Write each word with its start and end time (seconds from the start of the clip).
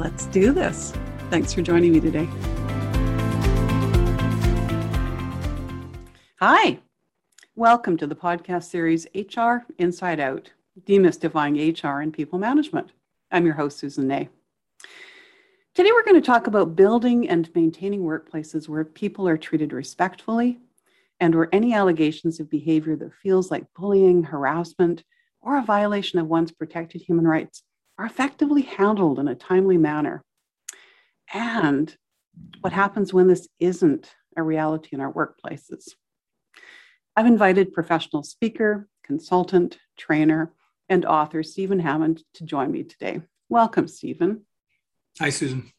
Let's 0.00 0.24
do 0.28 0.52
this. 0.52 0.94
Thanks 1.28 1.52
for 1.52 1.60
joining 1.60 1.92
me 1.92 2.00
today. 2.00 2.26
Hi, 6.36 6.78
welcome 7.54 7.98
to 7.98 8.06
the 8.06 8.14
podcast 8.14 8.64
series 8.64 9.06
HR 9.14 9.66
Inside 9.76 10.18
Out 10.18 10.52
Demystifying 10.88 11.84
HR 11.84 12.00
and 12.00 12.14
People 12.14 12.38
Management. 12.38 12.92
I'm 13.30 13.44
your 13.44 13.56
host, 13.56 13.78
Susan 13.78 14.08
Ney. 14.08 14.30
Today, 15.74 15.92
we're 15.92 16.04
going 16.04 16.14
to 16.14 16.22
talk 16.22 16.46
about 16.46 16.74
building 16.74 17.28
and 17.28 17.54
maintaining 17.54 18.00
workplaces 18.00 18.70
where 18.70 18.86
people 18.86 19.28
are 19.28 19.36
treated 19.36 19.74
respectfully 19.74 20.60
and 21.20 21.34
where 21.34 21.54
any 21.54 21.74
allegations 21.74 22.40
of 22.40 22.48
behavior 22.48 22.96
that 22.96 23.12
feels 23.12 23.50
like 23.50 23.66
bullying, 23.76 24.22
harassment, 24.22 25.04
or 25.42 25.58
a 25.58 25.62
violation 25.62 26.18
of 26.18 26.26
one's 26.26 26.52
protected 26.52 27.02
human 27.02 27.26
rights 27.26 27.64
are 28.00 28.06
effectively 28.06 28.62
handled 28.62 29.18
in 29.18 29.28
a 29.28 29.34
timely 29.34 29.76
manner. 29.76 30.24
And 31.34 31.94
what 32.62 32.72
happens 32.72 33.12
when 33.12 33.28
this 33.28 33.46
isn't 33.58 34.10
a 34.38 34.42
reality 34.42 34.88
in 34.92 35.00
our 35.00 35.12
workplaces. 35.12 35.90
I've 37.14 37.26
invited 37.26 37.74
professional 37.74 38.22
speaker, 38.22 38.88
consultant, 39.04 39.78
trainer, 39.98 40.54
and 40.88 41.04
author 41.04 41.42
Stephen 41.42 41.78
Hammond 41.78 42.22
to 42.34 42.44
join 42.44 42.70
me 42.70 42.84
today. 42.84 43.20
Welcome, 43.50 43.86
Stephen. 43.86 44.46
Hi, 45.18 45.28
Susan. 45.28 45.70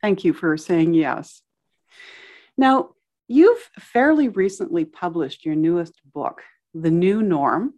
Thank 0.00 0.24
you 0.24 0.32
for 0.32 0.56
saying 0.56 0.94
yes. 0.94 1.42
Now, 2.56 2.92
you've 3.26 3.68
fairly 3.78 4.28
recently 4.28 4.86
published 4.86 5.44
your 5.44 5.56
newest 5.56 6.00
book, 6.10 6.42
The 6.72 6.90
New 6.90 7.20
Norm 7.20 7.74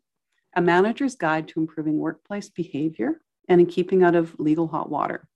A 0.55 0.63
Manager's 0.63 1.17
Guide 1.17 1.49
to 1.49 1.59
Improving 1.59 1.99
Workplace 1.99 2.49
Behavior 2.49 3.21
and 3.51 3.61
in 3.61 3.67
keeping 3.67 4.03
out 4.03 4.15
of 4.15 4.39
legal 4.39 4.69
hot 4.69 4.89
water. 4.89 5.29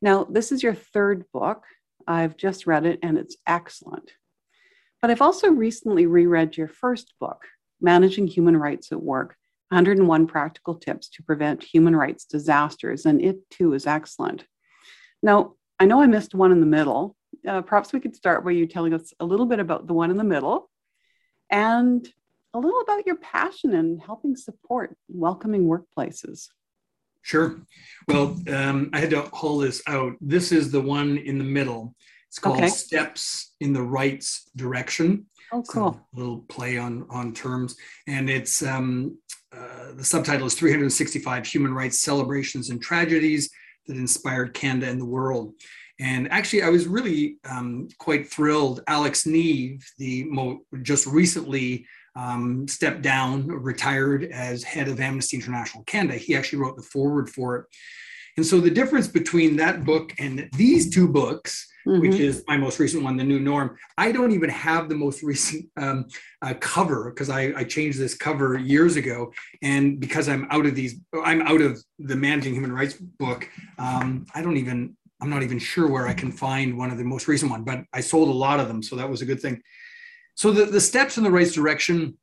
Now, 0.00 0.24
this 0.24 0.52
is 0.52 0.62
your 0.62 0.74
third 0.74 1.24
book. 1.32 1.64
I've 2.06 2.36
just 2.36 2.66
read 2.66 2.86
it 2.86 3.00
and 3.02 3.18
it's 3.18 3.36
excellent. 3.46 4.12
But 5.02 5.10
I've 5.10 5.20
also 5.20 5.50
recently 5.50 6.06
reread 6.06 6.56
your 6.56 6.68
first 6.68 7.12
book, 7.20 7.44
Managing 7.80 8.28
Human 8.28 8.56
Rights 8.56 8.92
at 8.92 9.02
Work 9.02 9.36
101 9.70 10.26
Practical 10.28 10.76
Tips 10.76 11.08
to 11.10 11.22
Prevent 11.24 11.64
Human 11.64 11.96
Rights 11.96 12.24
Disasters, 12.24 13.06
and 13.06 13.20
it 13.20 13.38
too 13.50 13.74
is 13.74 13.86
excellent. 13.86 14.44
Now, 15.22 15.54
I 15.80 15.86
know 15.86 16.00
I 16.00 16.06
missed 16.06 16.34
one 16.34 16.52
in 16.52 16.60
the 16.60 16.66
middle. 16.66 17.16
Uh, 17.46 17.62
perhaps 17.62 17.92
we 17.92 17.98
could 17.98 18.14
start 18.14 18.44
by 18.44 18.52
you 18.52 18.66
telling 18.66 18.94
us 18.94 19.12
a 19.18 19.24
little 19.24 19.46
bit 19.46 19.58
about 19.58 19.88
the 19.88 19.94
one 19.94 20.10
in 20.10 20.16
the 20.16 20.24
middle 20.24 20.70
and 21.50 22.08
a 22.54 22.58
little 22.58 22.82
about 22.82 23.06
your 23.06 23.16
passion 23.16 23.74
in 23.74 23.98
helping 23.98 24.36
support 24.36 24.96
welcoming 25.08 25.64
workplaces. 25.64 26.48
Sure. 27.22 27.62
Well, 28.08 28.36
um, 28.52 28.90
I 28.92 29.00
had 29.00 29.10
to 29.10 29.22
haul 29.32 29.58
this 29.58 29.82
out. 29.86 30.14
This 30.20 30.52
is 30.52 30.70
the 30.70 30.80
one 30.80 31.18
in 31.18 31.38
the 31.38 31.44
middle. 31.44 31.94
It's 32.28 32.38
called 32.38 32.58
okay. 32.58 32.68
Steps 32.68 33.54
in 33.60 33.72
the 33.72 33.82
Rights 33.82 34.50
Direction. 34.56 35.26
Oh, 35.52 35.62
cool. 35.62 36.00
a 36.14 36.18
little 36.18 36.38
play 36.48 36.78
on 36.78 37.06
on 37.10 37.34
terms, 37.34 37.76
and 38.06 38.30
it's 38.30 38.62
um, 38.62 39.18
uh, 39.54 39.92
the 39.94 40.04
subtitle 40.04 40.46
is 40.46 40.54
365 40.54 41.46
Human 41.46 41.74
Rights 41.74 42.00
Celebrations 42.00 42.70
and 42.70 42.80
Tragedies 42.80 43.50
that 43.86 43.96
Inspired 43.96 44.54
Canada 44.54 44.88
and 44.88 45.00
the 45.00 45.04
World. 45.06 45.54
And 46.00 46.30
actually, 46.32 46.62
I 46.62 46.70
was 46.70 46.88
really 46.88 47.36
um, 47.48 47.88
quite 47.98 48.28
thrilled. 48.28 48.82
Alex 48.86 49.26
Neve, 49.26 49.84
the 49.98 50.24
mo- 50.24 50.62
just 50.82 51.06
recently 51.06 51.86
um, 52.14 52.68
stepped 52.68 53.02
down, 53.02 53.46
retired 53.48 54.24
as 54.24 54.62
head 54.62 54.88
of 54.88 55.00
Amnesty 55.00 55.36
International 55.36 55.84
Canada. 55.84 56.18
He 56.18 56.36
actually 56.36 56.60
wrote 56.60 56.76
the 56.76 56.82
foreword 56.82 57.30
for 57.30 57.56
it. 57.56 57.66
And 58.36 58.46
so 58.46 58.60
the 58.60 58.70
difference 58.70 59.08
between 59.08 59.56
that 59.56 59.84
book 59.84 60.14
and 60.18 60.48
these 60.56 60.92
two 60.92 61.06
books, 61.06 61.68
mm-hmm. 61.86 62.00
which 62.00 62.18
is 62.18 62.42
my 62.48 62.56
most 62.56 62.78
recent 62.78 63.02
one, 63.02 63.16
The 63.16 63.24
New 63.24 63.40
Norm, 63.40 63.76
I 63.98 64.10
don't 64.10 64.32
even 64.32 64.48
have 64.48 64.88
the 64.88 64.94
most 64.94 65.22
recent 65.22 65.68
um, 65.76 66.06
uh, 66.40 66.54
cover 66.54 67.10
because 67.10 67.28
I, 67.28 67.52
I, 67.54 67.64
changed 67.64 67.98
this 67.98 68.14
cover 68.14 68.56
years 68.58 68.96
ago. 68.96 69.32
And 69.60 70.00
because 70.00 70.28
I'm 70.28 70.46
out 70.50 70.64
of 70.64 70.74
these, 70.74 70.98
I'm 71.24 71.42
out 71.42 71.60
of 71.60 71.82
the 71.98 72.16
Managing 72.16 72.54
Human 72.54 72.72
Rights 72.72 72.94
book, 72.94 73.48
um, 73.78 74.24
I 74.34 74.40
don't 74.40 74.56
even, 74.56 74.96
I'm 75.20 75.28
not 75.28 75.42
even 75.42 75.58
sure 75.58 75.88
where 75.88 76.08
I 76.08 76.14
can 76.14 76.32
find 76.32 76.78
one 76.78 76.90
of 76.90 76.96
the 76.96 77.04
most 77.04 77.28
recent 77.28 77.50
one, 77.50 77.64
but 77.64 77.84
I 77.92 78.00
sold 78.00 78.28
a 78.28 78.32
lot 78.32 78.60
of 78.60 78.68
them. 78.68 78.82
So 78.82 78.96
that 78.96 79.10
was 79.10 79.20
a 79.20 79.26
good 79.26 79.40
thing. 79.40 79.62
So 80.34 80.50
the, 80.50 80.64
the 80.64 80.80
steps 80.80 81.18
in 81.18 81.24
the 81.24 81.30
right 81.30 81.50
direction 81.50 82.16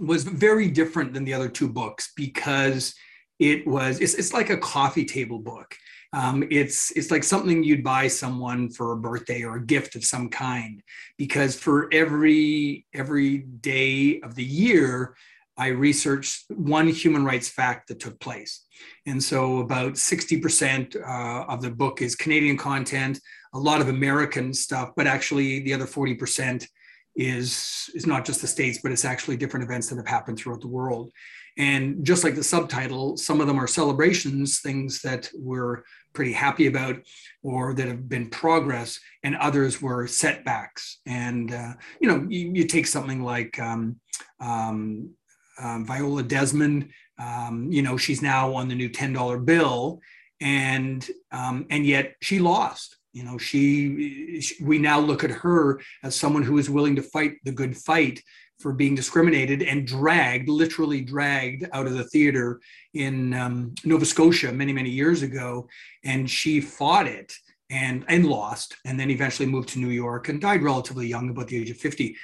was 0.00 0.24
very 0.24 0.68
different 0.68 1.14
than 1.14 1.24
the 1.24 1.34
other 1.34 1.48
two 1.48 1.68
books 1.68 2.12
because 2.16 2.94
it 3.38 3.66
was 3.66 4.00
it's, 4.00 4.14
it's 4.14 4.32
like 4.32 4.50
a 4.50 4.56
coffee 4.56 5.04
table 5.04 5.38
book. 5.38 5.76
Um, 6.12 6.46
it's 6.50 6.92
it's 6.92 7.10
like 7.10 7.24
something 7.24 7.62
you'd 7.62 7.84
buy 7.84 8.08
someone 8.08 8.70
for 8.70 8.92
a 8.92 8.96
birthday 8.96 9.42
or 9.42 9.56
a 9.56 9.66
gift 9.66 9.96
of 9.96 10.04
some 10.04 10.28
kind 10.30 10.82
because 11.18 11.58
for 11.58 11.92
every 11.92 12.86
every 12.94 13.38
day 13.38 14.20
of 14.20 14.34
the 14.34 14.44
year 14.44 15.16
i 15.58 15.68
researched 15.68 16.44
one 16.50 16.86
human 16.86 17.24
rights 17.24 17.48
fact 17.48 17.88
that 17.88 18.00
took 18.00 18.18
place. 18.20 18.64
And 19.06 19.22
so 19.22 19.58
about 19.58 19.94
60% 19.94 20.96
uh, 20.96 21.44
of 21.48 21.60
the 21.60 21.70
book 21.70 22.02
is 22.02 22.14
canadian 22.14 22.56
content 22.56 23.20
a 23.52 23.58
lot 23.58 23.80
of 23.80 23.88
american 23.88 24.54
stuff 24.54 24.90
but 24.96 25.06
actually 25.06 25.60
the 25.60 25.74
other 25.74 25.86
40% 25.86 26.66
is 27.16 27.90
is 27.94 28.06
not 28.06 28.24
just 28.24 28.42
the 28.42 28.46
states 28.46 28.78
but 28.82 28.92
it's 28.92 29.04
actually 29.04 29.36
different 29.36 29.64
events 29.64 29.88
that 29.88 29.96
have 29.96 30.06
happened 30.06 30.38
throughout 30.38 30.60
the 30.60 30.68
world. 30.68 31.10
And 31.58 32.04
just 32.04 32.22
like 32.22 32.34
the 32.34 32.44
subtitle 32.44 33.16
some 33.16 33.40
of 33.40 33.46
them 33.46 33.58
are 33.58 33.66
celebrations 33.66 34.60
things 34.60 35.00
that 35.02 35.30
we're 35.34 35.82
pretty 36.12 36.32
happy 36.32 36.66
about 36.66 36.96
or 37.42 37.74
that 37.74 37.88
have 37.88 38.08
been 38.08 38.28
progress 38.28 39.00
and 39.22 39.36
others 39.36 39.80
were 39.80 40.06
setbacks. 40.06 40.98
And 41.06 41.52
uh, 41.52 41.72
you 42.00 42.08
know 42.08 42.26
you, 42.28 42.52
you, 42.54 42.66
take 42.66 42.86
something 42.86 43.22
like 43.22 43.58
um, 43.58 43.98
um, 44.40 45.10
um, 45.58 45.86
viola 45.86 46.22
desmond 46.22 46.90
um, 47.18 47.72
you 47.72 47.82
know 47.82 47.96
she's 47.96 48.20
now 48.20 48.52
on 48.54 48.68
the 48.68 48.74
new 48.74 48.90
$10 48.90 49.44
bill 49.44 50.00
and 50.40 51.08
um, 51.32 51.66
and 51.70 51.86
yet 51.86 52.16
she 52.20 52.38
lost 52.38 52.96
you 53.16 53.24
know 53.24 53.38
she, 53.38 54.42
she, 54.42 54.62
we 54.62 54.78
now 54.78 55.00
look 55.00 55.24
at 55.24 55.30
her 55.30 55.80
as 56.02 56.14
someone 56.14 56.42
who 56.42 56.58
is 56.58 56.68
willing 56.68 56.94
to 56.96 57.02
fight 57.02 57.32
the 57.44 57.50
good 57.50 57.74
fight 57.74 58.20
for 58.60 58.74
being 58.74 58.94
discriminated 58.94 59.62
and 59.62 59.86
dragged 59.86 60.50
literally 60.50 61.00
dragged 61.00 61.66
out 61.72 61.86
of 61.86 61.94
the 61.94 62.04
theater 62.04 62.60
in 62.92 63.32
um, 63.32 63.74
nova 63.86 64.04
scotia 64.04 64.52
many 64.52 64.70
many 64.70 64.90
years 64.90 65.22
ago. 65.22 65.66
And 66.04 66.28
she 66.28 66.60
fought 66.60 67.06
it 67.06 67.32
and 67.70 68.04
and 68.06 68.26
lost 68.26 68.76
and 68.84 69.00
then 69.00 69.10
eventually 69.10 69.48
moved 69.48 69.70
to 69.70 69.78
new 69.78 69.94
york 70.04 70.28
and 70.28 70.40
died 70.40 70.62
relatively 70.62 71.06
young 71.06 71.30
about 71.30 71.48
the 71.48 71.56
age 71.56 71.68
of 71.68 71.76
50 71.76 72.14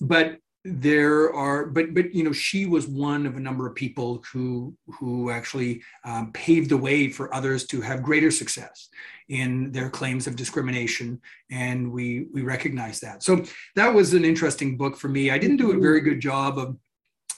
but 0.00 0.36
there 0.64 1.32
are 1.34 1.66
but 1.66 1.92
but 1.92 2.14
you 2.14 2.22
know 2.22 2.32
she 2.32 2.66
was 2.66 2.86
one 2.86 3.26
of 3.26 3.36
a 3.36 3.40
number 3.40 3.66
of 3.66 3.74
people 3.74 4.22
who 4.32 4.72
who 4.86 5.30
actually 5.30 5.82
um, 6.04 6.30
paved 6.32 6.70
the 6.70 6.76
way 6.76 7.08
for 7.08 7.34
others 7.34 7.66
to 7.66 7.80
have 7.80 8.02
greater 8.02 8.30
success 8.30 8.88
in 9.28 9.72
their 9.72 9.90
claims 9.90 10.26
of 10.26 10.36
discrimination 10.36 11.20
and 11.50 11.90
we 11.90 12.26
we 12.32 12.42
recognize 12.42 13.00
that. 13.00 13.24
So 13.24 13.44
that 13.74 13.92
was 13.92 14.14
an 14.14 14.24
interesting 14.24 14.76
book 14.76 14.96
for 14.96 15.08
me. 15.08 15.30
I 15.30 15.38
didn't 15.38 15.56
do 15.56 15.72
a 15.72 15.80
very 15.80 16.00
good 16.00 16.20
job 16.20 16.58
of 16.58 16.76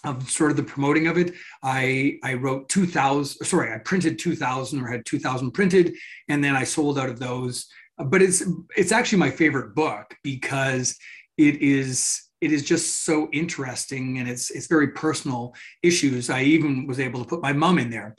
of 0.05 0.29
sort 0.29 0.51
of 0.51 0.59
the 0.59 0.63
promoting 0.63 1.07
of 1.07 1.17
it. 1.17 1.33
I 1.63 2.19
i 2.23 2.35
wrote 2.35 2.69
2000 2.69 3.47
sorry 3.47 3.73
i 3.73 3.79
printed 3.79 4.19
2000 4.19 4.81
or 4.81 4.87
had 4.87 5.07
2000 5.07 5.51
printed 5.53 5.95
and 6.29 6.45
then 6.45 6.57
i 6.57 6.65
sold 6.65 6.99
out 6.99 7.09
of 7.09 7.19
those. 7.19 7.67
But 7.97 8.21
it's 8.21 8.43
it's 8.77 8.93
actually 8.93 9.19
my 9.21 9.31
favorite 9.31 9.75
book 9.75 10.15
because 10.23 10.99
it 11.39 11.63
is 11.63 12.21
it 12.45 12.53
is 12.53 12.63
just 12.63 13.05
so 13.07 13.29
interesting 13.33 14.19
and 14.19 14.29
it's 14.29 14.51
it's 14.51 14.67
very 14.67 14.89
personal 14.89 15.55
issues. 15.83 16.29
I 16.29 16.43
even 16.43 16.87
was 16.87 17.01
able 17.01 17.21
to 17.21 17.27
put 17.27 17.41
my 17.41 17.55
mom 17.55 17.79
in 17.79 17.89
there 17.89 18.15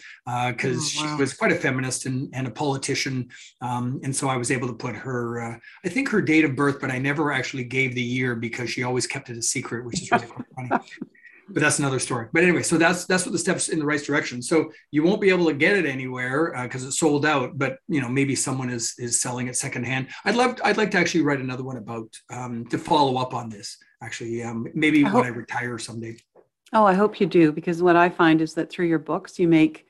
because 0.48 0.98
uh, 0.98 1.02
oh, 1.02 1.06
wow. 1.06 1.16
she 1.16 1.22
was 1.22 1.34
quite 1.36 1.52
a 1.52 1.56
feminist 1.56 2.08
and, 2.08 2.34
and 2.34 2.48
a 2.48 2.52
politician, 2.52 3.30
um, 3.62 4.00
and 4.04 4.16
so 4.16 4.28
I 4.28 4.38
was 4.38 4.50
able 4.50 4.68
to 4.68 4.74
put 4.74 4.96
her. 4.96 5.42
Uh, 5.42 5.58
I 5.86 5.90
think 5.90 6.10
her 6.10 6.22
date 6.22 6.44
of 6.44 6.56
birth, 6.56 6.82
but 6.82 6.90
I 6.90 6.98
never 6.98 7.32
actually 7.32 7.66
gave 7.66 7.94
the 7.94 8.02
year 8.02 8.36
because 8.36 8.68
she 8.72 8.82
always 8.82 9.06
kept 9.06 9.30
it 9.30 9.38
a 9.38 9.44
secret, 9.44 9.86
which 9.86 10.02
is 10.02 10.12
really 10.12 10.26
funny. 10.56 10.70
but 11.50 11.62
that's 11.62 11.78
another 11.78 12.00
story. 12.00 12.28
But 12.34 12.44
anyway, 12.44 12.64
so 12.64 12.78
that's 12.78 13.06
that's 13.06 13.26
what 13.26 13.32
the 13.32 13.38
steps 13.38 13.70
in 13.70 13.78
the 13.78 13.86
right 13.86 14.04
direction. 14.04 14.42
So 14.42 14.72
you 14.90 15.04
won't 15.04 15.22
be 15.22 15.30
able 15.30 15.46
to 15.46 15.54
get 15.54 15.78
it 15.78 15.86
anywhere 15.86 16.52
because 16.64 16.84
uh, 16.84 16.88
it's 16.88 17.00
sold 17.00 17.26
out. 17.26 17.58
But 17.58 17.78
you 17.88 18.02
know, 18.02 18.10
maybe 18.10 18.36
someone 18.36 18.72
is 18.72 18.96
is 18.98 19.22
selling 19.22 19.48
it 19.48 19.56
secondhand. 19.56 20.08
I'd 20.26 20.36
love 20.36 20.60
I'd 20.64 20.78
like 20.78 20.92
to 20.92 20.98
actually 20.98 21.22
write 21.22 21.40
another 21.40 21.64
one 21.64 21.78
about 21.78 22.10
um, 22.32 22.66
to 22.68 22.78
follow 22.78 23.18
up 23.18 23.34
on 23.34 23.50
this. 23.50 23.78
Actually, 24.06 24.44
um, 24.44 24.68
maybe 24.74 25.02
I 25.02 25.04
when 25.04 25.14
hope, 25.14 25.26
I 25.26 25.30
retire 25.30 25.80
someday. 25.80 26.18
Oh, 26.74 26.86
I 26.86 26.94
hope 26.94 27.20
you 27.20 27.26
do 27.26 27.52
because 27.52 27.82
what 27.82 27.96
I 27.96 28.10
find 28.10 28.42
is 28.42 28.54
that 28.54 28.70
through 28.70 28.88
your 28.88 29.00
books, 29.00 29.40
you 29.40 29.48
make 29.48 29.88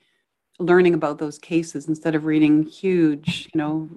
learning 0.57 0.94
about 0.94 1.17
those 1.17 1.38
cases 1.38 1.88
instead 1.88 2.15
of 2.15 2.25
reading 2.25 2.63
huge, 2.63 3.50
you 3.53 3.57
know, 3.57 3.89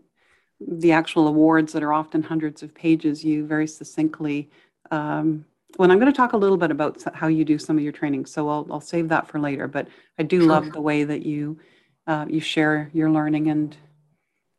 the 0.60 0.90
actual 0.90 1.28
awards 1.28 1.72
that 1.72 1.84
are 1.84 1.92
often 1.92 2.22
hundreds 2.22 2.62
of 2.64 2.74
pages. 2.74 3.24
You 3.24 3.46
very 3.46 3.68
succinctly 3.68 4.50
um, 4.90 5.44
well, 5.76 5.90
I'm 5.90 5.98
going 5.98 6.10
to 6.10 6.16
talk 6.16 6.32
a 6.32 6.38
little 6.38 6.56
bit 6.56 6.70
about 6.70 7.02
how 7.14 7.26
you 7.26 7.44
do 7.44 7.58
some 7.58 7.76
of 7.76 7.82
your 7.82 7.92
training, 7.92 8.26
so 8.26 8.48
I'll, 8.48 8.66
I'll 8.70 8.80
save 8.80 9.08
that 9.10 9.28
for 9.28 9.38
later. 9.38 9.68
But 9.68 9.88
I 10.18 10.22
do 10.22 10.40
sure. 10.40 10.48
love 10.48 10.72
the 10.72 10.80
way 10.80 11.04
that 11.04 11.26
you 11.26 11.58
uh, 12.06 12.24
you 12.28 12.40
share 12.40 12.90
your 12.94 13.10
learning 13.10 13.48
and 13.48 13.76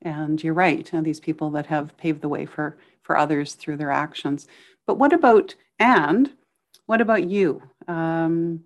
and 0.04 0.42
you're 0.42 0.54
right. 0.54 0.92
And 0.94 1.06
these 1.06 1.20
people 1.20 1.50
that 1.52 1.66
have 1.66 1.98
paved 1.98 2.22
the 2.22 2.30
way 2.30 2.46
for 2.46 2.78
for 3.02 3.18
others 3.18 3.56
through 3.56 3.78
their 3.78 3.92
actions. 3.92 4.48
But 4.90 4.98
what 4.98 5.14
about 5.14 5.54
and 5.78 6.32
what 6.88 7.00
about 7.00 7.30
you? 7.30 7.62
Um, 7.88 8.64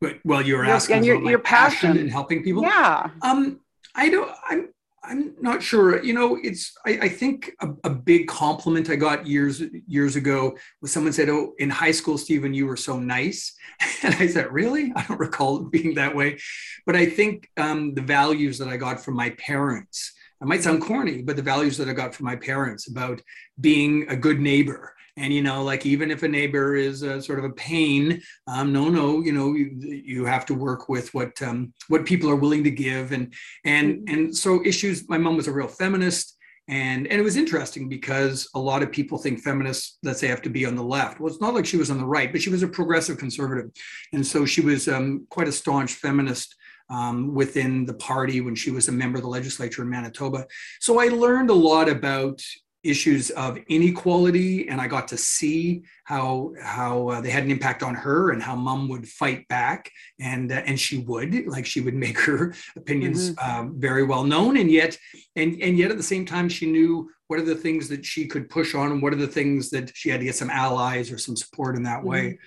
but, 0.00 0.20
well, 0.24 0.40
you're 0.42 0.64
asking 0.64 0.98
and 0.98 1.04
your, 1.04 1.20
your 1.28 1.40
passion, 1.40 1.88
passion 1.88 1.98
in 1.98 2.08
helping 2.08 2.44
people. 2.44 2.62
Yeah. 2.62 3.10
Um, 3.22 3.58
I 3.96 4.08
don't. 4.08 4.30
I'm 4.48 4.68
I'm 5.02 5.34
not 5.40 5.60
sure. 5.60 6.00
You 6.04 6.12
know, 6.12 6.38
it's 6.40 6.72
I, 6.86 6.90
I 7.02 7.08
think 7.08 7.50
a, 7.60 7.70
a, 7.82 7.90
big 7.90 8.28
compliment 8.28 8.90
I 8.90 8.94
got 8.94 9.26
years 9.26 9.60
years 9.88 10.14
ago 10.14 10.56
was 10.80 10.92
someone 10.92 11.12
said, 11.12 11.28
"Oh, 11.28 11.54
in 11.58 11.68
high 11.68 11.90
school, 11.90 12.16
Stephen, 12.16 12.54
you 12.54 12.68
were 12.68 12.76
so 12.76 12.96
nice," 12.96 13.56
and 14.04 14.14
I 14.14 14.28
said, 14.28 14.52
"Really? 14.52 14.92
I 14.94 15.04
don't 15.08 15.18
recall 15.18 15.64
being 15.64 15.96
that 15.96 16.14
way." 16.14 16.38
But 16.86 16.94
I 16.94 17.06
think 17.06 17.50
um, 17.56 17.94
the 17.94 18.02
values 18.02 18.56
that 18.58 18.68
I 18.68 18.76
got 18.76 19.04
from 19.04 19.16
my 19.16 19.30
parents. 19.30 20.12
It 20.40 20.46
might 20.46 20.62
sound 20.62 20.82
corny, 20.82 21.22
but 21.22 21.36
the 21.36 21.42
values 21.42 21.76
that 21.76 21.88
I 21.88 21.92
got 21.92 22.14
from 22.14 22.26
my 22.26 22.36
parents 22.36 22.88
about 22.88 23.20
being 23.60 24.08
a 24.08 24.16
good 24.16 24.40
neighbor, 24.40 24.94
and 25.16 25.32
you 25.32 25.42
know 25.42 25.62
like 25.62 25.86
even 25.86 26.10
if 26.10 26.22
a 26.22 26.28
neighbor 26.28 26.76
is 26.76 27.02
a, 27.02 27.20
sort 27.20 27.38
of 27.38 27.44
a 27.44 27.50
pain 27.50 28.20
um, 28.46 28.72
no 28.72 28.88
no 28.88 29.20
you 29.20 29.32
know 29.32 29.54
you, 29.54 29.70
you 29.78 30.24
have 30.24 30.46
to 30.46 30.54
work 30.54 30.88
with 30.88 31.12
what 31.14 31.40
um, 31.42 31.72
what 31.88 32.06
people 32.06 32.30
are 32.30 32.36
willing 32.36 32.64
to 32.64 32.70
give. 32.70 33.12
And 33.12 33.32
and 33.64 33.96
mm-hmm. 33.96 34.14
and 34.14 34.36
so 34.36 34.64
issues 34.64 35.08
my 35.08 35.18
mom 35.18 35.36
was 35.36 35.48
a 35.48 35.52
real 35.52 35.68
feminist 35.68 36.36
and 36.68 37.06
and 37.06 37.20
it 37.20 37.24
was 37.24 37.36
interesting 37.36 37.88
because 37.88 38.48
a 38.54 38.58
lot 38.58 38.82
of 38.82 38.92
people 38.92 39.18
think 39.18 39.40
feminists 39.40 39.98
let's 40.02 40.20
say 40.20 40.28
have 40.28 40.42
to 40.42 40.50
be 40.50 40.64
on 40.64 40.74
the 40.74 40.82
left. 40.82 41.20
Well 41.20 41.30
it's 41.30 41.40
not 41.40 41.54
like 41.54 41.66
she 41.66 41.76
was 41.76 41.90
on 41.90 41.98
the 41.98 42.06
right 42.06 42.32
but 42.32 42.40
she 42.40 42.50
was 42.50 42.62
a 42.62 42.68
progressive 42.68 43.18
conservative. 43.18 43.70
And 44.12 44.26
so 44.26 44.46
she 44.46 44.60
was 44.60 44.88
um, 44.88 45.26
quite 45.30 45.48
a 45.48 45.52
staunch 45.52 45.94
feminist 45.94 46.56
um, 46.90 47.34
within 47.34 47.84
the 47.84 47.94
party 47.94 48.40
when 48.40 48.54
she 48.54 48.70
was 48.70 48.88
a 48.88 48.92
member 48.92 49.18
of 49.18 49.22
the 49.22 49.30
legislature 49.30 49.82
in 49.82 49.88
Manitoba. 49.88 50.46
So 50.80 51.00
I 51.00 51.08
learned 51.08 51.50
a 51.50 51.54
lot 51.54 51.88
about 51.88 52.42
issues 52.82 53.28
of 53.30 53.58
inequality 53.68 54.68
and 54.68 54.80
i 54.80 54.86
got 54.86 55.06
to 55.06 55.16
see 55.16 55.82
how 56.04 56.52
how 56.62 57.08
uh, 57.08 57.20
they 57.20 57.28
had 57.28 57.44
an 57.44 57.50
impact 57.50 57.82
on 57.82 57.94
her 57.94 58.30
and 58.30 58.42
how 58.42 58.56
mom 58.56 58.88
would 58.88 59.06
fight 59.06 59.46
back 59.48 59.90
and 60.18 60.50
uh, 60.50 60.62
and 60.64 60.80
she 60.80 60.98
would 60.98 61.46
like 61.46 61.66
she 61.66 61.82
would 61.82 61.94
make 62.06 62.18
her 62.18 62.54
opinions 62.76 63.32
mm-hmm. 63.32 63.60
um, 63.60 63.78
very 63.78 64.02
well 64.02 64.24
known 64.24 64.56
and 64.56 64.70
yet 64.70 64.96
and 65.36 65.60
and 65.60 65.76
yet 65.76 65.90
at 65.90 65.98
the 65.98 66.02
same 66.02 66.24
time 66.24 66.48
she 66.48 66.70
knew 66.70 67.10
what 67.26 67.38
are 67.38 67.44
the 67.44 67.54
things 67.54 67.88
that 67.88 68.04
she 68.04 68.26
could 68.26 68.48
push 68.48 68.74
on 68.74 68.90
and 68.90 69.02
what 69.02 69.12
are 69.12 69.16
the 69.16 69.26
things 69.26 69.68
that 69.70 69.94
she 69.94 70.08
had 70.08 70.20
to 70.20 70.26
get 70.26 70.34
some 70.34 70.50
allies 70.50 71.12
or 71.12 71.18
some 71.18 71.36
support 71.36 71.76
in 71.76 71.82
that 71.82 71.98
mm-hmm. 71.98 72.08
way 72.08 72.38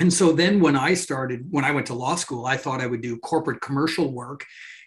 and 0.00 0.12
so 0.12 0.32
then 0.32 0.60
when 0.60 0.76
i 0.76 0.94
started 0.94 1.46
when 1.50 1.64
i 1.64 1.70
went 1.70 1.86
to 1.86 1.94
law 1.94 2.14
school 2.14 2.46
i 2.46 2.56
thought 2.56 2.80
i 2.80 2.86
would 2.86 3.02
do 3.02 3.18
corporate 3.18 3.60
commercial 3.60 4.12
work 4.12 4.44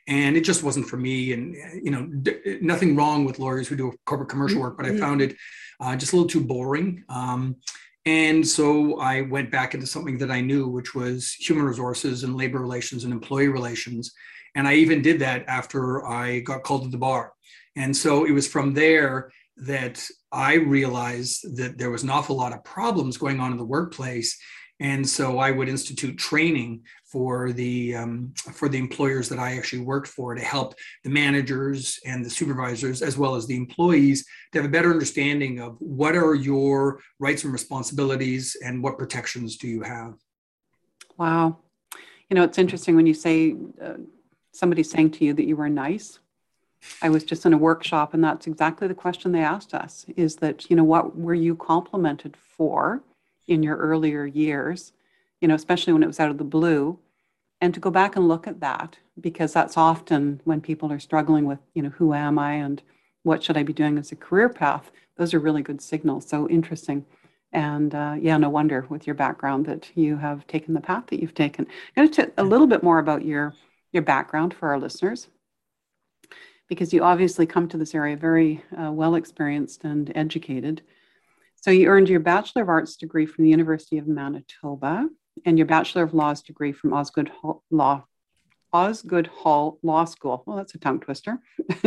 and 0.07 0.35
it 0.35 0.41
just 0.41 0.63
wasn't 0.63 0.87
for 0.87 0.97
me. 0.97 1.33
And 1.33 1.55
you 1.81 1.91
know, 1.91 2.05
d- 2.05 2.59
nothing 2.61 2.95
wrong 2.95 3.25
with 3.25 3.39
lawyers 3.39 3.67
who 3.67 3.75
do 3.75 3.93
corporate 4.05 4.29
commercial 4.29 4.61
work, 4.61 4.77
but 4.77 4.85
I 4.85 4.89
mm-hmm. 4.89 4.99
found 4.99 5.21
it 5.21 5.35
uh, 5.79 5.95
just 5.95 6.13
a 6.13 6.15
little 6.15 6.29
too 6.29 6.41
boring. 6.41 7.03
Um, 7.09 7.57
and 8.05 8.47
so 8.47 8.99
I 8.99 9.21
went 9.21 9.51
back 9.51 9.73
into 9.73 9.85
something 9.85 10.17
that 10.19 10.31
I 10.31 10.41
knew, 10.41 10.67
which 10.67 10.95
was 10.95 11.31
human 11.33 11.65
resources 11.65 12.23
and 12.23 12.35
labor 12.35 12.59
relations 12.59 13.03
and 13.03 13.13
employee 13.13 13.47
relations. 13.47 14.11
And 14.55 14.67
I 14.67 14.73
even 14.75 15.01
did 15.01 15.19
that 15.19 15.45
after 15.47 16.05
I 16.05 16.39
got 16.39 16.63
called 16.63 16.83
to 16.83 16.89
the 16.89 16.97
bar. 16.97 17.33
And 17.75 17.95
so 17.95 18.25
it 18.25 18.31
was 18.31 18.47
from 18.47 18.73
there 18.73 19.31
that 19.57 20.03
I 20.31 20.55
realized 20.55 21.57
that 21.57 21.77
there 21.77 21.91
was 21.91 22.03
an 22.03 22.09
awful 22.09 22.35
lot 22.35 22.53
of 22.53 22.63
problems 22.63 23.17
going 23.17 23.39
on 23.39 23.51
in 23.51 23.57
the 23.57 23.63
workplace. 23.63 24.37
And 24.81 25.07
so 25.07 25.37
I 25.37 25.51
would 25.51 25.69
institute 25.69 26.17
training 26.17 26.81
for 27.05 27.53
the 27.53 27.95
um, 27.95 28.33
for 28.51 28.67
the 28.67 28.79
employers 28.79 29.29
that 29.29 29.37
I 29.37 29.55
actually 29.55 29.83
worked 29.83 30.07
for 30.07 30.33
to 30.33 30.41
help 30.41 30.73
the 31.03 31.09
managers 31.11 31.99
and 32.03 32.25
the 32.25 32.31
supervisors 32.31 33.03
as 33.03 33.15
well 33.15 33.35
as 33.35 33.45
the 33.45 33.55
employees 33.55 34.25
to 34.51 34.57
have 34.57 34.65
a 34.65 34.71
better 34.71 34.89
understanding 34.89 35.59
of 35.59 35.77
what 35.79 36.15
are 36.15 36.33
your 36.33 36.99
rights 37.19 37.43
and 37.43 37.53
responsibilities 37.53 38.57
and 38.65 38.81
what 38.81 38.97
protections 38.97 39.55
do 39.55 39.67
you 39.67 39.83
have. 39.83 40.15
Wow, 41.15 41.59
you 42.29 42.35
know 42.35 42.43
it's 42.43 42.57
interesting 42.57 42.95
when 42.95 43.05
you 43.05 43.13
say 43.13 43.55
uh, 43.79 43.97
somebody 44.51 44.81
saying 44.81 45.11
to 45.11 45.25
you 45.25 45.33
that 45.35 45.45
you 45.45 45.55
were 45.55 45.69
nice. 45.69 46.17
I 47.03 47.09
was 47.09 47.23
just 47.23 47.45
in 47.45 47.53
a 47.53 47.57
workshop 47.57 48.15
and 48.15 48.23
that's 48.23 48.47
exactly 48.47 48.87
the 48.87 48.95
question 48.95 49.31
they 49.31 49.43
asked 49.43 49.75
us 49.75 50.07
is 50.15 50.37
that 50.37 50.71
you 50.71 50.75
know 50.75 50.83
what 50.83 51.15
were 51.15 51.35
you 51.35 51.55
complimented 51.55 52.35
for 52.35 53.03
in 53.51 53.61
your 53.63 53.77
earlier 53.77 54.25
years 54.25 54.93
you 55.41 55.47
know, 55.47 55.55
especially 55.55 55.91
when 55.91 56.03
it 56.03 56.07
was 56.07 56.19
out 56.19 56.29
of 56.29 56.37
the 56.37 56.43
blue, 56.43 56.99
and 57.59 57.73
to 57.73 57.79
go 57.79 57.89
back 57.89 58.15
and 58.15 58.27
look 58.27 58.47
at 58.47 58.59
that 58.59 58.97
because 59.19 59.51
that's 59.53 59.75
often 59.75 60.39
when 60.45 60.61
people 60.61 60.91
are 60.91 60.99
struggling 60.99 61.45
with, 61.45 61.59
you 61.73 61.81
know, 61.81 61.89
who 61.89 62.13
am 62.13 62.39
I 62.39 62.53
and 62.53 62.81
what 63.23 63.43
should 63.43 63.57
I 63.57 63.63
be 63.63 63.73
doing 63.73 63.97
as 63.97 64.11
a 64.11 64.15
career 64.15 64.49
path. 64.49 64.91
Those 65.17 65.33
are 65.33 65.39
really 65.39 65.61
good 65.61 65.81
signals. 65.81 66.27
So 66.27 66.47
interesting. 66.47 67.05
And 67.51 67.93
uh, 67.93 68.15
yeah, 68.19 68.37
no 68.37 68.49
wonder 68.49 68.85
with 68.89 69.05
your 69.05 69.13
background 69.13 69.65
that 69.65 69.91
you 69.95 70.17
have 70.17 70.47
taken 70.47 70.73
the 70.73 70.81
path 70.81 71.07
that 71.07 71.19
you've 71.19 71.35
taken. 71.35 71.67
I'm 71.67 72.03
going 72.03 72.11
to 72.11 72.25
talk 72.25 72.33
a 72.37 72.43
little 72.43 72.67
bit 72.67 72.83
more 72.83 72.99
about 72.99 73.25
your 73.25 73.53
your 73.91 74.03
background 74.03 74.53
for 74.53 74.69
our 74.69 74.79
listeners, 74.79 75.27
because 76.69 76.93
you 76.93 77.03
obviously 77.03 77.45
come 77.45 77.67
to 77.67 77.77
this 77.77 77.93
area 77.93 78.15
very 78.15 78.63
uh, 78.81 78.89
well 78.89 79.15
experienced 79.15 79.83
and 79.83 80.13
educated. 80.15 80.81
So 81.61 81.69
you 81.69 81.89
earned 81.89 82.09
your 82.09 82.19
Bachelor 82.19 82.63
of 82.63 82.69
Arts 82.69 82.95
degree 82.95 83.27
from 83.27 83.43
the 83.43 83.51
University 83.51 83.99
of 83.99 84.07
Manitoba 84.07 85.07
and 85.45 85.59
your 85.59 85.67
Bachelor 85.67 86.01
of 86.01 86.15
Laws 86.15 86.41
degree 86.41 86.71
from 86.71 86.91
Osgoode 86.91 87.29
Hall 87.29 87.63
Law. 87.69 88.03
Osgoode 88.73 89.27
Hall 89.27 89.77
Law 89.83 90.05
School. 90.05 90.43
Well, 90.47 90.57
that's 90.57 90.73
a 90.73 90.79
tongue 90.79 90.99
twister. 90.99 91.37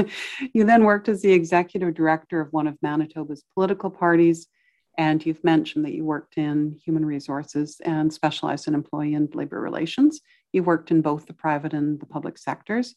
you 0.52 0.64
then 0.64 0.85
worked 0.85 1.09
as 1.09 1.23
the 1.23 1.33
executive 1.33 1.93
director 1.93 2.40
of 2.40 2.52
one 2.52 2.69
of 2.69 2.78
Manitoba's 2.83 3.43
political 3.52 3.90
parties, 3.90 4.47
and 4.97 5.25
you've 5.26 5.43
mentioned 5.43 5.85
that 5.87 5.95
you 5.95 6.04
worked 6.04 6.38
in 6.38 6.78
human 6.85 7.04
resources 7.04 7.81
and 7.85 8.12
specialized 8.12 8.69
in 8.69 8.75
employee 8.75 9.14
and 9.14 9.35
labor 9.35 9.61
relations. 9.61 10.21
You 10.52 10.62
worked 10.62 10.93
in 10.93 11.00
both 11.00 11.26
the 11.26 11.33
private 11.33 11.75
and 11.75 11.99
the 11.99 12.07
public 12.07 12.38
sectors. 12.38 12.95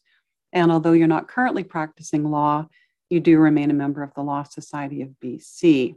And 0.52 0.70
although 0.70 0.92
you're 0.92 1.08
not 1.08 1.26
currently 1.26 1.64
practicing 1.64 2.30
law, 2.30 2.68
you 3.10 3.18
do 3.18 3.38
remain 3.38 3.72
a 3.72 3.74
member 3.74 4.04
of 4.04 4.14
the 4.14 4.22
Law 4.22 4.44
Society 4.44 5.02
of 5.02 5.08
BC. 5.20 5.96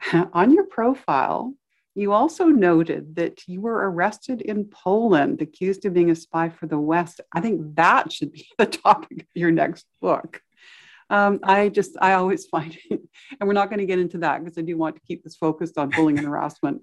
On 0.32 0.52
your 0.52 0.64
profile, 0.64 1.54
you 1.94 2.12
also 2.12 2.46
noted 2.46 3.16
that 3.16 3.48
you 3.48 3.60
were 3.62 3.90
arrested 3.90 4.42
in 4.42 4.66
Poland, 4.66 5.40
accused 5.40 5.86
of 5.86 5.94
being 5.94 6.10
a 6.10 6.14
spy 6.14 6.50
for 6.50 6.66
the 6.66 6.78
West. 6.78 7.22
I 7.32 7.40
think 7.40 7.74
that 7.76 8.12
should 8.12 8.32
be 8.32 8.46
the 8.58 8.66
topic 8.66 9.22
of 9.22 9.26
your 9.34 9.50
next 9.50 9.86
book. 10.00 10.42
Um, 11.08 11.40
I 11.42 11.70
just, 11.70 11.96
I 12.00 12.12
always 12.14 12.46
find 12.54 12.76
it, 12.90 13.00
and 13.40 13.46
we're 13.46 13.54
not 13.54 13.70
going 13.70 13.78
to 13.78 13.86
get 13.86 13.98
into 13.98 14.18
that 14.18 14.44
because 14.44 14.58
I 14.58 14.62
do 14.62 14.76
want 14.76 14.96
to 14.96 15.02
keep 15.02 15.24
this 15.24 15.36
focused 15.36 15.78
on 15.78 15.90
bullying 15.90 16.18
and 16.18 16.26
harassment. 16.26 16.82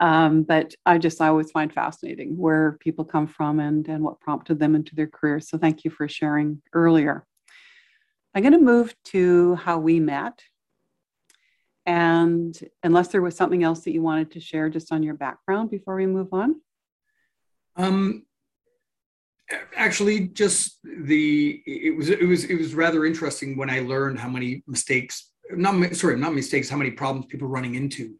Um, 0.00 0.42
but 0.42 0.74
I 0.86 0.98
just, 0.98 1.20
I 1.20 1.28
always 1.28 1.50
find 1.50 1.72
fascinating 1.72 2.36
where 2.36 2.76
people 2.80 3.04
come 3.04 3.26
from 3.26 3.58
and, 3.58 3.88
and 3.88 4.04
what 4.04 4.20
prompted 4.20 4.60
them 4.60 4.76
into 4.76 4.94
their 4.94 5.08
careers. 5.08 5.48
So 5.48 5.58
thank 5.58 5.84
you 5.84 5.90
for 5.90 6.06
sharing 6.08 6.62
earlier. 6.72 7.26
I'm 8.34 8.42
going 8.42 8.52
to 8.52 8.60
move 8.60 8.94
to 9.06 9.56
how 9.56 9.78
we 9.78 9.98
met 9.98 10.40
and 12.22 12.58
unless 12.82 13.08
there 13.08 13.22
was 13.22 13.36
something 13.36 13.62
else 13.62 13.80
that 13.84 13.92
you 13.92 14.02
wanted 14.02 14.30
to 14.32 14.40
share 14.40 14.68
just 14.68 14.92
on 14.92 15.02
your 15.02 15.14
background 15.14 15.70
before 15.70 15.96
we 15.96 16.06
move 16.06 16.28
on. 16.32 16.60
Um, 17.76 18.26
actually 19.76 20.28
just 20.28 20.78
the 20.84 21.62
it 21.66 21.96
was 21.96 22.10
it 22.10 22.26
was 22.26 22.44
it 22.44 22.56
was 22.56 22.74
rather 22.74 23.06
interesting 23.06 23.56
when 23.56 23.70
i 23.70 23.80
learned 23.80 24.18
how 24.18 24.28
many 24.28 24.62
mistakes 24.66 25.30
not 25.52 25.94
sorry 25.94 26.16
not 26.16 26.34
mistakes 26.34 26.68
how 26.68 26.76
many 26.76 26.90
problems 26.90 27.26
people 27.26 27.46
are 27.46 27.50
running 27.50 27.74
into 27.74 28.14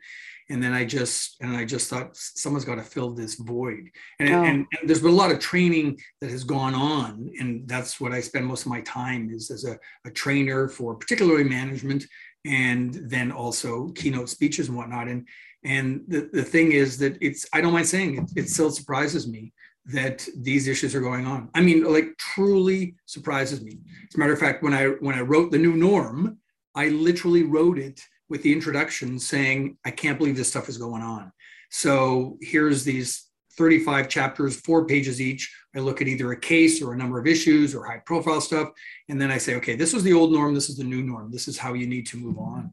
and 0.49 0.63
then 0.63 0.73
i 0.73 0.85
just 0.85 1.37
and 1.43 1.55
i 1.55 1.65
just 1.65 1.91
thought 1.91 2.17
someone's 2.17 2.65
got 2.65 2.77
to 2.77 2.83
fill 2.83 3.11
this 3.11 3.35
void 3.35 3.91
and, 4.21 4.31
oh. 4.31 4.45
and, 4.45 4.67
and, 4.79 4.89
there's 4.89 5.03
been 5.03 5.11
a 5.11 5.15
lot 5.15 5.31
of 5.31 5.39
training 5.39 5.99
that 6.23 6.31
has 6.31 6.45
gone 6.45 6.75
on 6.75 7.31
and 7.39 7.69
that's 7.69 8.01
what 8.01 8.13
i 8.13 8.21
spend 8.21 8.47
most 8.47 8.63
of 8.63 8.71
my 8.71 8.81
time 8.83 9.29
is 9.31 9.51
as 9.51 9.65
a, 9.65 9.79
a 10.07 10.11
trainer 10.11 10.67
for 10.67 10.95
particularly 10.95 11.45
management 11.45 12.07
and 12.49 12.95
then 12.95 13.31
also 13.31 13.91
keynote 13.91 14.29
speeches 14.29 14.69
and 14.69 14.77
whatnot 14.77 15.09
and 15.09 15.27
and 15.65 16.03
the, 16.09 16.31
the 16.33 16.43
thing 16.43 16.73
is 16.73 16.99
that 16.99 17.17
it's 17.21 17.47
i 17.53 17.61
don't 17.61 17.73
mind 17.73 17.87
saying 17.87 18.17
it, 18.17 18.45
it 18.45 18.49
still 18.49 18.71
surprises 18.71 19.29
me 19.29 19.53
that 19.89 20.29
these 20.37 20.69
issues 20.69 20.95
are 20.95 21.01
going 21.01 21.27
on. 21.27 21.49
I 21.55 21.63
mean, 21.63 21.83
like 21.91 22.17
truly 22.19 22.95
surprises 23.07 23.63
me. 23.63 23.79
As 24.09 24.15
a 24.15 24.19
matter 24.19 24.35
of 24.35 24.39
fact, 24.39 24.63
when 24.63 24.75
I 24.75 24.89
when 25.01 25.17
I 25.17 25.23
wrote 25.23 25.51
the 25.51 25.59
new 25.59 25.75
norm, 25.75 26.39
I 26.75 26.89
literally 26.89 27.43
wrote 27.43 27.79
it 27.79 28.01
with 28.29 28.43
the 28.43 28.53
introduction 28.53 29.19
saying, 29.19 29.79
I 29.87 29.91
can't 29.91 30.19
believe 30.19 30.37
this 30.37 30.51
stuff 30.51 30.69
is 30.69 30.77
going 30.77 31.03
on. 31.03 31.33
So 31.71 32.37
here's 32.43 32.85
these 32.85 33.27
35 33.57 34.09
chapters, 34.09 34.61
four 34.61 34.87
pages 34.87 35.21
each. 35.21 35.53
I 35.77 35.81
look 35.81 36.01
at 36.01 36.09
either 36.09 36.33
a 36.33 36.41
case 36.41 36.83
or 36.83 36.93
a 36.93 36.97
number 36.97 37.19
of 37.19 37.27
issues 37.27 37.75
or 37.75 37.85
high 37.85 38.03
profile 38.05 38.41
stuff. 38.41 38.69
And 39.09 39.21
then 39.21 39.31
I 39.31 39.39
say, 39.39 39.55
okay, 39.57 39.77
this 39.77 39.93
was 39.93 40.03
the 40.03 40.15
old 40.15 40.33
norm, 40.33 40.55
this 40.55 40.71
is 40.71 40.77
the 40.77 40.85
new 40.85 41.03
norm. 41.03 41.31
This 41.31 41.49
is 41.49 41.59
how 41.59 41.75
you 41.75 41.87
need 41.87 42.07
to 42.09 42.17
move 42.17 42.39
on. 42.39 42.73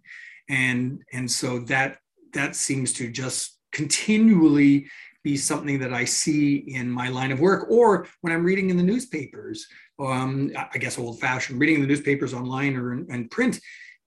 And 0.50 1.02
and 1.12 1.30
so 1.30 1.60
that 1.60 1.98
that 2.34 2.56
seems 2.56 2.94
to 2.94 3.12
just 3.12 3.60
continually 3.72 4.88
be 5.24 5.36
something 5.36 5.80
that 5.80 5.92
I 5.92 6.06
see 6.06 6.58
in 6.58 6.90
my 6.90 7.10
line 7.10 7.32
of 7.32 7.40
work 7.40 7.68
or 7.70 8.08
when 8.22 8.32
I'm 8.32 8.44
reading 8.44 8.70
in 8.70 8.78
the 8.78 8.84
newspapers. 8.84 9.66
Um, 10.00 10.52
I 10.56 10.78
guess 10.78 11.00
old 11.00 11.20
fashioned, 11.20 11.60
reading 11.60 11.82
the 11.82 11.88
newspapers 11.88 12.34
online 12.34 12.76
or 12.76 12.94
in, 12.94 13.08
in 13.10 13.30
print, 13.30 13.60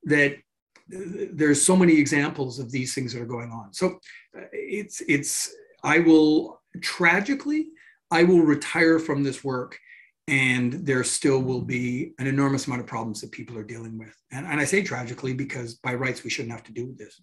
that 0.04 0.36
there's 0.88 1.64
so 1.64 1.74
many 1.74 1.98
examples 1.98 2.58
of 2.58 2.70
these 2.70 2.94
things 2.94 3.12
that 3.12 3.22
are 3.22 3.26
going 3.26 3.50
on. 3.50 3.72
So 3.72 3.98
uh, 4.36 4.44
it's, 4.52 5.02
it's, 5.08 5.52
I 5.82 5.98
will 5.98 6.62
tragically, 6.80 7.68
I 8.10 8.24
will 8.24 8.40
retire 8.40 8.98
from 8.98 9.22
this 9.22 9.44
work 9.44 9.78
and 10.28 10.74
there 10.74 11.02
still 11.04 11.40
will 11.40 11.62
be 11.62 12.12
an 12.18 12.26
enormous 12.26 12.66
amount 12.66 12.82
of 12.82 12.86
problems 12.86 13.20
that 13.22 13.32
people 13.32 13.56
are 13.56 13.64
dealing 13.64 13.98
with. 13.98 14.14
And, 14.30 14.46
and 14.46 14.60
I 14.60 14.64
say 14.64 14.82
tragically 14.82 15.32
because 15.32 15.74
by 15.74 15.94
rights, 15.94 16.22
we 16.22 16.30
shouldn't 16.30 16.52
have 16.52 16.64
to 16.64 16.72
do 16.72 16.94
this. 16.98 17.20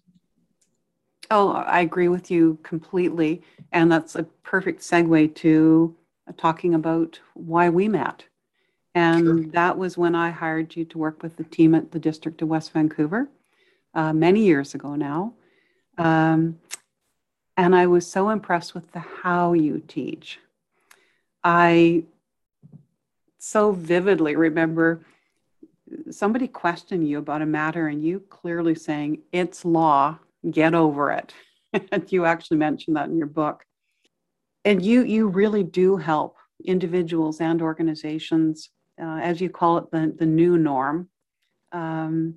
Oh, 1.30 1.52
I 1.52 1.80
agree 1.80 2.08
with 2.08 2.30
you 2.30 2.58
completely. 2.64 3.42
And 3.72 3.90
that's 3.90 4.16
a 4.16 4.24
perfect 4.42 4.80
segue 4.80 5.34
to 5.36 5.94
talking 6.36 6.74
about 6.74 7.20
why 7.34 7.68
we 7.68 7.86
met. 7.88 8.24
And 8.94 9.24
sure. 9.24 9.52
that 9.52 9.78
was 9.78 9.96
when 9.96 10.14
I 10.14 10.30
hired 10.30 10.74
you 10.74 10.84
to 10.86 10.98
work 10.98 11.22
with 11.22 11.36
the 11.36 11.44
team 11.44 11.74
at 11.74 11.92
the 11.92 11.98
District 12.00 12.42
of 12.42 12.48
West 12.48 12.72
Vancouver 12.72 13.28
uh, 13.94 14.12
many 14.12 14.42
years 14.42 14.74
ago 14.74 14.96
now. 14.96 15.34
Um, 15.98 16.58
and 17.56 17.74
I 17.74 17.86
was 17.86 18.10
so 18.10 18.30
impressed 18.30 18.74
with 18.74 18.90
the 18.92 19.00
how 19.00 19.52
you 19.52 19.82
teach. 19.86 20.40
I 21.46 22.02
so 23.38 23.70
vividly 23.70 24.34
remember 24.34 25.06
somebody 26.10 26.48
questioning 26.48 27.06
you 27.06 27.18
about 27.18 27.40
a 27.40 27.46
matter 27.46 27.86
and 27.86 28.02
you 28.02 28.18
clearly 28.18 28.74
saying, 28.74 29.20
it's 29.30 29.64
law, 29.64 30.18
get 30.50 30.74
over 30.74 31.12
it. 31.12 31.32
and 31.92 32.10
you 32.10 32.24
actually 32.24 32.56
mentioned 32.56 32.96
that 32.96 33.08
in 33.08 33.16
your 33.16 33.28
book. 33.28 33.64
And 34.64 34.82
you 34.84 35.04
you 35.04 35.28
really 35.28 35.62
do 35.62 35.96
help 35.96 36.36
individuals 36.64 37.40
and 37.40 37.62
organizations, 37.62 38.70
uh, 39.00 39.20
as 39.22 39.40
you 39.40 39.48
call 39.48 39.78
it, 39.78 39.92
the, 39.92 40.12
the 40.18 40.26
new 40.26 40.58
norm, 40.58 41.08
um, 41.70 42.34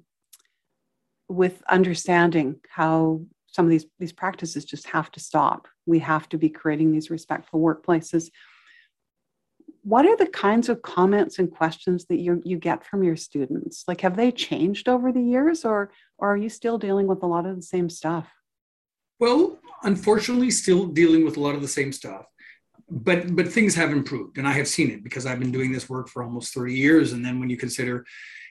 with 1.27 1.63
understanding 1.67 2.59
how 2.69 3.21
some 3.47 3.65
of 3.65 3.71
these, 3.71 3.87
these 3.97 4.13
practices 4.13 4.65
just 4.65 4.87
have 4.89 5.09
to 5.13 5.19
stop. 5.19 5.67
We 5.87 5.97
have 5.97 6.29
to 6.29 6.37
be 6.37 6.49
creating 6.49 6.91
these 6.91 7.09
respectful 7.09 7.59
workplaces. 7.59 8.29
What 9.83 10.05
are 10.05 10.17
the 10.17 10.27
kinds 10.27 10.69
of 10.69 10.81
comments 10.81 11.39
and 11.39 11.49
questions 11.49 12.05
that 12.05 12.19
you, 12.19 12.41
you 12.45 12.57
get 12.57 12.85
from 12.85 13.03
your 13.03 13.15
students? 13.15 13.85
Like, 13.87 14.01
have 14.01 14.17
they 14.17 14.31
changed 14.31 14.89
over 14.89 15.11
the 15.11 15.21
years, 15.21 15.65
or 15.65 15.91
or 16.17 16.33
are 16.33 16.37
you 16.37 16.49
still 16.49 16.77
dealing 16.77 17.07
with 17.07 17.23
a 17.23 17.27
lot 17.27 17.45
of 17.45 17.55
the 17.55 17.61
same 17.61 17.89
stuff? 17.89 18.27
Well, 19.19 19.59
unfortunately, 19.83 20.51
still 20.51 20.87
dealing 20.87 21.25
with 21.25 21.37
a 21.37 21.39
lot 21.39 21.55
of 21.55 21.61
the 21.61 21.67
same 21.67 21.91
stuff. 21.91 22.25
But 22.89 23.35
but 23.35 23.47
things 23.47 23.75
have 23.75 23.91
improved, 23.91 24.37
and 24.37 24.47
I 24.47 24.53
have 24.53 24.67
seen 24.67 24.89
it 24.91 25.03
because 25.03 25.25
I've 25.25 25.39
been 25.39 25.51
doing 25.51 25.71
this 25.71 25.89
work 25.89 26.09
for 26.09 26.23
almost 26.23 26.53
30 26.53 26.73
years. 26.73 27.13
And 27.13 27.23
then 27.23 27.39
when 27.39 27.49
you 27.49 27.57
consider 27.57 28.05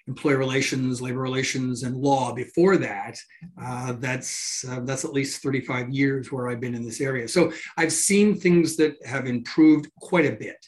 employee 0.06 0.36
relations, 0.36 1.02
labor 1.02 1.20
relations, 1.20 1.82
and 1.82 1.96
law 1.96 2.32
before 2.32 2.76
that, 2.78 3.18
uh, 3.60 3.92
that's 3.92 4.64
uh, 4.68 4.80
that's 4.80 5.04
at 5.04 5.12
least 5.12 5.42
35 5.42 5.90
years 5.90 6.30
where 6.30 6.48
I've 6.48 6.60
been 6.60 6.74
in 6.74 6.84
this 6.84 7.00
area. 7.00 7.28
So 7.28 7.52
I've 7.76 7.92
seen 7.92 8.34
things 8.34 8.76
that 8.76 8.94
have 9.04 9.26
improved 9.26 9.90
quite 10.00 10.26
a 10.26 10.36
bit 10.36 10.66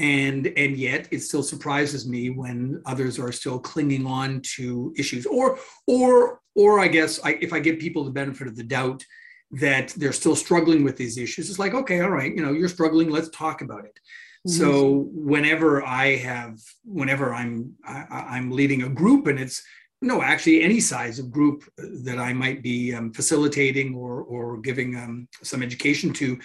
and 0.00 0.50
and 0.56 0.76
yet 0.76 1.06
it 1.10 1.20
still 1.20 1.42
surprises 1.42 2.08
me 2.08 2.30
when 2.30 2.82
others 2.86 3.18
are 3.18 3.30
still 3.30 3.58
clinging 3.58 4.06
on 4.06 4.40
to 4.40 4.94
issues 4.96 5.26
or 5.26 5.58
or 5.86 6.40
or 6.56 6.80
i 6.80 6.88
guess 6.88 7.20
I, 7.22 7.38
if 7.40 7.52
i 7.52 7.60
give 7.60 7.78
people 7.78 8.04
the 8.04 8.10
benefit 8.10 8.48
of 8.48 8.56
the 8.56 8.64
doubt 8.64 9.04
that 9.52 9.88
they're 9.96 10.12
still 10.12 10.36
struggling 10.36 10.84
with 10.84 10.96
these 10.96 11.18
issues 11.18 11.50
it's 11.50 11.58
like 11.58 11.74
okay 11.74 12.00
all 12.00 12.10
right 12.10 12.34
you 12.34 12.42
know 12.42 12.52
you're 12.52 12.68
struggling 12.68 13.10
let's 13.10 13.28
talk 13.28 13.60
about 13.60 13.84
it 13.84 14.00
mm-hmm. 14.48 14.50
so 14.50 15.08
whenever 15.12 15.84
i 15.84 16.16
have 16.16 16.58
whenever 16.84 17.34
i'm 17.34 17.74
I, 17.84 18.06
i'm 18.30 18.50
leading 18.50 18.84
a 18.84 18.88
group 18.88 19.26
and 19.26 19.38
it's 19.38 19.62
no 20.00 20.22
actually 20.22 20.62
any 20.62 20.80
size 20.80 21.18
of 21.18 21.30
group 21.30 21.64
that 22.04 22.18
i 22.18 22.32
might 22.32 22.62
be 22.62 22.94
um, 22.94 23.12
facilitating 23.12 23.94
or 23.94 24.22
or 24.22 24.56
giving 24.58 24.96
um, 24.96 25.28
some 25.42 25.62
education 25.62 26.12
to 26.14 26.38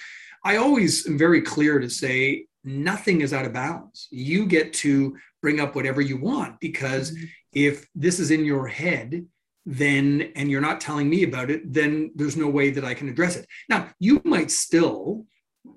i 0.43 0.57
always 0.57 1.07
am 1.07 1.17
very 1.17 1.41
clear 1.41 1.79
to 1.79 1.89
say 1.89 2.47
nothing 2.65 3.21
is 3.21 3.33
out 3.33 3.45
of 3.45 3.53
bounds. 3.53 4.07
You 4.11 4.45
get 4.45 4.73
to 4.73 5.15
bring 5.41 5.59
up 5.59 5.75
whatever 5.75 6.01
you 6.01 6.17
want 6.17 6.59
because 6.59 7.11
mm-hmm. 7.11 7.25
if 7.53 7.87
this 7.95 8.19
is 8.19 8.31
in 8.31 8.43
your 8.43 8.67
head, 8.67 9.25
then 9.65 10.31
and 10.35 10.49
you're 10.49 10.61
not 10.61 10.81
telling 10.81 11.09
me 11.09 11.23
about 11.23 11.49
it, 11.49 11.71
then 11.71 12.11
there's 12.15 12.37
no 12.37 12.47
way 12.47 12.69
that 12.69 12.85
I 12.85 12.93
can 12.93 13.09
address 13.09 13.35
it. 13.35 13.47
Now, 13.69 13.89
you 13.99 14.21
might 14.23 14.51
still 14.51 15.25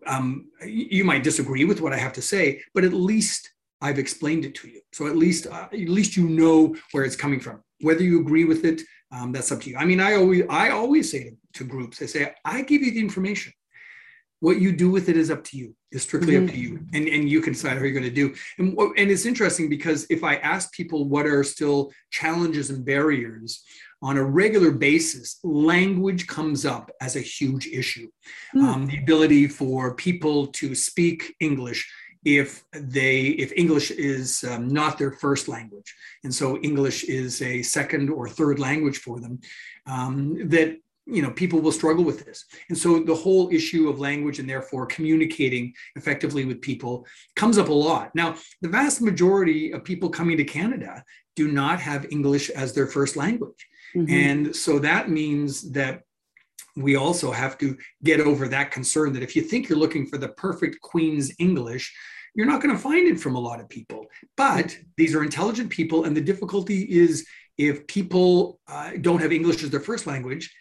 um, 0.06 0.46
you 0.64 1.04
might 1.04 1.22
disagree 1.22 1.64
with 1.64 1.80
what 1.80 1.92
I 1.92 1.96
have 1.96 2.12
to 2.14 2.22
say, 2.22 2.62
but 2.74 2.84
at 2.84 2.92
least 2.92 3.50
I've 3.80 3.98
explained 3.98 4.44
it 4.44 4.54
to 4.56 4.68
you. 4.68 4.80
So 4.92 5.06
at 5.06 5.16
least 5.16 5.46
uh, 5.46 5.68
at 5.72 5.78
least 5.78 6.16
you 6.16 6.28
know 6.28 6.74
where 6.92 7.04
it's 7.04 7.16
coming 7.16 7.40
from. 7.40 7.62
Whether 7.80 8.02
you 8.02 8.20
agree 8.20 8.44
with 8.44 8.64
it, 8.64 8.82
um, 9.12 9.32
that's 9.32 9.52
up 9.52 9.60
to 9.62 9.70
you. 9.70 9.76
I 9.76 9.84
mean, 9.84 10.00
I 10.00 10.14
always 10.14 10.44
I 10.50 10.70
always 10.70 11.10
say 11.10 11.24
to, 11.24 11.36
to 11.54 11.64
groups, 11.64 12.02
I 12.02 12.06
say 12.06 12.34
I 12.44 12.62
give 12.62 12.82
you 12.82 12.92
the 12.92 13.00
information 13.00 13.52
what 14.40 14.60
you 14.60 14.72
do 14.72 14.90
with 14.90 15.08
it 15.08 15.16
is 15.16 15.30
up 15.30 15.42
to 15.44 15.56
you 15.56 15.74
is 15.90 16.02
strictly 16.02 16.34
mm-hmm. 16.34 16.46
up 16.46 16.50
to 16.50 16.58
you 16.58 16.80
and, 16.94 17.08
and 17.08 17.28
you 17.28 17.40
can 17.40 17.52
decide 17.52 17.76
how 17.76 17.82
you're 17.82 17.92
going 17.92 18.02
to 18.02 18.10
do 18.10 18.34
and, 18.58 18.76
and 18.96 19.10
it's 19.10 19.26
interesting 19.26 19.68
because 19.68 20.06
if 20.10 20.22
i 20.22 20.36
ask 20.36 20.72
people 20.72 21.08
what 21.08 21.26
are 21.26 21.42
still 21.42 21.90
challenges 22.10 22.70
and 22.70 22.84
barriers 22.84 23.64
on 24.00 24.16
a 24.16 24.22
regular 24.22 24.70
basis 24.70 25.40
language 25.42 26.26
comes 26.26 26.64
up 26.64 26.90
as 27.00 27.16
a 27.16 27.20
huge 27.20 27.66
issue 27.66 28.08
mm-hmm. 28.54 28.64
um, 28.64 28.86
the 28.86 28.98
ability 28.98 29.48
for 29.48 29.94
people 29.94 30.46
to 30.48 30.74
speak 30.74 31.34
english 31.40 31.90
if 32.24 32.64
they 32.72 33.20
if 33.20 33.52
english 33.56 33.90
is 33.92 34.44
um, 34.50 34.68
not 34.68 34.98
their 34.98 35.12
first 35.12 35.48
language 35.48 35.94
and 36.24 36.34
so 36.34 36.58
english 36.58 37.04
is 37.04 37.40
a 37.42 37.62
second 37.62 38.10
or 38.10 38.28
third 38.28 38.58
language 38.58 38.98
for 38.98 39.20
them 39.20 39.38
um, 39.86 40.48
that 40.48 40.76
you 41.10 41.22
know 41.22 41.30
people 41.30 41.60
will 41.60 41.72
struggle 41.72 42.04
with 42.04 42.24
this. 42.24 42.44
And 42.68 42.76
so 42.76 43.00
the 43.00 43.14
whole 43.14 43.50
issue 43.50 43.88
of 43.88 43.98
language 43.98 44.38
and 44.38 44.48
therefore 44.48 44.86
communicating 44.86 45.72
effectively 45.96 46.44
with 46.44 46.60
people 46.60 47.06
comes 47.36 47.58
up 47.58 47.68
a 47.68 47.72
lot. 47.72 48.14
Now 48.14 48.36
the 48.60 48.68
vast 48.68 49.00
majority 49.00 49.72
of 49.72 49.84
people 49.84 50.10
coming 50.10 50.36
to 50.36 50.44
canada 50.44 51.02
do 51.34 51.50
not 51.50 51.80
have 51.80 52.06
english 52.10 52.50
as 52.50 52.72
their 52.72 52.86
first 52.86 53.16
language. 53.16 53.66
Mm-hmm. 53.96 54.12
and 54.12 54.54
so 54.54 54.78
that 54.80 55.08
means 55.08 55.72
that 55.72 56.02
we 56.76 56.94
also 56.96 57.32
have 57.32 57.56
to 57.58 57.76
get 58.04 58.20
over 58.20 58.46
that 58.48 58.70
concern 58.70 59.14
that 59.14 59.22
if 59.22 59.34
you 59.34 59.40
think 59.40 59.68
you're 59.68 59.78
looking 59.78 60.06
for 60.06 60.18
the 60.18 60.28
perfect 60.28 60.80
queen's 60.82 61.32
english 61.38 61.94
you're 62.34 62.46
not 62.46 62.60
going 62.62 62.74
to 62.74 62.80
find 62.80 63.08
it 63.08 63.18
from 63.18 63.34
a 63.34 63.40
lot 63.40 63.58
of 63.58 63.68
people. 63.68 64.06
But 64.36 64.76
these 64.96 65.14
are 65.14 65.24
intelligent 65.24 65.70
people 65.70 66.04
and 66.04 66.16
the 66.16 66.20
difficulty 66.20 66.82
is 66.82 67.26
if 67.56 67.86
people 67.88 68.60
uh, 68.68 68.92
don't 69.00 69.20
have 69.20 69.32
english 69.32 69.64
as 69.64 69.70
their 69.70 69.80
first 69.80 70.06
language 70.06 70.54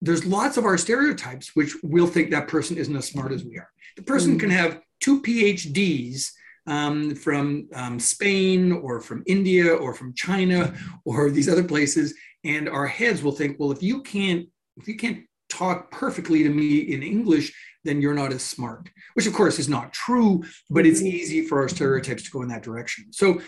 there's 0.00 0.24
lots 0.24 0.56
of 0.56 0.64
our 0.64 0.78
stereotypes 0.78 1.54
which 1.54 1.74
we'll 1.82 2.06
think 2.06 2.30
that 2.30 2.48
person 2.48 2.76
isn't 2.76 2.96
as 2.96 3.06
smart 3.06 3.32
as 3.32 3.44
we 3.44 3.58
are. 3.58 3.70
The 3.96 4.02
person 4.02 4.36
mm. 4.36 4.40
can 4.40 4.50
have 4.50 4.80
two 5.00 5.20
PhDs 5.22 6.30
um, 6.66 7.14
from 7.14 7.68
um, 7.74 7.98
Spain 7.98 8.72
or 8.72 9.00
from 9.00 9.22
India 9.26 9.72
or 9.72 9.94
from 9.94 10.14
China 10.14 10.74
or 11.04 11.30
these 11.30 11.48
other 11.48 11.64
places, 11.64 12.14
and 12.44 12.68
our 12.68 12.86
heads 12.86 13.22
will 13.22 13.32
think, 13.32 13.58
well, 13.58 13.72
if 13.72 13.82
you 13.82 14.02
can't 14.02 14.46
if 14.76 14.88
you 14.88 14.96
can't 14.96 15.24
talk 15.50 15.90
perfectly 15.90 16.42
to 16.42 16.48
me 16.48 16.78
in 16.78 17.02
English, 17.02 17.52
then 17.84 18.00
you're 18.00 18.14
not 18.14 18.32
as 18.32 18.42
smart, 18.42 18.90
which 19.14 19.26
of 19.26 19.32
course 19.32 19.58
is 19.58 19.68
not 19.68 19.92
true, 19.92 20.42
but 20.68 20.86
it's 20.86 21.00
mm-hmm. 21.00 21.16
easy 21.16 21.46
for 21.46 21.60
our 21.60 21.68
stereotypes 21.68 22.22
to 22.24 22.30
go 22.30 22.42
in 22.42 22.48
that 22.48 22.62
direction. 22.62 23.06
So, 23.10 23.40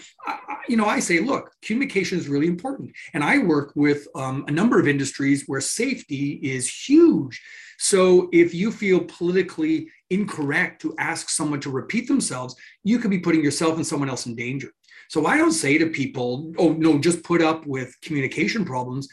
you 0.69 0.77
know, 0.77 0.87
I 0.87 1.01
say, 1.01 1.21
look, 1.21 1.51
communication 1.63 2.19
is 2.19 2.29
really 2.29 2.47
important. 2.47 2.93
And 3.15 3.23
I 3.23 3.39
work 3.39 3.73
with 3.75 4.07
um, 4.15 4.45
a 4.49 4.51
number 4.51 4.81
of 4.81 4.89
industries 4.89 5.45
where 5.47 5.61
safety 5.61 6.41
is 6.43 6.73
huge. 6.73 7.43
So 7.79 8.29
if 8.33 8.55
you 8.55 8.71
feel 8.73 9.01
politically 9.01 9.89
incorrect 10.09 10.81
to 10.83 10.95
ask 10.99 11.29
someone 11.29 11.61
to 11.61 11.71
repeat 11.71 12.07
themselves, 12.09 12.55
you 12.85 12.99
could 12.99 13.11
be 13.11 13.19
putting 13.19 13.43
yourself 13.43 13.77
and 13.77 13.87
someone 13.87 14.09
else 14.09 14.27
in 14.27 14.35
danger. 14.35 14.73
So 15.09 15.27
I 15.27 15.37
don't 15.37 15.53
say 15.53 15.77
to 15.79 15.89
people, 15.89 16.55
oh, 16.59 16.73
no, 16.73 16.99
just 16.99 17.23
put 17.23 17.43
up 17.43 17.67
with 17.67 18.01
communication 18.01 18.65
problems. 18.65 19.09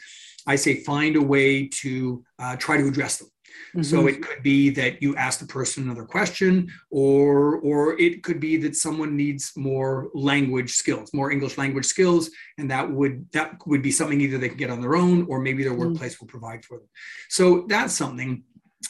I 0.46 0.56
say 0.56 0.82
find 0.82 1.16
a 1.16 1.22
way 1.22 1.68
to 1.68 2.24
uh, 2.38 2.56
try 2.56 2.76
to 2.76 2.86
address 2.86 3.18
them. 3.18 3.28
Mm-hmm. 3.74 3.82
So 3.82 4.06
it 4.08 4.22
could 4.22 4.42
be 4.42 4.70
that 4.70 5.00
you 5.00 5.14
ask 5.16 5.38
the 5.38 5.46
person 5.46 5.84
another 5.84 6.04
question, 6.04 6.72
or 6.90 7.56
or 7.58 7.98
it 8.00 8.22
could 8.22 8.40
be 8.40 8.56
that 8.58 8.74
someone 8.74 9.16
needs 9.16 9.52
more 9.56 10.10
language 10.14 10.72
skills, 10.72 11.12
more 11.14 11.30
English 11.30 11.56
language 11.56 11.86
skills, 11.86 12.30
and 12.58 12.70
that 12.70 12.90
would 12.90 13.30
that 13.32 13.64
would 13.66 13.82
be 13.82 13.92
something 13.92 14.20
either 14.20 14.38
they 14.38 14.48
can 14.48 14.58
get 14.58 14.70
on 14.70 14.80
their 14.80 14.96
own, 14.96 15.26
or 15.28 15.40
maybe 15.40 15.62
their 15.62 15.72
mm-hmm. 15.72 15.90
workplace 15.90 16.20
will 16.20 16.26
provide 16.26 16.64
for 16.64 16.78
them. 16.78 16.88
So 17.28 17.66
that's 17.68 17.94
something 17.94 18.42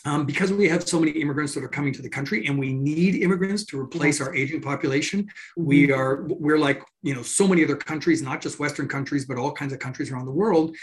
um, 0.05 0.25
because 0.25 0.53
we 0.53 0.69
have 0.69 0.89
so 0.89 1.01
many 1.01 1.13
immigrants 1.13 1.55
that 1.55 1.65
are 1.65 1.69
coming 1.69 1.93
to 1.93 2.03
the 2.03 2.09
country 2.09 2.47
and 2.47 2.59
we 2.59 2.73
need 2.73 3.23
immigrants 3.23 3.65
to 3.67 3.81
replace 3.81 4.21
our 4.21 4.35
aging 4.35 4.61
population 4.61 5.25
mm-hmm. 5.25 5.65
we 5.65 5.93
are 5.93 6.23
we're 6.29 6.59
like 6.59 6.83
you 7.03 7.15
know 7.15 7.23
so 7.23 7.47
many 7.47 7.65
other 7.65 7.77
countries 7.77 8.23
not 8.23 8.41
just 8.41 8.59
western 8.59 8.89
countries 8.89 9.25
but 9.25 9.37
all 9.37 9.53
kinds 9.53 9.73
of 9.73 9.79
countries 9.79 10.11
around 10.11 10.27
the 10.27 10.31
world 10.31 10.77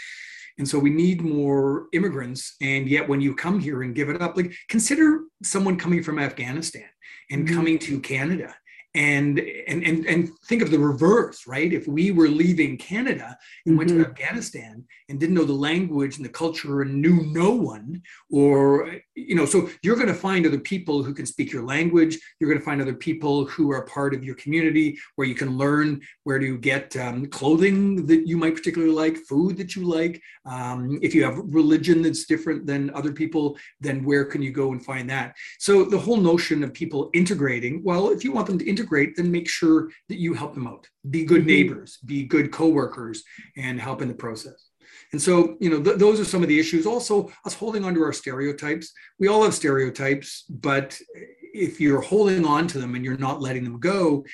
and 0.58 0.68
so 0.68 0.78
we 0.78 0.90
need 0.90 1.22
more 1.22 1.86
immigrants 1.92 2.56
and 2.60 2.88
yet 2.88 3.08
when 3.08 3.20
you 3.20 3.34
come 3.34 3.60
here 3.60 3.82
and 3.82 3.94
give 3.94 4.08
it 4.08 4.20
up 4.20 4.36
like 4.36 4.52
consider 4.68 5.22
someone 5.42 5.76
coming 5.76 6.02
from 6.02 6.18
afghanistan 6.18 6.88
and 7.30 7.46
mm-hmm. 7.46 7.56
coming 7.56 7.78
to 7.78 8.00
canada 8.00 8.54
and 8.98 9.38
and 9.68 9.84
and 9.84 10.04
and 10.06 10.28
think 10.46 10.60
of 10.60 10.72
the 10.72 10.78
reverse 10.78 11.46
right 11.46 11.72
if 11.72 11.86
we 11.86 12.10
were 12.10 12.26
leaving 12.26 12.76
canada 12.76 13.38
and 13.64 13.72
mm-hmm. 13.72 13.78
went 13.78 13.88
to 13.88 13.94
mm-hmm. 13.94 14.10
afghanistan 14.10 14.84
and 15.08 15.20
didn't 15.20 15.36
know 15.36 15.44
the 15.44 15.52
language 15.52 16.16
and 16.16 16.24
the 16.24 16.28
culture 16.30 16.82
and 16.82 17.00
knew 17.00 17.22
no 17.26 17.52
one 17.52 18.02
or 18.28 18.92
you 19.14 19.36
know 19.36 19.46
so 19.46 19.70
you're 19.82 19.94
going 19.94 20.08
to 20.08 20.14
find 20.14 20.44
other 20.44 20.58
people 20.58 21.04
who 21.04 21.14
can 21.14 21.26
speak 21.26 21.52
your 21.52 21.62
language 21.62 22.18
you're 22.40 22.50
going 22.50 22.58
to 22.58 22.64
find 22.64 22.82
other 22.82 22.94
people 22.94 23.44
who 23.44 23.70
are 23.70 23.82
part 23.82 24.14
of 24.14 24.24
your 24.24 24.34
community 24.34 24.98
where 25.14 25.28
you 25.28 25.34
can 25.34 25.56
learn 25.56 26.00
where 26.24 26.40
to 26.40 26.58
get 26.58 26.96
um, 26.96 27.24
clothing 27.26 28.04
that 28.06 28.26
you 28.26 28.36
might 28.36 28.56
particularly 28.56 28.92
like 28.92 29.16
food 29.28 29.56
that 29.56 29.76
you 29.76 29.84
like 29.84 30.20
um, 30.44 30.98
if 31.02 31.14
you 31.14 31.22
have 31.22 31.38
religion 31.44 32.02
that's 32.02 32.24
different 32.24 32.66
than 32.66 32.90
other 32.94 33.12
people 33.12 33.56
then 33.80 34.04
where 34.04 34.24
can 34.24 34.42
you 34.42 34.50
go 34.50 34.72
and 34.72 34.84
find 34.84 35.08
that 35.08 35.36
so 35.60 35.84
the 35.84 35.98
whole 35.98 36.16
notion 36.16 36.64
of 36.64 36.74
people 36.74 37.10
integrating 37.14 37.80
well 37.84 38.10
if 38.10 38.24
you 38.24 38.32
want 38.32 38.48
them 38.48 38.58
to 38.58 38.68
integrate 38.68 38.87
then 39.16 39.30
make 39.30 39.48
sure 39.48 39.90
that 40.08 40.18
you 40.18 40.34
help 40.34 40.54
them 40.54 40.66
out 40.66 40.86
be 41.10 41.24
good 41.24 41.40
mm-hmm. 41.40 41.48
neighbors 41.48 41.98
be 42.04 42.24
good 42.24 42.50
co-workers 42.50 43.22
and 43.56 43.80
help 43.80 44.02
in 44.02 44.08
the 44.08 44.14
process 44.14 44.68
and 45.12 45.20
so, 45.20 45.56
you 45.60 45.70
know, 45.70 45.82
th- 45.82 45.96
those 45.96 46.20
are 46.20 46.24
some 46.24 46.42
of 46.42 46.48
the 46.48 46.58
issues. 46.58 46.86
Also, 46.86 47.30
us 47.44 47.54
holding 47.54 47.84
on 47.84 47.94
to 47.94 48.02
our 48.02 48.12
stereotypes. 48.12 48.92
We 49.18 49.28
all 49.28 49.42
have 49.42 49.54
stereotypes, 49.54 50.44
but 50.48 50.98
if 51.40 51.80
you're 51.80 52.00
holding 52.00 52.44
on 52.44 52.66
to 52.68 52.78
them 52.78 52.94
and 52.94 53.04
you're 53.04 53.16
not 53.16 53.40
letting 53.40 53.64
them 53.64 53.80
go, 53.80 54.24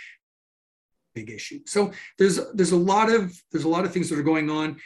big 1.15 1.31
issue. 1.31 1.61
So 1.67 1.93
there's 2.19 2.41
there's 2.55 2.73
a 2.73 2.77
lot 2.77 3.11
of 3.11 3.33
there's 3.53 3.65
a 3.65 3.69
lot 3.69 3.85
of 3.85 3.93
things 3.93 4.09
that 4.11 4.19
are 4.19 4.23
going 4.23 4.51
on 4.51 4.77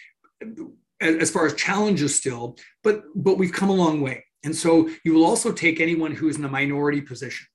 as 1.01 1.31
far 1.31 1.47
as 1.47 1.55
challenges 1.55 2.15
still, 2.15 2.57
but 2.85 3.05
but 3.15 3.39
we've 3.39 3.53
come 3.53 3.71
a 3.71 3.75
long 3.75 4.03
way. 4.03 4.25
And 4.45 4.55
so 4.55 4.89
you 5.05 5.15
will 5.15 5.25
also 5.25 5.53
take 5.53 5.81
anyone 5.81 6.13
who 6.13 6.29
is 6.29 6.37
in 6.37 6.45
a 6.45 6.49
minority 6.49 7.01
position 7.01 7.47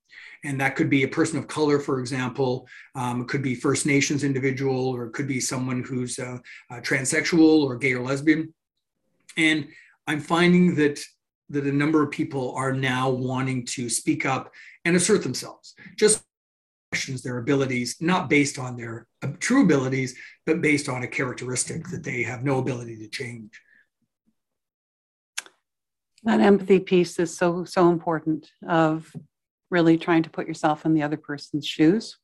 and 0.43 0.59
that 0.59 0.75
could 0.75 0.89
be 0.89 1.03
a 1.03 1.07
person 1.07 1.39
of 1.39 1.47
color, 1.47 1.79
for 1.79 1.99
example. 1.99 2.67
Um, 2.95 3.21
it 3.21 3.27
could 3.27 3.41
be 3.41 3.55
First 3.55 3.85
Nations 3.85 4.23
individual, 4.23 4.89
or 4.89 5.05
it 5.05 5.13
could 5.13 5.27
be 5.27 5.39
someone 5.39 5.83
who's 5.83 6.19
uh, 6.19 6.37
uh, 6.69 6.75
transsexual 6.81 7.63
or 7.63 7.77
gay 7.77 7.93
or 7.93 8.03
lesbian. 8.03 8.53
And 9.37 9.67
I'm 10.07 10.19
finding 10.19 10.75
that 10.75 10.99
that 11.49 11.65
a 11.65 11.71
number 11.71 12.01
of 12.01 12.09
people 12.09 12.53
are 12.55 12.73
now 12.73 13.09
wanting 13.09 13.65
to 13.65 13.89
speak 13.89 14.25
up 14.25 14.51
and 14.85 14.95
assert 14.95 15.21
themselves. 15.23 15.75
Just 15.95 16.23
questions 16.91 17.21
their 17.21 17.37
abilities, 17.37 17.97
not 17.99 18.29
based 18.29 18.57
on 18.57 18.75
their 18.75 19.07
uh, 19.21 19.27
true 19.39 19.63
abilities, 19.63 20.15
but 20.45 20.61
based 20.61 20.87
on 20.89 21.03
a 21.03 21.07
characteristic 21.07 21.87
that 21.87 22.03
they 22.03 22.23
have 22.23 22.43
no 22.43 22.59
ability 22.59 22.97
to 22.97 23.07
change. 23.07 23.51
That 26.23 26.39
empathy 26.39 26.79
piece 26.79 27.19
is 27.19 27.35
so 27.35 27.65
so 27.65 27.89
important. 27.89 28.49
Of 28.67 29.13
really 29.73 29.97
trying 29.97 30.23
to 30.23 30.29
put 30.29 30.47
yourself 30.47 30.85
in 30.85 30.93
the 30.93 31.03
other 31.03 31.17
person's 31.17 31.67
shoes. 31.67 32.17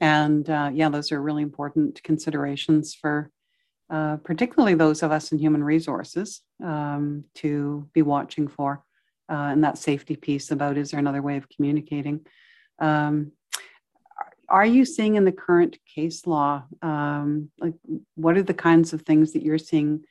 And 0.00 0.48
uh, 0.48 0.70
yeah, 0.72 0.90
those 0.90 1.10
are 1.10 1.20
really 1.20 1.42
important 1.42 2.00
considerations 2.04 2.94
for 2.94 3.30
uh, 3.90 4.18
particularly 4.18 4.74
those 4.74 5.02
of 5.02 5.10
us 5.10 5.32
in 5.32 5.38
human 5.38 5.64
resources 5.64 6.42
um, 6.62 7.24
to 7.34 7.88
be 7.94 8.02
watching 8.02 8.46
for. 8.46 8.84
Uh, 9.30 9.48
and 9.52 9.64
that 9.64 9.78
safety 9.78 10.14
piece 10.14 10.50
about 10.50 10.76
is 10.76 10.90
there 10.90 11.00
another 11.00 11.22
way 11.22 11.38
of 11.38 11.48
communicating? 11.48 12.20
Um, 12.78 13.32
are 14.48 14.64
you 14.64 14.84
seeing 14.84 15.16
in 15.16 15.24
the 15.24 15.32
current 15.32 15.78
case 15.94 16.26
law, 16.26 16.64
um, 16.82 17.50
like 17.58 17.74
what 18.14 18.36
are 18.36 18.42
the 18.42 18.54
kinds 18.54 18.92
of 18.92 19.02
things 19.02 19.32
that 19.32 19.42
you're 19.42 19.58
seeing 19.58 20.04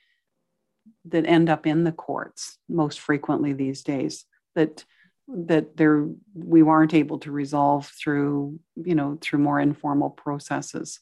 that 1.06 1.26
end 1.26 1.48
up 1.48 1.66
in 1.66 1.84
the 1.84 1.92
courts 1.92 2.58
most 2.68 3.00
frequently 3.00 3.52
these 3.52 3.82
days 3.82 4.24
that 4.54 4.84
that 5.28 5.76
there 5.76 6.08
we 6.34 6.62
weren't 6.62 6.94
able 6.94 7.18
to 7.18 7.30
resolve 7.30 7.90
through 8.02 8.58
you 8.76 8.94
know 8.94 9.18
through 9.20 9.38
more 9.38 9.60
informal 9.60 10.10
processes. 10.10 11.00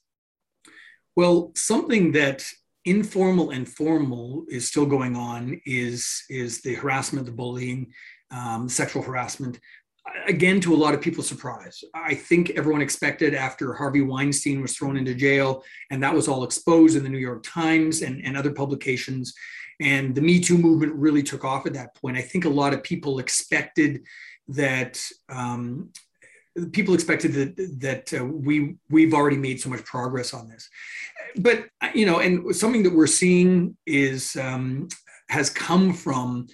Well 1.14 1.52
something 1.54 2.12
that 2.12 2.44
informal 2.84 3.50
and 3.50 3.68
formal 3.68 4.44
is 4.48 4.68
still 4.68 4.86
going 4.86 5.16
on 5.16 5.60
is 5.64 6.24
is 6.28 6.60
the 6.62 6.74
harassment 6.74 7.26
the 7.26 7.32
bullying 7.32 7.92
um, 8.30 8.68
sexual 8.68 9.02
harassment. 9.02 9.60
Again 10.26 10.60
to 10.60 10.74
a 10.74 10.76
lot 10.76 10.94
of 10.94 11.00
people's 11.00 11.26
surprise 11.26 11.82
i 11.92 12.14
think 12.14 12.50
everyone 12.50 12.80
expected 12.80 13.34
after 13.34 13.74
harvey 13.74 14.02
weinstein 14.02 14.62
was 14.62 14.76
thrown 14.76 14.96
into 14.96 15.16
jail 15.16 15.64
and 15.90 16.00
that 16.00 16.14
was 16.14 16.28
all 16.28 16.44
exposed 16.44 16.96
in 16.96 17.02
the 17.02 17.08
new 17.08 17.18
york 17.18 17.42
times 17.42 18.02
and, 18.02 18.24
and 18.24 18.36
other 18.36 18.52
publications 18.52 19.34
and 19.80 20.14
the 20.14 20.20
Me 20.20 20.40
Too 20.40 20.58
movement 20.58 20.94
really 20.94 21.22
took 21.22 21.44
off 21.44 21.66
at 21.66 21.74
that 21.74 21.94
point. 21.94 22.16
I 22.16 22.22
think 22.22 22.44
a 22.44 22.50
lot 22.50 22.72
of 22.72 22.82
people 22.82 23.18
expected 23.18 24.04
that 24.48 25.00
um, 25.28 25.90
people 26.72 26.94
expected 26.94 27.32
that 27.32 27.80
that 27.80 28.20
uh, 28.20 28.24
we 28.24 28.76
we've 28.88 29.14
already 29.14 29.36
made 29.36 29.60
so 29.60 29.68
much 29.68 29.84
progress 29.84 30.32
on 30.32 30.48
this, 30.48 30.68
but 31.36 31.66
you 31.94 32.06
know, 32.06 32.20
and 32.20 32.54
something 32.54 32.82
that 32.82 32.94
we're 32.94 33.06
seeing 33.06 33.76
is 33.86 34.36
um, 34.36 34.88
has 35.28 35.50
come 35.50 35.92
from. 35.92 36.46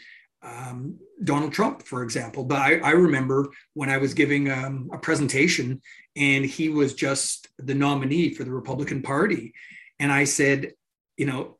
Um, 0.44 0.98
Donald 1.22 1.52
Trump, 1.52 1.84
for 1.84 2.02
example. 2.02 2.42
But 2.42 2.58
I, 2.58 2.78
I 2.78 2.90
remember 2.90 3.48
when 3.74 3.88
I 3.88 3.98
was 3.98 4.12
giving 4.12 4.50
um, 4.50 4.90
a 4.92 4.98
presentation 4.98 5.80
and 6.16 6.44
he 6.44 6.68
was 6.68 6.94
just 6.94 7.48
the 7.58 7.74
nominee 7.74 8.34
for 8.34 8.44
the 8.44 8.52
Republican 8.52 9.02
Party. 9.02 9.54
And 9.98 10.12
I 10.12 10.24
said, 10.24 10.72
you 11.16 11.26
know, 11.26 11.58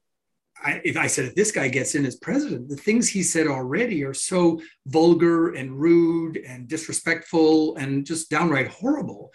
I, 0.65 0.81
if 0.85 0.97
I 0.97 1.07
said 1.07 1.25
if 1.25 1.35
this 1.35 1.53
guy 1.53 1.69
gets 1.69 1.95
in 1.95 2.07
as 2.07 2.17
president, 2.17 2.69
the 2.69 2.77
things 2.77 3.09
he 3.09 3.23
said 3.23 3.47
already 3.47 4.05
are 4.05 4.15
so 4.15 4.61
vulgar 4.87 5.55
and 5.55 5.79
rude 5.79 6.37
and 6.37 6.69
disrespectful 6.69 7.77
and 7.77 8.07
just 8.07 8.31
downright 8.31 8.69
horrible. 8.69 9.33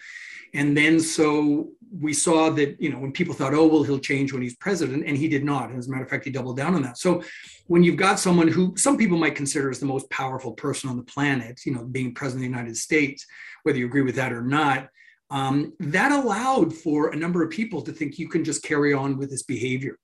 And 0.54 0.76
then 0.76 0.98
so 0.98 1.68
we 1.92 2.12
saw 2.14 2.50
that, 2.50 2.80
you 2.80 2.90
know, 2.90 2.98
when 2.98 3.12
people 3.12 3.34
thought, 3.34 3.54
oh, 3.54 3.66
well, 3.66 3.82
he'll 3.82 3.98
change 3.98 4.32
when 4.32 4.42
he's 4.42 4.56
president, 4.56 5.04
and 5.06 5.16
he 5.16 5.28
did 5.28 5.44
not. 5.44 5.68
And 5.68 5.78
as 5.78 5.88
a 5.88 5.90
matter 5.90 6.04
of 6.04 6.10
fact, 6.10 6.24
he 6.24 6.30
doubled 6.30 6.56
down 6.56 6.74
on 6.74 6.82
that. 6.82 6.98
So 6.98 7.22
when 7.66 7.82
you've 7.82 7.96
got 7.96 8.18
someone 8.18 8.48
who 8.48 8.74
some 8.76 8.96
people 8.96 9.18
might 9.18 9.34
consider 9.34 9.70
as 9.70 9.78
the 9.78 9.86
most 9.86 10.08
powerful 10.10 10.52
person 10.52 10.88
on 10.88 10.96
the 10.96 11.02
planet, 11.02 11.60
you 11.66 11.74
know, 11.74 11.84
being 11.84 12.14
president 12.14 12.44
of 12.44 12.50
the 12.50 12.56
United 12.56 12.76
States, 12.76 13.26
whether 13.62 13.78
you 13.78 13.86
agree 13.86 14.02
with 14.02 14.16
that 14.16 14.32
or 14.32 14.42
not, 14.42 14.88
um, 15.30 15.74
that 15.80 16.12
allowed 16.12 16.72
for 16.72 17.10
a 17.10 17.16
number 17.16 17.42
of 17.42 17.50
people 17.50 17.82
to 17.82 17.92
think 17.92 18.18
you 18.18 18.28
can 18.28 18.42
just 18.42 18.62
carry 18.62 18.94
on 18.94 19.18
with 19.18 19.28
this 19.28 19.42
behavior 19.42 19.98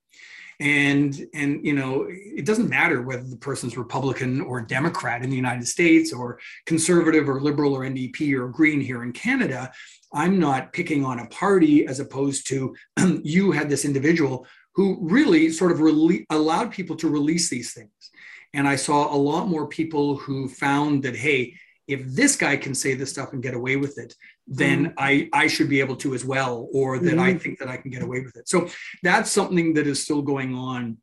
and 0.61 1.27
and 1.35 1.65
you 1.65 1.75
know 1.75 2.07
it 2.09 2.47
doesn't 2.47 2.69
matter 2.69 3.03
whether 3.03 3.25
the 3.25 3.37
person's 3.37 3.77
republican 3.77 4.41
or 4.41 4.61
democrat 4.61 5.23
in 5.23 5.31
the 5.31 5.37
united 5.37 5.67
states 5.67 6.13
or 6.13 6.39
conservative 6.65 7.29
or 7.29 7.41
liberal 7.41 7.75
or 7.75 7.81
ndp 7.81 8.33
or 8.35 8.49
green 8.49 8.81
here 8.81 9.03
in 9.03 9.13
canada 9.13 9.73
i'm 10.13 10.39
not 10.39 10.73
picking 10.73 11.05
on 11.05 11.19
a 11.19 11.27
party 11.27 11.87
as 11.87 11.99
opposed 11.99 12.47
to 12.47 12.75
you 13.23 13.51
had 13.51 13.69
this 13.69 13.85
individual 13.85 14.47
who 14.75 14.99
really 15.01 15.51
sort 15.51 15.73
of 15.73 15.79
rele- 15.79 16.27
allowed 16.31 16.73
people 16.73 16.97
to 16.97 17.09
release 17.09 17.49
these 17.49 17.73
things. 17.73 17.91
And 18.53 18.69
i 18.69 18.77
saw 18.77 19.13
a 19.13 19.17
lot 19.17 19.49
more 19.49 19.67
people 19.67 20.17
who 20.17 20.49
found 20.49 21.03
that 21.03 21.17
hey 21.17 21.55
if 21.87 22.05
this 22.07 22.37
guy 22.37 22.57
can 22.57 22.75
say 22.75 22.95
this 22.95 23.11
stuff 23.11 23.33
and 23.33 23.43
get 23.43 23.55
away 23.55 23.77
with 23.77 23.99
it 23.99 24.15
then 24.47 24.87
mm. 24.87 24.95
I, 24.99 25.29
I 25.33 25.47
should 25.47 25.69
be 25.69 25.81
able 25.81 25.97
to 25.97 26.15
as 26.15 26.25
well, 26.25 26.69
or 26.73 26.99
that 26.99 27.15
mm. 27.15 27.21
I 27.21 27.35
think 27.35 27.59
that 27.59 27.69
I 27.69 27.77
can 27.77 27.91
get 27.91 28.03
away 28.03 28.21
with 28.21 28.37
it. 28.37 28.49
So 28.49 28.69
that's 29.03 29.31
something 29.31 29.75
that 29.75 29.87
is 29.87 30.03
still 30.03 30.23
going 30.23 30.55
on. 30.55 30.99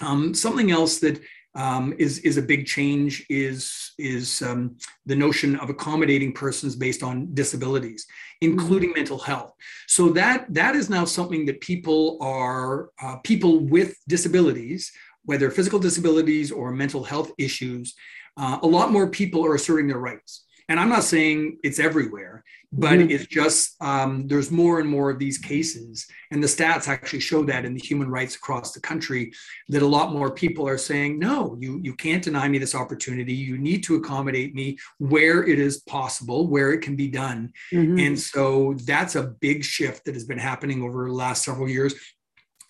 Um, 0.00 0.34
something 0.34 0.70
else 0.70 0.98
that 1.00 1.20
um, 1.54 1.94
is 1.98 2.18
is 2.20 2.36
a 2.36 2.42
big 2.42 2.66
change. 2.66 3.26
Is 3.28 3.92
is 3.98 4.42
um, 4.42 4.76
the 5.06 5.16
notion 5.16 5.56
of 5.56 5.70
accommodating 5.70 6.32
persons 6.32 6.76
based 6.76 7.02
on 7.02 7.34
disabilities, 7.34 8.06
including 8.40 8.90
mm-hmm. 8.90 9.00
mental 9.00 9.18
health. 9.18 9.52
So 9.86 10.10
that 10.10 10.46
that 10.54 10.76
is 10.76 10.88
now 10.88 11.04
something 11.04 11.46
that 11.46 11.60
people 11.60 12.18
are 12.20 12.90
uh, 13.02 13.16
people 13.24 13.60
with 13.60 13.96
disabilities, 14.08 14.92
whether 15.24 15.50
physical 15.50 15.78
disabilities 15.78 16.52
or 16.52 16.70
mental 16.70 17.02
health 17.02 17.32
issues, 17.38 17.94
uh, 18.38 18.58
a 18.62 18.66
lot 18.66 18.92
more 18.92 19.08
people 19.10 19.44
are 19.44 19.54
asserting 19.54 19.88
their 19.88 19.98
rights. 19.98 20.44
And 20.68 20.78
I'm 20.78 20.90
not 20.90 21.04
saying 21.04 21.58
it's 21.62 21.78
everywhere, 21.78 22.44
but 22.72 22.98
mm-hmm. 22.98 23.10
it's 23.10 23.26
just 23.26 23.76
um, 23.80 24.26
there's 24.28 24.50
more 24.50 24.80
and 24.80 24.88
more 24.88 25.10
of 25.10 25.18
these 25.18 25.38
cases 25.38 26.06
and 26.30 26.42
the 26.42 26.46
stats 26.46 26.86
actually 26.86 27.20
show 27.20 27.42
that 27.44 27.64
in 27.64 27.74
the 27.74 27.80
human 27.80 28.10
rights 28.10 28.36
across 28.36 28.72
the 28.72 28.80
country 28.80 29.32
that 29.68 29.82
a 29.82 29.86
lot 29.86 30.12
more 30.12 30.30
people 30.30 30.68
are 30.68 30.76
saying 30.76 31.18
no 31.18 31.56
you 31.58 31.80
you 31.82 31.94
can't 31.94 32.22
deny 32.22 32.46
me 32.46 32.58
this 32.58 32.74
opportunity 32.74 33.32
you 33.32 33.56
need 33.56 33.82
to 33.82 33.96
accommodate 33.96 34.54
me 34.54 34.76
where 34.98 35.44
it 35.44 35.58
is 35.58 35.78
possible 35.82 36.46
where 36.46 36.72
it 36.72 36.80
can 36.80 36.94
be 36.94 37.08
done 37.08 37.50
mm-hmm. 37.72 37.98
and 37.98 38.18
so 38.18 38.74
that's 38.84 39.16
a 39.16 39.22
big 39.22 39.64
shift 39.64 40.04
that 40.04 40.14
has 40.14 40.24
been 40.24 40.38
happening 40.38 40.82
over 40.82 41.06
the 41.06 41.14
last 41.14 41.44
several 41.44 41.68
years 41.68 41.94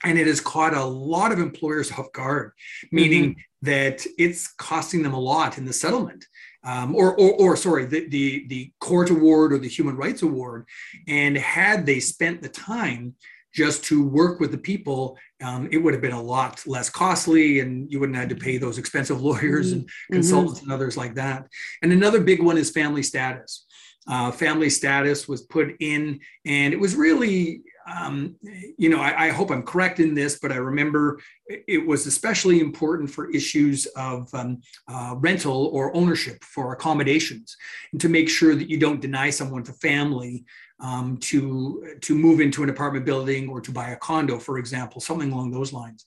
and 0.04 0.16
it 0.16 0.28
has 0.28 0.40
caught 0.40 0.74
a 0.74 0.84
lot 0.84 1.32
of 1.32 1.40
employers 1.40 1.90
off 1.92 2.12
guard 2.12 2.52
meaning 2.92 3.30
mm-hmm. 3.30 3.40
That 3.62 4.06
it's 4.18 4.48
costing 4.48 5.02
them 5.02 5.14
a 5.14 5.20
lot 5.20 5.58
in 5.58 5.64
the 5.64 5.72
settlement 5.72 6.24
um, 6.64 6.94
or, 6.94 7.18
or, 7.18 7.32
or, 7.34 7.56
sorry, 7.56 7.86
the, 7.86 8.08
the, 8.08 8.46
the 8.48 8.72
court 8.80 9.10
award 9.10 9.52
or 9.52 9.58
the 9.58 9.68
human 9.68 9.96
rights 9.96 10.22
award. 10.22 10.66
And 11.06 11.36
had 11.36 11.86
they 11.86 12.00
spent 12.00 12.42
the 12.42 12.48
time 12.48 13.14
just 13.54 13.84
to 13.84 14.06
work 14.06 14.40
with 14.40 14.50
the 14.50 14.58
people, 14.58 15.16
um, 15.42 15.68
it 15.70 15.78
would 15.78 15.94
have 15.94 16.02
been 16.02 16.12
a 16.12 16.22
lot 16.22 16.62
less 16.66 16.90
costly 16.90 17.60
and 17.60 17.90
you 17.90 18.00
wouldn't 18.00 18.18
have 18.18 18.28
to 18.28 18.36
pay 18.36 18.58
those 18.58 18.78
expensive 18.78 19.20
lawyers 19.22 19.72
and 19.72 19.84
mm-hmm. 19.84 20.14
consultants 20.14 20.60
mm-hmm. 20.60 20.70
and 20.70 20.74
others 20.74 20.96
like 20.96 21.14
that. 21.14 21.46
And 21.82 21.92
another 21.92 22.20
big 22.20 22.42
one 22.42 22.58
is 22.58 22.70
family 22.70 23.02
status. 23.02 23.64
Uh, 24.08 24.30
family 24.30 24.70
status 24.70 25.28
was 25.28 25.42
put 25.42 25.76
in, 25.80 26.18
and 26.46 26.72
it 26.72 26.80
was 26.80 26.96
really 26.96 27.62
um, 27.90 28.36
you 28.76 28.88
know, 28.88 29.00
I, 29.00 29.26
I, 29.26 29.30
hope 29.30 29.50
I'm 29.50 29.62
correct 29.62 30.00
in 30.00 30.14
this, 30.14 30.38
but 30.40 30.52
I 30.52 30.56
remember 30.56 31.20
it 31.46 31.86
was 31.86 32.06
especially 32.06 32.60
important 32.60 33.10
for 33.10 33.30
issues 33.30 33.86
of 33.96 34.32
um, 34.34 34.60
uh, 34.88 35.14
rental 35.18 35.66
or 35.66 35.94
ownership 35.96 36.42
for 36.44 36.72
accommodations, 36.72 37.56
and 37.92 38.00
to 38.00 38.08
make 38.08 38.28
sure 38.28 38.54
that 38.54 38.68
you 38.68 38.78
don't 38.78 39.00
deny 39.00 39.30
someone 39.30 39.64
for 39.64 39.72
family 39.74 40.44
um, 40.80 41.16
to 41.18 41.96
to 42.02 42.14
move 42.14 42.40
into 42.40 42.62
an 42.62 42.70
apartment 42.70 43.04
building 43.04 43.48
or 43.48 43.60
to 43.60 43.72
buy 43.72 43.90
a 43.90 43.96
condo, 43.96 44.38
for 44.38 44.58
example, 44.58 45.00
something 45.00 45.32
along 45.32 45.50
those 45.50 45.72
lines. 45.72 46.04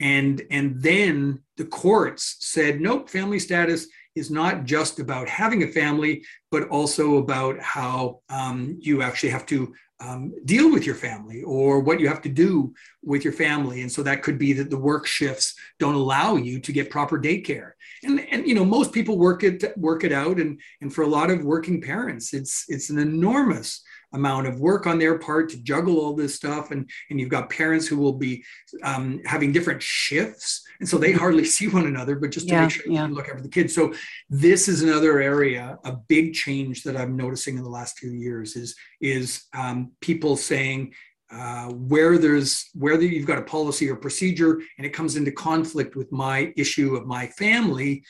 And 0.00 0.42
and 0.50 0.80
then 0.82 1.40
the 1.56 1.66
courts 1.66 2.36
said, 2.40 2.80
nope, 2.80 3.08
family 3.08 3.38
status 3.38 3.86
is 4.14 4.30
not 4.30 4.64
just 4.64 4.98
about 4.98 5.28
having 5.28 5.62
a 5.62 5.68
family, 5.68 6.24
but 6.50 6.68
also 6.68 7.18
about 7.18 7.60
how 7.60 8.20
um, 8.28 8.76
you 8.80 9.02
actually 9.02 9.30
have 9.30 9.46
to 9.46 9.72
um, 10.00 10.32
deal 10.44 10.72
with 10.72 10.86
your 10.86 10.94
family 10.94 11.42
or 11.42 11.80
what 11.80 12.00
you 12.00 12.08
have 12.08 12.22
to 12.22 12.28
do 12.28 12.72
with 13.02 13.22
your 13.22 13.32
family. 13.32 13.82
And 13.82 13.92
so 13.92 14.02
that 14.02 14.22
could 14.22 14.38
be 14.38 14.52
that 14.54 14.70
the 14.70 14.78
work 14.78 15.06
shifts 15.06 15.54
don't 15.78 15.94
allow 15.94 16.36
you 16.36 16.58
to 16.60 16.72
get 16.72 16.90
proper 16.90 17.18
daycare. 17.18 17.72
And, 18.02 18.20
and 18.30 18.46
you 18.46 18.54
know, 18.54 18.64
most 18.64 18.92
people 18.92 19.18
work 19.18 19.44
it 19.44 19.76
work 19.76 20.04
it 20.04 20.12
out. 20.12 20.38
And, 20.38 20.60
and 20.80 20.92
for 20.92 21.02
a 21.02 21.08
lot 21.08 21.30
of 21.30 21.44
working 21.44 21.80
parents, 21.82 22.32
it's 22.32 22.64
it's 22.68 22.90
an 22.90 22.98
enormous 22.98 23.82
amount 24.12 24.46
of 24.46 24.60
work 24.60 24.86
on 24.86 24.98
their 24.98 25.18
part 25.18 25.50
to 25.50 25.62
juggle 25.62 25.98
all 25.98 26.14
this 26.14 26.34
stuff. 26.34 26.70
And, 26.70 26.88
and 27.10 27.20
you've 27.20 27.28
got 27.28 27.50
parents 27.50 27.86
who 27.86 27.96
will 27.96 28.14
be 28.14 28.44
um, 28.82 29.20
having 29.24 29.52
different 29.52 29.82
shifts. 29.82 30.62
And 30.80 30.88
so 30.88 30.98
they 30.98 31.12
hardly 31.12 31.44
see 31.56 31.68
one 31.68 31.86
another, 31.86 32.16
but 32.16 32.30
just 32.30 32.48
to 32.48 32.54
yeah, 32.54 32.62
make 32.62 32.70
sure 32.70 32.84
yeah. 32.86 33.06
you 33.06 33.14
look 33.14 33.28
after 33.28 33.42
the 33.42 33.48
kids. 33.48 33.74
So 33.74 33.92
this 34.28 34.66
is 34.66 34.82
another 34.82 35.20
area, 35.20 35.78
a 35.84 35.92
big 35.92 36.34
change 36.34 36.82
that 36.82 36.96
I'm 36.96 37.16
noticing 37.16 37.56
in 37.56 37.62
the 37.62 37.70
last 37.70 37.98
few 37.98 38.10
years 38.10 38.56
is, 38.56 38.74
is 39.00 39.44
um, 39.54 39.92
people 40.00 40.36
saying, 40.36 40.94
uh, 41.32 41.66
where 41.66 42.18
there's 42.18 42.70
whether 42.74 43.04
you've 43.04 43.26
got 43.26 43.38
a 43.38 43.42
policy 43.42 43.88
or 43.88 43.94
procedure 43.94 44.60
and 44.78 44.84
it 44.84 44.90
comes 44.90 45.14
into 45.14 45.30
conflict 45.30 45.94
with 45.94 46.10
my 46.10 46.52
issue 46.56 46.96
of 46.96 47.06
my 47.06 47.28
family 47.28 48.02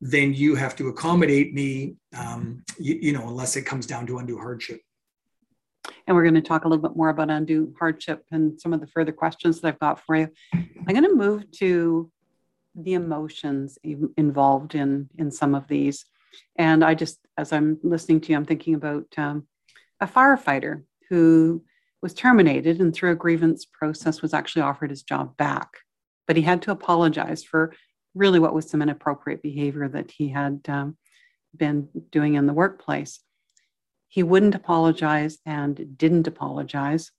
then 0.00 0.32
you 0.32 0.54
have 0.54 0.76
to 0.76 0.86
accommodate 0.86 1.52
me 1.54 1.96
um, 2.16 2.62
you, 2.78 2.98
you, 3.02 3.12
know 3.12 3.26
unless 3.26 3.56
it 3.56 3.62
comes 3.62 3.84
down 3.84 4.06
to 4.06 4.18
undue 4.18 4.38
hardship 4.38 4.80
and 6.06 6.16
we're 6.16 6.22
going 6.22 6.34
to 6.34 6.42
talk 6.42 6.64
a 6.64 6.68
little 6.68 6.82
bit 6.82 6.96
more 6.96 7.08
about 7.08 7.30
undue 7.30 7.74
hardship 7.78 8.24
and 8.30 8.60
some 8.60 8.72
of 8.72 8.80
the 8.80 8.86
further 8.86 9.12
questions 9.12 9.60
that 9.60 9.68
I've 9.68 9.78
got 9.78 10.00
for 10.00 10.16
you. 10.16 10.28
I'm 10.52 10.94
going 10.94 11.02
to 11.02 11.14
move 11.14 11.50
to 11.52 12.10
the 12.74 12.94
emotions 12.94 13.78
involved 14.16 14.74
in 14.74 15.08
in 15.18 15.30
some 15.30 15.54
of 15.54 15.68
these. 15.68 16.04
And 16.56 16.84
I 16.84 16.94
just, 16.94 17.18
as 17.36 17.52
I'm 17.52 17.78
listening 17.82 18.20
to 18.22 18.32
you, 18.32 18.36
I'm 18.36 18.44
thinking 18.44 18.74
about 18.74 19.06
um, 19.16 19.46
a 20.00 20.06
firefighter 20.06 20.82
who 21.10 21.62
was 22.00 22.14
terminated 22.14 22.80
and 22.80 22.92
through 22.92 23.12
a 23.12 23.16
grievance 23.16 23.64
process 23.64 24.22
was 24.22 24.34
actually 24.34 24.62
offered 24.62 24.90
his 24.90 25.02
job 25.02 25.36
back. 25.36 25.68
But 26.26 26.36
he 26.36 26.42
had 26.42 26.62
to 26.62 26.70
apologize 26.70 27.44
for 27.44 27.74
really 28.14 28.38
what 28.38 28.54
was 28.54 28.68
some 28.68 28.82
inappropriate 28.82 29.42
behavior 29.42 29.88
that 29.88 30.10
he 30.10 30.28
had 30.28 30.60
um, 30.68 30.96
been 31.56 31.88
doing 32.10 32.34
in 32.34 32.46
the 32.46 32.52
workplace. 32.52 33.20
He 34.12 34.22
wouldn't 34.22 34.54
apologize 34.54 35.38
and 35.46 35.96
didn't 35.96 36.26
apologize. 36.26 37.10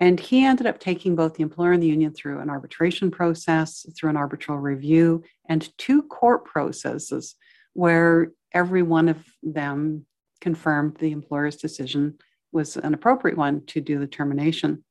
And 0.00 0.18
he 0.18 0.42
ended 0.42 0.66
up 0.66 0.80
taking 0.80 1.14
both 1.14 1.34
the 1.34 1.42
employer 1.42 1.72
and 1.72 1.82
the 1.82 1.86
union 1.86 2.14
through 2.14 2.38
an 2.38 2.48
arbitration 2.48 3.10
process, 3.10 3.84
through 3.94 4.08
an 4.08 4.16
arbitral 4.16 4.56
review, 4.56 5.22
and 5.50 5.68
two 5.76 6.04
court 6.04 6.46
processes 6.46 7.34
where 7.74 8.32
every 8.54 8.82
one 8.82 9.10
of 9.10 9.18
them 9.42 10.06
confirmed 10.40 10.96
the 10.96 11.12
employer's 11.12 11.56
decision 11.56 12.16
was 12.52 12.78
an 12.78 12.94
appropriate 12.94 13.36
one 13.36 13.66
to 13.66 13.82
do 13.82 13.98
the 13.98 14.06
termination. 14.06 14.82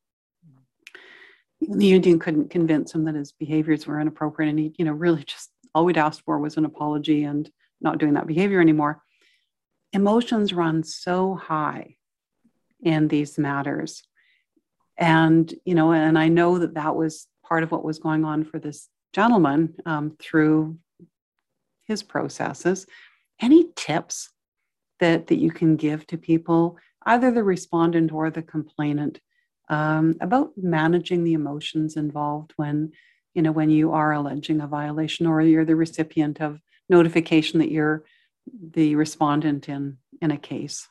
The 1.62 1.88
union 1.88 2.20
couldn't 2.20 2.52
convince 2.52 2.94
him 2.94 3.06
that 3.06 3.16
his 3.16 3.32
behaviors 3.32 3.88
were 3.88 4.00
inappropriate, 4.00 4.52
and 4.52 4.60
he, 4.60 4.76
you 4.78 4.86
know, 4.86 4.94
really 4.94 5.24
just 5.24 5.50
all 5.74 5.84
we'd 5.84 5.98
asked 5.98 6.22
for 6.26 6.38
was 6.38 6.58
an 6.58 6.66
apology 6.66 7.24
and 7.24 7.50
not 7.82 7.98
doing 7.98 8.14
that 8.14 8.28
behavior 8.28 8.62
anymore 8.62 9.02
emotions 9.94 10.54
run 10.54 10.84
so 10.84 11.36
high 11.36 11.96
in 12.82 13.08
these 13.08 13.38
matters. 13.38 14.04
And 14.98 15.54
you 15.66 15.74
know 15.74 15.92
and 15.94 16.18
i 16.18 16.28
know 16.28 16.60
that 16.60 16.76
that 16.76 16.96
was 16.96 17.28
part 17.44 17.64
of 17.64 17.72
what 17.72 17.84
was 17.84 18.00
going 18.00 18.24
on 18.24 18.44
for 18.44 18.60
this 18.60 18.90
gentleman 19.14 19.76
um, 19.86 20.16
through 20.20 20.78
his 21.88 22.04
processes. 22.04 22.86
Any 23.42 23.70
tips 23.76 24.30
that 25.00 25.28
that 25.28 25.40
you 25.40 25.52
can 25.52 25.76
give 25.76 26.06
to 26.08 26.18
people 26.18 26.78
either 27.06 27.32
the 27.32 27.44
respondent 27.44 28.12
or 28.12 28.30
the 28.30 28.44
complainant 28.44 29.20
um, 29.70 30.16
about 30.22 30.52
managing 30.56 31.24
the 31.24 31.34
emotions 31.34 31.98
involved 31.98 32.54
when 32.56 32.92
you 33.34 33.42
know 33.42 33.52
when 33.52 33.70
you 33.70 33.92
are 33.92 34.14
alleging 34.14 34.62
a 34.62 34.68
violation 34.68 35.26
or 35.26 35.42
you're 35.42 35.66
the 35.66 35.76
recipient 35.76 36.40
of 36.40 36.62
notification 36.90 37.60
that 37.60 37.72
you're 37.72 38.04
the 38.48 38.96
respondent 38.96 39.70
in 39.70 39.98
in 40.22 40.32
a 40.32 40.38
case? 40.38 40.88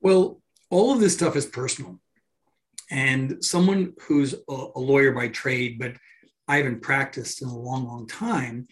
Well, 0.00 0.40
all 0.70 0.92
of 0.92 1.00
this 1.00 1.14
stuff 1.14 1.36
is 1.36 1.46
personal. 1.46 2.00
And 2.90 3.44
someone 3.44 3.94
who's 4.02 4.34
a, 4.34 4.66
a 4.76 4.80
lawyer 4.80 5.12
by 5.12 5.28
trade, 5.28 5.78
but 5.78 5.94
I 6.46 6.58
haven't 6.58 6.82
practiced 6.82 7.42
in 7.42 7.48
a 7.48 7.58
long, 7.58 7.86
long 7.86 8.06
time, 8.06 8.66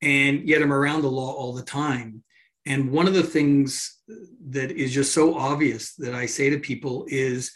and 0.00 0.48
yet 0.48 0.62
I'm 0.62 0.72
around 0.72 1.02
the 1.02 1.10
law 1.10 1.32
all 1.32 1.52
the 1.52 1.62
time. 1.62 2.22
And 2.64 2.90
one 2.90 3.06
of 3.06 3.14
the 3.14 3.22
things 3.22 3.98
that 4.48 4.70
is 4.70 4.92
just 4.92 5.12
so 5.12 5.36
obvious 5.36 5.94
that 5.96 6.14
I 6.14 6.26
say 6.26 6.50
to 6.50 6.58
people 6.58 7.06
is 7.08 7.52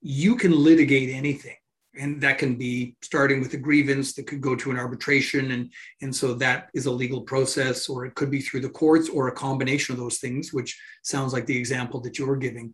you 0.00 0.36
can 0.36 0.52
litigate 0.52 1.10
anything 1.10 1.56
and 1.96 2.20
that 2.20 2.38
can 2.38 2.56
be 2.56 2.96
starting 3.02 3.40
with 3.40 3.54
a 3.54 3.58
grievance 3.58 4.14
that 4.14 4.26
could 4.26 4.40
go 4.40 4.54
to 4.56 4.70
an 4.70 4.78
arbitration 4.78 5.52
and 5.52 5.72
and 6.02 6.14
so 6.14 6.34
that 6.34 6.70
is 6.74 6.86
a 6.86 6.90
legal 6.90 7.22
process 7.22 7.88
or 7.88 8.04
it 8.04 8.14
could 8.14 8.30
be 8.30 8.40
through 8.40 8.60
the 8.60 8.68
courts 8.68 9.08
or 9.08 9.28
a 9.28 9.32
combination 9.32 9.92
of 9.92 10.00
those 10.00 10.18
things 10.18 10.52
which 10.52 10.78
sounds 11.02 11.32
like 11.32 11.46
the 11.46 11.56
example 11.56 12.00
that 12.00 12.18
you're 12.18 12.36
giving. 12.36 12.72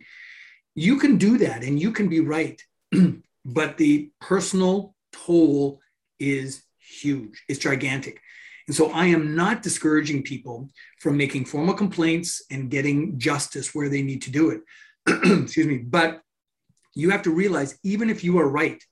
You 0.75 0.99
can 0.99 1.17
do 1.17 1.39
that 1.39 1.63
and 1.63 1.81
you 1.81 1.93
can 1.93 2.09
be 2.09 2.21
right 2.21 2.61
but 3.45 3.77
the 3.77 4.11
personal 4.21 4.95
toll 5.13 5.81
is 6.19 6.63
huge 6.79 7.43
it's 7.49 7.61
gigantic. 7.61 8.21
And 8.67 8.77
so 8.77 8.91
i 8.93 9.07
am 9.07 9.35
not 9.35 9.63
discouraging 9.63 10.23
people 10.23 10.69
from 11.01 11.17
making 11.17 11.45
formal 11.45 11.75
complaints 11.75 12.43
and 12.51 12.71
getting 12.71 13.19
justice 13.19 13.75
where 13.75 13.89
they 13.89 14.03
need 14.03 14.23
to 14.23 14.31
do 14.31 14.51
it. 14.51 14.61
Excuse 15.45 15.67
me 15.67 15.79
but 15.79 16.23
you 16.95 17.11
have 17.11 17.23
to 17.23 17.31
realize 17.31 17.79
even 17.85 18.11
if 18.11 18.25
you 18.25 18.39
are 18.39 18.49
right 18.49 18.83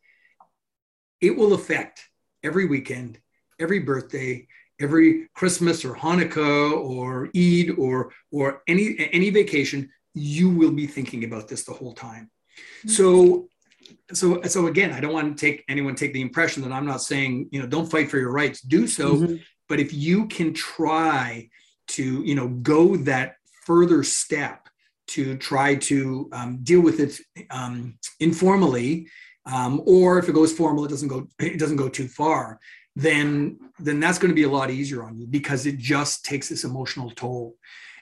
it 1.21 1.37
will 1.37 1.55
affect 1.55 2.05
every 2.43 2.67
weekend, 2.67 3.19
every 3.59 3.81
birthday, 3.81 4.47
every 4.81 5.29
Christmas 5.35 5.85
or 5.85 5.95
Hanukkah 5.95 6.73
or 6.73 7.29
Eid 7.37 7.79
or 7.79 8.13
or 8.31 8.63
any 8.69 8.97
any 9.13 9.31
vacation. 9.31 9.91
You 10.15 10.51
will 10.51 10.73
be 10.73 10.87
thinking 10.87 11.25
about 11.25 11.49
this 11.49 11.65
the 11.65 11.73
whole 11.73 11.95
time. 11.95 12.31
Mm-hmm. 12.59 12.89
So 12.91 13.49
so 14.13 14.43
so 14.43 14.67
again 14.67 14.93
i 14.93 15.01
don't 15.01 15.13
want 15.13 15.37
to 15.37 15.47
take 15.47 15.65
anyone 15.69 15.95
take 15.95 16.13
the 16.13 16.21
impression 16.21 16.63
that 16.63 16.73
i'm 16.73 16.87
not 16.87 17.03
saying 17.03 17.49
you 17.51 17.61
know 17.61 17.67
don't 17.67 17.91
fight 17.91 18.11
for 18.11 18.19
your 18.19 18.31
rights 18.31 18.61
do 18.61 18.87
so 18.87 19.15
mm-hmm. 19.15 19.37
but 19.69 19.81
if 19.81 19.93
you 19.93 20.27
can 20.27 20.53
try 20.53 21.49
to 21.87 22.23
you 22.23 22.35
know 22.35 22.49
go 22.49 22.97
that 22.97 23.37
further 23.65 24.03
step 24.03 24.69
to 25.07 25.37
try 25.39 25.75
to 25.75 26.29
um, 26.33 26.59
deal 26.63 26.81
with 26.81 27.01
it 27.01 27.19
um, 27.51 27.99
informally 28.21 29.09
um, 29.51 29.83
or 29.87 30.19
if 30.19 30.29
it 30.29 30.35
goes 30.35 30.53
formal 30.53 30.85
it 30.85 30.89
doesn't 30.89 31.09
go 31.09 31.27
it 31.39 31.59
doesn't 31.59 31.77
go 31.77 31.89
too 31.89 32.09
far 32.09 32.61
then 32.97 33.59
then 33.79 34.01
that's 34.01 34.19
going 34.19 34.31
to 34.31 34.35
be 34.35 34.43
a 34.43 34.51
lot 34.51 34.71
easier 34.71 35.03
on 35.03 35.17
you 35.17 35.27
because 35.27 35.67
it 35.67 35.79
just 35.79 36.25
takes 36.25 36.49
this 36.49 36.65
emotional 36.65 37.11
toll. 37.11 37.57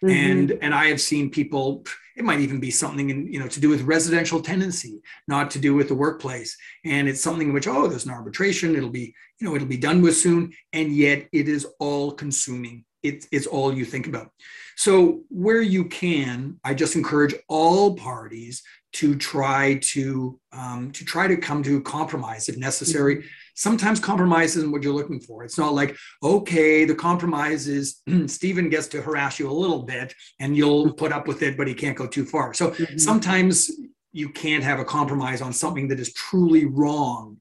Mm-hmm. 0.05 0.11
and 0.11 0.59
and 0.61 0.75
i 0.75 0.87
have 0.87 1.01
seen 1.01 1.31
people 1.31 1.83
it 2.17 2.25
might 2.25 2.41
even 2.41 2.59
be 2.59 2.71
something 2.71 3.11
in, 3.11 3.33
you 3.33 3.39
know 3.39 3.47
to 3.47 3.61
do 3.61 3.69
with 3.69 3.83
residential 3.83 4.41
tenancy 4.41 5.01
not 5.29 5.51
to 5.53 5.59
do 5.59 5.75
with 5.75 5.89
the 5.89 5.95
workplace. 5.95 6.57
And 6.85 7.09
it's 7.09 7.23
something 7.23 7.49
in 7.49 7.55
which 7.55 7.69
oh 7.69 7.87
there's 7.87 8.07
an 8.07 8.13
arbitration 8.13 8.75
it'll 8.75 8.89
be 8.89 9.15
you 9.39 9.47
know 9.47 9.55
it'll 9.55 9.69
be 9.69 9.77
done 9.77 10.03
with 10.03 10.17
soon 10.17 10.53
and 10.73 10.93
yet 10.93 11.29
it 11.33 11.49
is 11.49 11.67
all 11.79 12.13
consuming. 12.13 12.85
It, 13.03 13.27
it's 13.31 13.47
all 13.47 13.73
you 13.73 13.85
think 13.85 14.09
about. 14.09 14.33
So 14.77 15.21
where 15.29 15.63
you 15.63 15.85
can 15.85 16.59
i 16.65 16.75
just 16.75 16.97
encourage 16.97 17.35
all 17.49 17.95
parties 17.95 18.63
to 18.99 19.15
try 19.17 19.79
to 19.83 20.39
um, 20.53 20.91
to 20.93 21.05
try 21.05 21.27
to 21.27 21.37
come 21.37 21.63
to 21.63 21.81
compromise 21.83 22.49
if 22.49 22.57
necessary 22.57 23.17
mm-hmm 23.17 23.27
sometimes 23.57 23.99
compromise 23.99 24.55
isn't 24.55 24.71
what 24.71 24.83
you're 24.83 24.95
looking 24.95 25.19
for. 25.19 25.43
It's 25.43 25.59
not 25.59 25.75
like, 25.75 25.97
okay, 26.23 26.85
the 26.85 26.95
compromise 26.95 27.67
is 27.67 28.03
Stephen 28.27 28.69
gets 28.69 28.87
to 28.89 29.03
harass 29.03 29.39
you 29.39 29.51
a 29.51 29.53
little 29.53 29.83
bit 29.83 30.15
and 30.39 30.57
you'll 30.57 30.93
put 30.93 31.11
up 31.11 31.27
with 31.27 31.43
it, 31.43 31.57
but 31.57 31.67
he 31.67 31.75
can't 31.75 31.97
go 31.97 32.07
too 32.07 32.25
far. 32.25 32.55
So 32.55 32.71
mm-hmm. 32.71 32.99
sometimes 32.99 33.71
you 34.13 34.29
can't 34.29 34.63
have 34.63 34.79
a 34.79 34.85
compromise 34.85 35.41
on 35.41 35.53
something 35.53 35.89
that 35.89 35.99
is 35.99 36.13
truly 36.13 36.67
wrong. 36.67 37.39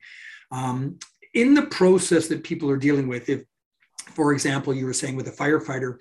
Um, 0.51 0.99
in 1.33 1.53
the 1.53 1.63
process 1.63 2.27
that 2.29 2.43
people 2.43 2.69
are 2.69 2.77
dealing 2.77 3.09
with, 3.09 3.29
if, 3.29 3.43
for 4.13 4.31
example, 4.31 4.73
you 4.73 4.85
were 4.85 4.93
saying 4.93 5.17
with 5.17 5.27
a 5.27 5.31
firefighter, 5.31 5.97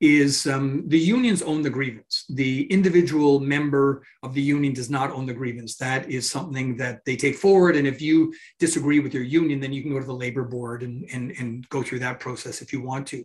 is 0.00 0.46
um, 0.46 0.84
the 0.88 0.98
unions 0.98 1.42
own 1.42 1.60
the 1.60 1.70
grievance. 1.70 2.24
The 2.30 2.64
individual 2.64 3.38
member 3.38 4.02
of 4.22 4.32
the 4.32 4.40
union 4.40 4.72
does 4.72 4.88
not 4.88 5.10
own 5.10 5.26
the 5.26 5.34
grievance. 5.34 5.76
That 5.76 6.10
is 6.10 6.30
something 6.30 6.76
that 6.78 7.04
they 7.04 7.16
take 7.16 7.36
forward. 7.36 7.76
And 7.76 7.86
if 7.86 8.00
you 8.00 8.32
disagree 8.58 9.00
with 9.00 9.12
your 9.12 9.22
union, 9.22 9.60
then 9.60 9.72
you 9.72 9.82
can 9.82 9.92
go 9.92 10.00
to 10.00 10.06
the 10.06 10.12
labor 10.14 10.44
board 10.44 10.82
and, 10.82 11.06
and, 11.12 11.32
and 11.32 11.68
go 11.68 11.82
through 11.82 11.98
that 11.98 12.18
process 12.18 12.62
if 12.62 12.72
you 12.72 12.80
want 12.80 13.06
to. 13.08 13.24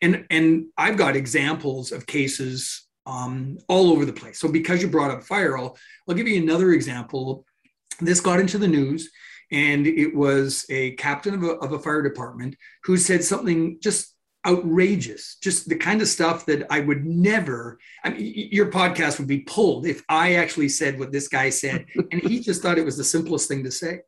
And, 0.00 0.26
and 0.30 0.66
I've 0.78 0.96
got 0.96 1.16
examples 1.16 1.92
of 1.92 2.06
cases 2.06 2.86
um, 3.04 3.58
all 3.68 3.90
over 3.90 4.04
the 4.04 4.12
place. 4.12 4.38
So 4.38 4.48
because 4.48 4.80
you 4.80 4.88
brought 4.88 5.10
up 5.10 5.22
fire, 5.22 5.58
I'll, 5.58 5.76
I'll 6.08 6.14
give 6.14 6.28
you 6.28 6.42
another 6.42 6.72
example. 6.72 7.44
This 8.00 8.20
got 8.20 8.40
into 8.40 8.58
the 8.58 8.68
news 8.68 9.10
and 9.52 9.86
it 9.86 10.14
was 10.14 10.66
a 10.70 10.92
captain 10.92 11.34
of 11.34 11.42
a, 11.42 11.52
of 11.58 11.72
a 11.72 11.78
fire 11.78 12.02
department 12.02 12.56
who 12.84 12.96
said 12.96 13.22
something 13.22 13.78
just 13.80 14.15
outrageous, 14.46 15.36
just 15.42 15.68
the 15.68 15.76
kind 15.76 16.00
of 16.00 16.08
stuff 16.08 16.46
that 16.46 16.66
I 16.70 16.80
would 16.80 17.04
never. 17.04 17.78
I 18.04 18.10
mean, 18.10 18.48
your 18.52 18.70
podcast 18.70 19.18
would 19.18 19.28
be 19.28 19.40
pulled 19.40 19.86
if 19.86 20.02
I 20.08 20.34
actually 20.34 20.68
said 20.68 20.98
what 20.98 21.12
this 21.12 21.28
guy 21.28 21.50
said, 21.50 21.86
and 22.12 22.22
he 22.22 22.40
just 22.40 22.62
thought 22.62 22.78
it 22.78 22.84
was 22.84 22.96
the 22.96 23.04
simplest 23.04 23.48
thing 23.48 23.64
to 23.64 23.70
say. 23.70 24.00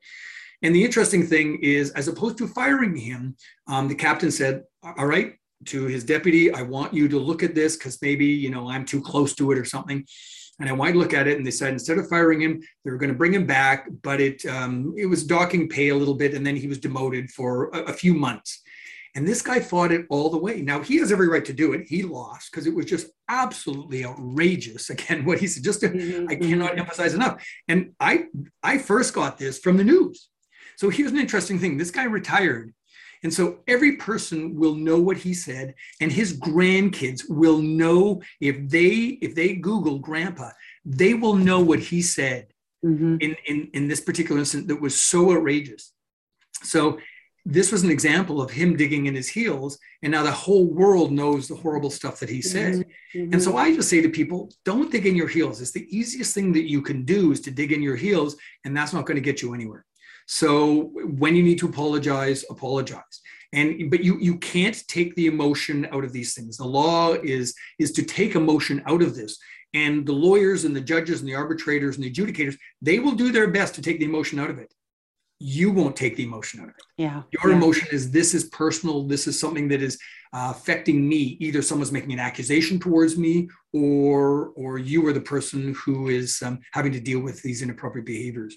And 0.62 0.74
the 0.74 0.84
interesting 0.84 1.24
thing 1.26 1.58
is, 1.62 1.90
as 1.90 2.08
opposed 2.08 2.38
to 2.38 2.48
firing 2.48 2.96
him, 2.96 3.36
um, 3.66 3.88
the 3.88 3.94
captain 3.94 4.30
said, 4.30 4.64
"All 4.82 5.06
right." 5.06 5.34
To 5.64 5.86
his 5.86 6.04
deputy, 6.04 6.54
I 6.54 6.62
want 6.62 6.94
you 6.94 7.08
to 7.08 7.18
look 7.18 7.42
at 7.42 7.52
this 7.52 7.76
because 7.76 8.00
maybe 8.00 8.26
you 8.26 8.48
know 8.48 8.70
I'm 8.70 8.84
too 8.84 9.02
close 9.02 9.34
to 9.34 9.50
it 9.50 9.58
or 9.58 9.64
something. 9.64 10.06
And 10.60 10.68
I 10.68 10.72
wanted 10.72 10.92
to 10.92 10.98
look 11.00 11.14
at 11.14 11.26
it, 11.26 11.36
and 11.36 11.44
they 11.44 11.50
said 11.50 11.72
instead 11.72 11.98
of 11.98 12.08
firing 12.08 12.40
him, 12.40 12.60
they 12.84 12.92
were 12.92 12.96
going 12.96 13.10
to 13.10 13.18
bring 13.18 13.34
him 13.34 13.44
back, 13.44 13.88
but 14.02 14.20
it 14.20 14.46
um, 14.46 14.94
it 14.96 15.06
was 15.06 15.24
docking 15.24 15.68
pay 15.68 15.88
a 15.88 15.96
little 15.96 16.14
bit, 16.14 16.34
and 16.34 16.46
then 16.46 16.54
he 16.54 16.68
was 16.68 16.78
demoted 16.78 17.28
for 17.30 17.70
a, 17.70 17.86
a 17.86 17.92
few 17.92 18.14
months. 18.14 18.62
And 19.14 19.26
this 19.26 19.42
guy 19.42 19.60
fought 19.60 19.92
it 19.92 20.06
all 20.10 20.30
the 20.30 20.38
way. 20.38 20.60
Now 20.60 20.80
he 20.80 20.98
has 20.98 21.10
every 21.10 21.28
right 21.28 21.44
to 21.44 21.52
do 21.52 21.72
it. 21.72 21.88
He 21.88 22.02
lost 22.02 22.50
because 22.50 22.66
it 22.66 22.74
was 22.74 22.86
just 22.86 23.08
absolutely 23.28 24.04
outrageous. 24.04 24.90
Again, 24.98 25.24
what 25.24 25.38
he 25.38 25.46
said, 25.46 25.64
just 25.64 25.80
to, 25.80 25.88
mm-hmm. 25.88 26.28
I 26.28 26.36
cannot 26.36 26.70
mm-hmm. 26.70 26.80
emphasize 26.80 27.14
enough. 27.14 27.44
And 27.66 27.94
I 28.00 28.26
I 28.62 28.78
first 28.78 29.14
got 29.14 29.38
this 29.38 29.58
from 29.58 29.76
the 29.76 29.84
news. 29.84 30.28
So 30.76 30.90
here's 30.90 31.12
an 31.12 31.18
interesting 31.18 31.58
thing. 31.58 31.76
This 31.76 31.90
guy 31.90 32.04
retired. 32.04 32.72
And 33.24 33.34
so 33.34 33.58
every 33.66 33.96
person 33.96 34.54
will 34.54 34.76
know 34.76 35.00
what 35.00 35.16
he 35.16 35.34
said, 35.34 35.74
and 36.00 36.12
his 36.12 36.38
grandkids 36.38 37.28
will 37.28 37.58
know 37.58 38.22
if 38.40 38.68
they 38.68 39.18
if 39.20 39.34
they 39.34 39.54
Google 39.54 39.98
grandpa, 39.98 40.50
they 40.84 41.14
will 41.14 41.34
know 41.34 41.60
what 41.60 41.80
he 41.80 42.00
said 42.00 42.46
mm-hmm. 42.84 43.16
in, 43.20 43.36
in, 43.46 43.70
in 43.74 43.88
this 43.88 44.00
particular 44.00 44.38
incident 44.38 44.68
that 44.68 44.80
was 44.80 45.00
so 45.00 45.32
outrageous. 45.32 45.92
So 46.62 46.98
this 47.50 47.72
was 47.72 47.82
an 47.82 47.90
example 47.90 48.42
of 48.42 48.50
him 48.50 48.76
digging 48.76 49.06
in 49.06 49.14
his 49.14 49.28
heels 49.28 49.78
and 50.02 50.12
now 50.12 50.22
the 50.22 50.30
whole 50.30 50.66
world 50.66 51.10
knows 51.10 51.48
the 51.48 51.54
horrible 51.54 51.90
stuff 51.90 52.20
that 52.20 52.28
he 52.28 52.42
said 52.42 52.74
mm-hmm. 52.74 53.32
and 53.32 53.42
so 53.42 53.56
i 53.56 53.74
just 53.74 53.88
say 53.88 54.00
to 54.00 54.08
people 54.08 54.50
don't 54.64 54.92
dig 54.92 55.06
in 55.06 55.16
your 55.16 55.28
heels. 55.28 55.60
It's 55.60 55.72
the 55.72 55.86
easiest 55.96 56.34
thing 56.34 56.52
that 56.52 56.68
you 56.68 56.82
can 56.82 57.04
do 57.04 57.32
is 57.32 57.40
to 57.42 57.50
dig 57.50 57.72
in 57.72 57.82
your 57.82 57.96
heels 57.96 58.36
and 58.64 58.76
that's 58.76 58.92
not 58.92 59.06
going 59.06 59.16
to 59.16 59.20
get 59.20 59.42
you 59.42 59.54
anywhere. 59.54 59.84
So 60.26 60.90
when 61.22 61.34
you 61.34 61.42
need 61.42 61.58
to 61.58 61.68
apologize 61.68 62.44
apologize. 62.50 63.16
And 63.54 63.90
but 63.90 64.04
you 64.04 64.18
you 64.18 64.36
can't 64.36 64.86
take 64.88 65.14
the 65.14 65.26
emotion 65.26 65.88
out 65.90 66.04
of 66.04 66.12
these 66.12 66.34
things. 66.34 66.58
The 66.58 66.66
law 66.66 67.14
is 67.14 67.54
is 67.78 67.92
to 67.92 68.02
take 68.02 68.34
emotion 68.34 68.82
out 68.86 69.02
of 69.02 69.14
this. 69.14 69.38
And 69.74 70.06
the 70.06 70.12
lawyers 70.12 70.64
and 70.64 70.74
the 70.76 70.80
judges 70.80 71.20
and 71.20 71.28
the 71.28 71.34
arbitrators 71.34 71.96
and 71.96 72.04
the 72.04 72.12
adjudicators 72.12 72.56
they 72.82 72.98
will 72.98 73.12
do 73.12 73.32
their 73.32 73.48
best 73.48 73.74
to 73.74 73.82
take 73.82 73.98
the 73.98 74.04
emotion 74.12 74.38
out 74.38 74.50
of 74.50 74.58
it 74.58 74.72
you 75.38 75.70
won't 75.70 75.96
take 75.96 76.16
the 76.16 76.24
emotion 76.24 76.60
out 76.60 76.68
of 76.68 76.74
it. 76.74 76.84
Yeah. 76.96 77.22
Your 77.30 77.50
yeah. 77.50 77.56
emotion 77.56 77.88
is 77.92 78.10
this 78.10 78.34
is 78.34 78.44
personal. 78.44 79.04
This 79.04 79.26
is 79.26 79.38
something 79.38 79.68
that 79.68 79.82
is 79.82 79.98
uh, 80.32 80.52
affecting 80.54 81.08
me. 81.08 81.36
Either 81.40 81.62
someone's 81.62 81.92
making 81.92 82.12
an 82.12 82.18
accusation 82.18 82.78
towards 82.78 83.16
me, 83.16 83.48
or 83.72 84.48
or 84.56 84.78
you 84.78 85.06
are 85.06 85.12
the 85.12 85.20
person 85.20 85.74
who 85.84 86.08
is 86.08 86.42
um, 86.42 86.58
having 86.72 86.92
to 86.92 87.00
deal 87.00 87.20
with 87.20 87.40
these 87.42 87.62
inappropriate 87.62 88.06
behaviors. 88.06 88.56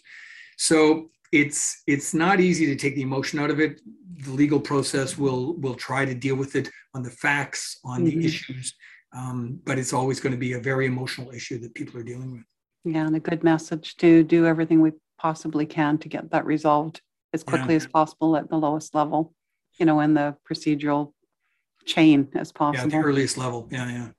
So 0.58 1.10
it's 1.32 1.84
it's 1.88 2.14
not 2.14 2.40
easy 2.40 2.66
to 2.66 2.76
take 2.76 2.96
the 2.96 3.04
emotion 3.04 3.40
out 3.40 3.52
of 3.52 3.60
it. 3.60 3.82
The 4.24 4.32
legal 4.32 4.60
process 4.60 5.18
will 5.18 5.56
will 5.58 5.76
try 5.76 6.06
to 6.06 6.16
deal 6.16 6.36
with 6.36 6.56
it 6.56 6.70
on 6.94 7.04
the 7.04 7.12
facts, 7.12 7.80
on 7.84 8.04
mm-hmm. 8.04 8.20
the 8.20 8.26
issues, 8.26 8.74
um, 9.14 9.60
but 9.66 9.78
it's 9.78 9.94
always 9.94 10.20
going 10.20 10.34
to 10.34 10.38
be 10.38 10.54
a 10.54 10.60
very 10.60 10.88
emotional 10.88 11.32
issue 11.32 11.60
that 11.60 11.74
people 11.74 12.00
are 12.00 12.04
dealing 12.04 12.32
with. 12.34 12.44
Yeah, 12.84 13.06
and 13.06 13.16
a 13.16 13.20
good 13.20 13.44
message 13.44 13.96
to 13.98 14.24
do 14.24 14.46
everything 14.46 14.82
we 14.82 14.92
possibly 15.22 15.66
can 15.68 16.00
to 16.00 16.10
get 16.10 16.32
that 16.32 16.46
resolved 16.46 17.02
as 17.34 17.44
quickly 17.44 17.76
yeah. 17.76 17.78
as 17.78 17.88
possible 17.88 18.36
at 18.36 18.50
the 18.50 18.58
lowest 18.58 18.96
level, 18.96 19.34
you 19.78 19.86
know, 19.86 20.00
in 20.00 20.16
the 20.16 20.36
procedural 20.50 21.14
chain 21.86 22.28
as 22.36 22.52
possible. 22.52 22.90
Yeah, 22.90 23.02
the 23.02 23.08
earliest 23.08 23.38
level. 23.38 23.68
Yeah, 23.72 23.90
yeah. 23.90 24.10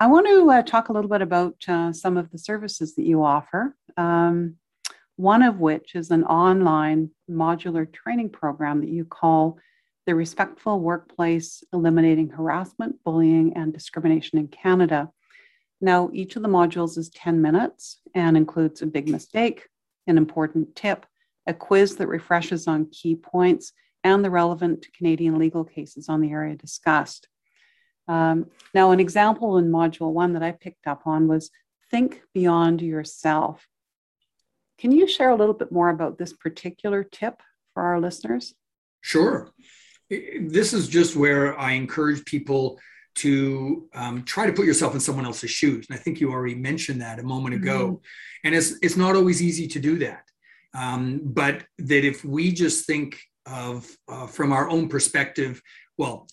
I 0.00 0.06
want 0.06 0.26
to 0.26 0.50
uh, 0.50 0.62
talk 0.62 0.88
a 0.88 0.92
little 0.92 1.10
bit 1.10 1.22
about 1.22 1.56
uh, 1.68 1.92
some 1.92 2.16
of 2.16 2.30
the 2.30 2.38
services 2.38 2.94
that 2.94 3.04
you 3.04 3.22
offer. 3.22 3.76
Um, 3.96 4.56
one 5.16 5.42
of 5.42 5.60
which 5.60 5.94
is 5.94 6.10
an 6.10 6.24
online 6.24 7.10
modular 7.30 7.90
training 7.92 8.30
program 8.30 8.80
that 8.80 8.90
you 8.90 9.04
call 9.04 9.58
the 10.06 10.14
Respectful 10.14 10.80
Workplace 10.80 11.62
Eliminating 11.72 12.30
Harassment, 12.30 12.96
Bullying, 13.04 13.52
and 13.54 13.72
Discrimination 13.72 14.38
in 14.38 14.48
Canada. 14.48 15.10
Now, 15.80 16.10
each 16.12 16.36
of 16.36 16.42
the 16.42 16.48
modules 16.48 16.98
is 16.98 17.10
10 17.10 17.40
minutes 17.40 18.00
and 18.14 18.36
includes 18.36 18.82
a 18.82 18.86
big 18.86 19.08
mistake, 19.08 19.68
an 20.06 20.18
important 20.18 20.76
tip, 20.76 21.06
a 21.46 21.54
quiz 21.54 21.96
that 21.96 22.08
refreshes 22.08 22.66
on 22.66 22.90
key 22.90 23.16
points, 23.16 23.72
and 24.02 24.24
the 24.24 24.30
relevant 24.30 24.86
Canadian 24.96 25.38
legal 25.38 25.64
cases 25.64 26.08
on 26.08 26.20
the 26.20 26.30
area 26.30 26.54
discussed. 26.54 27.28
Um, 28.06 28.46
now, 28.74 28.90
an 28.90 29.00
example 29.00 29.56
in 29.56 29.70
Module 29.70 30.12
1 30.12 30.34
that 30.34 30.42
I 30.42 30.52
picked 30.52 30.86
up 30.86 31.06
on 31.06 31.26
was 31.26 31.50
think 31.90 32.22
beyond 32.34 32.82
yourself. 32.82 33.66
Can 34.78 34.92
you 34.92 35.08
share 35.08 35.30
a 35.30 35.36
little 35.36 35.54
bit 35.54 35.72
more 35.72 35.88
about 35.88 36.18
this 36.18 36.32
particular 36.32 37.04
tip 37.04 37.40
for 37.72 37.82
our 37.82 38.00
listeners? 38.00 38.54
Sure. 39.00 39.50
This 40.10 40.72
is 40.72 40.88
just 40.88 41.16
where 41.16 41.58
I 41.58 41.72
encourage 41.72 42.24
people 42.24 42.78
to 43.16 43.88
um, 43.94 44.24
try 44.24 44.46
to 44.46 44.52
put 44.52 44.66
yourself 44.66 44.94
in 44.94 45.00
someone 45.00 45.24
else's 45.24 45.50
shoes. 45.50 45.86
And 45.88 45.98
I 45.98 46.00
think 46.00 46.20
you 46.20 46.30
already 46.30 46.54
mentioned 46.54 47.00
that 47.00 47.18
a 47.18 47.22
moment 47.22 47.54
ago. 47.54 47.86
Mm-hmm. 47.86 48.46
And 48.46 48.54
it's, 48.54 48.74
it's 48.82 48.96
not 48.96 49.16
always 49.16 49.42
easy 49.42 49.66
to 49.68 49.80
do 49.80 49.98
that. 49.98 50.24
Um, 50.74 51.20
but 51.22 51.64
that 51.78 52.04
if 52.04 52.24
we 52.24 52.52
just 52.52 52.86
think 52.86 53.20
of 53.46 53.88
uh, 54.08 54.26
from 54.26 54.52
our 54.52 54.68
own 54.68 54.88
perspective, 54.88 55.62
well, 55.96 56.26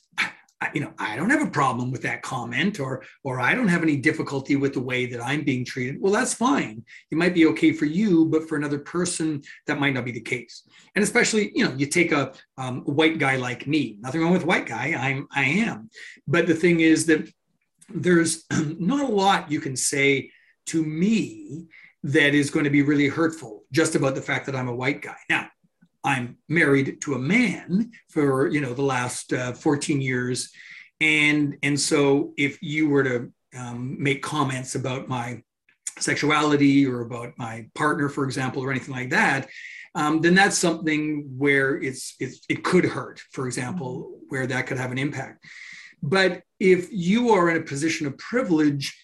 you 0.73 0.81
know, 0.81 0.93
I 0.99 1.15
don't 1.15 1.29
have 1.29 1.45
a 1.45 1.49
problem 1.49 1.91
with 1.91 2.01
that 2.03 2.21
comment, 2.21 2.79
or 2.79 3.03
or 3.23 3.39
I 3.39 3.55
don't 3.55 3.67
have 3.67 3.83
any 3.83 3.97
difficulty 3.97 4.55
with 4.55 4.73
the 4.73 4.81
way 4.81 5.05
that 5.07 5.23
I'm 5.23 5.43
being 5.43 5.65
treated. 5.65 5.99
Well, 5.99 6.13
that's 6.13 6.33
fine. 6.33 6.83
It 7.09 7.17
might 7.17 7.33
be 7.33 7.47
okay 7.47 7.71
for 7.71 7.85
you, 7.85 8.25
but 8.25 8.47
for 8.47 8.57
another 8.57 8.79
person, 8.79 9.41
that 9.67 9.79
might 9.79 9.93
not 9.93 10.05
be 10.05 10.11
the 10.11 10.21
case. 10.21 10.63
And 10.95 11.03
especially, 11.03 11.51
you 11.55 11.65
know, 11.65 11.73
you 11.73 11.87
take 11.87 12.11
a, 12.11 12.33
um, 12.57 12.81
white 12.81 13.17
guy 13.17 13.37
like 13.37 13.65
me. 13.65 13.97
Nothing 14.01 14.21
wrong 14.21 14.33
with 14.33 14.45
white 14.45 14.67
guy. 14.67 14.93
I'm 14.97 15.27
I 15.31 15.43
am. 15.43 15.89
But 16.27 16.47
the 16.47 16.55
thing 16.55 16.81
is 16.81 17.05
that 17.07 17.27
there's 17.89 18.45
not 18.51 19.09
a 19.09 19.13
lot 19.13 19.51
you 19.51 19.59
can 19.59 19.75
say 19.75 20.31
to 20.67 20.83
me 20.83 21.65
that 22.03 22.33
is 22.33 22.49
going 22.49 22.63
to 22.63 22.69
be 22.69 22.81
really 22.81 23.07
hurtful 23.07 23.63
just 23.71 23.95
about 23.95 24.15
the 24.15 24.21
fact 24.21 24.45
that 24.45 24.55
I'm 24.55 24.67
a 24.67 24.75
white 24.75 25.01
guy. 25.01 25.17
Now, 25.29 25.47
I'm 26.03 26.37
married 26.49 27.01
to 27.01 27.13
a 27.13 27.19
man 27.19 27.91
for 28.09 28.47
you 28.47 28.61
know 28.61 28.73
the 28.73 28.81
last 28.81 29.33
uh, 29.33 29.53
14 29.53 30.01
years, 30.01 30.51
and 30.99 31.57
and 31.63 31.79
so 31.79 32.33
if 32.37 32.61
you 32.61 32.89
were 32.89 33.03
to 33.03 33.31
um, 33.57 34.01
make 34.01 34.21
comments 34.23 34.75
about 34.75 35.07
my 35.07 35.43
sexuality 35.99 36.85
or 36.85 37.01
about 37.01 37.33
my 37.37 37.67
partner, 37.75 38.09
for 38.09 38.23
example, 38.25 38.63
or 38.63 38.71
anything 38.71 38.95
like 38.95 39.09
that, 39.11 39.49
um, 39.95 40.21
then 40.21 40.35
that's 40.35 40.57
something 40.57 41.29
where 41.37 41.79
it's, 41.81 42.15
it's 42.19 42.41
it 42.49 42.63
could 42.63 42.85
hurt, 42.85 43.21
for 43.31 43.45
example, 43.45 44.03
mm-hmm. 44.03 44.25
where 44.29 44.47
that 44.47 44.67
could 44.67 44.77
have 44.77 44.91
an 44.91 44.97
impact. 44.97 45.45
But 46.01 46.43
if 46.59 46.87
you 46.91 47.31
are 47.31 47.49
in 47.49 47.57
a 47.57 47.65
position 47.65 48.07
of 48.07 48.17
privilege, 48.17 48.97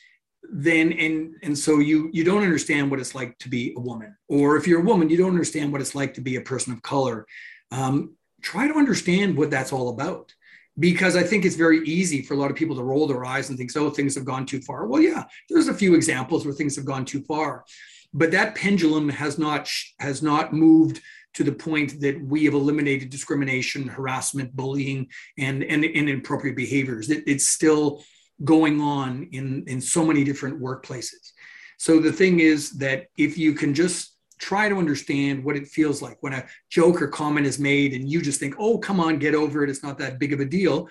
then 0.52 0.92
and 0.94 1.36
and 1.44 1.58
so 1.58 1.80
you 1.80 2.10
you 2.14 2.24
don't 2.24 2.44
understand 2.44 2.90
what 2.90 3.00
it's 3.00 3.16
like 3.16 3.38
to 3.40 3.50
be 3.50 3.74
a 3.76 3.80
woman, 3.80 4.16
or 4.28 4.58
if 4.58 4.68
you're 4.68 4.82
a 4.82 4.86
woman, 4.86 5.10
you 5.10 5.18
don't 5.18 5.30
understand 5.30 5.72
what 5.72 5.82
it's 5.82 5.96
like 5.96 6.14
to 6.16 6.22
be 6.22 6.36
a 6.36 6.42
person 6.42 6.74
of 6.74 6.82
color. 6.82 7.26
Um, 7.72 8.16
try 8.42 8.68
to 8.68 8.76
understand 8.76 9.38
what 9.38 9.50
that's 9.50 9.74
all 9.74 9.90
about 9.90 10.34
because 10.80 11.16
I 11.16 11.24
think 11.24 11.44
it's 11.44 11.56
very 11.56 11.80
easy 11.86 12.22
for 12.22 12.36
a 12.36 12.38
lot 12.38 12.52
of 12.52 12.56
people 12.56 12.76
to 12.76 12.84
roll 12.84 13.08
their 13.08 13.26
eyes 13.26 13.50
and 13.50 13.58
think, 13.58 13.72
oh, 13.76 13.90
things 13.90 14.14
have 14.16 14.26
gone 14.26 14.46
too 14.46 14.62
far. 14.62 14.86
Well, 14.86 15.02
yeah, 15.02 15.26
there's 15.50 15.68
a 15.68 15.74
few 15.74 15.96
examples 15.96 16.46
where 16.46 16.54
things 16.54 16.76
have 16.76 16.86
gone 16.86 17.04
too 17.04 17.24
far 17.24 17.66
but 18.14 18.32
that 18.32 18.56
pendulum 18.56 19.10
has 19.10 19.38
not 19.38 19.70
has 20.00 20.22
not 20.22 20.54
moved 20.54 21.02
to 21.34 21.44
the 21.44 21.52
point 21.52 22.02
that 22.02 22.20
we 22.20 22.46
have 22.46 22.56
eliminated 22.56 23.10
discrimination, 23.10 23.88
harassment, 23.88 24.56
bullying, 24.56 25.08
and 25.38 25.64
and, 25.64 25.84
and 25.84 26.10
inappropriate 26.10 26.56
behaviors. 26.56 27.10
It, 27.10 27.24
it's 27.28 27.48
still 27.48 28.04
going 28.44 28.82
on 28.82 29.28
in 29.32 29.64
in 29.68 29.82
so 29.82 30.06
many 30.06 30.24
different 30.24 30.62
workplaces. 30.62 31.32
So 31.78 32.00
the 32.00 32.12
thing 32.12 32.40
is 32.40 32.72
that 32.78 33.08
if 33.18 33.38
you 33.38 33.54
can 33.54 33.74
just 33.74 34.18
try 34.40 34.70
to 34.70 34.78
understand 34.78 35.44
what 35.44 35.56
it 35.56 35.68
feels 35.68 36.02
like 36.02 36.18
when 36.22 36.34
a 36.34 36.46
joke 36.70 37.02
or 37.02 37.08
comment 37.08 37.48
is 37.48 37.60
made 37.60 37.94
and 37.94 38.10
you 38.10 38.22
just 38.22 38.40
think, 38.40 38.56
oh, 38.60 38.78
come 38.78 39.00
on, 39.00 39.18
get 39.18 39.34
over 39.34 39.64
it. 39.64 39.70
It's 39.70 39.84
not 39.84 39.98
that 39.98 40.20
big 40.20 40.34
of 40.34 40.40
a 40.40 40.46
deal. 40.46 40.88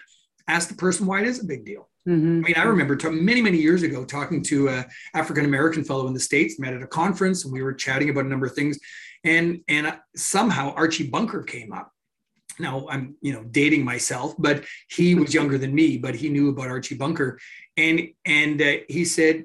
Ask 0.48 0.68
the 0.68 0.74
person 0.74 1.06
why 1.06 1.20
it 1.20 1.28
is 1.28 1.42
a 1.42 1.46
big 1.46 1.64
deal. 1.64 1.88
Mm-hmm. 2.08 2.44
I 2.44 2.48
mean, 2.48 2.54
I 2.56 2.62
remember 2.62 2.94
t- 2.94 3.08
many, 3.10 3.42
many 3.42 3.58
years 3.58 3.82
ago 3.82 4.04
talking 4.04 4.42
to 4.44 4.68
a 4.68 4.86
African 5.14 5.44
American 5.44 5.82
fellow 5.82 6.06
in 6.06 6.14
the 6.14 6.20
states. 6.20 6.58
Met 6.58 6.74
at 6.74 6.82
a 6.82 6.86
conference, 6.86 7.44
and 7.44 7.52
we 7.52 7.62
were 7.62 7.74
chatting 7.74 8.10
about 8.10 8.26
a 8.26 8.28
number 8.28 8.46
of 8.46 8.54
things, 8.54 8.78
and 9.24 9.60
and 9.66 9.98
somehow 10.14 10.72
Archie 10.74 11.08
Bunker 11.08 11.42
came 11.42 11.72
up. 11.72 11.90
Now 12.58 12.86
I'm 12.88 13.16
you 13.20 13.32
know 13.32 13.44
dating 13.44 13.84
myself, 13.84 14.34
but 14.38 14.64
he 14.88 15.14
was 15.14 15.34
younger 15.38 15.58
than 15.58 15.74
me, 15.74 15.98
but 15.98 16.14
he 16.14 16.28
knew 16.28 16.50
about 16.50 16.68
Archie 16.68 16.96
Bunker, 16.96 17.38
and 17.76 18.08
and 18.24 18.60
uh, 18.60 18.72
he 18.88 19.04
said, 19.04 19.44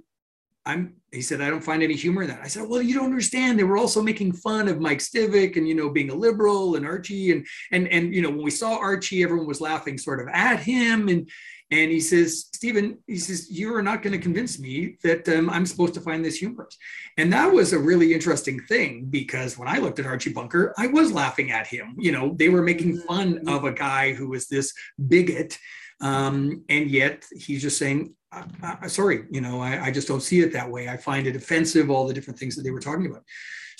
"I'm." 0.65 0.95
He 1.11 1.21
said, 1.21 1.41
"I 1.41 1.49
don't 1.49 1.63
find 1.63 1.83
any 1.83 1.95
humor 1.95 2.23
in 2.23 2.29
that." 2.29 2.41
I 2.41 2.47
said, 2.47 2.69
"Well, 2.69 2.81
you 2.81 2.93
don't 2.93 3.05
understand. 3.05 3.59
They 3.59 3.65
were 3.65 3.77
also 3.77 4.01
making 4.01 4.31
fun 4.33 4.69
of 4.69 4.79
Mike 4.79 4.99
Stivic 4.99 5.57
and 5.57 5.67
you 5.67 5.75
know 5.75 5.89
being 5.89 6.09
a 6.09 6.15
liberal 6.15 6.75
and 6.75 6.85
Archie 6.85 7.31
and 7.31 7.45
and 7.71 7.87
and 7.89 8.15
you 8.15 8.21
know 8.21 8.29
when 8.29 8.43
we 8.43 8.51
saw 8.51 8.77
Archie, 8.77 9.23
everyone 9.23 9.47
was 9.47 9.61
laughing 9.61 9.97
sort 9.97 10.21
of 10.21 10.27
at 10.33 10.59
him 10.59 11.07
and." 11.07 11.29
And 11.71 11.89
he 11.89 12.01
says, 12.01 12.49
Stephen, 12.53 12.97
he 13.07 13.17
says, 13.17 13.49
you 13.49 13.73
are 13.73 13.81
not 13.81 14.01
going 14.01 14.11
to 14.11 14.19
convince 14.19 14.59
me 14.59 14.97
that 15.03 15.27
um, 15.29 15.49
I'm 15.49 15.65
supposed 15.65 15.93
to 15.93 16.01
find 16.01 16.23
this 16.23 16.35
humorous. 16.37 16.77
And 17.17 17.31
that 17.31 17.51
was 17.51 17.71
a 17.71 17.79
really 17.79 18.13
interesting 18.13 18.59
thing 18.67 19.05
because 19.09 19.57
when 19.57 19.69
I 19.69 19.77
looked 19.77 19.97
at 19.99 20.05
Archie 20.05 20.33
Bunker, 20.33 20.73
I 20.77 20.87
was 20.87 21.13
laughing 21.13 21.51
at 21.51 21.67
him. 21.67 21.95
You 21.97 22.11
know, 22.11 22.35
they 22.37 22.49
were 22.49 22.61
making 22.61 22.97
mm-hmm. 22.97 23.07
fun 23.07 23.47
of 23.47 23.63
a 23.63 23.71
guy 23.71 24.13
who 24.13 24.27
was 24.27 24.47
this 24.47 24.73
bigot. 25.07 25.57
Um, 26.01 26.65
and 26.67 26.89
yet 26.89 27.25
he's 27.31 27.61
just 27.61 27.77
saying, 27.77 28.15
uh, 28.33 28.43
uh, 28.63 28.87
sorry, 28.87 29.25
you 29.29 29.39
know, 29.39 29.61
I, 29.61 29.85
I 29.85 29.91
just 29.91 30.07
don't 30.07 30.21
see 30.21 30.41
it 30.41 30.51
that 30.53 30.69
way. 30.69 30.89
I 30.89 30.97
find 30.97 31.25
it 31.25 31.35
offensive, 31.35 31.89
all 31.89 32.07
the 32.07 32.13
different 32.13 32.39
things 32.39 32.55
that 32.55 32.63
they 32.63 32.71
were 32.71 32.79
talking 32.79 33.05
about. 33.05 33.23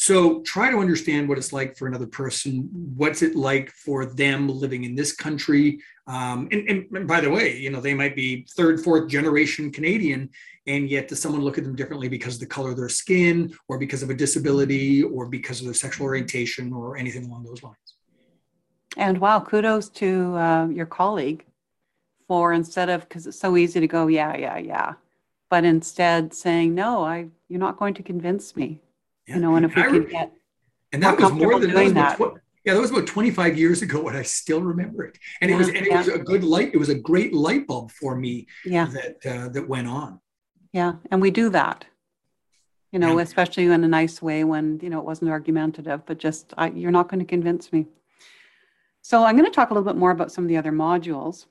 So 0.02 0.42
try 0.42 0.72
to 0.72 0.80
understand 0.80 1.30
what 1.30 1.38
it's 1.38 1.54
like 1.54 1.78
for 1.78 1.88
another 1.88 2.08
person. 2.08 2.68
What's 2.98 3.22
it 3.22 3.36
like 3.36 3.70
for 3.70 4.04
them 4.04 4.50
living 4.50 4.84
in 4.84 4.96
this 4.96 5.14
country? 5.14 5.80
Um, 6.08 6.50
and, 6.52 6.88
and, 6.92 7.08
by 7.08 7.22
the 7.22 7.30
way, 7.30 7.56
you 7.56 7.70
know, 7.70 7.80
they 7.80 7.94
might 7.94 8.16
be 8.16 8.48
third, 8.58 8.84
fourth 8.84 9.08
generation 9.08 9.72
Canadian, 9.72 10.32
and 10.66 10.90
yet 10.90 11.08
does 11.08 11.22
someone 11.22 11.44
look 11.44 11.60
at 11.60 11.66
them 11.66 11.76
differently 11.76 12.10
because 12.10 12.34
of 12.34 12.40
the 12.40 12.48
color 12.48 12.72
of 12.72 12.78
their 12.78 12.90
skin, 12.90 13.54
or 13.68 13.78
because 13.78 14.02
of 14.02 14.10
a 14.10 14.16
disability, 14.16 15.04
or 15.04 15.28
because 15.28 15.60
of 15.60 15.66
their 15.66 15.76
sexual 15.76 16.08
orientation, 16.08 16.74
or 16.74 16.98
anything 16.98 17.26
along 17.26 17.44
those 17.44 17.62
lines? 17.62 17.78
And 18.98 19.20
wow, 19.20 19.40
kudos 19.40 19.88
to 19.90 20.36
uh, 20.36 20.68
your 20.70 20.88
colleague 20.88 21.46
for 22.28 22.54
instead 22.54 22.90
of 22.90 23.08
because 23.08 23.28
it's 23.28 23.40
so 23.40 23.56
easy 23.56 23.80
to 23.80 23.88
go, 23.88 24.08
yeah, 24.08 24.36
yeah, 24.36 24.58
yeah, 24.58 24.94
but 25.52 25.64
instead 25.64 26.34
saying, 26.34 26.74
no, 26.74 27.04
I, 27.04 27.28
you're 27.50 27.60
not 27.60 27.78
going 27.78 27.94
to 27.94 28.02
convince 28.02 28.56
me. 28.56 28.82
Yeah. 29.32 29.36
You 29.36 29.42
know, 29.42 29.56
and 29.56 29.66
if 29.66 29.76
we 29.76 29.84
could 29.84 30.10
get 30.10 30.32
and 30.92 31.02
that 31.04 31.20
was 31.20 31.32
more 31.32 31.60
than 31.60 31.70
doing 31.70 31.94
that. 31.94 32.18
that. 32.18 32.34
yeah, 32.66 32.74
that 32.74 32.82
was 32.82 32.92
about 32.92 33.08
25 33.08 33.58
years 33.58 33.82
ago, 33.82 34.08
and 34.08 34.18
I 34.18 34.24
still 34.24 34.62
remember 34.62 35.04
it. 35.06 35.18
And 35.40 35.50
yeah, 35.50 35.56
it 35.56 35.60
was 35.60 35.68
and 35.70 35.78
it 35.78 35.88
yeah. 35.88 35.98
was 36.00 36.08
a 36.10 36.20
good 36.20 36.44
light. 36.44 36.72
It 36.74 36.78
was 36.78 36.90
a 36.90 36.96
great 36.96 37.34
light 37.34 37.66
bulb 37.66 37.92
for 37.92 38.16
me. 38.16 38.48
Yeah. 38.66 38.86
That 38.88 39.26
uh, 39.26 39.50
that 39.50 39.68
went 39.68 39.88
on. 39.88 40.20
Yeah, 40.74 40.94
and 41.10 41.22
we 41.22 41.32
do 41.32 41.50
that. 41.50 41.86
You 42.92 43.00
know, 43.00 43.18
yeah. 43.18 43.24
especially 43.24 43.66
in 43.66 43.84
a 43.86 43.88
nice 43.88 44.22
way 44.22 44.44
when 44.44 44.80
you 44.82 44.90
know 44.90 45.00
it 45.00 45.06
wasn't 45.06 45.32
argumentative, 45.32 46.06
but 46.06 46.18
just 46.18 46.54
I, 46.58 46.70
you're 46.72 46.92
not 46.92 47.08
going 47.08 47.20
to 47.20 47.26
convince 47.26 47.72
me. 47.72 47.88
So 49.02 49.24
I'm 49.24 49.36
going 49.38 49.50
to 49.50 49.56
talk 49.56 49.72
a 49.72 49.74
little 49.74 49.92
bit 49.92 49.98
more 49.98 50.12
about 50.12 50.32
some 50.32 50.44
of 50.44 50.50
the 50.50 50.58
other 50.58 50.72
modules. 50.72 51.46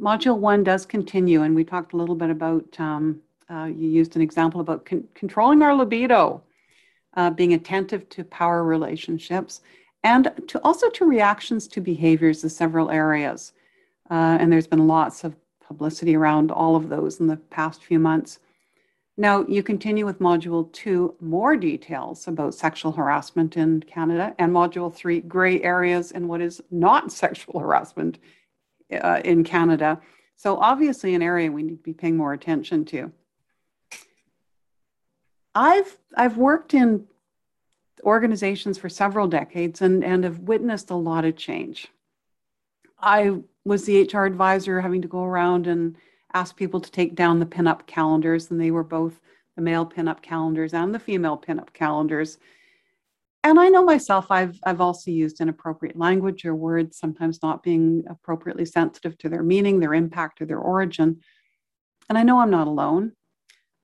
Module 0.00 0.38
one 0.38 0.62
does 0.62 0.86
continue, 0.86 1.42
and 1.42 1.56
we 1.56 1.64
talked 1.64 1.92
a 1.92 1.96
little 1.96 2.14
bit 2.14 2.30
about 2.30 2.78
um, 2.78 3.20
uh, 3.50 3.64
you 3.64 3.88
used 3.88 4.16
an 4.16 4.22
example 4.22 4.60
about 4.60 4.84
con- 4.84 5.08
controlling 5.14 5.62
our 5.62 5.74
libido, 5.74 6.42
uh, 7.16 7.30
being 7.30 7.54
attentive 7.54 8.08
to 8.10 8.24
power 8.24 8.64
relationships, 8.64 9.62
and 10.04 10.30
to 10.46 10.60
also 10.62 10.88
to 10.90 11.04
reactions 11.04 11.66
to 11.68 11.80
behaviors 11.80 12.44
in 12.44 12.50
several 12.50 12.90
areas. 12.90 13.52
Uh, 14.10 14.36
and 14.40 14.52
there's 14.52 14.66
been 14.66 14.86
lots 14.86 15.24
of 15.24 15.34
publicity 15.66 16.16
around 16.16 16.50
all 16.50 16.76
of 16.76 16.88
those 16.88 17.20
in 17.20 17.26
the 17.26 17.36
past 17.36 17.82
few 17.82 17.98
months. 17.98 18.38
Now, 19.16 19.44
you 19.48 19.62
continue 19.62 20.06
with 20.06 20.20
Module 20.20 20.72
2, 20.72 21.16
more 21.20 21.56
details 21.56 22.28
about 22.28 22.54
sexual 22.54 22.92
harassment 22.92 23.56
in 23.56 23.82
Canada, 23.82 24.34
and 24.38 24.52
Module 24.52 24.94
3, 24.94 25.20
gray 25.22 25.60
areas 25.62 26.12
in 26.12 26.28
what 26.28 26.40
is 26.40 26.62
not 26.70 27.10
sexual 27.24 27.58
harassment 27.58 28.18
uh, 28.92 29.20
in 29.24 29.42
Canada. 29.42 30.00
So, 30.36 30.56
obviously, 30.58 31.14
an 31.14 31.22
area 31.22 31.50
we 31.50 31.64
need 31.64 31.78
to 31.78 31.82
be 31.82 31.92
paying 31.92 32.16
more 32.16 32.32
attention 32.32 32.84
to. 32.86 33.10
I've 35.58 35.98
I've 36.16 36.36
worked 36.36 36.72
in 36.72 37.04
organizations 38.04 38.78
for 38.78 38.88
several 38.88 39.26
decades 39.26 39.82
and, 39.82 40.04
and 40.04 40.22
have 40.22 40.38
witnessed 40.38 40.90
a 40.90 40.94
lot 40.94 41.24
of 41.24 41.36
change. 41.36 41.88
I 43.00 43.40
was 43.64 43.84
the 43.84 44.02
HR 44.02 44.24
advisor 44.24 44.80
having 44.80 45.02
to 45.02 45.08
go 45.08 45.24
around 45.24 45.66
and 45.66 45.96
ask 46.32 46.54
people 46.54 46.80
to 46.80 46.90
take 46.92 47.16
down 47.16 47.40
the 47.40 47.46
pinup 47.46 47.88
calendars, 47.88 48.52
and 48.52 48.60
they 48.60 48.70
were 48.70 48.84
both 48.84 49.20
the 49.56 49.62
male 49.62 49.84
pinup 49.84 50.22
calendars 50.22 50.74
and 50.74 50.94
the 50.94 51.00
female 51.00 51.36
pinup 51.36 51.72
calendars. 51.72 52.38
And 53.42 53.58
I 53.58 53.68
know 53.68 53.84
myself, 53.84 54.30
I've, 54.30 54.60
I've 54.62 54.80
also 54.80 55.10
used 55.10 55.40
inappropriate 55.40 55.96
language 55.96 56.44
or 56.44 56.54
words, 56.54 56.98
sometimes 56.98 57.42
not 57.42 57.64
being 57.64 58.04
appropriately 58.08 58.64
sensitive 58.64 59.18
to 59.18 59.28
their 59.28 59.42
meaning, 59.42 59.80
their 59.80 59.94
impact, 59.94 60.40
or 60.40 60.46
their 60.46 60.60
origin. 60.60 61.20
And 62.08 62.16
I 62.16 62.22
know 62.22 62.38
I'm 62.38 62.50
not 62.50 62.68
alone. 62.68 63.12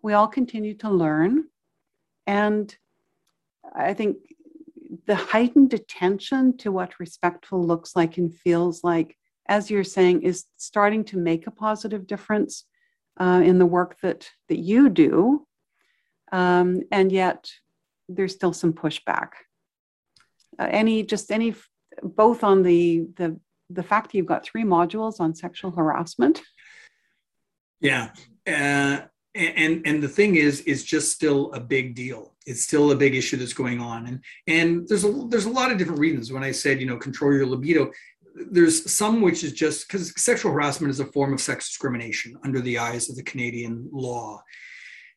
We 0.02 0.12
all 0.12 0.28
continue 0.28 0.74
to 0.74 0.90
learn 0.90 1.46
and 2.26 2.74
I 3.74 3.94
think 3.94 4.16
the 5.06 5.16
heightened 5.16 5.74
attention 5.74 6.56
to 6.58 6.70
what 6.70 7.00
respectful 7.00 7.64
looks 7.64 7.96
like 7.96 8.16
and 8.18 8.34
feels 8.34 8.84
like, 8.84 9.16
as 9.48 9.70
you're 9.70 9.84
saying, 9.84 10.22
is 10.22 10.44
starting 10.56 11.04
to 11.04 11.16
make 11.16 11.46
a 11.46 11.50
positive 11.50 12.06
difference 12.06 12.64
uh, 13.18 13.42
in 13.44 13.58
the 13.58 13.66
work 13.66 13.98
that, 14.00 14.30
that 14.48 14.58
you 14.58 14.88
do. 14.88 15.46
Um, 16.32 16.82
and 16.90 17.12
yet 17.12 17.50
there's 18.08 18.34
still 18.34 18.52
some 18.52 18.72
pushback. 18.72 19.30
Uh, 20.58 20.68
any, 20.70 21.02
just 21.02 21.30
any, 21.30 21.54
both 22.02 22.44
on 22.44 22.62
the, 22.62 23.06
the, 23.16 23.38
the 23.70 23.82
fact 23.82 24.12
that 24.12 24.18
you've 24.18 24.26
got 24.26 24.44
three 24.44 24.64
modules 24.64 25.20
on 25.20 25.34
sexual 25.34 25.70
harassment. 25.70 26.40
Yeah. 27.80 28.10
Uh, 28.46 29.06
and 29.34 29.82
and 29.84 30.02
the 30.02 30.08
thing 30.08 30.36
is 30.36 30.60
is 30.62 30.84
just 30.84 31.12
still 31.12 31.52
a 31.52 31.60
big 31.60 31.94
deal. 31.94 32.34
It's 32.46 32.62
still 32.62 32.92
a 32.92 32.96
big 32.96 33.14
issue 33.14 33.36
that's 33.36 33.52
going 33.52 33.80
on. 33.80 34.06
And 34.06 34.24
and 34.46 34.88
there's 34.88 35.04
a 35.04 35.26
there's 35.28 35.46
a 35.46 35.50
lot 35.50 35.72
of 35.72 35.78
different 35.78 36.00
reasons. 36.00 36.32
When 36.32 36.44
i 36.44 36.52
said 36.52 36.80
you 36.80 36.86
know 36.86 36.96
control 36.96 37.32
your 37.32 37.46
libido 37.46 37.90
there's 38.50 38.90
some 38.90 39.20
which 39.20 39.44
is 39.44 39.52
just 39.52 39.86
because 39.86 40.12
sexual 40.20 40.50
harassment 40.50 40.90
is 40.90 40.98
a 40.98 41.06
form 41.06 41.32
of 41.32 41.40
sex 41.40 41.68
discrimination 41.68 42.36
under 42.42 42.60
the 42.60 42.76
eyes 42.76 43.08
of 43.08 43.14
the 43.14 43.22
canadian 43.22 43.88
law 43.92 44.42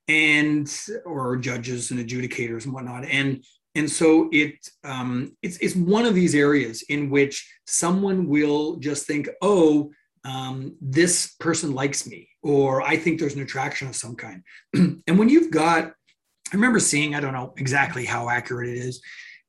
and 0.08 0.72
or 1.06 1.36
judges 1.38 1.92
and 1.92 2.00
adjudicators 2.00 2.66
and 2.66 2.74
whatnot. 2.74 3.06
And 3.06 3.44
and 3.76 3.90
so 3.90 4.30
it 4.32 4.56
um, 4.84 5.36
it's, 5.42 5.58
it's 5.58 5.76
one 5.76 6.06
of 6.06 6.16
these 6.16 6.34
areas 6.34 6.84
in 6.90 7.10
which 7.10 7.48
someone 7.66 8.28
will 8.28 8.78
just 8.78 9.06
think 9.06 9.30
oh 9.42 9.92
um, 10.24 10.76
this 10.82 11.36
person 11.40 11.74
likes 11.74 12.08
me 12.08 12.30
or 12.44 12.82
I 12.82 12.98
think 12.98 13.20
there's 13.20 13.36
an 13.36 13.42
attraction 13.42 13.88
of 13.88 13.96
some 13.96 14.16
kind. 14.16 14.44
and 14.74 15.20
when 15.20 15.30
you've 15.30 15.52
got 15.52 15.94
I 16.52 16.56
remember 16.56 16.80
seeing, 16.80 17.14
I 17.14 17.20
don't 17.20 17.34
know 17.34 17.54
exactly 17.58 18.06
how 18.06 18.30
accurate 18.30 18.70
it 18.70 18.78
is, 18.78 19.02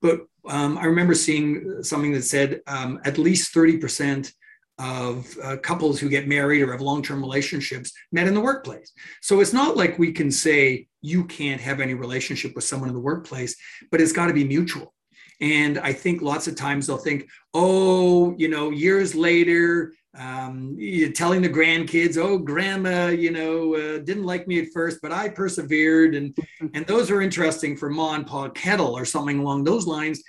but 0.02 0.22
um, 0.48 0.78
I 0.78 0.86
remember 0.86 1.14
seeing 1.14 1.82
something 1.82 2.12
that 2.12 2.24
said 2.24 2.60
um, 2.66 3.00
at 3.04 3.18
least 3.18 3.54
30% 3.54 4.32
of 4.80 5.36
uh, 5.42 5.56
couples 5.58 5.98
who 5.98 6.08
get 6.08 6.28
married 6.28 6.62
or 6.62 6.72
have 6.72 6.80
long-term 6.80 7.20
relationships 7.20 7.92
met 8.12 8.26
in 8.26 8.34
the 8.34 8.40
workplace. 8.40 8.92
So 9.22 9.40
it's 9.40 9.52
not 9.52 9.76
like 9.76 9.98
we 9.98 10.12
can 10.12 10.30
say 10.30 10.88
you 11.02 11.24
can't 11.24 11.60
have 11.60 11.80
any 11.80 11.94
relationship 11.94 12.54
with 12.54 12.64
someone 12.64 12.88
in 12.88 12.94
the 12.94 13.00
workplace, 13.00 13.56
but 13.90 14.00
it's 14.00 14.12
got 14.12 14.26
to 14.26 14.32
be 14.32 14.44
mutual. 14.44 14.94
And 15.40 15.78
I 15.78 15.92
think 15.92 16.20
lots 16.20 16.48
of 16.48 16.56
times 16.56 16.86
they'll 16.86 16.96
think, 16.96 17.28
oh, 17.54 18.34
you 18.38 18.48
know, 18.48 18.70
years 18.70 19.14
later, 19.14 19.92
um, 20.18 20.76
telling 21.14 21.42
the 21.42 21.48
grandkids, 21.48 22.16
"Oh, 22.16 22.38
grandma, 22.38 23.08
you 23.08 23.30
know, 23.30 23.74
uh, 23.74 23.98
didn't 23.98 24.24
like 24.24 24.48
me 24.48 24.58
at 24.60 24.72
first, 24.72 24.98
but 25.00 25.12
I 25.12 25.28
persevered," 25.28 26.14
and 26.14 26.36
and 26.74 26.86
those 26.86 27.10
are 27.10 27.22
interesting 27.22 27.76
for 27.76 27.88
Ma 27.88 28.14
and 28.14 28.26
Pa 28.26 28.48
Kettle 28.48 28.96
or 28.96 29.04
something 29.04 29.38
along 29.38 29.64
those 29.64 29.86
lines. 29.86 30.22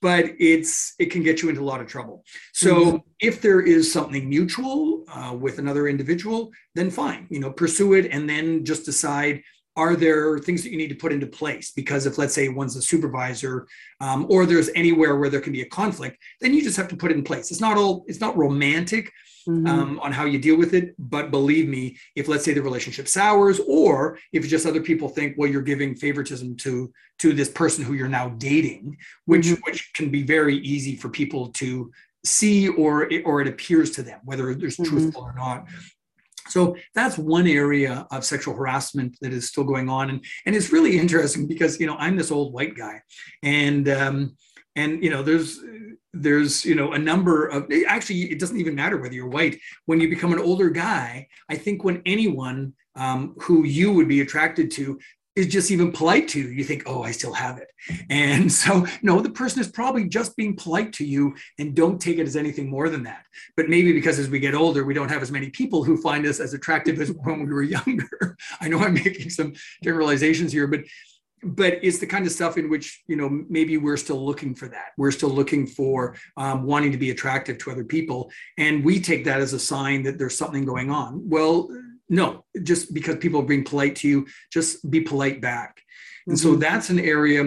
But 0.00 0.26
it's 0.38 0.94
it 0.98 1.06
can 1.06 1.22
get 1.22 1.42
you 1.42 1.48
into 1.48 1.60
a 1.60 1.64
lot 1.64 1.80
of 1.80 1.86
trouble. 1.86 2.24
So 2.52 2.74
mm-hmm. 2.74 2.96
if 3.20 3.40
there 3.40 3.60
is 3.60 3.92
something 3.92 4.28
mutual 4.28 5.04
uh, 5.12 5.34
with 5.34 5.58
another 5.58 5.88
individual, 5.88 6.50
then 6.74 6.90
fine, 6.90 7.26
you 7.30 7.40
know, 7.40 7.50
pursue 7.50 7.94
it, 7.94 8.06
and 8.12 8.28
then 8.28 8.64
just 8.64 8.84
decide 8.84 9.42
are 9.78 9.94
there 9.94 10.40
things 10.40 10.64
that 10.64 10.70
you 10.70 10.76
need 10.76 10.88
to 10.88 10.96
put 10.96 11.12
into 11.12 11.26
place? 11.26 11.70
Because 11.70 12.04
if, 12.04 12.18
let's 12.18 12.34
say, 12.34 12.48
one's 12.48 12.74
a 12.74 12.82
supervisor, 12.82 13.68
um, 14.00 14.26
or 14.28 14.44
there's 14.44 14.70
anywhere 14.74 15.16
where 15.16 15.30
there 15.30 15.40
can 15.40 15.52
be 15.52 15.62
a 15.62 15.68
conflict, 15.68 16.18
then 16.40 16.52
you 16.52 16.62
just 16.64 16.76
have 16.76 16.88
to 16.88 16.96
put 16.96 17.12
it 17.12 17.16
in 17.16 17.22
place. 17.22 17.52
It's 17.52 17.60
not 17.60 17.76
all, 17.76 18.04
it's 18.08 18.20
not 18.20 18.36
romantic 18.36 19.12
mm-hmm. 19.48 19.66
um, 19.66 20.00
on 20.00 20.12
how 20.12 20.24
you 20.24 20.38
deal 20.38 20.56
with 20.56 20.74
it, 20.74 20.94
but 20.98 21.30
believe 21.30 21.68
me, 21.68 21.96
if 22.14 22.28
let's 22.28 22.44
say 22.44 22.52
the 22.52 22.62
relationship 22.62 23.08
sours, 23.08 23.60
or 23.66 24.18
if 24.32 24.46
just 24.46 24.66
other 24.66 24.82
people 24.82 25.08
think, 25.08 25.36
well, 25.36 25.50
you're 25.50 25.62
giving 25.62 25.94
favoritism 25.94 26.56
to 26.56 26.92
to 27.18 27.32
this 27.32 27.48
person 27.48 27.84
who 27.84 27.94
you're 27.94 28.08
now 28.08 28.28
dating, 28.30 28.96
which 29.24 29.46
mm-hmm. 29.46 29.60
which 29.64 29.92
can 29.94 30.10
be 30.10 30.22
very 30.22 30.58
easy 30.58 30.96
for 30.96 31.08
people 31.08 31.48
to 31.48 31.90
see 32.24 32.68
or 32.68 33.10
it, 33.12 33.22
or 33.24 33.40
it 33.40 33.48
appears 33.48 33.90
to 33.92 34.02
them 34.02 34.20
whether 34.24 34.54
there's 34.54 34.76
mm-hmm. 34.76 34.96
truthful 34.96 35.22
or 35.22 35.34
not 35.34 35.66
so 36.48 36.76
that's 36.94 37.18
one 37.18 37.46
area 37.46 38.06
of 38.10 38.24
sexual 38.24 38.54
harassment 38.54 39.16
that 39.20 39.32
is 39.32 39.48
still 39.48 39.64
going 39.64 39.88
on, 39.88 40.10
and 40.10 40.24
and 40.46 40.56
it's 40.56 40.72
really 40.72 40.98
interesting 40.98 41.46
because 41.46 41.78
you 41.78 41.86
know 41.86 41.96
I'm 41.98 42.16
this 42.16 42.30
old 42.30 42.52
white 42.52 42.76
guy, 42.76 43.02
and 43.42 43.88
um, 43.88 44.36
and 44.76 45.02
you 45.02 45.10
know 45.10 45.22
there's 45.22 45.60
there's 46.12 46.64
you 46.64 46.74
know 46.74 46.92
a 46.92 46.98
number 46.98 47.46
of 47.46 47.70
actually 47.86 48.22
it 48.30 48.38
doesn't 48.38 48.58
even 48.58 48.74
matter 48.74 48.96
whether 48.96 49.14
you're 49.14 49.28
white 49.28 49.58
when 49.86 50.00
you 50.00 50.08
become 50.08 50.32
an 50.32 50.38
older 50.38 50.70
guy 50.70 51.26
i 51.48 51.56
think 51.56 51.84
when 51.84 52.02
anyone 52.06 52.72
um, 52.96 53.36
who 53.40 53.64
you 53.64 53.92
would 53.92 54.08
be 54.08 54.22
attracted 54.22 54.70
to 54.72 54.98
is 55.38 55.46
just 55.46 55.70
even 55.70 55.92
polite 55.92 56.26
to 56.26 56.40
you, 56.40 56.48
you 56.48 56.64
think, 56.64 56.82
oh, 56.86 57.04
I 57.04 57.12
still 57.12 57.32
have 57.32 57.58
it. 57.58 57.68
And 58.10 58.52
so, 58.62 58.86
no, 59.02 59.20
the 59.20 59.30
person 59.30 59.60
is 59.60 59.68
probably 59.68 60.08
just 60.08 60.36
being 60.36 60.56
polite 60.56 60.92
to 60.94 61.04
you 61.04 61.34
and 61.58 61.74
don't 61.74 62.00
take 62.00 62.18
it 62.18 62.26
as 62.26 62.36
anything 62.36 62.68
more 62.68 62.88
than 62.88 63.04
that. 63.04 63.24
But 63.56 63.68
maybe 63.68 63.92
because 63.92 64.18
as 64.18 64.28
we 64.28 64.40
get 64.40 64.54
older, 64.54 64.84
we 64.84 64.94
don't 64.94 65.10
have 65.10 65.22
as 65.22 65.30
many 65.30 65.50
people 65.50 65.84
who 65.84 65.96
find 65.96 66.26
us 66.26 66.40
as 66.40 66.54
attractive 66.54 67.00
as 67.00 67.12
when 67.22 67.46
we 67.46 67.52
were 67.52 67.62
younger. 67.62 68.36
I 68.60 68.68
know 68.68 68.80
I'm 68.80 68.94
making 68.94 69.30
some 69.30 69.54
generalizations 69.82 70.52
here, 70.52 70.66
but 70.66 70.80
but 71.42 71.78
it's 71.82 71.98
the 71.98 72.06
kind 72.06 72.26
of 72.26 72.32
stuff 72.32 72.56
in 72.56 72.68
which 72.68 73.02
you 73.06 73.16
know 73.16 73.28
maybe 73.48 73.76
we're 73.76 73.96
still 73.96 74.24
looking 74.24 74.54
for 74.54 74.68
that 74.68 74.92
we're 74.96 75.10
still 75.10 75.28
looking 75.28 75.66
for 75.66 76.16
um, 76.36 76.64
wanting 76.64 76.92
to 76.92 76.98
be 76.98 77.10
attractive 77.10 77.58
to 77.58 77.70
other 77.70 77.84
people 77.84 78.30
and 78.56 78.84
we 78.84 79.00
take 79.00 79.24
that 79.24 79.40
as 79.40 79.52
a 79.52 79.58
sign 79.58 80.02
that 80.02 80.18
there's 80.18 80.36
something 80.36 80.64
going 80.64 80.90
on 80.90 81.20
well 81.28 81.68
no, 82.08 82.44
just 82.62 82.94
because 82.94 83.16
people 83.16 83.40
are 83.40 83.46
being 83.46 83.64
polite 83.64 83.96
to 83.96 84.08
you, 84.08 84.26
just 84.50 84.88
be 84.90 85.00
polite 85.00 85.40
back. 85.40 85.82
And 86.26 86.36
mm-hmm. 86.36 86.50
so 86.50 86.56
that's 86.56 86.90
an 86.90 87.00
area 87.00 87.42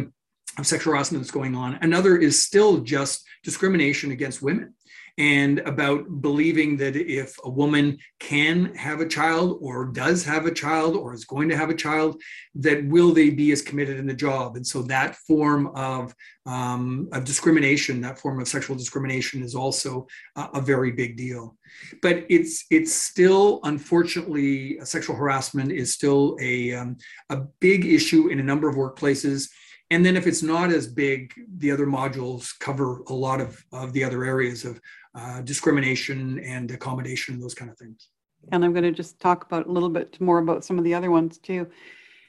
of 0.57 0.67
sexual 0.67 0.93
harassment 0.93 1.23
that's 1.23 1.31
going 1.31 1.55
on. 1.55 1.79
Another 1.81 2.17
is 2.17 2.41
still 2.41 2.79
just 2.79 3.25
discrimination 3.43 4.11
against 4.11 4.41
women 4.41 4.75
and 5.18 5.59
about 5.59 6.22
believing 6.22 6.78
that 6.78 6.95
if 6.95 7.36
a 7.43 7.49
woman 7.49 7.97
can 8.20 8.74
have 8.76 9.01
a 9.01 9.07
child 9.07 9.57
or 9.62 9.86
does 9.86 10.24
have 10.24 10.45
a 10.45 10.53
child 10.53 10.95
or 10.95 11.14
is 11.14 11.26
going 11.26 11.49
to 11.49 11.57
have 11.57 11.70
a 11.70 11.76
child, 11.76 12.22
that 12.55 12.86
will 12.86 13.14
they 13.14 13.30
be 13.30 13.51
as 13.51 13.62
committed 13.62 13.97
in 13.97 14.07
the 14.07 14.14
job? 14.14 14.55
And 14.55 14.66
so 14.66 14.82
that 14.84 15.16
form 15.16 15.68
of, 15.76 16.16
um, 16.45 17.09
of 17.12 17.24
discrimination, 17.24 18.01
that 18.01 18.20
form 18.20 18.39
of 18.39 18.47
sexual 18.47 18.76
discrimination 18.76 19.43
is 19.43 19.55
also 19.55 20.07
a, 20.36 20.49
a 20.55 20.62
very 20.62 20.91
big 20.91 21.18
deal. 21.18 21.57
But 22.01 22.26
it's 22.30 22.66
it's 22.70 22.93
still, 22.93 23.59
unfortunately, 23.64 24.78
sexual 24.84 25.16
harassment 25.16 25.72
is 25.72 25.93
still 25.93 26.38
a, 26.41 26.74
um, 26.74 26.97
a 27.30 27.38
big 27.59 27.86
issue 27.86 28.28
in 28.28 28.39
a 28.39 28.43
number 28.43 28.68
of 28.68 28.76
workplaces 28.76 29.49
and 29.91 30.05
then 30.05 30.16
if 30.16 30.26
it's 30.26 30.41
not 30.41 30.72
as 30.72 30.88
big 30.88 31.34
the 31.57 31.70
other 31.70 31.86
modules 31.86 32.57
cover 32.59 33.01
a 33.07 33.14
lot 33.14 33.41
of, 33.41 33.64
of 33.74 33.93
the 33.93 34.03
other 34.03 34.24
areas 34.24 34.66
of 34.66 34.82
uh, 35.14 35.41
discrimination 35.41 36.39
and 36.39 36.72
accommodation 36.72 37.39
those 37.39 37.53
kind 37.53 37.70
of 37.70 37.78
things. 37.78 38.09
And 38.51 38.66
I'm 38.66 38.74
going 38.74 38.84
to 38.84 38.91
just 38.91 39.20
talk 39.20 39.45
about 39.45 39.68
a 39.68 39.72
little 39.72 39.89
bit 39.89 40.20
more 40.20 40.39
about 40.39 40.66
some 40.66 40.78
of 40.78 40.84
the 40.84 40.93
other 40.93 41.12
ones 41.12 41.38
too. 41.38 41.68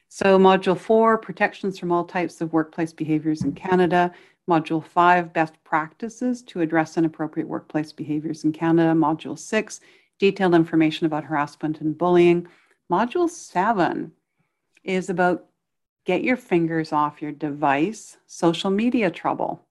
So, 0.09 0.39
Module 0.39 0.77
4 0.77 1.19
Protections 1.19 1.79
from 1.79 1.91
all 1.91 2.05
types 2.05 2.41
of 2.41 2.53
workplace 2.53 2.93
behaviors 2.93 3.43
in 3.43 3.53
Canada. 3.53 4.13
Module 4.49 4.85
5 4.85 5.33
Best 5.33 5.55
practices 5.65 6.43
to 6.43 6.61
address 6.61 6.99
inappropriate 6.99 7.49
workplace 7.49 7.93
behaviors 7.93 8.45
in 8.45 8.53
Canada. 8.53 8.93
Module 8.93 9.39
6 9.39 9.81
Detailed 10.19 10.55
information 10.55 11.07
about 11.07 11.25
harassment 11.25 11.81
and 11.81 11.97
bullying. 11.97 12.47
Module 12.91 13.29
7 13.29 14.13
is 14.85 15.09
about 15.09 15.47
get 16.05 16.23
your 16.23 16.37
fingers 16.37 16.93
off 16.93 17.23
your 17.23 17.33
device, 17.33 18.19
social 18.27 18.71
media 18.71 19.11
trouble 19.11 19.65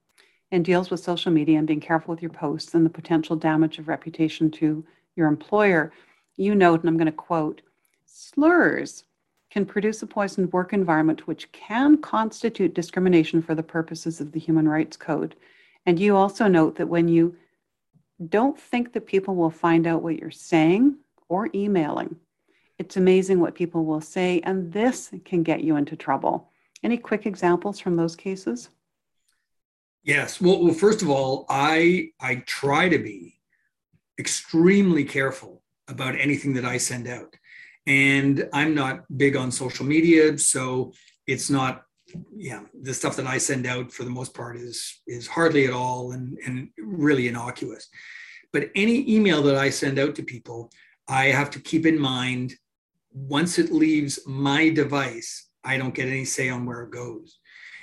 and 0.51 0.65
deals 0.65 0.89
with 0.89 0.99
social 0.99 1.31
media 1.31 1.57
and 1.57 1.67
being 1.67 1.79
careful 1.79 2.13
with 2.13 2.21
your 2.21 2.31
posts 2.31 2.73
and 2.73 2.85
the 2.85 2.89
potential 2.89 3.35
damage 3.35 3.79
of 3.79 3.87
reputation 3.87 4.51
to 4.51 4.83
your 5.15 5.27
employer. 5.27 5.91
You 6.35 6.55
note, 6.55 6.81
and 6.81 6.89
I'm 6.89 6.97
going 6.97 7.05
to 7.05 7.11
quote, 7.11 7.61
slurs 8.05 9.03
can 9.49 9.65
produce 9.65 10.01
a 10.01 10.07
poisoned 10.07 10.51
work 10.53 10.73
environment 10.73 11.27
which 11.27 11.51
can 11.51 11.97
constitute 11.97 12.73
discrimination 12.73 13.41
for 13.41 13.53
the 13.53 13.63
purposes 13.63 14.21
of 14.21 14.31
the 14.31 14.39
Human 14.39 14.67
Rights 14.67 14.97
Code. 14.97 15.35
And 15.85 15.99
you 15.99 16.15
also 16.15 16.47
note 16.47 16.75
that 16.75 16.87
when 16.87 17.07
you 17.07 17.35
don't 18.29 18.59
think 18.59 18.93
that 18.93 19.07
people 19.07 19.35
will 19.35 19.49
find 19.49 19.87
out 19.87 20.03
what 20.03 20.17
you're 20.17 20.31
saying 20.31 20.95
or 21.27 21.49
emailing, 21.53 22.15
it's 22.77 22.97
amazing 22.97 23.39
what 23.39 23.55
people 23.55 23.85
will 23.85 24.01
say, 24.01 24.41
and 24.43 24.71
this 24.71 25.11
can 25.25 25.43
get 25.43 25.63
you 25.63 25.75
into 25.75 25.95
trouble. 25.95 26.49
Any 26.83 26.97
quick 26.97 27.25
examples 27.25 27.79
from 27.79 27.95
those 27.95 28.15
cases? 28.15 28.69
Yes. 30.03 30.41
Well, 30.41 30.63
well, 30.63 30.73
first 30.73 31.01
of 31.01 31.09
all, 31.09 31.45
I 31.49 32.09
I 32.19 32.43
try 32.47 32.89
to 32.89 32.97
be 32.97 33.39
extremely 34.19 35.03
careful 35.03 35.61
about 35.87 36.15
anything 36.15 36.53
that 36.53 36.65
I 36.65 36.77
send 36.77 37.07
out. 37.07 37.35
And 37.87 38.47
I'm 38.53 38.73
not 38.75 39.05
big 39.17 39.35
on 39.35 39.51
social 39.51 39.85
media, 39.85 40.37
so 40.37 40.93
it's 41.27 41.49
not 41.49 41.83
yeah, 42.35 42.63
the 42.81 42.93
stuff 42.93 43.15
that 43.15 43.27
I 43.27 43.37
send 43.37 43.65
out 43.65 43.91
for 43.91 44.03
the 44.03 44.09
most 44.09 44.33
part 44.33 44.57
is 44.57 45.01
is 45.07 45.27
hardly 45.27 45.65
at 45.65 45.73
all 45.73 46.11
and, 46.11 46.37
and 46.45 46.69
really 46.77 47.27
innocuous. 47.27 47.87
But 48.51 48.69
any 48.75 49.09
email 49.09 49.41
that 49.43 49.55
I 49.55 49.69
send 49.69 49.97
out 49.97 50.15
to 50.15 50.23
people, 50.23 50.71
I 51.07 51.25
have 51.25 51.49
to 51.51 51.59
keep 51.59 51.85
in 51.85 51.97
mind 51.97 52.55
once 53.13 53.59
it 53.59 53.71
leaves 53.71 54.19
my 54.25 54.69
device, 54.69 55.49
I 55.63 55.77
don't 55.77 55.93
get 55.93 56.07
any 56.07 56.25
say 56.25 56.49
on 56.49 56.65
where 56.65 56.83
it 56.83 56.91
goes. 56.91 57.39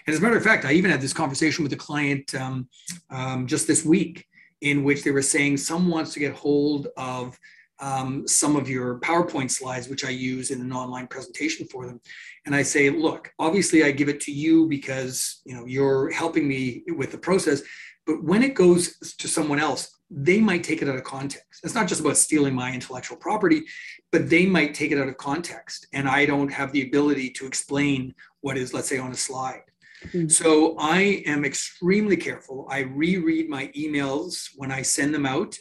And 0.09 0.15
as 0.15 0.21
a 0.21 0.23
matter 0.23 0.39
of 0.39 0.43
fact, 0.43 0.65
I 0.65 0.73
even 0.73 0.91
had 0.91 1.03
this 1.03 1.13
conversation 1.13 1.63
with 1.63 1.73
a 1.75 1.77
client 1.77 2.35
um, 2.35 2.67
um, 3.11 3.47
just 3.47 3.67
this 3.67 3.85
week 3.85 4.27
in 4.63 4.83
which 4.83 5.05
they 5.05 5.11
were 5.11 5.21
saying 5.21 5.59
someone 5.59 5.91
wants 5.91 6.15
to 6.15 6.19
get 6.19 6.33
hold 6.33 6.89
of 6.97 7.39
um, 7.79 8.27
some 8.27 8.57
of 8.57 8.71
your 8.71 9.01
PowerPoint 9.01 9.51
slides, 9.51 9.87
which 9.87 10.07
I 10.07 10.09
use 10.09 10.51
in 10.51 10.63
an 10.63 10.73
online 10.73 11.09
presentation 11.09 11.67
for 11.67 11.85
them. 11.85 12.01
And 12.47 12.55
I 12.55 12.63
say, 12.63 12.89
look, 12.89 13.31
obviously 13.39 13.85
I 13.85 13.91
give 13.91 14.09
it 14.09 14.19
to 14.23 14.33
you 14.33 14.67
because 14.67 15.43
you 15.45 15.55
know 15.55 15.67
you're 15.67 16.11
helping 16.11 16.49
me 16.49 16.85
with 16.97 17.13
the 17.13 17.19
process. 17.19 17.61
But 18.07 18.25
when 18.25 18.43
it 18.43 18.55
goes 18.55 18.97
to 19.19 19.29
someone 19.29 19.59
else, 19.59 19.95
they 20.11 20.41
might 20.41 20.65
take 20.65 20.81
it 20.81 20.89
out 20.89 20.97
of 20.97 21.05
context. 21.05 21.61
It's 21.63 21.75
not 21.75 21.87
just 21.87 22.01
about 22.01 22.17
stealing 22.17 22.55
my 22.55 22.73
intellectual 22.73 23.19
property, 23.19 23.65
but 24.11 24.31
they 24.31 24.47
might 24.47 24.73
take 24.73 24.91
it 24.91 24.99
out 24.99 25.09
of 25.09 25.19
context. 25.19 25.87
And 25.93 26.09
I 26.09 26.25
don't 26.25 26.49
have 26.49 26.73
the 26.73 26.87
ability 26.87 27.29
to 27.33 27.47
explain 27.47 28.15
what 28.41 28.57
is, 28.57 28.73
let's 28.73 28.89
say, 28.89 28.97
on 28.97 29.13
a 29.13 29.15
slide. 29.15 29.68
Mm-hmm. 30.07 30.29
So 30.29 30.77
I 30.79 31.23
am 31.27 31.45
extremely 31.45 32.17
careful. 32.17 32.67
I 32.71 32.81
reread 32.81 33.49
my 33.49 33.69
emails 33.69 34.49
when 34.57 34.71
I 34.71 34.83
send 34.83 35.15
them 35.15 35.27
out, 35.27 35.59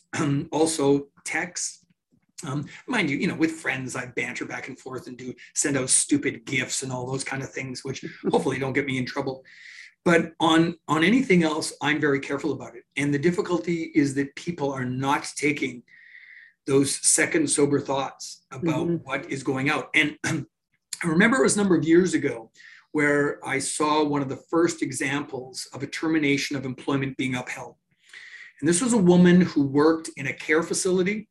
also 0.51 1.07
texts. 1.25 1.85
Um, 2.45 2.67
mind 2.87 3.09
you, 3.09 3.17
you 3.17 3.27
know, 3.27 3.35
with 3.35 3.51
friends, 3.51 3.95
I 3.95 4.05
banter 4.05 4.45
back 4.45 4.67
and 4.67 4.77
forth 4.79 5.07
and 5.07 5.17
do 5.17 5.33
send 5.55 5.75
out 5.75 5.89
stupid 5.89 6.45
gifts 6.45 6.83
and 6.83 6.91
all 6.91 7.09
those 7.09 7.23
kind 7.23 7.41
of 7.41 7.49
things, 7.49 7.83
which 7.83 8.05
hopefully 8.31 8.59
don't 8.59 8.73
get 8.73 8.85
me 8.85 8.97
in 8.97 9.05
trouble. 9.05 9.43
But 10.05 10.33
on 10.39 10.75
on 10.87 11.03
anything 11.03 11.43
else, 11.43 11.73
I'm 11.81 11.99
very 11.99 12.19
careful 12.19 12.53
about 12.53 12.75
it. 12.75 12.83
And 12.95 13.13
the 13.13 13.19
difficulty 13.19 13.91
is 13.95 14.13
that 14.15 14.35
people 14.35 14.71
are 14.71 14.85
not 14.85 15.27
taking 15.35 15.83
those 16.67 16.95
second 17.05 17.49
sober 17.49 17.79
thoughts 17.79 18.45
about 18.51 18.87
mm-hmm. 18.87 19.03
what 19.03 19.29
is 19.31 19.41
going 19.41 19.69
out. 19.69 19.89
And 19.95 20.17
I 20.23 21.07
remember 21.07 21.37
it 21.37 21.43
was 21.43 21.55
a 21.55 21.59
number 21.59 21.75
of 21.75 21.85
years 21.85 22.13
ago 22.13 22.51
where 22.97 23.37
I 23.45 23.59
saw 23.59 24.03
one 24.03 24.23
of 24.23 24.29
the 24.29 24.43
first 24.49 24.81
examples 24.81 25.67
of 25.71 25.83
a 25.83 25.87
termination 26.01 26.57
of 26.57 26.65
employment 26.65 27.15
being 27.15 27.35
upheld. 27.35 27.75
And 28.59 28.67
this 28.67 28.81
was 28.81 28.93
a 28.93 28.97
woman 29.13 29.39
who 29.41 29.67
worked 29.67 30.09
in 30.17 30.25
a 30.25 30.33
care 30.33 30.63
facility, 30.63 31.29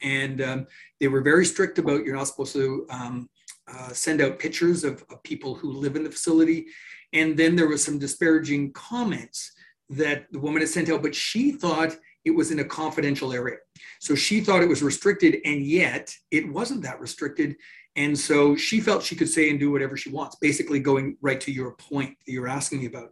and 0.00 0.40
um, 0.40 0.66
they 1.00 1.08
were 1.08 1.22
very 1.22 1.44
strict 1.44 1.80
about 1.80 2.04
you're 2.04 2.14
not 2.14 2.28
supposed 2.28 2.52
to 2.52 2.86
um, 2.90 3.28
uh, 3.66 3.88
send 3.88 4.20
out 4.20 4.38
pictures 4.38 4.84
of, 4.84 5.04
of 5.10 5.20
people 5.24 5.56
who 5.56 5.72
live 5.72 5.96
in 5.96 6.04
the 6.04 6.10
facility. 6.18 6.66
And 7.12 7.36
then 7.36 7.56
there 7.56 7.66
was 7.66 7.82
some 7.82 7.98
disparaging 7.98 8.72
comments 8.72 9.50
that 9.90 10.26
the 10.30 10.38
woman 10.38 10.60
had 10.60 10.68
sent 10.68 10.88
out, 10.88 11.02
but 11.02 11.16
she 11.16 11.50
thought 11.50 11.96
it 12.24 12.30
was 12.30 12.52
in 12.52 12.60
a 12.60 12.64
confidential 12.64 13.32
area. 13.32 13.58
So 13.98 14.14
she 14.14 14.40
thought 14.40 14.62
it 14.62 14.68
was 14.68 14.84
restricted, 14.84 15.38
and 15.44 15.66
yet 15.66 16.14
it 16.30 16.48
wasn't 16.48 16.82
that 16.82 17.00
restricted. 17.00 17.56
And 17.96 18.18
so 18.18 18.56
she 18.56 18.80
felt 18.80 19.02
she 19.02 19.16
could 19.16 19.28
say 19.28 19.50
and 19.50 19.58
do 19.58 19.70
whatever 19.70 19.96
she 19.96 20.10
wants, 20.10 20.36
basically 20.36 20.80
going 20.80 21.16
right 21.20 21.40
to 21.40 21.52
your 21.52 21.72
point 21.72 22.16
that 22.26 22.32
you're 22.32 22.48
asking 22.48 22.80
me 22.80 22.86
about. 22.86 23.10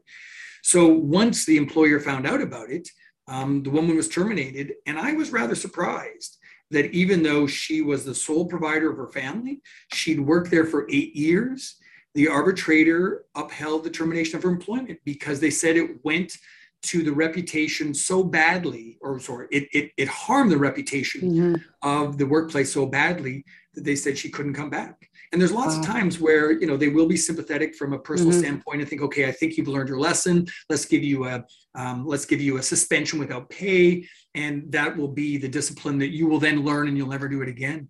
So 0.63 0.89
once 0.89 1.45
the 1.45 1.57
employer 1.57 2.01
found 2.01 2.27
out 2.27 2.41
about 2.41 2.71
it, 2.71 2.89
um, 3.27 3.63
the 3.63 3.71
woman 3.71 3.97
was 3.97 4.09
terminated. 4.09 4.75
And 4.87 4.99
I 4.99 5.13
was 5.13 5.33
rather 5.33 5.55
surprised 5.55 6.39
that 6.71 6.91
even 6.93 7.23
though 7.23 7.47
she 7.47 7.83
was 7.83 8.05
the 8.05 8.15
sole 8.15 8.47
provider 8.47 8.91
of 8.91 8.97
her 8.97 9.09
family, 9.09 9.61
she'd 9.93 10.21
worked 10.21 10.51
there 10.51 10.67
for 10.67 10.87
eight 10.91 11.15
years. 11.15 11.77
The 12.15 12.29
arbitrator 12.29 13.25
upheld 13.35 13.85
the 13.85 13.91
termination 13.91 14.37
of 14.37 14.43
her 14.43 14.51
employment 14.51 15.01
because 15.05 15.41
they 15.41 15.51
said 15.51 15.77
it 15.77 16.05
went 16.05 16.37
to 16.83 17.03
the 17.03 17.13
reputation 17.13 17.95
so 17.95 18.23
badly, 18.23 18.99
or 19.01 19.19
sorry, 19.19 19.49
it, 19.51 19.69
it, 19.73 19.93
it 19.97 20.09
harmed 20.09 20.53
the 20.53 20.59
reputation 20.59 21.21
mm-hmm. 21.23 21.55
of 21.83 22.19
the 22.19 22.27
workplace 22.27 22.73
so 22.73 22.85
badly 22.85 23.45
they 23.77 23.97
said 23.97 24.17
she 24.17 24.31
couldn't 24.31 24.55
come 24.55 24.71
back. 24.71 25.09
And 25.33 25.41
there's 25.41 25.53
lots 25.53 25.75
wow. 25.75 25.81
of 25.81 25.87
times 25.87 26.21
where 26.21 26.53
you 26.53 26.67
know 26.67 26.77
they 26.77 26.89
will 26.89 27.07
be 27.07 27.17
sympathetic 27.17 27.75
from 27.75 27.93
a 27.93 27.99
personal 27.99 28.33
mm-hmm. 28.33 28.41
standpoint 28.41 28.81
and 28.81 28.89
think, 28.89 29.03
okay, 29.03 29.27
I 29.27 29.33
think 29.33 29.57
you've 29.57 29.69
learned 29.69 29.89
your 29.89 29.99
lesson. 29.99 30.47
Let's 30.69 30.85
give 30.85 31.03
you 31.03 31.27
a 31.27 31.45
um, 31.75 32.07
let's 32.07 32.27
give 32.27 32.41
you 32.41 32.59
a 32.59 32.63
suspension 32.63 33.19
without 33.19 33.51
pay, 33.51 34.07
and 34.35 34.71
that 34.73 34.97
will 34.97 35.09
be 35.09 35.37
the 35.39 35.49
discipline 35.49 35.99
that 35.99 36.11
you 36.11 36.27
will 36.27 36.39
then 36.39 36.65
learn, 36.65 36.89
and 36.89 36.97
you'll 36.97 37.09
never 37.09 37.29
do 37.29 37.43
it 37.43 37.49
again. 37.49 37.89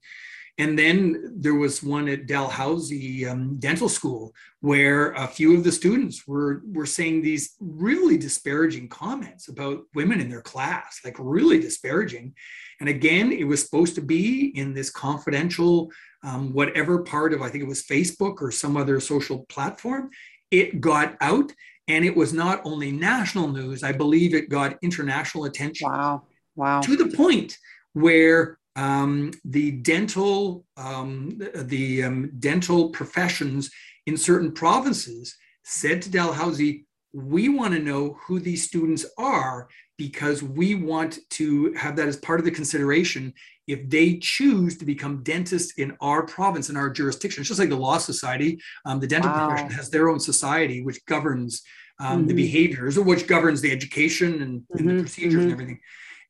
And 0.57 0.79
then 0.79 1.35
there 1.37 1.57
was 1.57 1.83
one 1.83 2.09
at 2.09 2.27
Dalhousie 2.27 3.27
um, 3.27 3.59
Dental 3.59 3.89
School 3.89 4.33
where 4.61 5.13
a 5.13 5.27
few 5.27 5.57
of 5.57 5.65
the 5.65 5.73
students 5.73 6.29
were, 6.29 6.63
were 6.73 6.87
saying 6.87 7.23
these 7.23 7.57
really 7.59 8.17
disparaging 8.17 8.89
comments 8.89 9.49
about 9.49 9.83
women 9.95 10.21
in 10.21 10.31
their 10.31 10.43
class, 10.43 11.01
like 11.05 11.17
really 11.19 11.59
disparaging. 11.59 12.35
And 12.81 12.89
again, 12.89 13.33
it 13.33 13.45
was 13.45 13.63
supposed 13.63 13.95
to 13.97 14.01
be 14.01 14.47
in 14.57 14.75
this 14.75 14.91
confidential, 14.91 15.91
um, 16.23 16.53
whatever 16.53 17.03
part 17.03 17.33
of, 17.33 17.43
I 17.43 17.49
think 17.49 17.63
it 17.63 17.69
was 17.69 17.85
Facebook 17.85 18.41
or 18.41 18.51
some 18.51 18.77
other 18.77 19.01
social 19.01 19.45
platform. 19.47 20.11
It 20.51 20.81
got 20.81 21.17
out 21.21 21.53
and 21.89 22.05
it 22.05 22.17
was 22.17 22.33
not 22.33 22.63
only 22.65 22.91
national 22.91 23.49
news, 23.49 23.83
I 23.83 23.93
believe 23.93 24.35
it 24.35 24.49
got 24.49 24.79
international 24.83 25.45
attention. 25.45 25.91
Wow. 25.91 26.23
Wow. 26.57 26.81
To 26.81 26.97
the 26.97 27.15
point 27.17 27.59
where 27.93 28.59
um, 28.77 29.33
the 29.45 29.73
dental 29.73 30.65
um, 30.77 31.41
the 31.55 32.05
um, 32.05 32.33
dental 32.39 32.91
professions 32.91 33.71
in 34.07 34.17
certain 34.17 34.53
provinces 34.53 35.37
said 35.63 36.03
to 36.03 36.11
Dalhousie, 36.11 36.87
we 37.13 37.49
want 37.49 37.75
to 37.75 37.81
know 37.81 38.19
who 38.27 38.41
these 38.41 38.65
students 38.65 39.07
are 39.19 39.69
because 39.97 40.43
we 40.43 40.75
want 40.75 41.19
to 41.31 41.73
have 41.75 41.97
that 41.97 42.09
as 42.09 42.17
part 42.17 42.41
of 42.41 42.45
the 42.45 42.51
consideration 42.51 43.33
if 43.67 43.89
they 43.89 44.19
choose 44.19 44.77
to 44.77 44.85
become 44.85 45.23
dentists 45.23 45.79
in 45.79 45.97
our 46.01 46.27
province 46.27 46.69
in 46.71 46.77
our 46.77 46.91
jurisdiction 46.91 47.41
it's 47.41 47.49
just 47.49 47.61
like 47.61 47.69
the 47.69 47.77
law 47.77 47.99
society 47.99 48.61
um, 48.87 49.01
the 49.01 49.07
dental 49.07 49.31
wow. 49.31 49.49
profession 49.49 49.71
has 49.71 49.91
their 49.91 50.09
own 50.09 50.21
society 50.21 50.83
which 50.83 51.05
governs 51.07 51.63
um, 52.01 52.19
mm-hmm. 52.19 52.29
the 52.29 52.35
behaviors 52.35 52.99
or 52.99 53.03
which 53.03 53.27
governs 53.27 53.61
the 53.61 53.71
education 53.71 54.43
and, 54.43 54.61
mm-hmm. 54.61 54.79
and 54.79 54.89
the 54.89 54.93
mm-hmm. 54.93 55.01
procedures 55.01 55.35
mm-hmm. 55.35 55.43
and 55.43 55.53
everything 55.53 55.81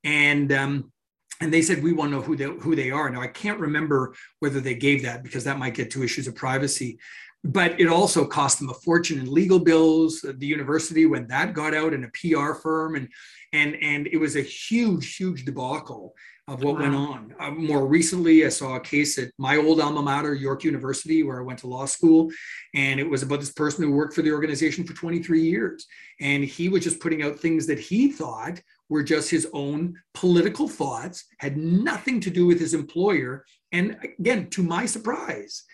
and 0.05 0.53
um, 0.53 0.93
and 1.41 1.53
they 1.53 1.62
said 1.62 1.83
we 1.83 1.93
want 1.93 2.11
to 2.11 2.17
know 2.17 2.23
who 2.23 2.37
they 2.37 2.45
who 2.45 2.77
they 2.77 2.91
are. 2.91 3.11
Now 3.11 3.21
I 3.21 3.27
can't 3.27 3.59
remember 3.59 4.15
whether 4.39 4.61
they 4.61 4.75
gave 4.75 5.03
that 5.03 5.23
because 5.23 5.45
that 5.45 5.59
might 5.59 5.75
get 5.75 5.91
to 5.93 6.03
issues 6.05 6.29
of 6.29 6.35
privacy. 6.35 6.99
But 7.47 7.78
it 7.78 7.88
also 7.88 8.24
cost 8.24 8.59
them 8.59 8.70
a 8.70 8.74
fortune 8.74 9.18
in 9.18 9.32
legal 9.32 9.59
bills. 9.59 10.20
The 10.22 10.47
university 10.47 11.05
when 11.07 11.26
that 11.28 11.53
got 11.53 11.74
out, 11.74 11.92
and 11.92 12.05
a 12.05 12.09
PR 12.09 12.55
firm, 12.55 12.97
and 12.97 13.09
and 13.53 13.76
and 13.82 14.07
it 14.07 14.16
was 14.16 14.36
a 14.36 14.42
huge, 14.42 15.16
huge 15.16 15.45
debacle 15.45 16.14
of 16.47 16.62
what 16.62 16.74
wow. 16.74 16.80
went 16.82 16.95
on. 16.95 17.34
Uh, 17.40 17.51
more 17.51 17.86
recently, 17.86 18.45
I 18.45 18.51
saw 18.51 18.76
a 18.76 18.80
case 18.80 19.18
at 19.18 19.30
my 19.38 19.57
old 19.57 19.80
alma 19.80 20.03
mater, 20.03 20.34
York 20.34 20.64
University, 20.64 21.22
where 21.22 21.40
I 21.40 21.45
went 21.45 21.59
to 21.61 21.66
law 21.66 21.86
school, 21.86 22.30
and 22.74 23.01
it 23.01 23.09
was 23.09 23.22
about 23.22 23.40
this 23.40 23.53
person 23.53 23.84
who 23.84 23.92
worked 23.92 24.14
for 24.14 24.22
the 24.22 24.32
organization 24.32 24.84
for 24.84 24.95
23 24.95 25.42
years, 25.42 25.86
and 26.20 26.45
he 26.45 26.68
was 26.68 26.84
just 26.84 27.01
putting 27.01 27.22
out 27.22 27.38
things 27.38 27.66
that 27.66 27.78
he 27.78 28.12
thought 28.12 28.61
were 28.90 29.03
just 29.03 29.30
his 29.30 29.49
own 29.55 29.95
political 30.12 30.68
thoughts, 30.68 31.24
had 31.38 31.57
nothing 31.57 32.20
to 32.20 32.30
do 32.30 32.47
with 32.47 32.61
his 32.61 32.74
employer. 32.74 33.45
And 33.72 33.97
again, 34.18 34.51
to 34.51 34.62
my 34.62 34.84
surprise, 34.84 35.64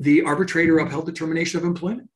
the 0.00 0.22
arbitrator 0.22 0.78
upheld 0.78 1.06
the 1.06 1.12
termination 1.12 1.58
of 1.58 1.64
employment. 1.64 2.08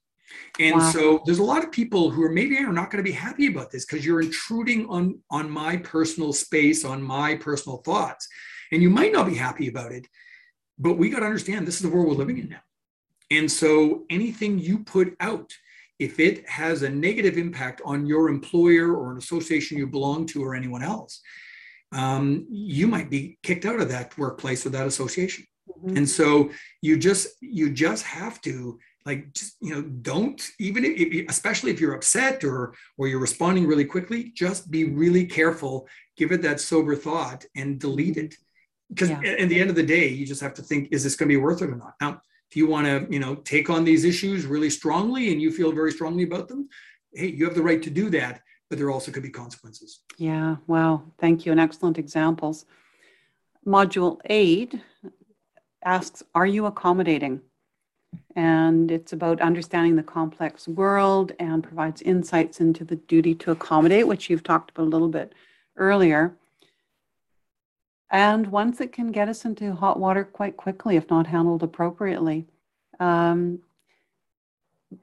And 0.60 0.76
wow. 0.76 0.90
so 0.90 1.22
there's 1.24 1.38
a 1.38 1.44
lot 1.44 1.64
of 1.64 1.72
people 1.72 2.10
who 2.10 2.22
are 2.22 2.30
maybe 2.30 2.58
are 2.58 2.72
not 2.72 2.90
going 2.90 3.02
to 3.02 3.08
be 3.08 3.14
happy 3.14 3.46
about 3.46 3.70
this 3.70 3.84
because 3.84 4.04
you're 4.04 4.20
intruding 4.20 4.86
on, 4.88 5.20
on 5.30 5.50
my 5.50 5.76
personal 5.78 6.32
space, 6.32 6.84
on 6.84 7.02
my 7.02 7.36
personal 7.36 7.78
thoughts. 7.78 8.28
And 8.72 8.82
you 8.82 8.90
might 8.90 9.12
not 9.12 9.26
be 9.26 9.34
happy 9.34 9.68
about 9.68 9.92
it, 9.92 10.06
but 10.78 10.94
we 10.94 11.10
got 11.10 11.20
to 11.20 11.26
understand 11.26 11.66
this 11.66 11.76
is 11.76 11.82
the 11.82 11.88
world 11.88 12.08
we're 12.08 12.14
living 12.14 12.38
in 12.38 12.48
now. 12.48 12.60
And 13.30 13.50
so 13.50 14.04
anything 14.10 14.58
you 14.58 14.80
put 14.80 15.14
out 15.20 15.52
if 15.98 16.20
it 16.20 16.48
has 16.48 16.82
a 16.82 16.88
negative 16.88 17.36
impact 17.36 17.82
on 17.84 18.06
your 18.06 18.28
employer 18.28 18.94
or 18.94 19.10
an 19.10 19.18
association 19.18 19.78
you 19.78 19.86
belong 19.86 20.26
to 20.26 20.42
or 20.44 20.54
anyone 20.54 20.82
else, 20.82 21.20
um, 21.92 22.46
you 22.50 22.86
might 22.86 23.10
be 23.10 23.38
kicked 23.42 23.64
out 23.64 23.80
of 23.80 23.88
that 23.88 24.16
workplace 24.16 24.64
or 24.64 24.70
that 24.70 24.86
association. 24.86 25.44
Mm-hmm. 25.68 25.96
And 25.96 26.08
so 26.08 26.50
you 26.82 26.96
just 26.96 27.28
you 27.40 27.70
just 27.70 28.04
have 28.04 28.40
to 28.42 28.78
like 29.06 29.32
just 29.32 29.56
you 29.60 29.74
know 29.74 29.82
don't 29.82 30.40
even 30.58 30.84
if, 30.84 31.28
especially 31.28 31.70
if 31.70 31.80
you're 31.80 31.94
upset 31.94 32.44
or 32.44 32.74
or 32.96 33.08
you're 33.08 33.20
responding 33.20 33.66
really 33.66 33.84
quickly 33.84 34.32
just 34.34 34.70
be 34.70 34.84
really 34.84 35.24
careful 35.24 35.88
give 36.16 36.32
it 36.32 36.42
that 36.42 36.60
sober 36.60 36.94
thought 36.96 37.44
and 37.56 37.78
delete 37.78 38.16
it. 38.16 38.34
Because 38.88 39.10
yeah. 39.10 39.36
at 39.42 39.48
the 39.48 39.60
end 39.60 39.70
of 39.70 39.76
the 39.76 39.82
day 39.82 40.08
you 40.08 40.26
just 40.26 40.40
have 40.40 40.54
to 40.54 40.62
think 40.62 40.88
is 40.90 41.04
this 41.04 41.16
going 41.16 41.28
to 41.28 41.34
be 41.34 41.44
worth 41.46 41.62
it 41.62 41.70
or 41.70 41.76
not? 41.76 41.94
Now 42.00 42.20
if 42.50 42.56
you 42.56 42.66
want 42.66 42.86
to 42.86 43.06
you 43.10 43.20
know 43.20 43.36
take 43.36 43.70
on 43.70 43.84
these 43.84 44.04
issues 44.04 44.46
really 44.46 44.70
strongly 44.70 45.32
and 45.32 45.40
you 45.40 45.50
feel 45.50 45.72
very 45.72 45.92
strongly 45.92 46.24
about 46.24 46.48
them 46.48 46.68
hey 47.14 47.28
you 47.28 47.44
have 47.44 47.54
the 47.54 47.62
right 47.62 47.82
to 47.82 47.90
do 47.90 48.10
that 48.10 48.40
but 48.68 48.78
there 48.78 48.90
also 48.90 49.10
could 49.10 49.22
be 49.22 49.30
consequences. 49.30 50.00
Yeah 50.16 50.56
wow 50.66 51.02
thank 51.18 51.46
you 51.46 51.52
and 51.52 51.60
excellent 51.60 51.98
examples. 51.98 52.66
Module 53.66 54.18
8 54.24 54.74
asks 55.84 56.22
are 56.34 56.46
you 56.46 56.66
accommodating 56.66 57.40
and 58.34 58.90
it's 58.90 59.12
about 59.12 59.40
understanding 59.40 59.96
the 59.96 60.02
complex 60.02 60.66
world 60.66 61.32
and 61.38 61.62
provides 61.62 62.02
insights 62.02 62.60
into 62.60 62.84
the 62.84 62.96
duty 62.96 63.34
to 63.34 63.50
accommodate 63.50 64.06
which 64.06 64.30
you've 64.30 64.42
talked 64.42 64.70
about 64.70 64.84
a 64.84 64.88
little 64.88 65.08
bit 65.08 65.34
earlier 65.76 66.34
and 68.10 68.46
once 68.46 68.80
it 68.80 68.92
can 68.92 69.12
get 69.12 69.28
us 69.28 69.44
into 69.44 69.74
hot 69.74 69.98
water 69.98 70.24
quite 70.24 70.56
quickly 70.56 70.96
if 70.96 71.10
not 71.10 71.26
handled 71.26 71.62
appropriately. 71.62 72.46
Um, 73.00 73.60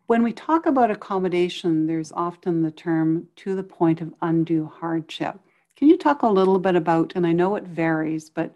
when 0.08 0.24
we 0.24 0.34
talk 0.34 0.66
about 0.66 0.90
accommodation, 0.90 1.86
there's 1.86 2.12
often 2.12 2.64
the 2.64 2.72
term 2.72 3.28
to 3.38 3.56
the 3.56 3.64
point 3.64 4.02
of 4.02 4.14
undue 4.22 4.66
hardship. 4.66 5.40
Can 5.76 5.88
you 5.90 5.98
talk 5.98 6.24
a 6.24 6.28
little 6.28 6.58
bit 6.58 6.76
about, 6.76 7.14
and 7.16 7.28
I 7.28 7.34
know 7.34 7.56
it 7.56 7.66
varies, 7.66 8.30
but 8.30 8.56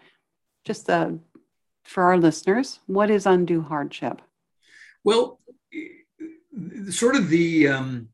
just 0.66 0.90
uh, 0.90 1.12
for 1.90 2.04
our 2.04 2.18
listeners, 2.18 2.80
what 2.86 3.10
is 3.10 3.26
undue 3.26 3.64
hardship? 3.64 4.22
Well, 5.04 5.40
sort 6.92 7.16
of 7.16 7.30
the, 7.30 7.68
um, 7.68 8.10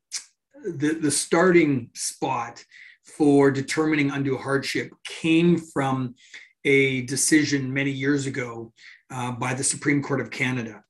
the, 0.63 0.93
the 0.93 1.11
starting 1.11 1.89
spot 1.93 2.63
for 3.03 3.51
determining 3.51 4.11
undue 4.11 4.37
hardship 4.37 4.93
came 5.03 5.57
from 5.57 6.15
a 6.63 7.01
decision 7.01 7.73
many 7.73 7.91
years 7.91 8.25
ago 8.25 8.71
uh, 9.11 9.31
by 9.31 9.53
the 9.53 9.63
Supreme 9.63 10.01
Court 10.01 10.21
of 10.21 10.31
Canada. 10.31 10.81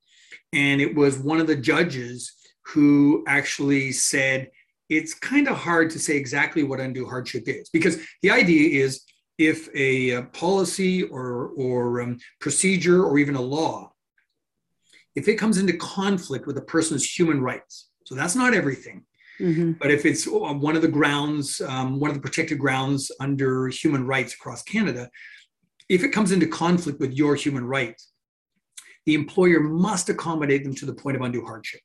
And 0.53 0.79
it 0.79 0.95
was 0.95 1.17
one 1.17 1.41
of 1.41 1.47
the 1.47 1.55
judges 1.55 2.33
who 2.67 3.23
actually 3.27 3.93
said, 3.93 4.51
it's 4.89 5.15
kind 5.15 5.47
of 5.47 5.57
hard 5.57 5.89
to 5.89 5.99
say 5.99 6.15
exactly 6.15 6.61
what 6.61 6.79
undue 6.79 7.07
hardship 7.07 7.47
is 7.47 7.67
because 7.69 7.97
the 8.21 8.29
idea 8.29 8.83
is 8.83 9.01
if 9.37 9.69
a, 9.75 10.11
a 10.11 10.21
policy 10.23 11.03
or, 11.03 11.51
or 11.57 12.01
um, 12.01 12.17
procedure 12.39 13.03
or 13.03 13.17
even 13.17 13.35
a 13.35 13.41
law, 13.41 13.91
if 15.15 15.27
it 15.27 15.35
comes 15.35 15.57
into 15.57 15.73
conflict 15.77 16.47
with 16.47 16.57
a 16.57 16.61
person's 16.61 17.05
human 17.05 17.41
rights, 17.41 17.89
so 18.05 18.15
that's 18.15 18.35
not 18.35 18.53
everything, 18.53 19.05
Mm-hmm. 19.39 19.73
But 19.73 19.91
if 19.91 20.05
it's 20.05 20.27
uh, 20.27 20.31
one 20.31 20.75
of 20.75 20.81
the 20.81 20.87
grounds, 20.87 21.61
um, 21.61 21.99
one 21.99 22.09
of 22.09 22.15
the 22.15 22.21
protected 22.21 22.59
grounds 22.59 23.11
under 23.19 23.67
human 23.67 24.05
rights 24.05 24.33
across 24.33 24.63
Canada, 24.63 25.09
if 25.89 26.03
it 26.03 26.09
comes 26.09 26.31
into 26.31 26.47
conflict 26.47 26.99
with 26.99 27.13
your 27.13 27.35
human 27.35 27.65
rights, 27.65 28.11
the 29.05 29.13
employer 29.13 29.59
must 29.59 30.09
accommodate 30.09 30.63
them 30.63 30.73
to 30.75 30.85
the 30.85 30.93
point 30.93 31.15
of 31.15 31.21
undue 31.21 31.45
hardship. 31.45 31.81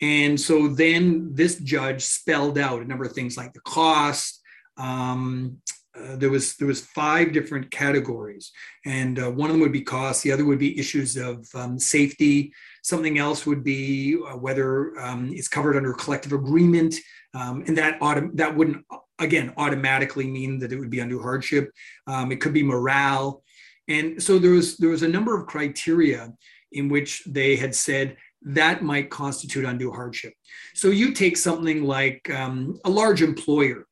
And 0.00 0.38
so 0.38 0.68
then 0.68 1.30
this 1.32 1.56
judge 1.56 2.02
spelled 2.02 2.58
out 2.58 2.82
a 2.82 2.84
number 2.84 3.04
of 3.04 3.12
things 3.12 3.36
like 3.36 3.52
the 3.52 3.60
cost. 3.60 4.40
Um, 4.76 5.58
uh, 5.98 6.16
there 6.16 6.30
was 6.30 6.56
there 6.56 6.68
was 6.68 6.80
five 6.80 7.32
different 7.32 7.70
categories, 7.70 8.50
and 8.86 9.18
uh, 9.18 9.30
one 9.30 9.50
of 9.50 9.54
them 9.54 9.60
would 9.60 9.72
be 9.72 9.82
cost. 9.82 10.22
The 10.22 10.32
other 10.32 10.44
would 10.44 10.58
be 10.58 10.78
issues 10.78 11.16
of 11.16 11.46
um, 11.54 11.78
safety. 11.78 12.52
Something 12.82 13.18
else 13.18 13.44
would 13.46 13.62
be 13.62 14.18
uh, 14.26 14.36
whether 14.36 14.98
um, 14.98 15.30
it's 15.32 15.48
covered 15.48 15.76
under 15.76 15.92
collective 15.92 16.32
agreement, 16.32 16.94
um, 17.34 17.62
and 17.66 17.76
that 17.76 18.00
autom- 18.00 18.34
that 18.36 18.56
wouldn't 18.56 18.84
again 19.18 19.52
automatically 19.56 20.26
mean 20.26 20.58
that 20.60 20.72
it 20.72 20.78
would 20.78 20.90
be 20.90 21.00
undue 21.00 21.20
hardship. 21.20 21.70
Um, 22.06 22.32
it 22.32 22.40
could 22.40 22.54
be 22.54 22.62
morale, 22.62 23.42
and 23.88 24.22
so 24.22 24.38
there 24.38 24.52
was 24.52 24.78
there 24.78 24.90
was 24.90 25.02
a 25.02 25.08
number 25.08 25.38
of 25.38 25.46
criteria 25.46 26.32
in 26.72 26.88
which 26.88 27.22
they 27.26 27.54
had 27.54 27.74
said 27.74 28.16
that 28.44 28.82
might 28.82 29.10
constitute 29.10 29.64
undue 29.64 29.92
hardship. 29.92 30.34
So 30.74 30.88
you 30.88 31.12
take 31.12 31.36
something 31.36 31.84
like 31.84 32.28
um, 32.30 32.78
a 32.84 32.90
large 32.90 33.22
employer, 33.22 33.86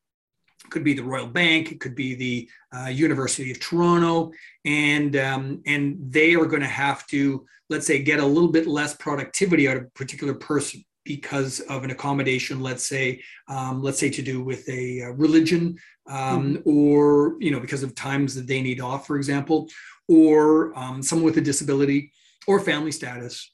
it 0.70 0.72
could 0.72 0.84
be 0.84 0.94
the 0.94 1.02
Royal 1.02 1.26
Bank, 1.26 1.72
it 1.72 1.80
could 1.80 1.96
be 1.96 2.14
the 2.14 2.48
uh, 2.72 2.88
University 2.88 3.50
of 3.50 3.58
Toronto, 3.58 4.30
and 4.64 5.16
um, 5.16 5.62
and 5.66 5.96
they 6.12 6.34
are 6.34 6.46
going 6.46 6.62
to 6.62 6.68
have 6.68 7.04
to, 7.08 7.44
let's 7.68 7.88
say, 7.88 8.00
get 8.00 8.20
a 8.20 8.24
little 8.24 8.52
bit 8.52 8.68
less 8.68 8.94
productivity 8.94 9.68
out 9.68 9.76
of 9.76 9.82
a 9.82 9.90
particular 9.90 10.32
person 10.32 10.84
because 11.04 11.58
of 11.60 11.82
an 11.82 11.90
accommodation, 11.90 12.60
let's 12.60 12.86
say, 12.86 13.20
um, 13.48 13.82
let's 13.82 13.98
say 13.98 14.10
to 14.10 14.22
do 14.22 14.44
with 14.44 14.68
a, 14.68 15.02
uh, 15.02 15.08
religion, 15.08 15.76
um, 16.08 16.54
mm-hmm. 16.54 16.68
or 16.68 17.34
you 17.40 17.50
know 17.50 17.58
because 17.58 17.82
of 17.82 17.96
times 17.96 18.36
that 18.36 18.46
they 18.46 18.62
need 18.62 18.80
off, 18.80 19.08
for 19.08 19.16
example, 19.16 19.68
or 20.06 20.72
um, 20.78 21.02
someone 21.02 21.24
with 21.24 21.38
a 21.38 21.40
disability 21.40 22.12
or 22.46 22.60
family 22.60 22.92
status 22.92 23.52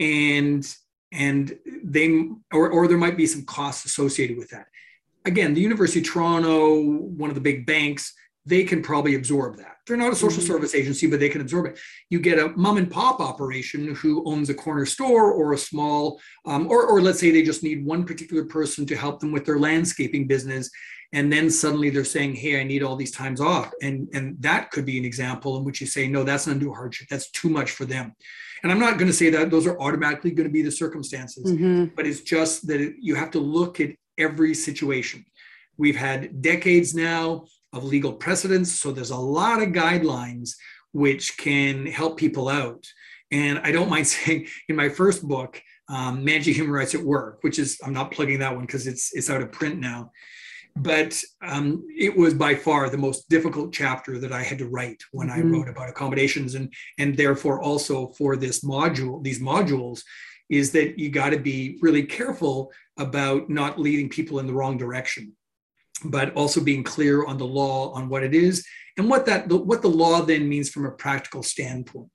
and 0.00 0.76
and 1.12 1.58
they 1.82 2.28
or, 2.52 2.68
or 2.68 2.88
there 2.88 2.98
might 2.98 3.16
be 3.16 3.26
some 3.26 3.44
costs 3.46 3.86
associated 3.86 4.36
with 4.36 4.50
that 4.50 4.66
again 5.24 5.54
the 5.54 5.60
university 5.60 6.00
of 6.00 6.06
toronto 6.06 6.80
one 6.80 7.30
of 7.30 7.34
the 7.34 7.40
big 7.40 7.66
banks 7.66 8.14
they 8.44 8.64
can 8.64 8.82
probably 8.82 9.14
absorb 9.14 9.56
that. 9.58 9.76
They're 9.86 9.96
not 9.96 10.12
a 10.12 10.16
social 10.16 10.42
mm-hmm. 10.42 10.52
service 10.52 10.74
agency 10.74 11.06
but 11.06 11.20
they 11.20 11.28
can 11.28 11.40
absorb 11.40 11.66
it. 11.66 11.78
You 12.10 12.20
get 12.20 12.38
a 12.38 12.48
mom 12.48 12.76
and 12.76 12.90
pop 12.90 13.20
operation 13.20 13.94
who 13.94 14.24
owns 14.26 14.50
a 14.50 14.54
corner 14.54 14.86
store 14.86 15.32
or 15.32 15.52
a 15.52 15.58
small 15.58 16.20
um, 16.44 16.66
or, 16.68 16.86
or 16.86 17.00
let's 17.00 17.20
say 17.20 17.30
they 17.30 17.42
just 17.42 17.62
need 17.62 17.84
one 17.84 18.04
particular 18.04 18.44
person 18.44 18.86
to 18.86 18.96
help 18.96 19.20
them 19.20 19.32
with 19.32 19.44
their 19.44 19.58
landscaping 19.58 20.26
business 20.26 20.70
and 21.12 21.30
then 21.32 21.50
suddenly 21.50 21.90
they're 21.90 22.04
saying 22.04 22.34
hey 22.34 22.60
i 22.60 22.64
need 22.64 22.82
all 22.82 22.96
these 22.96 23.12
times 23.12 23.40
off. 23.40 23.70
And 23.80 24.08
and 24.12 24.36
that 24.40 24.70
could 24.70 24.86
be 24.86 24.98
an 24.98 25.04
example 25.04 25.56
in 25.56 25.64
which 25.64 25.80
you 25.80 25.86
say 25.86 26.08
no 26.08 26.24
that's 26.24 26.46
an 26.46 26.54
undue 26.54 26.72
hardship. 26.72 27.08
That's 27.08 27.30
too 27.30 27.48
much 27.48 27.70
for 27.70 27.84
them. 27.84 28.14
And 28.62 28.70
I'm 28.70 28.78
not 28.78 28.94
going 28.96 29.08
to 29.08 29.12
say 29.12 29.28
that 29.30 29.50
those 29.50 29.66
are 29.66 29.78
automatically 29.80 30.30
going 30.30 30.48
to 30.48 30.52
be 30.52 30.62
the 30.62 30.70
circumstances, 30.70 31.50
mm-hmm. 31.50 31.86
but 31.96 32.06
it's 32.06 32.20
just 32.20 32.68
that 32.68 32.80
it, 32.80 32.94
you 33.00 33.16
have 33.16 33.32
to 33.32 33.40
look 33.40 33.80
at 33.80 33.90
every 34.22 34.54
situation. 34.54 35.24
We've 35.76 35.96
had 35.96 36.42
decades 36.42 36.94
now 36.94 37.46
of 37.72 37.84
legal 37.84 38.12
precedents, 38.12 38.72
so 38.72 38.92
there's 38.92 39.10
a 39.10 39.16
lot 39.16 39.62
of 39.62 39.70
guidelines 39.70 40.50
which 40.92 41.36
can 41.38 41.86
help 41.86 42.18
people 42.18 42.48
out. 42.48 42.86
And 43.30 43.58
I 43.60 43.72
don't 43.72 43.90
mind 43.90 44.06
saying 44.14 44.48
in 44.68 44.76
my 44.76 44.88
first 44.88 45.26
book, 45.26 45.60
um, 45.88 46.24
Managing 46.24 46.54
Human 46.54 46.72
Rights 46.72 46.94
at 46.94 47.02
Work, 47.02 47.38
which 47.42 47.58
is 47.58 47.78
I'm 47.84 47.92
not 47.92 48.12
plugging 48.12 48.38
that 48.38 48.54
one 48.54 48.64
because 48.64 48.86
it's 48.86 49.12
it's 49.14 49.28
out 49.28 49.42
of 49.42 49.52
print 49.52 49.78
now 49.78 50.10
but 50.76 51.20
um, 51.42 51.86
it 51.96 52.16
was 52.16 52.34
by 52.34 52.54
far 52.54 52.88
the 52.88 52.96
most 52.96 53.28
difficult 53.28 53.72
chapter 53.72 54.18
that 54.18 54.32
I 54.32 54.42
had 54.42 54.58
to 54.58 54.68
write 54.68 55.02
when 55.12 55.28
mm-hmm. 55.28 55.38
I 55.38 55.50
wrote 55.50 55.68
about 55.68 55.88
accommodations, 55.88 56.54
and 56.54 56.72
and 56.98 57.16
therefore 57.16 57.60
also 57.62 58.08
for 58.18 58.36
this 58.36 58.64
module, 58.64 59.22
these 59.22 59.40
modules, 59.40 60.02
is 60.52 60.70
that 60.70 60.98
you 60.98 61.08
got 61.08 61.30
to 61.30 61.38
be 61.38 61.78
really 61.80 62.02
careful 62.04 62.70
about 62.98 63.48
not 63.48 63.80
leading 63.80 64.08
people 64.10 64.38
in 64.38 64.46
the 64.46 64.52
wrong 64.52 64.76
direction, 64.76 65.32
but 66.04 66.32
also 66.34 66.60
being 66.60 66.84
clear 66.84 67.24
on 67.24 67.38
the 67.38 67.46
law 67.46 67.90
on 67.92 68.06
what 68.10 68.22
it 68.22 68.34
is 68.34 68.64
and 68.98 69.08
what 69.08 69.24
that 69.24 69.48
what 69.48 69.80
the 69.80 69.88
law 69.88 70.20
then 70.20 70.46
means 70.46 70.68
from 70.68 70.84
a 70.84 70.90
practical 70.90 71.42
standpoint, 71.42 72.10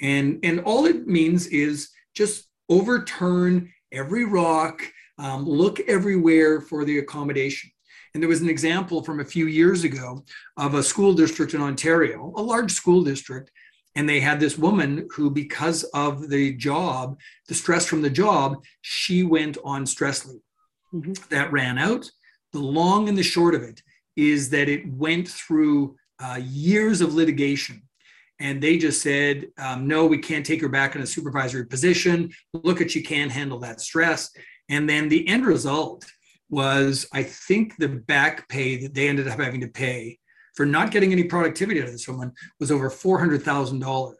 and 0.00 0.38
and 0.44 0.60
all 0.60 0.86
it 0.86 1.08
means 1.08 1.48
is 1.48 1.90
just 2.14 2.48
overturn 2.68 3.70
every 3.90 4.24
rock. 4.24 4.80
Um, 5.18 5.44
look 5.44 5.78
everywhere 5.80 6.60
for 6.60 6.84
the 6.84 6.98
accommodation. 6.98 7.70
And 8.14 8.22
there 8.22 8.28
was 8.28 8.40
an 8.40 8.48
example 8.48 9.04
from 9.04 9.20
a 9.20 9.24
few 9.24 9.46
years 9.46 9.84
ago 9.84 10.24
of 10.56 10.74
a 10.74 10.82
school 10.82 11.12
district 11.12 11.54
in 11.54 11.60
Ontario, 11.60 12.32
a 12.36 12.42
large 12.42 12.72
school 12.72 13.02
district. 13.04 13.50
And 13.94 14.08
they 14.08 14.20
had 14.20 14.40
this 14.40 14.56
woman 14.56 15.08
who, 15.14 15.30
because 15.30 15.84
of 15.94 16.28
the 16.30 16.54
job, 16.54 17.18
the 17.48 17.54
stress 17.54 17.86
from 17.86 18.02
the 18.02 18.10
job, 18.10 18.64
she 18.80 19.22
went 19.22 19.58
on 19.64 19.86
stress 19.86 20.26
leave. 20.26 20.40
Mm-hmm. 20.94 21.12
That 21.30 21.52
ran 21.52 21.78
out. 21.78 22.10
The 22.52 22.58
long 22.58 23.08
and 23.08 23.16
the 23.16 23.22
short 23.22 23.54
of 23.54 23.62
it 23.62 23.82
is 24.16 24.50
that 24.50 24.68
it 24.68 24.90
went 24.92 25.28
through 25.28 25.96
uh, 26.18 26.38
years 26.40 27.00
of 27.00 27.14
litigation 27.14 27.82
and 28.42 28.60
they 28.60 28.76
just 28.76 29.02
said, 29.02 29.46
um, 29.56 29.86
no, 29.86 30.04
we 30.04 30.18
can't 30.18 30.44
take 30.44 30.60
her 30.62 30.68
back 30.68 30.96
in 30.96 31.02
a 31.02 31.06
supervisory 31.06 31.64
position. 31.64 32.32
Look 32.52 32.80
at 32.80 32.90
she 32.90 33.00
can't 33.00 33.30
handle 33.30 33.60
that 33.60 33.80
stress. 33.80 34.30
And 34.68 34.90
then 34.90 35.08
the 35.08 35.26
end 35.28 35.46
result 35.46 36.04
was 36.50 37.06
I 37.12 37.22
think 37.22 37.76
the 37.76 37.88
back 37.88 38.48
pay 38.48 38.82
that 38.82 38.94
they 38.94 39.08
ended 39.08 39.28
up 39.28 39.38
having 39.38 39.60
to 39.60 39.68
pay 39.68 40.18
for 40.54 40.66
not 40.66 40.90
getting 40.90 41.12
any 41.12 41.24
productivity 41.24 41.80
out 41.80 41.86
of 41.86 41.92
this 41.92 42.08
woman 42.08 42.32
was 42.60 42.70
over 42.70 42.90
four 42.90 43.18
hundred 43.18 43.42
thousand 43.42 43.80
dollars. 43.80 44.16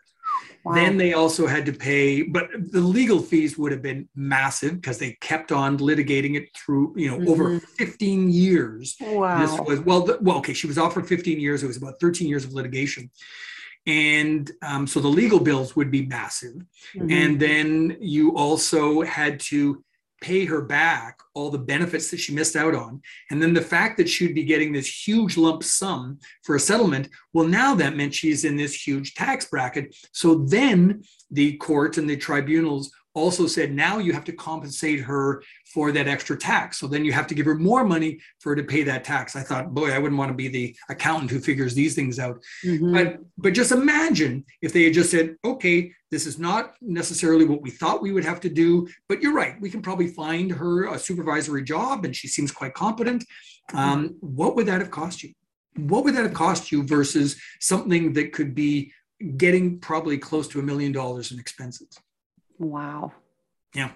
Wow. 0.64 0.74
Then 0.74 0.96
they 0.96 1.12
also 1.12 1.48
had 1.48 1.66
to 1.66 1.72
pay, 1.72 2.22
but 2.22 2.48
the 2.52 2.80
legal 2.80 3.20
fees 3.20 3.58
would 3.58 3.72
have 3.72 3.82
been 3.82 4.08
massive 4.14 4.80
because 4.80 4.96
they 4.96 5.18
kept 5.20 5.50
on 5.50 5.78
litigating 5.78 6.36
it 6.36 6.56
through, 6.56 6.94
you 6.96 7.10
know, 7.10 7.18
mm-hmm. 7.18 7.28
over 7.28 7.58
15 7.58 8.30
years. 8.30 8.94
Wow. 9.00 9.40
This 9.40 9.60
was 9.66 9.80
well, 9.80 10.02
the, 10.02 10.18
well, 10.20 10.38
okay. 10.38 10.52
She 10.52 10.68
was 10.68 10.78
off 10.78 10.94
for 10.94 11.02
15 11.02 11.40
years. 11.40 11.64
It 11.64 11.66
was 11.66 11.78
about 11.78 11.98
13 12.00 12.28
years 12.28 12.44
of 12.44 12.52
litigation, 12.52 13.10
and 13.86 14.48
um, 14.62 14.86
so 14.86 15.00
the 15.00 15.08
legal 15.08 15.40
bills 15.40 15.74
would 15.74 15.90
be 15.90 16.06
massive. 16.06 16.54
Mm-hmm. 16.94 17.10
And 17.10 17.40
then 17.40 17.96
you 18.00 18.36
also 18.36 19.02
had 19.02 19.40
to 19.40 19.82
pay 20.22 20.44
her 20.46 20.62
back 20.62 21.18
all 21.34 21.50
the 21.50 21.58
benefits 21.58 22.10
that 22.10 22.20
she 22.20 22.32
missed 22.32 22.56
out 22.56 22.74
on. 22.74 23.02
And 23.30 23.42
then 23.42 23.52
the 23.52 23.60
fact 23.60 23.98
that 23.98 24.08
she'd 24.08 24.34
be 24.34 24.44
getting 24.44 24.72
this 24.72 25.06
huge 25.06 25.36
lump 25.36 25.64
sum 25.64 26.18
for 26.44 26.54
a 26.54 26.60
settlement, 26.60 27.08
well, 27.32 27.46
now 27.46 27.74
that 27.74 27.96
meant 27.96 28.14
she's 28.14 28.44
in 28.44 28.56
this 28.56 28.86
huge 28.86 29.14
tax 29.14 29.46
bracket. 29.46 29.94
So 30.12 30.46
then 30.46 31.02
the 31.30 31.56
court 31.56 31.98
and 31.98 32.08
the 32.08 32.16
tribunals 32.16 32.90
also 33.14 33.46
said 33.46 33.72
now 33.72 33.98
you 33.98 34.12
have 34.12 34.24
to 34.24 34.32
compensate 34.32 35.00
her 35.00 35.42
for 35.72 35.92
that 35.92 36.08
extra 36.08 36.36
tax. 36.36 36.78
So 36.78 36.86
then 36.86 37.04
you 37.04 37.12
have 37.12 37.26
to 37.26 37.34
give 37.34 37.46
her 37.46 37.54
more 37.54 37.84
money 37.84 38.20
for 38.40 38.50
her 38.50 38.56
to 38.56 38.64
pay 38.64 38.82
that 38.84 39.04
tax. 39.04 39.36
I 39.36 39.42
thought, 39.42 39.74
boy, 39.74 39.92
I 39.92 39.98
wouldn't 39.98 40.18
want 40.18 40.30
to 40.30 40.36
be 40.36 40.48
the 40.48 40.76
accountant 40.88 41.30
who 41.30 41.40
figures 41.40 41.74
these 41.74 41.94
things 41.94 42.18
out. 42.18 42.42
Mm-hmm. 42.64 42.94
But 42.94 43.18
but 43.36 43.54
just 43.54 43.72
imagine 43.72 44.44
if 44.62 44.72
they 44.72 44.84
had 44.84 44.94
just 44.94 45.10
said, 45.10 45.36
okay, 45.44 45.92
this 46.10 46.26
is 46.26 46.38
not 46.38 46.74
necessarily 46.80 47.44
what 47.44 47.62
we 47.62 47.70
thought 47.70 48.02
we 48.02 48.12
would 48.12 48.24
have 48.24 48.40
to 48.40 48.50
do, 48.50 48.88
but 49.08 49.22
you're 49.22 49.34
right. 49.34 49.60
We 49.60 49.70
can 49.70 49.82
probably 49.82 50.08
find 50.08 50.50
her 50.50 50.92
a 50.92 50.98
supervisory 50.98 51.64
job, 51.64 52.04
and 52.04 52.14
she 52.14 52.28
seems 52.28 52.52
quite 52.52 52.74
competent. 52.74 53.24
Um, 53.72 54.16
what 54.20 54.54
would 54.56 54.66
that 54.66 54.80
have 54.80 54.90
cost 54.90 55.22
you? 55.22 55.32
What 55.76 56.04
would 56.04 56.14
that 56.14 56.24
have 56.24 56.34
cost 56.34 56.70
you 56.70 56.86
versus 56.86 57.40
something 57.60 58.12
that 58.12 58.32
could 58.32 58.54
be 58.54 58.92
getting 59.36 59.78
probably 59.78 60.18
close 60.18 60.48
to 60.48 60.60
a 60.60 60.62
million 60.62 60.92
dollars 60.92 61.32
in 61.32 61.38
expenses? 61.38 61.98
Wow. 62.62 63.12
Yeah. 63.74 63.92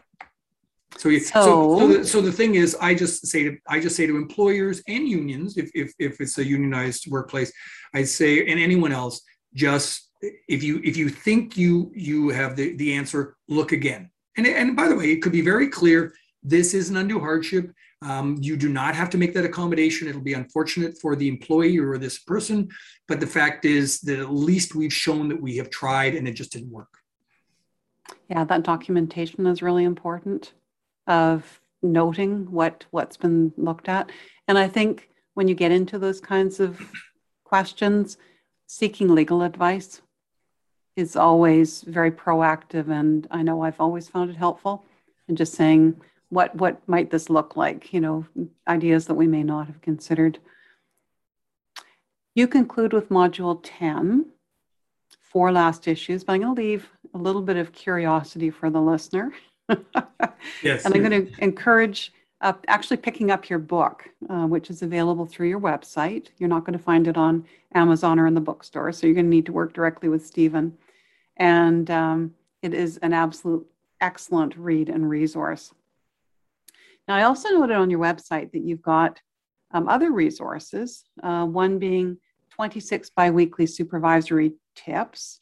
So, 0.96 1.10
you, 1.10 1.20
so, 1.20 1.42
so, 1.42 1.78
so, 1.78 1.88
the, 1.88 2.04
so 2.04 2.20
the 2.20 2.32
thing 2.32 2.54
is, 2.54 2.76
I 2.80 2.94
just 2.94 3.26
say 3.26 3.44
to 3.44 3.58
I 3.68 3.80
just 3.80 3.96
say 3.96 4.06
to 4.06 4.16
employers 4.16 4.82
and 4.88 5.06
unions, 5.06 5.58
if, 5.58 5.70
if 5.74 5.92
if 5.98 6.20
it's 6.20 6.38
a 6.38 6.44
unionized 6.44 7.10
workplace, 7.10 7.52
I 7.94 8.04
say 8.04 8.46
and 8.46 8.58
anyone 8.58 8.92
else, 8.92 9.20
just 9.54 10.10
if 10.22 10.62
you 10.62 10.80
if 10.84 10.96
you 10.96 11.08
think 11.08 11.56
you 11.56 11.92
you 11.94 12.30
have 12.30 12.56
the 12.56 12.76
the 12.76 12.94
answer, 12.94 13.36
look 13.48 13.72
again. 13.72 14.10
And 14.36 14.46
and 14.46 14.74
by 14.74 14.88
the 14.88 14.96
way, 14.96 15.12
it 15.12 15.22
could 15.22 15.32
be 15.32 15.42
very 15.42 15.68
clear. 15.68 16.14
This 16.42 16.72
is 16.72 16.88
an 16.88 16.96
undue 16.96 17.20
hardship. 17.20 17.70
Um, 18.02 18.36
you 18.40 18.56
do 18.56 18.68
not 18.68 18.94
have 18.94 19.10
to 19.10 19.18
make 19.18 19.34
that 19.34 19.44
accommodation. 19.44 20.06
It'll 20.08 20.20
be 20.20 20.34
unfortunate 20.34 20.98
for 21.00 21.16
the 21.16 21.28
employee 21.28 21.78
or 21.78 21.98
this 21.98 22.18
person, 22.18 22.68
but 23.08 23.20
the 23.20 23.26
fact 23.26 23.64
is 23.64 24.00
that 24.02 24.18
at 24.18 24.32
least 24.32 24.74
we've 24.74 24.92
shown 24.92 25.28
that 25.28 25.40
we 25.40 25.56
have 25.56 25.70
tried 25.70 26.14
and 26.14 26.28
it 26.28 26.32
just 26.32 26.52
didn't 26.52 26.70
work. 26.70 26.88
Yeah, 28.28 28.44
that 28.44 28.64
documentation 28.64 29.46
is 29.46 29.62
really 29.62 29.84
important 29.84 30.52
of 31.06 31.60
noting 31.82 32.50
what 32.50 32.84
what's 32.90 33.16
been 33.16 33.52
looked 33.56 33.88
at. 33.88 34.10
And 34.48 34.58
I 34.58 34.68
think 34.68 35.10
when 35.34 35.48
you 35.48 35.54
get 35.54 35.72
into 35.72 35.98
those 35.98 36.20
kinds 36.20 36.60
of 36.60 36.90
questions, 37.44 38.18
seeking 38.66 39.14
legal 39.14 39.42
advice 39.42 40.00
is 40.96 41.14
always 41.14 41.82
very 41.82 42.10
proactive 42.10 42.88
and 42.90 43.26
I 43.30 43.42
know 43.42 43.62
I've 43.62 43.80
always 43.80 44.08
found 44.08 44.30
it 44.30 44.36
helpful 44.36 44.84
and 45.28 45.36
just 45.36 45.54
saying 45.54 46.00
what 46.30 46.54
what 46.56 46.80
might 46.88 47.10
this 47.10 47.30
look 47.30 47.56
like, 47.56 47.92
you 47.92 48.00
know, 48.00 48.26
ideas 48.66 49.06
that 49.06 49.14
we 49.14 49.26
may 49.26 49.42
not 49.42 49.66
have 49.66 49.80
considered. 49.80 50.38
You 52.34 52.48
conclude 52.48 52.92
with 52.92 53.08
module 53.08 53.60
10 53.62 54.26
four 55.30 55.52
last 55.52 55.88
issues, 55.88 56.24
but 56.24 56.34
I'm 56.34 56.40
going 56.40 56.54
to 56.54 56.60
leave 56.60 56.88
a 57.14 57.18
little 57.18 57.42
bit 57.42 57.56
of 57.56 57.72
curiosity 57.72 58.50
for 58.50 58.70
the 58.70 58.80
listener. 58.80 59.32
yes. 60.62 60.84
And 60.84 60.94
I'm 60.94 61.02
going 61.02 61.26
to 61.26 61.32
encourage 61.42 62.12
uh, 62.40 62.52
actually 62.68 62.98
picking 62.98 63.30
up 63.30 63.48
your 63.48 63.58
book, 63.58 64.08
uh, 64.28 64.46
which 64.46 64.70
is 64.70 64.82
available 64.82 65.26
through 65.26 65.48
your 65.48 65.60
website. 65.60 66.28
You're 66.38 66.48
not 66.48 66.64
going 66.64 66.78
to 66.78 66.82
find 66.82 67.08
it 67.08 67.16
on 67.16 67.44
Amazon 67.74 68.18
or 68.18 68.26
in 68.26 68.34
the 68.34 68.40
bookstore, 68.40 68.92
so 68.92 69.06
you're 69.06 69.14
going 69.14 69.26
to 69.26 69.30
need 69.30 69.46
to 69.46 69.52
work 69.52 69.72
directly 69.72 70.08
with 70.08 70.24
Stephen. 70.24 70.76
And 71.36 71.90
um, 71.90 72.34
it 72.62 72.74
is 72.74 72.98
an 72.98 73.12
absolute 73.12 73.66
excellent 74.00 74.56
read 74.56 74.88
and 74.88 75.08
resource. 75.08 75.72
Now, 77.08 77.16
I 77.16 77.22
also 77.22 77.48
noted 77.50 77.76
on 77.76 77.90
your 77.90 78.00
website 78.00 78.52
that 78.52 78.62
you've 78.62 78.82
got 78.82 79.20
um, 79.72 79.88
other 79.88 80.10
resources, 80.10 81.04
uh, 81.22 81.44
one 81.44 81.78
being 81.78 82.18
26 82.50 83.10
biweekly 83.10 83.66
supervisory 83.66 84.54
tips. 84.76 85.40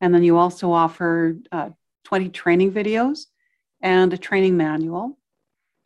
And 0.00 0.14
then 0.14 0.22
you 0.22 0.38
also 0.38 0.72
offer 0.72 1.36
uh, 1.52 1.70
20 2.04 2.30
training 2.30 2.72
videos 2.72 3.26
and 3.82 4.12
a 4.12 4.18
training 4.18 4.56
manual. 4.56 5.18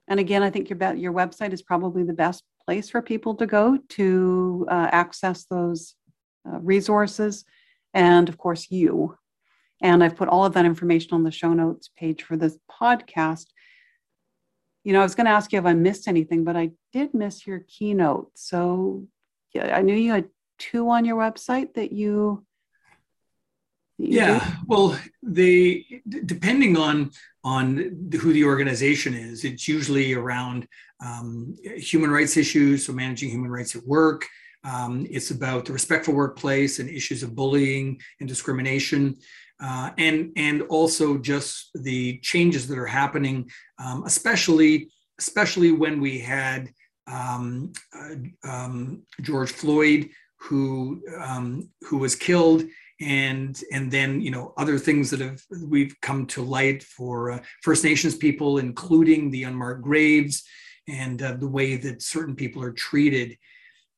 And 0.08 0.20
again, 0.20 0.42
I 0.42 0.50
think 0.50 0.68
your, 0.68 0.94
your 0.94 1.12
website 1.12 1.52
is 1.52 1.62
probably 1.62 2.02
the 2.02 2.12
best 2.12 2.44
place 2.64 2.90
for 2.90 3.00
people 3.00 3.34
to 3.36 3.46
go 3.46 3.78
to 3.90 4.66
uh, 4.70 4.88
access 4.90 5.44
those 5.44 5.94
uh, 6.48 6.58
resources. 6.58 7.44
And 7.94 8.28
of 8.28 8.36
course, 8.36 8.70
you. 8.70 9.16
And 9.82 10.04
I've 10.04 10.16
put 10.16 10.28
all 10.28 10.44
of 10.44 10.52
that 10.54 10.66
information 10.66 11.14
on 11.14 11.22
the 11.22 11.30
show 11.30 11.54
notes 11.54 11.90
page 11.96 12.22
for 12.22 12.36
this 12.36 12.58
podcast. 12.70 13.46
You 14.84 14.92
know, 14.92 15.00
I 15.00 15.04
was 15.04 15.14
going 15.14 15.26
to 15.26 15.32
ask 15.32 15.52
you 15.52 15.58
if 15.58 15.64
I 15.64 15.74
missed 15.74 16.08
anything, 16.08 16.44
but 16.44 16.56
I 16.56 16.70
did 16.92 17.14
miss 17.14 17.46
your 17.46 17.60
keynote. 17.60 18.30
So 18.34 19.06
I 19.56 19.82
knew 19.82 19.94
you 19.94 20.12
had 20.12 20.28
two 20.58 20.88
on 20.90 21.04
your 21.04 21.16
website 21.16 21.74
that 21.74 21.92
you 21.92 22.44
yeah 24.00 24.56
well 24.66 24.98
they 25.22 25.84
depending 26.26 26.76
on 26.76 27.10
on 27.44 28.08
who 28.20 28.32
the 28.32 28.44
organization 28.44 29.14
is 29.14 29.44
it's 29.44 29.66
usually 29.66 30.14
around 30.14 30.66
um, 31.04 31.56
human 31.76 32.10
rights 32.10 32.36
issues 32.36 32.86
so 32.86 32.92
managing 32.92 33.30
human 33.30 33.50
rights 33.50 33.74
at 33.74 33.86
work. 33.86 34.26
Um, 34.62 35.06
it's 35.08 35.30
about 35.30 35.64
the 35.64 35.72
respectful 35.72 36.12
workplace 36.12 36.80
and 36.80 36.90
issues 36.90 37.22
of 37.22 37.34
bullying 37.34 37.98
and 38.20 38.28
discrimination 38.28 39.16
uh, 39.58 39.90
and 39.96 40.32
and 40.36 40.62
also 40.62 41.16
just 41.16 41.70
the 41.74 42.18
changes 42.18 42.68
that 42.68 42.78
are 42.78 42.86
happening 42.86 43.50
um, 43.78 44.04
especially 44.04 44.90
especially 45.18 45.72
when 45.72 45.98
we 45.98 46.18
had 46.18 46.68
um, 47.06 47.72
uh, 47.96 48.48
um, 48.48 49.02
George 49.22 49.50
Floyd 49.50 50.10
who 50.40 51.02
um, 51.18 51.70
who 51.82 51.96
was 51.96 52.14
killed 52.14 52.64
and 53.00 53.62
and 53.72 53.90
then 53.90 54.20
you 54.20 54.30
know 54.30 54.52
other 54.56 54.78
things 54.78 55.10
that 55.10 55.20
have 55.20 55.42
we've 55.62 55.96
come 56.02 56.26
to 56.26 56.42
light 56.42 56.82
for 56.82 57.32
uh, 57.32 57.38
First 57.62 57.82
Nations 57.82 58.14
people, 58.14 58.58
including 58.58 59.30
the 59.30 59.44
unmarked 59.44 59.82
graves 59.82 60.44
and 60.88 61.22
uh, 61.22 61.34
the 61.34 61.48
way 61.48 61.76
that 61.76 62.02
certain 62.02 62.34
people 62.34 62.62
are 62.62 62.72
treated, 62.72 63.36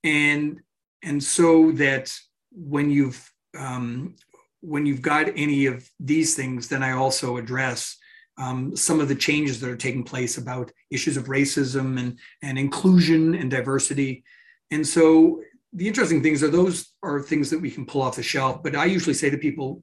and 0.05 0.61
and 1.03 1.23
so 1.23 1.73
that 1.73 2.17
when 2.53 2.91
you've 2.91 3.31
um, 3.59 4.15
when 4.61 4.87
you've 4.87 5.03
got 5.03 5.29
any 5.37 5.67
of 5.67 5.89
these 5.99 6.37
things, 6.37 6.69
then 6.69 6.83
I 6.83 6.93
also 6.93 7.37
address 7.37 7.99
um, 8.39 8.77
some 8.77 9.01
of 9.01 9.09
the 9.09 9.15
changes 9.15 9.61
that 9.61 9.69
are 9.69 9.77
taking 9.77 10.05
place 10.05 10.39
about 10.39 10.73
issues 10.91 11.17
of 11.17 11.25
racism 11.25 11.99
and 11.99 12.19
and 12.43 12.57
inclusion 12.57 13.35
and 13.35 13.51
diversity, 13.51 14.23
and 14.71 14.87
so 14.87 15.43
the 15.73 15.89
interesting 15.89 16.23
things 16.23 16.43
are 16.43 16.49
those 16.49 16.93
are 17.03 17.21
things 17.21 17.51
that 17.51 17.61
we 17.61 17.71
can 17.71 17.87
pull 17.87 18.03
off 18.03 18.17
the 18.17 18.23
shelf. 18.23 18.63
But 18.63 18.77
I 18.77 18.85
usually 18.85 19.15
say 19.15 19.31
to 19.31 19.39
people, 19.39 19.83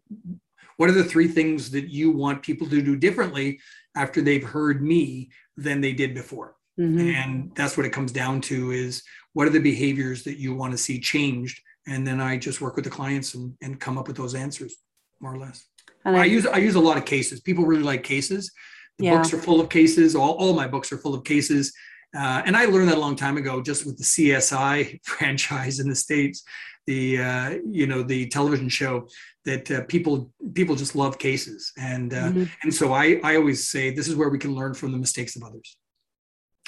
what 0.78 0.90
are 0.90 0.94
the 0.94 1.04
three 1.04 1.28
things 1.28 1.72
that 1.72 1.90
you 1.90 2.12
want 2.12 2.44
people 2.44 2.68
to 2.68 2.82
do 2.82 2.96
differently 2.96 3.60
after 3.96 4.22
they've 4.22 4.44
heard 4.44 4.82
me 4.82 5.30
than 5.58 5.82
they 5.82 5.94
did 5.94 6.14
before? 6.14 6.56
Mm-hmm. 6.80 7.10
And 7.10 7.52
that's 7.56 7.76
what 7.76 7.86
it 7.86 7.92
comes 7.92 8.12
down 8.12 8.40
to 8.42 8.72
is 8.72 9.04
what 9.34 9.48
are 9.48 9.52
the 9.52 9.60
behaviors 9.60 10.24
that 10.24 10.38
you 10.38 10.54
want 10.54 10.72
to 10.72 10.78
see 10.78 11.00
changed? 11.00 11.62
And 11.88 12.06
then 12.06 12.22
I 12.22 12.38
just 12.38 12.62
work 12.62 12.76
with 12.76 12.86
the 12.86 12.92
clients 12.92 13.34
and, 13.34 13.54
and 13.62 13.80
come 13.80 13.98
up 13.98 14.08
with 14.08 14.16
those 14.16 14.36
answers, 14.36 14.78
more 15.20 15.34
or 15.34 15.40
less. 15.40 15.66
And 16.06 16.16
I, 16.16 16.22
I 16.22 16.26
use 16.26 16.46
I 16.46 16.58
use 16.58 16.76
a 16.76 16.80
lot 16.80 16.98
of 16.98 17.06
cases. 17.06 17.42
People 17.42 17.66
really 17.66 17.84
like 17.84 18.04
cases. 18.04 18.52
The 19.00 19.06
yeah. 19.06 19.18
books 19.18 19.34
are 19.34 19.38
full 19.38 19.60
of 19.60 19.70
cases. 19.70 20.16
All, 20.16 20.34
all 20.34 20.54
my 20.54 20.68
books 20.68 20.92
are 20.92 20.98
full 20.98 21.16
of 21.16 21.24
cases. 21.24 21.74
Uh, 22.16 22.42
and 22.46 22.58
I 22.58 22.66
learned 22.66 22.90
that 22.90 22.98
a 22.98 23.00
long 23.00 23.16
time 23.16 23.38
ago, 23.38 23.62
just 23.62 23.86
with 23.86 23.98
the 23.98 24.04
CSI 24.04 25.00
franchise 25.04 25.80
in 25.80 25.88
the 25.88 25.96
states, 25.96 26.44
the 26.88 27.22
uh, 27.22 27.50
you 27.70 27.86
know 27.86 28.02
the 28.02 28.28
television 28.28 28.68
show 28.68 29.08
that 29.46 29.70
uh, 29.70 29.82
people 29.84 30.32
people 30.54 30.76
just 30.76 30.96
love 30.96 31.20
cases, 31.20 31.72
and 31.78 32.14
uh, 32.14 32.30
mm-hmm. 32.30 32.44
and 32.64 32.74
so 32.74 32.94
I 32.94 33.20
I 33.24 33.36
always 33.36 33.70
say 33.70 33.92
this 33.92 34.08
is 34.08 34.16
where 34.16 34.30
we 34.30 34.40
can 34.40 34.56
learn 34.56 34.74
from 34.74 34.92
the 34.92 34.98
mistakes 34.98 35.36
of 35.36 35.44
others. 35.44 35.78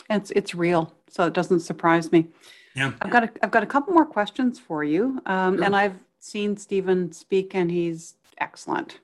It's 0.09 0.31
it's 0.31 0.53
real, 0.53 0.93
so 1.09 1.25
it 1.25 1.33
doesn't 1.33 1.61
surprise 1.61 2.11
me. 2.11 2.27
Yeah, 2.75 2.93
I've 3.01 3.09
got 3.09 3.23
a, 3.23 3.31
I've 3.41 3.51
got 3.51 3.63
a 3.63 3.65
couple 3.65 3.93
more 3.93 4.05
questions 4.05 4.59
for 4.59 4.83
you, 4.83 5.21
um, 5.25 5.57
sure. 5.57 5.65
and 5.65 5.75
I've 5.75 5.95
seen 6.19 6.55
Stephen 6.55 7.11
speak, 7.11 7.55
and 7.55 7.71
he's 7.71 8.15
excellent. 8.37 8.99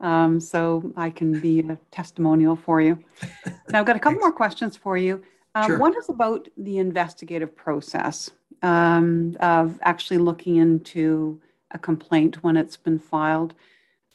Um, 0.00 0.40
so 0.40 0.92
I 0.96 1.08
can 1.10 1.40
be 1.40 1.60
a 1.60 1.78
testimonial 1.90 2.56
for 2.56 2.80
you. 2.82 2.98
now 3.70 3.80
I've 3.80 3.86
got 3.86 3.96
a 3.96 4.00
couple 4.00 4.18
more 4.18 4.32
questions 4.32 4.76
for 4.76 4.98
you. 4.98 5.22
Um, 5.56 5.66
sure. 5.68 5.78
One 5.78 5.96
is 5.96 6.10
about 6.10 6.48
the 6.58 6.76
investigative 6.76 7.56
process 7.56 8.30
um, 8.62 9.34
of 9.40 9.78
actually 9.80 10.18
looking 10.18 10.56
into 10.56 11.40
a 11.70 11.78
complaint 11.78 12.44
when 12.44 12.58
it's 12.58 12.76
been 12.76 12.98
filed. 12.98 13.54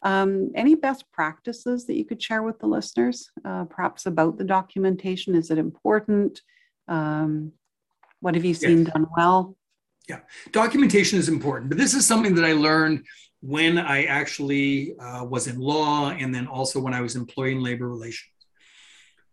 Um, 0.04 0.52
any 0.54 0.76
best 0.76 1.12
practices 1.12 1.88
that 1.88 1.96
you 1.96 2.06
could 2.06 2.22
share 2.22 2.44
with 2.44 2.60
the 2.60 2.68
listeners, 2.68 3.32
uh, 3.44 3.66
perhaps 3.66 4.06
about 4.06 4.38
the 4.38 4.44
documentation? 4.44 5.34
Is 5.34 5.50
it 5.50 5.58
important? 5.58 6.42
Um, 6.88 7.54
what 8.20 8.36
have 8.36 8.46
you 8.46 8.54
seen 8.54 8.84
yes. 8.84 8.94
done 8.94 9.08
well? 9.18 9.58
Yeah, 10.08 10.20
documentation 10.52 11.18
is 11.18 11.28
important, 11.28 11.70
but 11.70 11.78
this 11.80 11.96
is 11.96 12.06
something 12.06 12.36
that 12.36 12.46
I 12.46 12.54
learned 12.54 13.04
when 13.42 13.80
I 13.80 14.04
actually 14.04 14.96
uh, 15.00 15.24
was 15.24 15.48
in 15.48 15.60
law 15.60 16.12
and 16.12 16.34
then 16.34 16.46
also 16.46 16.80
when 16.80 16.94
I 16.94 17.02
was 17.02 17.16
employee 17.16 17.54
and 17.54 17.64
labor 17.64 17.90
relations. 17.90 18.30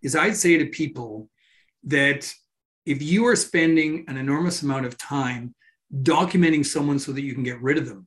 Is 0.01 0.17
I'd 0.17 0.37
say 0.37 0.57
to 0.57 0.67
people, 0.67 1.29
that 1.85 2.33
if 2.87 3.03
you 3.03 3.26
are 3.26 3.37
spending 3.37 4.05
an 4.09 4.16
enormous 4.16 4.62
amount 4.62 4.87
of 4.87 4.97
time 4.97 5.55
documenting 6.03 6.64
someone 6.64 6.99
so 6.99 7.12
that 7.12 7.22
you 7.22 7.35
can 7.35 7.43
get 7.43 7.61
rid 7.61 7.79
of 7.79 7.87
them, 7.87 8.07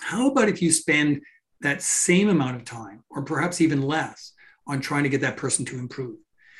how 0.00 0.30
about 0.30 0.48
if 0.48 0.60
you 0.60 0.70
spend 0.70 1.22
that 1.62 1.82
same 1.82 2.28
amount 2.28 2.56
of 2.56 2.64
time, 2.64 3.02
or 3.10 3.22
perhaps 3.22 3.60
even 3.60 3.82
less, 3.82 4.32
on 4.66 4.80
trying 4.80 5.02
to 5.04 5.08
get 5.08 5.22
that 5.22 5.36
person 5.36 5.64
to 5.64 5.78
improve? 5.78 6.16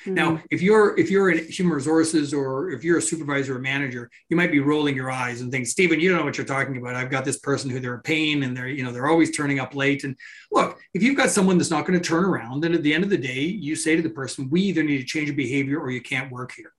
Mm-hmm. 0.07 0.15
Now, 0.15 0.41
if 0.51 0.63
you're 0.63 0.97
if 0.99 1.11
you're 1.11 1.31
in 1.31 1.45
human 1.47 1.75
resources 1.75 2.33
or 2.33 2.71
if 2.71 2.85
you're 2.85 2.99
a 2.99 3.03
supervisor 3.03 3.57
or 3.57 3.59
manager, 3.59 4.09
you 4.29 4.37
might 4.37 4.53
be 4.53 4.61
rolling 4.61 4.95
your 4.95 5.11
eyes 5.11 5.41
and 5.41 5.51
think, 5.51 5.67
Stephen, 5.67 5.99
you 5.99 6.09
don't 6.09 6.19
know 6.19 6.25
what 6.25 6.39
you're 6.39 6.47
talking 6.47 6.77
about. 6.77 6.95
I've 6.95 7.11
got 7.11 7.25
this 7.25 7.39
person 7.39 7.71
who 7.71 7.81
they're 7.81 7.95
a 7.95 8.03
pain 8.03 8.45
and 8.45 8.57
they're 8.57 8.69
you 8.69 8.85
know 8.85 8.93
they're 8.93 9.09
always 9.09 9.37
turning 9.37 9.59
up 9.59 9.75
late. 9.75 10.05
And 10.05 10.17
look, 10.53 10.79
if 10.95 11.03
you've 11.03 11.17
got 11.17 11.31
someone 11.31 11.59
that's 11.59 11.71
not 11.71 11.87
going 11.87 12.01
to 12.01 12.09
turn 12.09 12.25
around, 12.25 12.61
then 12.61 12.75
at 12.75 12.83
the 12.83 12.95
end 12.95 13.03
of 13.03 13.11
the 13.11 13.19
day, 13.19 13.41
you 13.41 13.75
say 13.75 13.97
to 13.97 14.03
the 14.03 14.11
person, 14.11 14.49
we 14.49 14.63
either 14.63 14.85
need 14.85 14.99
to 14.99 15.05
change 15.05 15.27
your 15.27 15.37
behavior 15.37 15.81
or 15.81 15.91
you 15.91 16.01
can't 16.01 16.31
work 16.31 16.53
here. 16.53 16.73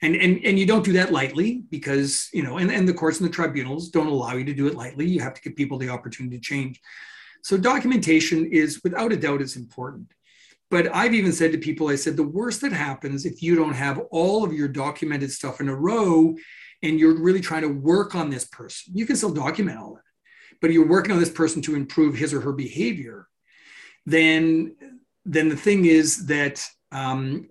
And, 0.00 0.14
and, 0.14 0.40
and 0.44 0.56
you 0.56 0.64
don't 0.64 0.84
do 0.84 0.92
that 0.92 1.10
lightly 1.10 1.64
because 1.70 2.28
you 2.32 2.44
know 2.44 2.58
and, 2.58 2.70
and 2.70 2.86
the 2.86 2.94
courts 2.94 3.18
and 3.18 3.28
the 3.28 3.34
tribunals 3.34 3.90
don't 3.90 4.06
allow 4.06 4.34
you 4.34 4.44
to 4.44 4.54
do 4.54 4.68
it 4.68 4.76
lightly 4.76 5.08
you 5.08 5.18
have 5.18 5.34
to 5.34 5.42
give 5.42 5.56
people 5.56 5.76
the 5.76 5.88
opportunity 5.88 6.36
to 6.36 6.40
change 6.40 6.80
so 7.42 7.56
documentation 7.56 8.46
is 8.46 8.80
without 8.84 9.10
a 9.10 9.16
doubt 9.16 9.42
is 9.42 9.56
important 9.56 10.12
but 10.70 10.94
I've 10.94 11.14
even 11.14 11.32
said 11.32 11.52
to 11.52 11.58
people, 11.58 11.88
I 11.88 11.96
said, 11.96 12.16
the 12.16 12.22
worst 12.22 12.60
that 12.60 12.72
happens 12.72 13.24
if 13.24 13.42
you 13.42 13.54
don't 13.54 13.74
have 13.74 13.98
all 14.10 14.44
of 14.44 14.52
your 14.52 14.68
documented 14.68 15.32
stuff 15.32 15.60
in 15.60 15.68
a 15.68 15.74
row 15.74 16.36
and 16.82 17.00
you're 17.00 17.20
really 17.20 17.40
trying 17.40 17.62
to 17.62 17.68
work 17.68 18.14
on 18.14 18.30
this 18.30 18.44
person, 18.44 18.92
you 18.94 19.06
can 19.06 19.16
still 19.16 19.32
document 19.32 19.78
all 19.78 19.92
of 19.92 19.98
it, 19.98 20.56
but 20.60 20.70
you're 20.70 20.88
working 20.88 21.12
on 21.12 21.20
this 21.20 21.30
person 21.30 21.62
to 21.62 21.74
improve 21.74 22.14
his 22.14 22.34
or 22.34 22.40
her 22.40 22.52
behavior, 22.52 23.28
then, 24.04 24.76
then 25.24 25.48
the 25.48 25.56
thing 25.56 25.86
is 25.86 26.26
that 26.26 26.62
um, 26.92 27.48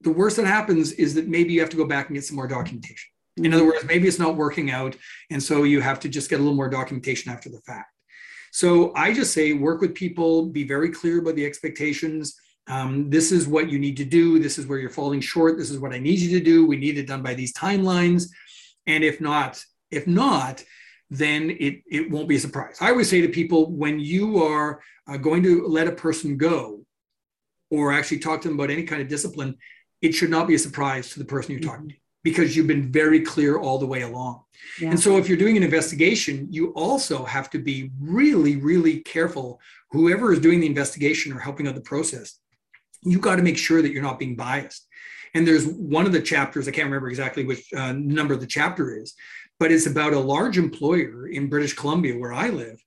the 0.00 0.10
worst 0.10 0.36
that 0.36 0.46
happens 0.46 0.92
is 0.92 1.14
that 1.14 1.28
maybe 1.28 1.52
you 1.52 1.60
have 1.60 1.70
to 1.70 1.76
go 1.76 1.84
back 1.84 2.06
and 2.06 2.14
get 2.14 2.24
some 2.24 2.36
more 2.36 2.48
documentation. 2.48 3.10
In 3.36 3.54
other 3.54 3.64
words, 3.64 3.84
maybe 3.84 4.08
it's 4.08 4.18
not 4.18 4.36
working 4.36 4.70
out. 4.70 4.96
And 5.30 5.42
so 5.42 5.62
you 5.62 5.80
have 5.80 6.00
to 6.00 6.08
just 6.08 6.30
get 6.30 6.36
a 6.36 6.42
little 6.42 6.56
more 6.56 6.68
documentation 6.68 7.32
after 7.32 7.48
the 7.48 7.60
fact. 7.60 7.92
So 8.58 8.92
I 8.96 9.12
just 9.12 9.32
say 9.32 9.52
work 9.52 9.80
with 9.80 9.94
people, 9.94 10.46
be 10.46 10.64
very 10.64 10.90
clear 10.90 11.20
about 11.20 11.36
the 11.36 11.46
expectations. 11.46 12.34
Um, 12.66 13.08
this 13.08 13.30
is 13.30 13.46
what 13.46 13.70
you 13.70 13.78
need 13.78 13.96
to 13.98 14.04
do. 14.04 14.40
This 14.40 14.58
is 14.58 14.66
where 14.66 14.80
you're 14.80 14.90
falling 14.90 15.20
short. 15.20 15.56
This 15.56 15.70
is 15.70 15.78
what 15.78 15.92
I 15.92 16.00
need 16.00 16.18
you 16.18 16.36
to 16.36 16.44
do. 16.44 16.66
We 16.66 16.76
need 16.76 16.98
it 16.98 17.06
done 17.06 17.22
by 17.22 17.34
these 17.34 17.52
timelines. 17.52 18.24
And 18.88 19.04
if 19.04 19.20
not, 19.20 19.64
if 19.92 20.08
not, 20.08 20.64
then 21.08 21.50
it, 21.50 21.84
it 21.88 22.10
won't 22.10 22.28
be 22.28 22.34
a 22.34 22.40
surprise. 22.40 22.78
I 22.80 22.90
always 22.90 23.08
say 23.08 23.20
to 23.20 23.28
people 23.28 23.70
when 23.70 24.00
you 24.00 24.42
are 24.42 24.80
uh, 25.06 25.18
going 25.18 25.44
to 25.44 25.64
let 25.68 25.86
a 25.86 25.92
person 25.92 26.36
go 26.36 26.84
or 27.70 27.92
actually 27.92 28.18
talk 28.18 28.40
to 28.40 28.48
them 28.48 28.58
about 28.58 28.72
any 28.72 28.82
kind 28.82 29.00
of 29.00 29.06
discipline, 29.06 29.56
it 30.02 30.16
should 30.16 30.30
not 30.30 30.48
be 30.48 30.56
a 30.56 30.58
surprise 30.58 31.10
to 31.10 31.20
the 31.20 31.24
person 31.24 31.52
you're 31.52 31.60
talking 31.60 31.90
to 31.90 31.94
because 32.22 32.56
you've 32.56 32.66
been 32.66 32.90
very 32.90 33.20
clear 33.20 33.58
all 33.58 33.78
the 33.78 33.86
way 33.86 34.02
along. 34.02 34.42
Yeah. 34.80 34.90
And 34.90 35.00
so 35.00 35.16
if 35.18 35.28
you're 35.28 35.38
doing 35.38 35.56
an 35.56 35.62
investigation, 35.62 36.48
you 36.50 36.72
also 36.72 37.24
have 37.24 37.48
to 37.50 37.58
be 37.58 37.90
really, 38.00 38.56
really 38.56 39.00
careful, 39.00 39.60
whoever 39.90 40.32
is 40.32 40.40
doing 40.40 40.60
the 40.60 40.66
investigation 40.66 41.32
or 41.32 41.38
helping 41.38 41.66
out 41.68 41.74
the 41.74 41.80
process, 41.80 42.38
you've 43.02 43.20
got 43.20 43.36
to 43.36 43.42
make 43.42 43.58
sure 43.58 43.82
that 43.82 43.92
you're 43.92 44.02
not 44.02 44.18
being 44.18 44.36
biased. 44.36 44.86
And 45.34 45.46
there's 45.46 45.66
one 45.66 46.06
of 46.06 46.12
the 46.12 46.22
chapters, 46.22 46.66
I 46.66 46.70
can't 46.70 46.86
remember 46.86 47.08
exactly 47.08 47.44
which 47.44 47.72
uh, 47.72 47.92
number 47.92 48.34
the 48.36 48.46
chapter 48.46 48.96
is, 48.96 49.14
but 49.60 49.70
it's 49.70 49.86
about 49.86 50.12
a 50.12 50.18
large 50.18 50.58
employer 50.58 51.28
in 51.28 51.48
British 51.48 51.74
Columbia 51.74 52.18
where 52.18 52.32
I 52.32 52.48
live. 52.48 52.82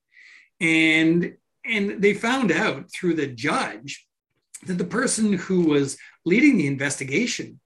And 0.60 1.34
and 1.64 2.02
they 2.02 2.14
found 2.14 2.50
out 2.50 2.90
through 2.92 3.14
the 3.14 3.28
judge 3.28 4.04
that 4.66 4.78
the 4.78 4.84
person 4.84 5.32
who 5.32 5.66
was 5.66 5.96
leading 6.24 6.56
the 6.56 6.66
investigation 6.66 7.60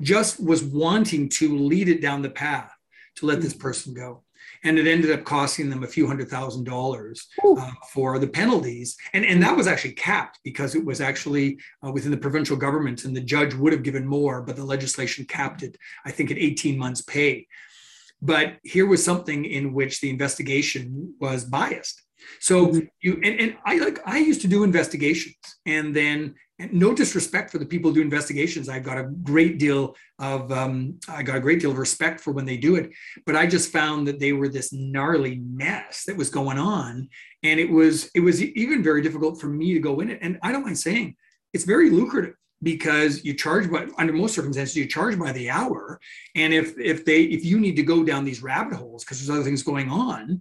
just 0.00 0.42
was 0.42 0.62
wanting 0.62 1.28
to 1.28 1.58
lead 1.58 1.88
it 1.88 2.00
down 2.00 2.22
the 2.22 2.30
path 2.30 2.72
to 3.16 3.26
let 3.26 3.40
this 3.40 3.54
person 3.54 3.94
go. 3.94 4.24
And 4.64 4.78
it 4.78 4.86
ended 4.86 5.10
up 5.12 5.24
costing 5.24 5.70
them 5.70 5.82
a 5.82 5.88
few 5.88 6.06
hundred 6.06 6.28
thousand 6.28 6.64
dollars 6.64 7.28
uh, 7.44 7.70
for 7.92 8.18
the 8.18 8.26
penalties. 8.26 8.96
And, 9.12 9.24
and 9.24 9.42
that 9.42 9.56
was 9.56 9.66
actually 9.66 9.92
capped 9.92 10.38
because 10.42 10.74
it 10.74 10.84
was 10.84 11.00
actually 11.00 11.58
uh, 11.84 11.92
within 11.92 12.10
the 12.10 12.16
provincial 12.16 12.56
government 12.56 13.04
and 13.04 13.16
the 13.16 13.20
judge 13.20 13.54
would 13.54 13.72
have 13.72 13.82
given 13.82 14.06
more 14.06 14.42
but 14.42 14.56
the 14.56 14.64
legislation 14.64 15.24
capped 15.26 15.62
it 15.62 15.76
i 16.04 16.10
think 16.10 16.30
at 16.30 16.38
18 16.38 16.78
months 16.78 17.02
pay. 17.02 17.46
But 18.20 18.56
here 18.64 18.86
was 18.86 19.04
something 19.04 19.44
in 19.44 19.72
which 19.72 20.00
the 20.00 20.10
investigation 20.10 21.14
was 21.20 21.44
biased 21.44 22.02
so 22.40 22.72
you 23.00 23.14
and, 23.24 23.40
and 23.40 23.56
I 23.64 23.78
like 23.78 24.00
I 24.06 24.18
used 24.18 24.40
to 24.42 24.48
do 24.48 24.64
investigations 24.64 25.36
and 25.66 25.94
then 25.94 26.34
and 26.58 26.72
no 26.72 26.92
disrespect 26.92 27.50
for 27.50 27.58
the 27.58 27.66
people 27.66 27.90
who 27.90 27.96
do 27.96 28.02
investigations. 28.02 28.68
I've 28.68 28.82
got 28.82 28.98
a 28.98 29.04
great 29.04 29.58
deal 29.58 29.94
of 30.18 30.50
um, 30.50 30.98
I 31.08 31.22
got 31.22 31.36
a 31.36 31.40
great 31.40 31.60
deal 31.60 31.70
of 31.70 31.78
respect 31.78 32.20
for 32.20 32.32
when 32.32 32.44
they 32.44 32.56
do 32.56 32.74
it, 32.76 32.90
but 33.26 33.36
I 33.36 33.46
just 33.46 33.70
found 33.70 34.06
that 34.08 34.18
they 34.18 34.32
were 34.32 34.48
this 34.48 34.72
gnarly 34.72 35.36
mess 35.36 36.04
that 36.06 36.16
was 36.16 36.30
going 36.30 36.58
on, 36.58 37.08
and 37.42 37.60
it 37.60 37.70
was 37.70 38.10
it 38.14 38.20
was 38.20 38.42
even 38.42 38.82
very 38.82 39.02
difficult 39.02 39.40
for 39.40 39.48
me 39.48 39.74
to 39.74 39.80
go 39.80 40.00
in 40.00 40.10
it. 40.10 40.18
And 40.20 40.38
I 40.42 40.52
don't 40.52 40.64
mind 40.64 40.78
saying 40.78 41.16
it's 41.52 41.64
very 41.64 41.90
lucrative 41.90 42.34
because 42.62 43.24
you 43.24 43.34
charge 43.34 43.70
by 43.70 43.86
under 43.98 44.12
most 44.12 44.34
circumstances 44.34 44.76
you 44.76 44.86
charge 44.86 45.16
by 45.18 45.30
the 45.32 45.48
hour 45.48 46.00
and 46.34 46.52
if 46.52 46.76
if 46.78 47.04
they 47.04 47.22
if 47.22 47.44
you 47.44 47.60
need 47.60 47.76
to 47.76 47.84
go 47.84 48.02
down 48.02 48.24
these 48.24 48.42
rabbit 48.42 48.74
holes 48.74 49.04
because 49.04 49.18
there's 49.18 49.30
other 49.30 49.44
things 49.44 49.62
going 49.62 49.88
on 49.88 50.40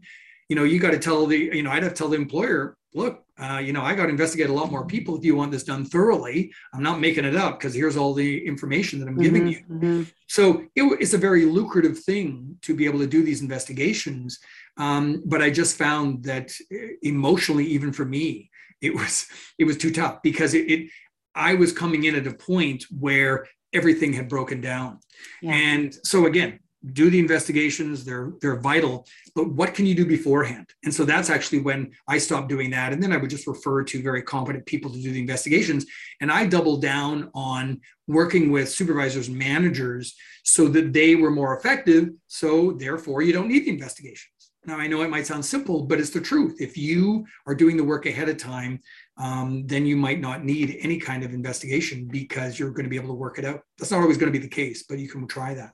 you 0.49 0.55
know, 0.55 0.63
you 0.63 0.79
got 0.79 0.91
to 0.91 0.99
tell 0.99 1.25
the, 1.25 1.37
you 1.37 1.63
know, 1.63 1.71
I'd 1.71 1.83
have 1.83 1.93
to 1.93 1.97
tell 1.97 2.09
the 2.09 2.15
employer, 2.15 2.77
look, 2.93 3.23
uh, 3.39 3.61
you 3.63 3.73
know, 3.73 3.81
I 3.81 3.93
got 3.93 4.03
to 4.03 4.09
investigate 4.09 4.49
a 4.49 4.53
lot 4.53 4.71
more 4.71 4.85
people 4.85 5.15
if 5.17 5.23
you 5.23 5.35
want 5.35 5.51
this 5.51 5.63
done 5.63 5.85
thoroughly. 5.85 6.51
I'm 6.73 6.81
not 6.81 6.99
making 6.99 7.25
it 7.25 7.35
up 7.35 7.59
because 7.59 7.73
here's 7.73 7.95
all 7.95 8.13
the 8.13 8.45
information 8.45 8.99
that 8.99 9.07
I'm 9.07 9.17
giving 9.17 9.43
mm-hmm, 9.43 9.73
you. 9.73 9.79
Mm-hmm. 9.79 10.03
So 10.27 10.63
it, 10.75 10.83
it's 10.99 11.13
a 11.13 11.19
very 11.19 11.45
lucrative 11.45 11.99
thing 11.99 12.57
to 12.63 12.75
be 12.75 12.85
able 12.85 12.99
to 12.99 13.07
do 13.07 13.21
these 13.23 13.41
investigations. 13.41 14.39
Um, 14.77 15.21
but 15.25 15.41
I 15.41 15.51
just 15.51 15.77
found 15.77 16.23
that 16.23 16.51
uh, 16.73 16.77
emotionally, 17.03 17.65
even 17.65 17.93
for 17.93 18.05
me, 18.05 18.49
it 18.81 18.93
was 18.93 19.27
it 19.57 19.65
was 19.65 19.77
too 19.77 19.91
tough 19.91 20.21
because 20.21 20.53
it, 20.53 20.71
it 20.71 20.89
I 21.35 21.53
was 21.55 21.71
coming 21.71 22.05
in 22.05 22.15
at 22.15 22.27
a 22.27 22.33
point 22.33 22.85
where 22.91 23.47
everything 23.73 24.13
had 24.13 24.29
broken 24.29 24.61
down. 24.61 24.99
Yeah. 25.41 25.53
And 25.53 25.95
so 26.03 26.25
again, 26.25 26.59
do 26.93 27.09
the 27.09 27.19
investigations 27.19 28.05
they're 28.05 28.33
they're 28.39 28.59
vital 28.59 29.05
but 29.37 29.51
what 29.51 29.75
can 29.75 29.85
you 29.85 29.93
do 29.93 30.03
beforehand? 30.03 30.67
And 30.83 30.91
so 30.91 31.05
that's 31.05 31.29
actually 31.29 31.59
when 31.59 31.91
i 32.07 32.17
stopped 32.17 32.49
doing 32.49 32.71
that. 32.71 32.91
And 32.91 33.01
then 33.01 33.13
i 33.13 33.17
would 33.17 33.29
just 33.29 33.45
refer 33.45 33.83
to 33.83 34.01
very 34.01 34.23
competent 34.23 34.65
people 34.65 34.91
to 34.91 34.99
do 34.99 35.11
the 35.11 35.19
investigations. 35.19 35.85
And 36.21 36.31
i 36.31 36.45
doubled 36.45 36.81
down 36.81 37.29
on 37.35 37.79
working 38.07 38.51
with 38.51 38.69
supervisors 38.69 39.27
and 39.27 39.37
managers 39.37 40.15
so 40.43 40.67
that 40.69 40.91
they 40.91 41.13
were 41.13 41.29
more 41.29 41.55
effective. 41.55 42.09
So 42.27 42.71
therefore 42.71 43.21
you 43.21 43.31
don't 43.31 43.47
need 43.47 43.65
the 43.65 43.71
investigations. 43.71 44.51
Now 44.65 44.77
i 44.77 44.87
know 44.87 45.03
it 45.03 45.09
might 45.11 45.27
sound 45.27 45.45
simple 45.45 45.83
but 45.83 45.99
it's 45.99 46.09
the 46.09 46.21
truth. 46.21 46.59
If 46.59 46.75
you 46.75 47.25
are 47.45 47.55
doing 47.55 47.77
the 47.77 47.83
work 47.83 48.07
ahead 48.07 48.29
of 48.29 48.37
time 48.37 48.79
um, 49.17 49.67
then 49.67 49.85
you 49.85 49.97
might 49.97 50.19
not 50.19 50.45
need 50.45 50.77
any 50.81 50.99
kind 50.99 51.23
of 51.23 51.33
investigation 51.33 52.07
because 52.07 52.57
you're 52.57 52.71
going 52.71 52.85
to 52.85 52.89
be 52.89 52.97
able 52.97 53.09
to 53.09 53.13
work 53.13 53.39
it 53.39 53.45
out. 53.45 53.61
That's 53.77 53.91
not 53.91 54.01
always 54.01 54.17
going 54.17 54.31
to 54.31 54.39
be 54.39 54.43
the 54.43 54.55
case 54.61 54.83
but 54.83 54.97
you 54.97 55.09
can 55.09 55.27
try 55.27 55.53
that 55.53 55.73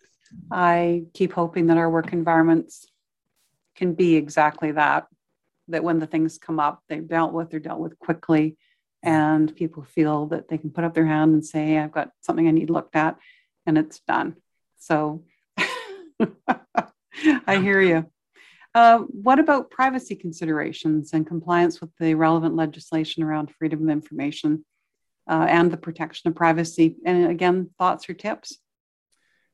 I 0.52 1.04
keep 1.14 1.34
hoping 1.34 1.68
that 1.68 1.78
our 1.78 1.90
work 1.90 2.14
environments 2.14 2.86
can 3.76 3.94
be 3.94 4.16
exactly 4.16 4.72
that. 4.72 5.08
That 5.70 5.84
when 5.84 6.00
the 6.00 6.08
things 6.08 6.38
come 6.38 6.60
up, 6.60 6.84
they've 6.90 7.08
dealt 7.08 7.34
with, 7.34 7.50
they're 7.50 7.60
dealt 7.60 7.80
with 7.80 7.98
quickly, 7.98 8.58
and 9.02 9.56
people 9.56 9.84
feel 9.84 10.28
that 10.28 10.48
they 10.48 10.58
can 10.58 10.72
put 10.72 10.84
up 10.84 10.94
their 10.94 11.06
hand 11.06 11.34
and 11.34 11.46
say, 11.46 11.78
I've 11.78 11.92
got 11.92 12.12
something 12.22 12.48
I 12.48 12.52
need 12.52 12.70
looked 12.70 12.96
at, 12.96 13.18
and 13.66 13.78
it's 13.78 14.00
done. 14.02 14.36
So 14.78 15.24
I 17.48 17.58
hear 17.58 17.82
you. 17.82 18.06
Uh, 18.76 19.00
what 19.00 19.40
about 19.40 19.70
privacy 19.70 20.16
considerations 20.16 21.14
and 21.14 21.28
compliance 21.28 21.80
with 21.80 21.92
the 22.00 22.16
relevant 22.16 22.56
legislation 22.56 23.24
around 23.24 23.52
freedom 23.52 23.84
of 23.84 23.90
information 23.90 24.66
uh, 25.30 25.46
and 25.48 25.72
the 25.72 25.78
protection 25.78 26.30
of 26.30 26.36
privacy? 26.36 26.96
And 27.06 27.30
again, 27.30 27.70
thoughts 27.78 28.10
or 28.10 28.14
tips? 28.14 28.58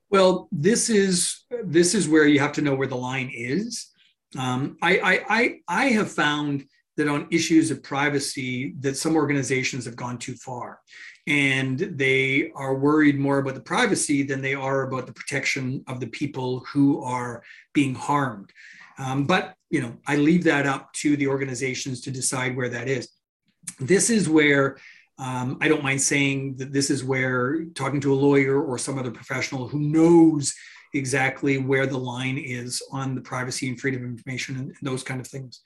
Well, 0.09 0.47
this 0.51 0.89
is 0.89 1.43
this 1.63 1.93
is 1.93 2.09
where 2.09 2.27
you 2.27 2.39
have 2.39 2.53
to 2.53 2.61
know 2.61 2.75
where 2.75 2.87
the 2.87 2.95
line 2.95 3.31
is. 3.33 3.89
Um, 4.37 4.77
I, 4.81 5.23
I, 5.29 5.59
I 5.67 5.85
have 5.87 6.11
found 6.11 6.65
that 6.97 7.07
on 7.07 7.27
issues 7.31 7.71
of 7.71 7.81
privacy 7.81 8.75
that 8.79 8.97
some 8.97 9.15
organizations 9.15 9.85
have 9.85 9.95
gone 9.95 10.17
too 10.17 10.35
far. 10.35 10.79
And 11.27 11.79
they 11.79 12.51
are 12.55 12.75
worried 12.75 13.17
more 13.19 13.39
about 13.39 13.55
the 13.55 13.61
privacy 13.61 14.23
than 14.23 14.41
they 14.41 14.53
are 14.53 14.83
about 14.83 15.07
the 15.07 15.13
protection 15.13 15.83
of 15.87 15.99
the 15.99 16.07
people 16.07 16.59
who 16.71 17.01
are 17.03 17.43
being 17.73 17.95
harmed. 17.95 18.51
Um, 18.97 19.25
but 19.25 19.55
you 19.69 19.81
know 19.81 19.95
i 20.07 20.15
leave 20.15 20.43
that 20.43 20.65
up 20.65 20.91
to 20.93 21.15
the 21.15 21.27
organizations 21.27 22.01
to 22.01 22.11
decide 22.11 22.55
where 22.55 22.69
that 22.69 22.87
is. 22.87 23.09
This 23.79 24.09
is 24.09 24.27
where 24.27 24.77
um, 25.19 25.57
I 25.59 25.67
don't 25.67 25.83
mind 25.83 26.01
saying 26.01 26.55
that 26.57 26.71
this 26.71 26.89
is 26.89 27.03
where 27.03 27.65
talking 27.75 27.99
to 28.01 28.13
a 28.13 28.15
lawyer 28.15 28.63
or 28.63 28.77
some 28.77 28.97
other 28.97 29.11
professional 29.11 29.67
who 29.67 29.79
knows 29.79 30.53
exactly 30.93 31.57
where 31.57 31.85
the 31.85 31.97
line 31.97 32.37
is 32.37 32.81
on 32.91 33.15
the 33.15 33.21
privacy 33.21 33.67
and 33.67 33.79
freedom 33.79 34.03
of 34.03 34.09
information 34.09 34.57
and, 34.57 34.75
those 34.81 35.03
kind 35.03 35.19
of 35.19 35.27
things. 35.27 35.61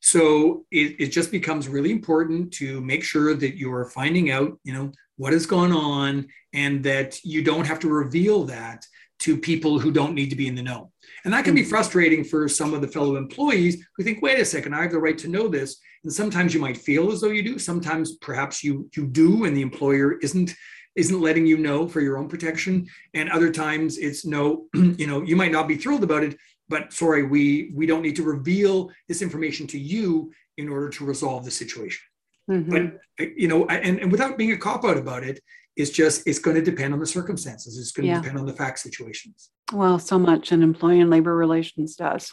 So 0.00 0.64
it, 0.70 1.00
it 1.00 1.06
just 1.08 1.30
becomes 1.30 1.68
really 1.68 1.90
important 1.90 2.52
to 2.54 2.80
make 2.80 3.02
sure 3.02 3.34
that 3.34 3.56
you're 3.56 3.86
finding 3.86 4.30
out, 4.30 4.58
you 4.62 4.72
know, 4.72 4.92
what 5.16 5.32
has 5.32 5.46
gone 5.46 5.72
on 5.72 6.26
and 6.52 6.82
that 6.84 7.24
you 7.24 7.42
don't 7.42 7.66
have 7.66 7.80
to 7.80 7.88
reveal 7.88 8.44
that 8.44 8.84
to 9.24 9.38
people 9.38 9.78
who 9.78 9.90
don't 9.90 10.14
need 10.14 10.28
to 10.28 10.36
be 10.36 10.48
in 10.48 10.54
the 10.54 10.62
know. 10.62 10.92
And 11.24 11.32
that 11.32 11.46
can 11.46 11.54
be 11.54 11.62
mm-hmm. 11.62 11.70
frustrating 11.70 12.24
for 12.24 12.46
some 12.46 12.74
of 12.74 12.82
the 12.82 12.88
fellow 12.88 13.16
employees 13.16 13.82
who 13.96 14.04
think, 14.04 14.20
wait 14.20 14.38
a 14.38 14.44
second, 14.44 14.74
I 14.74 14.82
have 14.82 14.90
the 14.90 14.98
right 14.98 15.16
to 15.16 15.28
know 15.28 15.48
this. 15.48 15.80
And 16.02 16.12
sometimes 16.12 16.52
you 16.52 16.60
might 16.60 16.76
feel 16.76 17.10
as 17.10 17.22
though 17.22 17.30
you 17.30 17.42
do. 17.42 17.58
Sometimes 17.58 18.16
perhaps 18.16 18.62
you 18.62 18.90
you 18.94 19.06
do, 19.06 19.46
and 19.46 19.56
the 19.56 19.62
employer 19.62 20.18
isn't 20.18 20.54
isn't 20.94 21.22
letting 21.22 21.46
you 21.46 21.56
know 21.56 21.88
for 21.88 22.02
your 22.02 22.18
own 22.18 22.28
protection. 22.28 22.86
And 23.14 23.30
other 23.30 23.50
times 23.50 23.96
it's 23.96 24.26
no, 24.26 24.66
you 24.74 25.06
know, 25.06 25.22
you 25.22 25.36
might 25.36 25.50
not 25.50 25.66
be 25.66 25.76
thrilled 25.76 26.04
about 26.04 26.22
it, 26.22 26.36
but 26.68 26.92
sorry, 26.92 27.22
we 27.22 27.72
we 27.74 27.86
don't 27.86 28.02
need 28.02 28.16
to 28.16 28.22
reveal 28.22 28.90
this 29.08 29.22
information 29.22 29.66
to 29.68 29.78
you 29.78 30.30
in 30.58 30.68
order 30.68 30.90
to 30.90 31.06
resolve 31.06 31.46
the 31.46 31.50
situation. 31.50 32.02
Mm-hmm. 32.50 32.70
But 32.70 33.30
you 33.38 33.48
know, 33.48 33.64
and, 33.68 33.98
and 34.00 34.12
without 34.12 34.36
being 34.36 34.52
a 34.52 34.58
cop 34.58 34.84
out 34.84 34.98
about 34.98 35.24
it, 35.24 35.40
it's 35.76 35.90
just 35.90 36.26
it's 36.26 36.38
going 36.38 36.56
to 36.56 36.62
depend 36.62 36.94
on 36.94 37.00
the 37.00 37.06
circumstances. 37.06 37.78
It's 37.78 37.92
going 37.92 38.08
to 38.08 38.20
depend 38.20 38.38
on 38.38 38.46
the 38.46 38.52
fact 38.52 38.78
situations. 38.78 39.50
Well, 39.72 39.98
so 39.98 40.18
much 40.18 40.52
in 40.52 40.62
employee 40.62 41.00
and 41.00 41.10
labor 41.10 41.34
relations 41.34 41.96
does. 41.96 42.32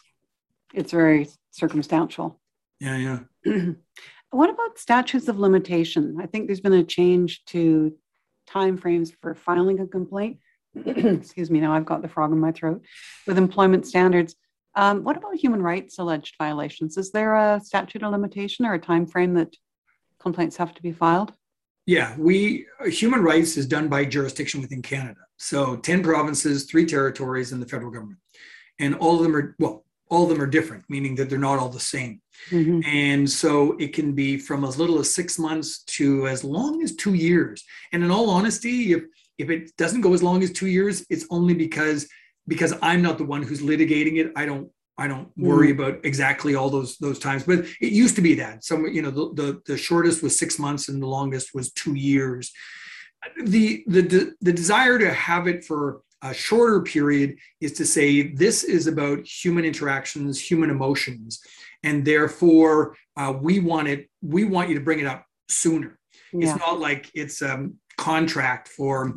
It's 0.73 0.91
very 0.91 1.27
circumstantial. 1.51 2.39
Yeah, 2.79 3.19
yeah. 3.45 3.61
what 4.29 4.49
about 4.49 4.77
statutes 4.77 5.27
of 5.27 5.39
limitation? 5.39 6.17
I 6.21 6.27
think 6.27 6.47
there's 6.47 6.61
been 6.61 6.73
a 6.73 6.83
change 6.83 7.43
to 7.45 7.93
timeframes 8.49 9.13
for 9.21 9.35
filing 9.35 9.79
a 9.79 9.87
complaint. 9.87 10.37
Excuse 10.85 11.49
me, 11.49 11.59
now 11.59 11.73
I've 11.73 11.85
got 11.85 12.01
the 12.01 12.07
frog 12.09 12.31
in 12.31 12.39
my 12.39 12.51
throat 12.51 12.83
with 13.27 13.37
employment 13.37 13.85
standards. 13.85 14.35
Um, 14.75 15.03
what 15.03 15.17
about 15.17 15.35
human 15.35 15.61
rights 15.61 15.99
alleged 15.99 16.35
violations? 16.37 16.97
Is 16.97 17.11
there 17.11 17.35
a 17.35 17.59
statute 17.61 18.03
of 18.03 18.11
limitation 18.11 18.65
or 18.65 18.73
a 18.73 18.79
time 18.79 19.05
frame 19.05 19.33
that 19.33 19.53
complaints 20.19 20.57
have 20.57 20.73
to 20.75 20.81
be 20.81 20.93
filed? 20.93 21.33
Yeah, 21.91 22.15
we 22.17 22.67
human 22.85 23.21
rights 23.21 23.57
is 23.57 23.65
done 23.65 23.89
by 23.89 24.05
jurisdiction 24.05 24.61
within 24.61 24.81
Canada. 24.81 25.19
So 25.35 25.75
10 25.75 26.03
provinces, 26.03 26.63
three 26.63 26.85
territories, 26.85 27.51
and 27.51 27.61
the 27.61 27.67
federal 27.67 27.91
government. 27.91 28.19
And 28.79 28.95
all 28.95 29.17
of 29.17 29.23
them 29.23 29.35
are 29.35 29.55
well, 29.59 29.83
all 30.09 30.23
of 30.23 30.29
them 30.29 30.41
are 30.41 30.47
different, 30.47 30.85
meaning 30.87 31.15
that 31.15 31.29
they're 31.29 31.37
not 31.37 31.59
all 31.59 31.67
the 31.67 31.81
same. 31.81 32.21
Mm-hmm. 32.49 32.79
And 32.85 33.29
so 33.29 33.75
it 33.77 33.91
can 33.93 34.13
be 34.13 34.37
from 34.37 34.63
as 34.63 34.79
little 34.79 34.99
as 34.99 35.13
six 35.13 35.37
months 35.37 35.83
to 35.97 36.29
as 36.29 36.45
long 36.45 36.81
as 36.81 36.95
two 36.95 37.13
years. 37.13 37.61
And 37.91 38.05
in 38.05 38.09
all 38.09 38.29
honesty, 38.29 38.93
if 38.93 39.03
if 39.37 39.49
it 39.49 39.75
doesn't 39.75 39.99
go 39.99 40.13
as 40.13 40.23
long 40.23 40.43
as 40.43 40.51
two 40.53 40.67
years, 40.67 41.05
it's 41.09 41.25
only 41.29 41.53
because 41.53 42.07
because 42.47 42.73
I'm 42.81 43.01
not 43.01 43.17
the 43.17 43.25
one 43.25 43.43
who's 43.43 43.61
litigating 43.61 44.15
it. 44.17 44.31
I 44.37 44.45
don't 44.45 44.71
I 45.01 45.07
don't 45.07 45.29
worry 45.35 45.69
mm. 45.69 45.79
about 45.79 46.05
exactly 46.05 46.53
all 46.53 46.69
those 46.69 46.97
those 46.99 47.17
times, 47.17 47.43
but 47.43 47.59
it 47.81 47.91
used 47.91 48.15
to 48.17 48.21
be 48.21 48.35
that. 48.35 48.63
Some 48.63 48.85
you 48.87 49.01
know 49.01 49.09
the, 49.09 49.33
the 49.33 49.61
the 49.65 49.77
shortest 49.77 50.21
was 50.21 50.37
six 50.37 50.59
months 50.59 50.89
and 50.89 51.01
the 51.01 51.07
longest 51.07 51.55
was 51.55 51.71
two 51.71 51.95
years. 51.95 52.51
The 53.43 53.83
the 53.87 54.33
the 54.41 54.53
desire 54.53 54.99
to 54.99 55.11
have 55.11 55.47
it 55.47 55.65
for 55.65 56.01
a 56.21 56.35
shorter 56.35 56.81
period 56.81 57.37
is 57.59 57.73
to 57.73 57.85
say 57.85 58.27
this 58.27 58.63
is 58.63 58.85
about 58.85 59.25
human 59.25 59.65
interactions, 59.65 60.39
human 60.39 60.69
emotions, 60.69 61.41
and 61.81 62.05
therefore 62.05 62.95
uh, 63.17 63.33
we 63.41 63.59
want 63.59 63.87
it. 63.87 64.07
We 64.21 64.43
want 64.43 64.69
you 64.69 64.75
to 64.75 64.85
bring 64.87 64.99
it 64.99 65.07
up 65.07 65.25
sooner. 65.49 65.97
Yeah. 66.31 66.51
It's 66.51 66.59
not 66.59 66.79
like 66.79 67.09
it's 67.15 67.41
a 67.41 67.69
contract 67.97 68.67
for 68.67 69.15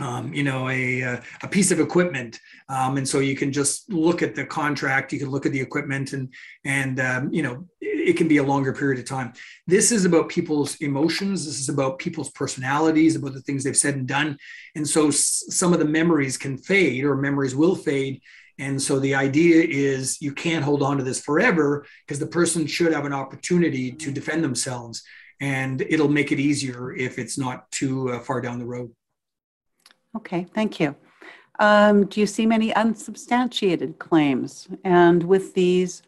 um, 0.00 0.32
you 0.32 0.42
know, 0.42 0.68
a, 0.68 1.20
a 1.42 1.48
piece 1.48 1.70
of 1.70 1.80
equipment. 1.80 2.40
Um, 2.68 2.96
and 2.96 3.08
so 3.08 3.20
you 3.20 3.36
can 3.36 3.52
just 3.52 3.90
look 3.92 4.22
at 4.22 4.34
the 4.34 4.44
contract, 4.44 5.12
you 5.12 5.18
can 5.18 5.30
look 5.30 5.46
at 5.46 5.52
the 5.52 5.60
equipment 5.60 6.12
and, 6.12 6.32
and, 6.64 7.00
um, 7.00 7.32
you 7.32 7.42
know, 7.42 7.66
it, 7.80 8.08
it, 8.10 8.16
can 8.16 8.26
be 8.26 8.38
a 8.38 8.42
longer 8.42 8.72
period 8.72 8.98
of 8.98 9.04
time. 9.04 9.32
This 9.66 9.92
is 9.92 10.04
about 10.04 10.28
people's 10.28 10.76
emotions. 10.76 11.46
This 11.46 11.60
is 11.60 11.68
about 11.68 11.98
people's 11.98 12.30
personalities, 12.30 13.16
about 13.16 13.34
the 13.34 13.42
things 13.42 13.62
they've 13.62 13.76
said 13.76 13.94
and 13.94 14.08
done. 14.08 14.36
And 14.74 14.88
so 14.88 15.08
s- 15.08 15.44
some 15.50 15.72
of 15.72 15.78
the 15.78 15.84
memories 15.84 16.36
can 16.36 16.58
fade 16.58 17.04
or 17.04 17.16
memories 17.16 17.54
will 17.54 17.76
fade. 17.76 18.20
And 18.58 18.80
so 18.80 18.98
the 18.98 19.14
idea 19.14 19.64
is 19.68 20.20
you 20.20 20.32
can't 20.32 20.64
hold 20.64 20.82
on 20.82 20.96
to 20.98 21.04
this 21.04 21.20
forever 21.20 21.86
because 22.06 22.18
the 22.18 22.26
person 22.26 22.66
should 22.66 22.92
have 22.92 23.04
an 23.04 23.12
opportunity 23.12 23.92
to 23.92 24.12
defend 24.12 24.44
themselves 24.44 25.02
and 25.40 25.82
it'll 25.82 26.08
make 26.08 26.30
it 26.30 26.38
easier 26.38 26.94
if 26.94 27.18
it's 27.18 27.36
not 27.36 27.70
too 27.70 28.10
uh, 28.12 28.20
far 28.20 28.40
down 28.40 28.58
the 28.58 28.64
road. 28.64 28.92
Okay, 30.16 30.46
thank 30.54 30.80
you. 30.80 30.94
Um, 31.58 32.06
do 32.06 32.20
you 32.20 32.26
see 32.26 32.46
many 32.46 32.74
unsubstantiated 32.74 33.98
claims? 33.98 34.68
And 34.82 35.22
with 35.22 35.54
these, 35.54 36.02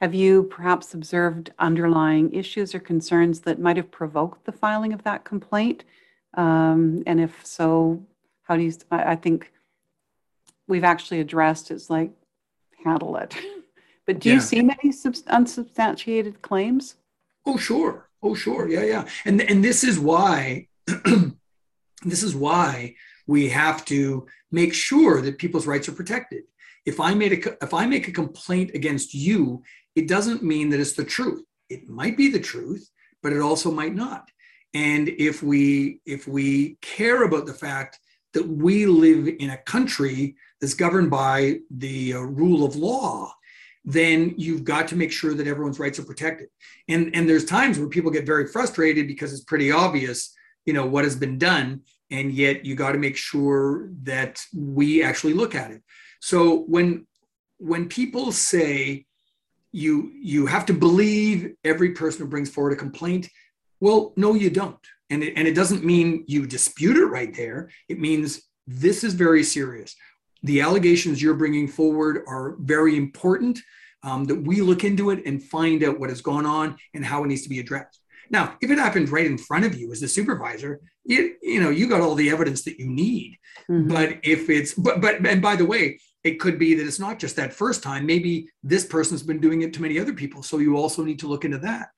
have 0.00 0.14
you 0.14 0.44
perhaps 0.44 0.94
observed 0.94 1.52
underlying 1.58 2.32
issues 2.32 2.74
or 2.74 2.80
concerns 2.80 3.40
that 3.40 3.58
might 3.58 3.76
have 3.76 3.90
provoked 3.90 4.44
the 4.44 4.52
filing 4.52 4.92
of 4.92 5.02
that 5.04 5.24
complaint? 5.24 5.84
Um, 6.34 7.02
and 7.06 7.20
if 7.20 7.44
so, 7.44 8.02
how 8.42 8.56
do 8.56 8.62
you? 8.62 8.72
I, 8.90 9.12
I 9.12 9.16
think 9.16 9.52
we've 10.66 10.84
actually 10.84 11.20
addressed 11.20 11.70
it's 11.70 11.90
like 11.90 12.10
handle 12.84 13.16
it. 13.16 13.36
but 14.06 14.18
do 14.18 14.28
yeah. 14.28 14.34
you 14.36 14.40
see 14.40 14.62
many 14.62 14.92
unsubstantiated 15.28 16.42
claims? 16.42 16.96
Oh, 17.46 17.56
sure. 17.56 18.08
Oh, 18.22 18.34
sure. 18.34 18.68
Yeah, 18.68 18.84
yeah. 18.84 19.08
And 19.24 19.40
and 19.42 19.62
this 19.62 19.84
is 19.84 19.98
why 19.98 20.68
this 22.04 22.22
is 22.22 22.34
why 22.34 22.96
we 23.26 23.48
have 23.48 23.84
to 23.86 24.26
make 24.50 24.74
sure 24.74 25.20
that 25.20 25.38
people's 25.38 25.66
rights 25.66 25.88
are 25.88 25.92
protected. 25.92 26.44
If 26.84 27.00
I 27.00 27.14
made 27.14 27.32
a 27.32 27.64
if 27.64 27.72
I 27.72 27.86
make 27.86 28.08
a 28.08 28.12
complaint 28.12 28.72
against 28.74 29.14
you, 29.14 29.62
it 29.96 30.08
doesn't 30.08 30.42
mean 30.42 30.70
that 30.70 30.80
it's 30.80 30.92
the 30.92 31.04
truth. 31.04 31.44
It 31.68 31.88
might 31.88 32.16
be 32.16 32.30
the 32.30 32.40
truth, 32.40 32.90
but 33.22 33.32
it 33.32 33.40
also 33.40 33.70
might 33.70 33.94
not. 33.94 34.30
And 34.74 35.08
if 35.08 35.42
we 35.42 36.00
if 36.04 36.28
we 36.28 36.76
care 36.82 37.22
about 37.22 37.46
the 37.46 37.54
fact 37.54 37.98
that 38.34 38.46
we 38.46 38.84
live 38.86 39.28
in 39.38 39.50
a 39.50 39.56
country 39.58 40.36
that's 40.60 40.74
governed 40.74 41.10
by 41.10 41.60
the 41.70 42.14
uh, 42.14 42.20
rule 42.20 42.64
of 42.64 42.74
law, 42.74 43.32
then 43.84 44.34
you've 44.36 44.64
got 44.64 44.88
to 44.88 44.96
make 44.96 45.12
sure 45.12 45.34
that 45.34 45.46
everyone's 45.46 45.78
rights 45.78 45.98
are 45.98 46.04
protected. 46.04 46.48
And 46.88 47.14
and 47.14 47.28
there's 47.28 47.44
times 47.44 47.78
where 47.78 47.88
people 47.88 48.10
get 48.10 48.26
very 48.26 48.46
frustrated 48.46 49.06
because 49.06 49.32
it's 49.32 49.44
pretty 49.44 49.70
obvious, 49.70 50.34
you 50.66 50.72
know, 50.72 50.86
what 50.86 51.04
has 51.04 51.16
been 51.16 51.38
done 51.38 51.82
and 52.14 52.32
yet 52.32 52.64
you 52.64 52.74
got 52.76 52.92
to 52.92 52.98
make 53.06 53.16
sure 53.16 53.90
that 54.04 54.40
we 54.54 55.02
actually 55.02 55.34
look 55.34 55.54
at 55.54 55.70
it. 55.72 55.82
So 56.20 56.64
when 56.74 57.06
when 57.58 57.88
people 57.88 58.30
say 58.30 59.06
you 59.72 60.12
you 60.32 60.46
have 60.46 60.66
to 60.66 60.74
believe 60.86 61.54
every 61.64 61.90
person 61.90 62.20
who 62.20 62.34
brings 62.34 62.50
forward 62.50 62.74
a 62.74 62.84
complaint 62.86 63.28
well 63.80 64.12
no 64.16 64.34
you 64.34 64.50
don't. 64.62 64.84
And 65.10 65.22
it, 65.22 65.34
and 65.36 65.46
it 65.46 65.54
doesn't 65.60 65.84
mean 65.84 66.24
you 66.26 66.46
dispute 66.46 66.96
it 66.96 67.14
right 67.18 67.34
there. 67.42 67.70
It 67.88 67.98
means 68.00 68.28
this 68.66 69.04
is 69.04 69.12
very 69.14 69.42
serious. 69.42 69.94
The 70.42 70.60
allegations 70.66 71.20
you're 71.20 71.42
bringing 71.42 71.68
forward 71.68 72.22
are 72.26 72.56
very 72.60 72.96
important 72.96 73.58
um, 74.02 74.24
that 74.24 74.40
we 74.50 74.56
look 74.60 74.82
into 74.84 75.10
it 75.10 75.20
and 75.26 75.42
find 75.42 75.82
out 75.82 75.98
what 75.98 76.10
has 76.10 76.22
gone 76.22 76.46
on 76.46 76.76
and 76.94 77.04
how 77.04 77.22
it 77.22 77.28
needs 77.28 77.42
to 77.42 77.48
be 77.48 77.60
addressed. 77.60 78.00
Now, 78.30 78.56
if 78.62 78.70
it 78.70 78.78
happens 78.78 79.10
right 79.10 79.26
in 79.26 79.38
front 79.38 79.64
of 79.64 79.74
you 79.78 79.92
as 79.92 80.00
the 80.00 80.08
supervisor, 80.08 80.80
you, 81.04 81.34
you 81.42 81.60
know, 81.60 81.70
you 81.70 81.88
got 81.88 82.00
all 82.00 82.14
the 82.14 82.30
evidence 82.30 82.62
that 82.64 82.78
you 82.78 82.86
need. 82.86 83.38
Mm-hmm. 83.70 83.88
But 83.88 84.18
if 84.22 84.50
it's, 84.50 84.74
but, 84.74 85.00
but, 85.00 85.24
and 85.26 85.42
by 85.42 85.56
the 85.56 85.64
way, 85.64 85.98
it 86.22 86.40
could 86.40 86.58
be 86.58 86.74
that 86.74 86.86
it's 86.86 86.98
not 86.98 87.18
just 87.18 87.36
that 87.36 87.52
first 87.52 87.82
time. 87.82 88.06
Maybe 88.06 88.48
this 88.62 88.86
person's 88.86 89.22
been 89.22 89.40
doing 89.40 89.62
it 89.62 89.74
to 89.74 89.82
many 89.82 89.98
other 89.98 90.14
people. 90.14 90.42
So 90.42 90.58
you 90.58 90.76
also 90.76 91.04
need 91.04 91.18
to 91.20 91.26
look 91.26 91.44
into 91.44 91.58
that. 91.58 91.88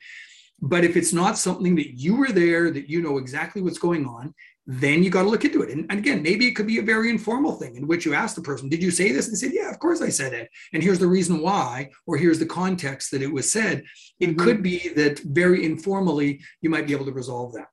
But 0.60 0.84
if 0.84 0.96
it's 0.96 1.12
not 1.12 1.38
something 1.38 1.76
that 1.76 1.98
you 1.98 2.16
were 2.16 2.32
there, 2.32 2.70
that 2.70 2.88
you 2.88 3.02
know 3.02 3.18
exactly 3.18 3.62
what's 3.62 3.78
going 3.78 4.06
on, 4.06 4.34
then 4.66 5.02
you 5.02 5.10
got 5.10 5.22
to 5.22 5.28
look 5.28 5.44
into 5.44 5.62
it. 5.62 5.70
And, 5.70 5.86
and, 5.90 5.98
again, 6.00 6.22
maybe 6.22 6.46
it 6.46 6.56
could 6.56 6.66
be 6.66 6.78
a 6.78 6.82
very 6.82 7.08
informal 7.08 7.52
thing 7.52 7.76
in 7.76 7.86
which 7.86 8.04
you 8.04 8.14
ask 8.14 8.34
the 8.34 8.42
person, 8.42 8.68
Did 8.68 8.82
you 8.82 8.90
say 8.90 9.12
this? 9.12 9.26
And 9.26 9.34
they 9.34 9.38
said, 9.38 9.52
Yeah, 9.52 9.70
of 9.70 9.78
course 9.78 10.02
I 10.02 10.08
said 10.08 10.32
it. 10.32 10.48
And 10.72 10.82
here's 10.82 10.98
the 10.98 11.06
reason 11.06 11.40
why, 11.40 11.90
or 12.06 12.16
here's 12.16 12.40
the 12.40 12.46
context 12.46 13.12
that 13.12 13.22
it 13.22 13.32
was 13.32 13.50
said. 13.52 13.84
It 14.18 14.30
mm-hmm. 14.30 14.44
could 14.44 14.62
be 14.62 14.88
that 14.96 15.20
very 15.20 15.64
informally, 15.64 16.40
you 16.62 16.70
might 16.70 16.86
be 16.86 16.94
able 16.94 17.04
to 17.04 17.12
resolve 17.12 17.52
that. 17.52 17.68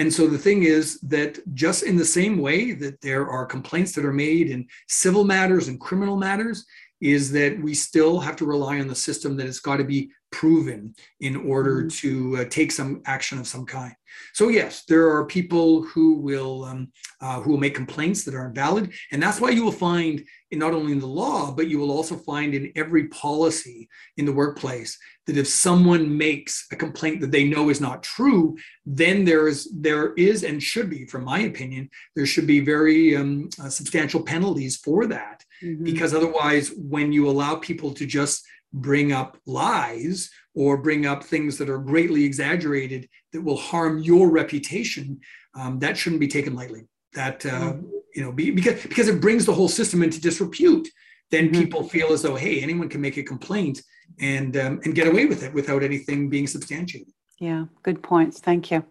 And 0.00 0.10
so 0.10 0.26
the 0.26 0.38
thing 0.38 0.62
is 0.62 0.98
that 1.00 1.38
just 1.54 1.82
in 1.82 1.94
the 1.94 2.06
same 2.06 2.38
way 2.38 2.72
that 2.72 3.02
there 3.02 3.28
are 3.28 3.44
complaints 3.44 3.92
that 3.92 4.04
are 4.06 4.14
made 4.14 4.48
in 4.48 4.66
civil 4.88 5.24
matters 5.24 5.68
and 5.68 5.78
criminal 5.78 6.16
matters, 6.16 6.64
is 7.02 7.30
that 7.32 7.60
we 7.60 7.74
still 7.74 8.18
have 8.18 8.34
to 8.36 8.46
rely 8.46 8.80
on 8.80 8.88
the 8.88 8.94
system 8.94 9.36
that 9.36 9.46
it's 9.46 9.60
got 9.60 9.76
to 9.76 9.84
be 9.84 10.10
proven 10.32 10.94
in 11.20 11.36
order 11.36 11.82
mm-hmm. 11.82 11.88
to 11.88 12.38
uh, 12.38 12.44
take 12.48 12.72
some 12.72 13.02
action 13.04 13.38
of 13.38 13.46
some 13.46 13.66
kind. 13.66 13.94
So 14.32 14.48
yes, 14.48 14.84
there 14.84 15.10
are 15.10 15.24
people 15.26 15.82
who 15.82 16.14
will 16.14 16.64
um, 16.64 16.92
uh, 17.20 17.40
who 17.40 17.50
will 17.50 17.58
make 17.58 17.74
complaints 17.74 18.24
that 18.24 18.34
aren't 18.34 18.54
valid, 18.54 18.92
and 19.12 19.22
that's 19.22 19.40
why 19.40 19.50
you 19.50 19.64
will 19.64 19.72
find 19.72 20.24
in 20.50 20.58
not 20.58 20.72
only 20.72 20.92
in 20.92 21.00
the 21.00 21.06
law, 21.06 21.52
but 21.52 21.68
you 21.68 21.78
will 21.78 21.90
also 21.90 22.16
find 22.16 22.54
in 22.54 22.72
every 22.76 23.08
policy 23.08 23.88
in 24.16 24.24
the 24.24 24.32
workplace 24.32 24.98
that 25.26 25.36
if 25.36 25.46
someone 25.46 26.16
makes 26.16 26.66
a 26.72 26.76
complaint 26.76 27.20
that 27.20 27.30
they 27.30 27.44
know 27.44 27.68
is 27.68 27.80
not 27.80 28.02
true, 28.02 28.56
then 28.84 29.24
there 29.24 29.46
is 29.46 29.70
there 29.72 30.12
is 30.14 30.42
and 30.42 30.62
should 30.62 30.90
be, 30.90 31.06
from 31.06 31.24
my 31.24 31.40
opinion, 31.40 31.88
there 32.16 32.26
should 32.26 32.46
be 32.46 32.60
very 32.60 33.16
um, 33.16 33.48
uh, 33.62 33.68
substantial 33.68 34.22
penalties 34.22 34.76
for 34.76 35.06
that, 35.06 35.44
mm-hmm. 35.62 35.84
because 35.84 36.14
otherwise, 36.14 36.72
when 36.76 37.12
you 37.12 37.28
allow 37.28 37.54
people 37.56 37.92
to 37.94 38.06
just 38.06 38.44
bring 38.72 39.12
up 39.12 39.36
lies 39.46 40.30
or 40.54 40.76
bring 40.76 41.06
up 41.06 41.22
things 41.24 41.58
that 41.58 41.68
are 41.68 41.78
greatly 41.78 42.24
exaggerated 42.24 43.08
that 43.32 43.42
will 43.42 43.56
harm 43.56 43.98
your 43.98 44.30
reputation, 44.30 45.20
um, 45.54 45.78
that 45.80 45.96
shouldn't 45.96 46.20
be 46.20 46.28
taken 46.28 46.54
lightly. 46.54 46.86
That 47.14 47.44
uh, 47.46 47.72
mm-hmm. 47.72 47.86
you 48.14 48.22
know, 48.22 48.32
be, 48.32 48.50
because 48.50 48.82
because 48.82 49.08
it 49.08 49.20
brings 49.20 49.46
the 49.46 49.54
whole 49.54 49.68
system 49.68 50.02
into 50.02 50.20
disrepute. 50.20 50.88
Then 51.30 51.46
mm-hmm. 51.46 51.60
people 51.60 51.88
feel 51.88 52.12
as 52.12 52.22
though, 52.22 52.34
hey, 52.34 52.60
anyone 52.60 52.88
can 52.88 53.00
make 53.00 53.16
a 53.16 53.22
complaint 53.22 53.82
and 54.20 54.56
um, 54.56 54.80
and 54.84 54.94
get 54.94 55.06
away 55.06 55.26
with 55.26 55.42
it 55.42 55.52
without 55.52 55.82
anything 55.82 56.28
being 56.28 56.46
substantiated. 56.46 57.12
Yeah, 57.38 57.66
good 57.82 58.02
points. 58.02 58.38
Thank 58.38 58.70
you. 58.70 58.84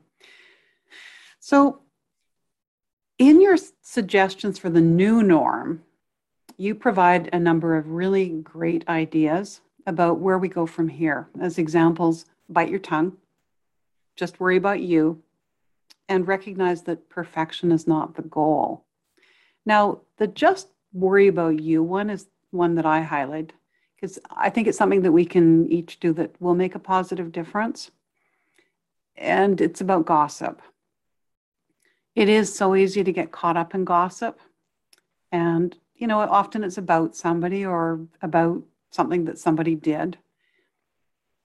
So, 1.39 1.81
in 3.17 3.41
your 3.41 3.57
suggestions 3.81 4.59
for 4.59 4.69
the 4.69 4.81
new 4.81 5.23
norm, 5.23 5.83
you 6.57 6.75
provide 6.75 7.29
a 7.31 7.39
number 7.39 7.77
of 7.77 7.87
really 7.87 8.29
great 8.29 8.87
ideas 8.89 9.61
about 9.85 10.19
where 10.19 10.37
we 10.37 10.49
go 10.49 10.65
from 10.65 10.89
here. 10.89 11.29
As 11.39 11.57
examples, 11.57 12.25
bite 12.49 12.69
your 12.69 12.79
tongue, 12.79 13.17
just 14.19 14.39
worry 14.39 14.57
about 14.57 14.81
you, 14.81 15.23
and 16.09 16.27
recognize 16.27 16.81
that 16.83 17.09
perfection 17.09 17.71
is 17.71 17.87
not 17.87 18.15
the 18.15 18.23
goal. 18.23 18.83
Now, 19.65 20.01
the 20.17 20.27
just 20.27 20.67
worry 20.91 21.27
about 21.27 21.59
you 21.59 21.83
one 21.83 22.09
is 22.09 22.27
one 22.51 22.75
that 22.75 22.85
I 22.85 23.01
highlight 23.01 23.53
because 23.95 24.17
I 24.31 24.49
think 24.49 24.67
it's 24.67 24.77
something 24.77 25.03
that 25.03 25.11
we 25.11 25.25
can 25.25 25.71
each 25.71 25.99
do 25.99 26.13
that 26.13 26.35
will 26.41 26.55
make 26.55 26.73
a 26.75 26.79
positive 26.79 27.31
difference. 27.31 27.91
And 29.15 29.59
it's 29.61 29.81
about 29.81 30.05
gossip. 30.05 30.61
It 32.15 32.29
is 32.29 32.53
so 32.53 32.75
easy 32.75 33.03
to 33.03 33.11
get 33.11 33.31
caught 33.31 33.57
up 33.57 33.75
in 33.75 33.83
gossip. 33.83 34.39
And, 35.31 35.77
you 35.95 36.07
know, 36.07 36.19
often 36.19 36.63
it's 36.63 36.77
about 36.77 37.15
somebody 37.15 37.65
or 37.65 37.99
about 38.21 38.63
something 38.89 39.25
that 39.25 39.37
somebody 39.37 39.75
did. 39.75 40.17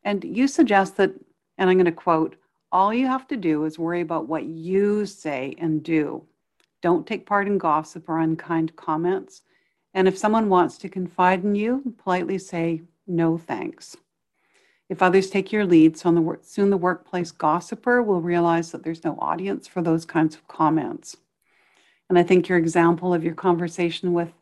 And 0.05 0.25
you 0.25 0.49
suggest 0.49 0.97
that, 0.97 1.13
and 1.59 1.69
I'm 1.69 1.77
going 1.77 1.85
to 1.87 1.93
quote, 1.93 2.37
all 2.75 2.93
you 2.93 3.07
have 3.07 3.29
to 3.29 3.37
do 3.37 3.65
is 3.65 3.79
worry 3.79 4.01
about 4.01 4.27
what 4.27 4.45
you 4.45 5.07
say 5.07 5.55
and 5.59 5.83
do. 5.85 6.25
Don't 6.83 7.07
take 7.07 7.25
part 7.25 7.47
in 7.47 7.57
gossip 7.57 8.09
or 8.09 8.19
unkind 8.19 8.75
comments. 8.75 9.43
And 9.95 10.09
if 10.09 10.19
someone 10.19 10.49
wants 10.49 10.77
to 10.79 10.89
confide 10.89 11.45
in 11.45 11.55
you, 11.55 11.95
politely 12.03 12.37
say, 12.37 12.83
no 13.07 13.39
thanks. 13.39 13.97
If 14.89 15.03
others 15.03 15.31
take 15.31 15.53
your 15.53 15.65
lead, 15.65 15.97
soon 15.97 16.17
the, 16.17 16.39
soon 16.43 16.71
the 16.71 16.77
workplace 16.77 17.31
gossiper 17.31 18.03
will 18.03 18.21
realize 18.21 18.73
that 18.73 18.83
there's 18.83 19.05
no 19.05 19.17
audience 19.21 19.69
for 19.69 19.81
those 19.81 20.05
kinds 20.05 20.35
of 20.35 20.47
comments. 20.49 21.17
And 22.11 22.19
I 22.19 22.25
think 22.25 22.49
your 22.49 22.59
example 22.59 23.15
of 23.15 23.23
your 23.23 23.35
conversation 23.35 24.13
with 24.13 24.33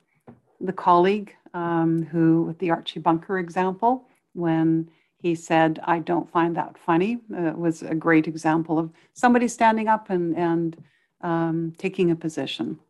the 0.59 0.73
colleague 0.73 1.37
um, 1.53 2.05
who, 2.05 2.45
with 2.45 2.59
the 2.61 2.71
Archie 2.71 2.99
Bunker 2.99 3.39
example, 3.39 4.09
when 4.33 4.89
he 5.23 5.37
said, 5.37 5.79
I 5.85 6.01
don't 6.01 6.29
find 6.29 6.57
that 6.57 6.77
funny, 6.77 7.21
uh, 7.35 7.53
was 7.55 7.83
a 7.83 7.95
great 7.95 8.27
example 8.27 8.79
of 8.79 8.91
somebody 9.15 9.47
standing 9.47 9.87
up 9.87 10.11
and, 10.11 10.37
and 10.37 10.77
um, 11.21 11.75
taking 11.79 12.11
a 12.11 12.17
position. 12.17 12.81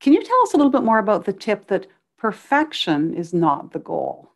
Can 0.00 0.12
you 0.12 0.22
tell 0.22 0.42
us 0.42 0.54
a 0.54 0.56
little 0.56 0.70
bit 0.70 0.84
more 0.84 1.00
about 1.00 1.24
the 1.24 1.32
tip 1.32 1.66
that 1.66 1.88
perfection 2.16 3.14
is 3.14 3.34
not 3.34 3.72
the 3.72 3.80
goal? 3.80 4.30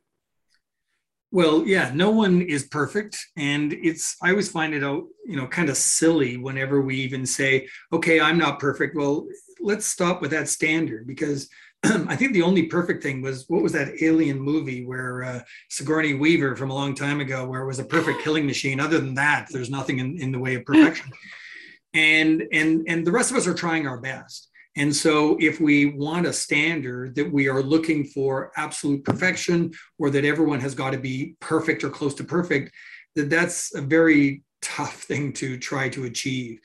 Well, 1.31 1.65
yeah, 1.65 1.93
no 1.95 2.11
one 2.11 2.43
is 2.43 2.65
perfect. 2.65 3.17
And 3.37 3.73
it's, 3.73 4.17
I 4.23 4.31
always 4.31 4.51
find 4.51 4.75
it 4.75 4.83
out, 4.83 5.05
you 5.25 5.37
know, 5.37 5.47
kind 5.47 5.71
of 5.71 5.77
silly 5.77 6.37
whenever 6.37 6.83
we 6.83 6.97
even 6.97 7.25
say, 7.25 7.69
okay, 7.93 8.21
I'm 8.21 8.39
not 8.39 8.59
perfect. 8.59 8.97
Well, 8.97 9.29
let's 9.61 9.87
stop 9.87 10.21
with 10.21 10.33
that 10.33 10.49
standard 10.49 11.07
because 11.07 11.49
I 11.85 12.17
think 12.17 12.33
the 12.33 12.43
only 12.43 12.65
perfect 12.65 13.03
thing 13.03 13.23
was 13.23 13.45
what 13.49 13.63
was 13.63 13.73
that 13.73 14.03
alien 14.03 14.39
movie 14.39 14.85
where 14.85 15.25
uh, 15.25 15.41
Sigourney 15.69 16.15
Weaver 16.15 16.55
from 16.55 16.71
a 16.71 16.75
long 16.75 16.95
time 16.95 17.21
ago, 17.21 17.47
where 17.47 17.63
it 17.63 17.67
was 17.67 17.81
a 17.81 17.85
perfect 17.85 18.21
killing 18.25 18.47
machine. 18.47 18.79
Other 18.81 18.99
than 18.99 19.15
that, 19.15 19.49
there's 19.51 19.71
nothing 19.71 19.99
in, 19.99 20.21
in 20.21 20.33
the 20.33 20.39
way 20.39 20.55
of 20.55 20.65
perfection. 20.65 21.11
and 21.95 22.45
and 22.53 22.85
and 22.89 23.07
the 23.07 23.13
rest 23.13 23.31
of 23.31 23.37
us 23.37 23.47
are 23.47 23.55
trying 23.55 23.87
our 23.87 23.99
best. 23.99 24.49
And 24.75 24.95
so, 24.95 25.37
if 25.39 25.61
we 25.61 25.87
want 25.87 26.27
a 26.27 26.33
standard 26.33 27.15
that 27.17 27.31
we 27.31 27.49
are 27.49 27.63
looking 27.63 28.05
for 28.05 28.53
absolute 28.57 29.05
perfection, 29.05 29.73
or 29.99 30.09
that 30.11 30.25
everyone 30.25 30.61
has 30.61 30.75
got 30.75 30.93
to 30.93 30.99
be 30.99 31.37
perfect 31.41 31.85
or 31.85 31.91
close 31.91 32.15
to 32.15 32.25
perfect, 32.25 32.73
that 33.15 33.29
that's 33.29 33.75
a 33.75 33.83
very 33.83 34.43
tough 34.63 35.03
thing 35.03 35.33
to 35.35 35.59
try 35.59 35.89
to 35.91 36.05
achieve. 36.05 36.59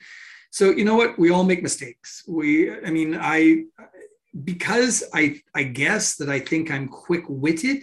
So, 0.50 0.70
you 0.70 0.84
know 0.84 0.96
what? 0.96 1.18
We 1.18 1.30
all 1.30 1.44
make 1.44 1.62
mistakes. 1.62 2.22
We, 2.26 2.72
I 2.72 2.90
mean, 2.90 3.18
I, 3.20 3.64
because 4.44 5.04
I, 5.14 5.40
I 5.54 5.64
guess 5.64 6.16
that 6.16 6.28
I 6.28 6.40
think 6.40 6.70
I'm 6.70 6.88
quick-witted. 6.88 7.82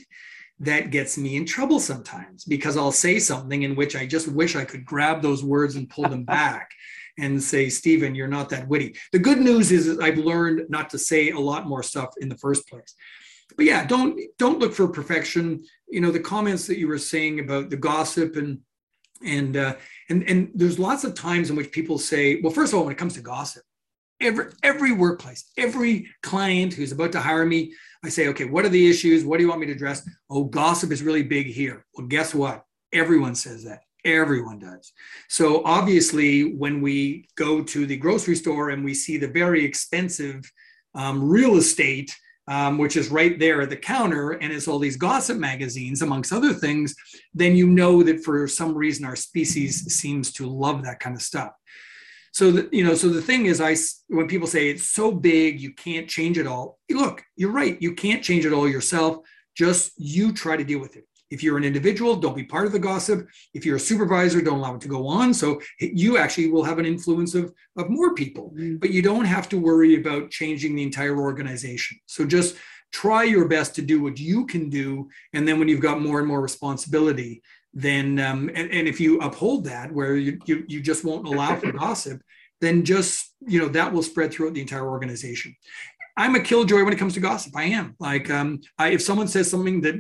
That 0.60 0.90
gets 0.90 1.18
me 1.18 1.36
in 1.36 1.46
trouble 1.46 1.82
sometimes 1.82 2.46
because 2.46 2.78
I'll 2.78 2.94
say 2.94 3.20
something 3.20 3.64
in 3.64 3.76
which 3.76 3.94
I 3.94 4.06
just 4.06 4.30
wish 4.30 4.56
I 4.56 4.64
could 4.64 4.86
grab 4.86 5.22
those 5.22 5.44
words 5.44 5.76
and 5.76 5.90
pull 5.90 6.08
them 6.08 6.24
back 6.24 6.72
and 7.20 7.44
say, 7.44 7.70
Stephen, 7.70 8.16
you're 8.16 8.30
not 8.30 8.50
that 8.50 8.68
witty. 8.68 8.96
The 9.12 9.20
good 9.20 9.40
news 9.40 9.72
is 9.72 10.00
I've 10.00 10.18
learned 10.18 10.70
not 10.70 10.90
to 10.92 10.98
say 10.98 11.32
a 11.32 11.40
lot 11.40 11.68
more 11.68 11.84
stuff 11.84 12.14
in 12.22 12.30
the 12.30 12.38
first 12.38 12.70
place. 12.70 12.96
But 13.56 13.66
yeah, 13.66 13.86
don't 13.86 14.20
don't 14.38 14.60
look 14.60 14.74
for 14.74 14.88
perfection. 14.88 15.64
You 15.88 16.02
know, 16.02 16.12
the 16.12 16.20
comments 16.20 16.68
that 16.68 16.80
you 16.80 16.88
were 16.88 16.98
saying 16.98 17.40
about 17.40 17.70
the 17.70 17.78
gossip 17.78 18.36
and 18.36 18.60
and 19.24 19.56
uh, 19.56 19.76
and 20.10 20.24
and 20.30 20.52
there's 20.54 20.80
lots 20.80 21.04
of 21.04 21.14
times 21.14 21.50
in 21.50 21.56
which 21.56 21.72
people 21.72 21.98
say, 21.98 22.42
well, 22.42 22.52
first 22.52 22.74
of 22.74 22.80
all, 22.80 22.86
when 22.86 22.94
it 22.94 22.98
comes 22.98 23.14
to 23.14 23.22
gossip, 23.22 23.64
every 24.22 24.46
every 24.64 24.92
workplace, 24.92 25.52
every 25.58 26.08
client 26.24 26.74
who's 26.74 26.92
about 26.92 27.12
to 27.14 27.20
hire 27.20 27.46
me, 27.46 27.74
I 28.04 28.10
say, 28.10 28.28
okay, 28.30 28.46
what 28.46 28.66
are 28.66 28.70
the 28.70 28.90
issues? 28.90 29.26
What 29.26 29.38
do 29.38 29.44
you 29.44 29.50
want 29.50 29.62
me 29.62 29.68
to 29.68 29.74
address? 29.74 30.08
Oh, 30.30 30.44
gossip 30.44 30.92
is 30.92 31.04
really 31.04 31.24
big 31.24 31.48
here. 31.48 31.86
Well, 31.96 32.08
guess 32.08 32.34
what? 32.34 32.64
Everyone 32.94 33.36
says 33.36 33.64
that. 33.66 33.80
Everyone 34.06 34.60
does. 34.60 34.94
So 35.30 35.64
obviously, 35.66 36.56
when 36.56 36.82
we 36.82 37.28
go 37.36 37.64
to 37.64 37.86
the 37.86 37.98
grocery 37.98 38.36
store 38.36 38.70
and 38.70 38.86
we 38.86 38.94
see 38.94 39.18
the 39.18 39.28
very 39.28 39.66
expensive 39.66 40.50
um, 40.94 41.28
real 41.28 41.58
estate, 41.58 42.16
um, 42.48 42.78
which 42.78 42.96
is 42.96 43.10
right 43.10 43.40
there 43.40 43.62
at 43.62 43.72
the 43.72 43.76
counter, 43.76 44.32
and 44.34 44.54
it's 44.54 44.68
all 44.68 44.78
these 44.78 44.98
gossip 44.98 45.38
magazines, 45.38 46.04
amongst 46.04 46.32
other 46.32 46.54
things, 46.54 46.96
then 47.34 47.56
you 47.56 47.66
know 47.66 48.04
that 48.04 48.24
for 48.24 48.48
some 48.48 48.76
reason 48.76 49.04
our 49.04 49.16
species 49.16 49.92
seems 49.92 50.32
to 50.34 50.48
love 50.48 50.84
that 50.84 51.00
kind 51.00 51.16
of 51.16 51.24
stuff. 51.24 51.52
So 52.36 52.52
that 52.52 52.74
you 52.74 52.84
know, 52.84 52.96
so 52.96 53.08
the 53.08 53.22
thing 53.22 53.46
is, 53.46 53.62
I 53.62 53.78
when 54.10 54.28
people 54.28 54.46
say 54.46 54.68
it's 54.68 54.90
so 54.90 55.10
big 55.10 55.62
you 55.62 55.74
can't 55.74 56.06
change 56.06 56.38
it 56.38 56.46
all, 56.46 56.80
look, 56.92 57.24
you're 57.38 57.54
right, 57.54 57.82
you 57.82 57.94
can't 57.94 58.22
change 58.22 58.46
it 58.46 58.52
all 58.52 58.68
yourself. 58.68 59.20
Just 59.56 59.94
you 59.96 60.34
try 60.34 60.58
to 60.58 60.66
deal 60.66 60.80
with 60.80 60.98
it. 60.98 61.08
If 61.32 61.42
you're 61.42 61.56
an 61.56 61.64
individual, 61.64 62.18
don't 62.18 62.36
be 62.36 62.44
part 62.44 62.66
of 62.66 62.74
the 62.74 62.88
gossip. 62.90 63.26
If 63.54 63.66
you're 63.66 63.78
a 63.78 63.88
supervisor, 63.92 64.42
don't 64.42 64.60
allow 64.60 64.76
it 64.76 64.82
to 64.82 64.90
go 64.90 65.08
on. 65.08 65.34
So 65.34 65.62
you 65.80 66.18
actually 66.18 66.52
will 66.52 66.66
have 66.66 66.78
an 66.78 66.86
influence 66.86 67.36
of, 67.36 67.54
of 67.78 67.90
more 67.90 68.14
people, 68.14 68.52
mm-hmm. 68.54 68.78
but 68.82 68.90
you 68.90 69.02
don't 69.02 69.24
have 69.24 69.48
to 69.50 69.58
worry 69.58 69.96
about 69.96 70.30
changing 70.30 70.76
the 70.76 70.84
entire 70.84 71.18
organization. 71.18 71.98
So 72.06 72.26
just 72.26 72.58
try 72.92 73.24
your 73.24 73.48
best 73.48 73.76
to 73.76 73.82
do 73.82 74.04
what 74.04 74.20
you 74.20 74.46
can 74.46 74.70
do. 74.70 75.08
And 75.32 75.48
then 75.48 75.58
when 75.58 75.70
you've 75.70 75.80
got 75.80 76.02
more 76.02 76.20
and 76.20 76.28
more 76.28 76.42
responsibility, 76.42 77.42
then, 77.76 78.20
um, 78.20 78.50
and, 78.56 78.72
and 78.72 78.88
if 78.88 79.00
you 79.00 79.20
uphold 79.20 79.66
that, 79.66 79.92
where 79.92 80.16
you, 80.16 80.40
you, 80.46 80.64
you 80.68 80.82
just 80.82 81.04
won't 81.04 81.28
allow 81.28 81.58
for 81.58 81.72
gossip, 81.74 82.22
then 82.62 82.86
just, 82.86 83.36
you 83.42 83.60
know, 83.60 83.68
that 83.68 83.92
will 83.92 84.02
spread 84.02 84.32
throughout 84.32 84.54
the 84.54 84.62
entire 84.62 84.90
organization. 84.90 85.54
I'm 86.18 86.36
a 86.36 86.40
killjoy 86.40 86.84
when 86.84 86.94
it 86.94 87.00
comes 87.00 87.14
to 87.16 87.20
gossip. 87.20 87.56
I 87.56 87.66
am 87.66 87.96
like, 88.00 88.30
um, 88.30 88.62
I, 88.80 88.90
if 88.90 89.02
someone 89.02 89.28
says 89.28 89.52
something 89.52 89.82
that 89.82 89.96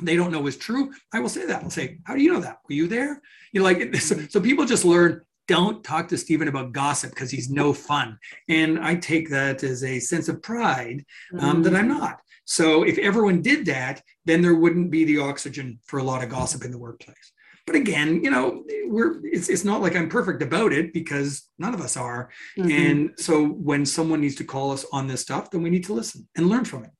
they 0.00 0.14
don't 0.14 0.30
know 0.30 0.46
is 0.46 0.56
true, 0.56 0.92
I 1.12 1.18
will 1.18 1.28
say 1.28 1.44
that. 1.46 1.64
I'll 1.64 1.70
say, 1.70 1.98
How 2.04 2.14
do 2.14 2.22
you 2.22 2.32
know 2.32 2.40
that? 2.40 2.58
Were 2.68 2.74
you 2.76 2.86
there? 2.86 3.20
You 3.52 3.60
know, 3.60 3.64
like, 3.64 3.96
so, 3.96 4.16
so 4.30 4.40
people 4.40 4.64
just 4.64 4.84
learn 4.84 5.22
don't 5.48 5.82
talk 5.82 6.08
to 6.08 6.18
Stephen 6.18 6.46
about 6.46 6.72
gossip 6.72 7.10
because 7.10 7.30
he's 7.30 7.50
no 7.50 7.72
fun. 7.72 8.18
And 8.48 8.78
I 8.78 8.94
take 8.94 9.30
that 9.30 9.64
as 9.64 9.82
a 9.82 9.98
sense 9.98 10.28
of 10.28 10.42
pride 10.42 11.04
um, 11.38 11.40
mm-hmm. 11.40 11.62
that 11.62 11.74
I'm 11.74 11.88
not. 11.88 12.20
So 12.50 12.82
if 12.82 12.96
everyone 12.96 13.42
did 13.42 13.66
that, 13.66 14.02
then 14.24 14.40
there 14.40 14.54
wouldn't 14.54 14.90
be 14.90 15.04
the 15.04 15.18
oxygen 15.18 15.80
for 15.84 15.98
a 15.98 16.02
lot 16.02 16.24
of 16.24 16.30
gossip 16.30 16.64
in 16.64 16.70
the 16.70 16.78
workplace. 16.78 17.32
But 17.66 17.76
again, 17.76 18.24
you 18.24 18.30
know, 18.30 18.64
we're 18.86 19.20
it's, 19.22 19.50
it's 19.50 19.66
not 19.66 19.82
like 19.82 19.94
I'm 19.94 20.08
perfect 20.08 20.42
about 20.42 20.72
it 20.72 20.94
because 20.94 21.46
none 21.58 21.74
of 21.74 21.82
us 21.82 21.94
are. 21.94 22.30
Mm-hmm. 22.56 22.70
And 22.70 23.10
so 23.18 23.46
when 23.46 23.84
someone 23.84 24.22
needs 24.22 24.36
to 24.36 24.44
call 24.44 24.70
us 24.70 24.86
on 24.94 25.06
this 25.06 25.20
stuff, 25.20 25.50
then 25.50 25.60
we 25.60 25.68
need 25.68 25.84
to 25.84 25.92
listen 25.92 26.26
and 26.36 26.48
learn 26.48 26.64
from 26.64 26.84
it. 26.84 26.90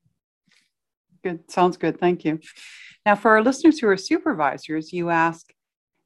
Good. 1.25 1.51
Sounds 1.51 1.79
good. 1.79 1.99
Thank 1.99 2.27
you. 2.27 2.41
Now, 3.07 3.15
for 3.17 3.31
our 3.31 3.43
listeners 3.43 3.79
who 3.79 3.89
are 3.89 3.97
supervisors, 3.97 4.93
you 4.93 5.09
ask, 5.09 5.51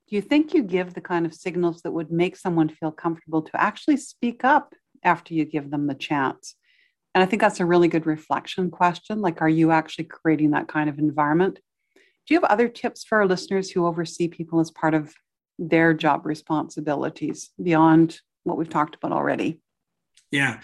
do 0.09 0.14
you 0.14 0.22
think 0.22 0.55
you 0.55 0.62
give 0.62 0.95
the 0.95 1.01
kind 1.01 1.26
of 1.26 1.34
signals 1.34 1.82
that 1.82 1.90
would 1.90 2.12
make 2.12 2.36
someone 2.36 2.68
feel 2.68 2.93
comfortable 2.93 3.43
to 3.43 3.61
actually 3.61 3.97
speak 3.97 4.45
up 4.45 4.72
after 5.03 5.34
you 5.34 5.45
give 5.45 5.72
them 5.72 5.88
the 5.88 5.97
chance? 5.97 6.55
And 7.15 7.23
I 7.23 7.27
think 7.27 7.43
that's 7.43 7.61
a 7.61 7.67
really 7.67 7.89
good 7.89 8.07
reflection 8.07 8.71
question. 8.71 9.21
Like, 9.21 9.43
are 9.43 9.49
you 9.49 9.71
actually 9.71 10.05
creating 10.05 10.53
that 10.53 10.69
kind 10.69 10.89
of 10.89 10.99
environment? 10.99 11.59
Do 12.27 12.35
you 12.35 12.41
have 12.41 12.51
other 12.51 12.69
tips 12.69 13.05
for 13.05 13.19
our 13.19 13.27
listeners 13.27 13.71
who 13.71 13.87
oversee 13.87 14.29
people 14.29 14.61
as 14.61 14.71
part 14.71 14.95
of 14.95 15.13
their 15.59 15.93
job 15.93 16.25
responsibilities 16.25 17.51
beyond 17.63 18.21
what 18.45 18.57
we've 18.57 18.69
talked 18.69 18.95
about 18.95 19.13
already? 19.13 19.61
Yeah. 20.31 20.61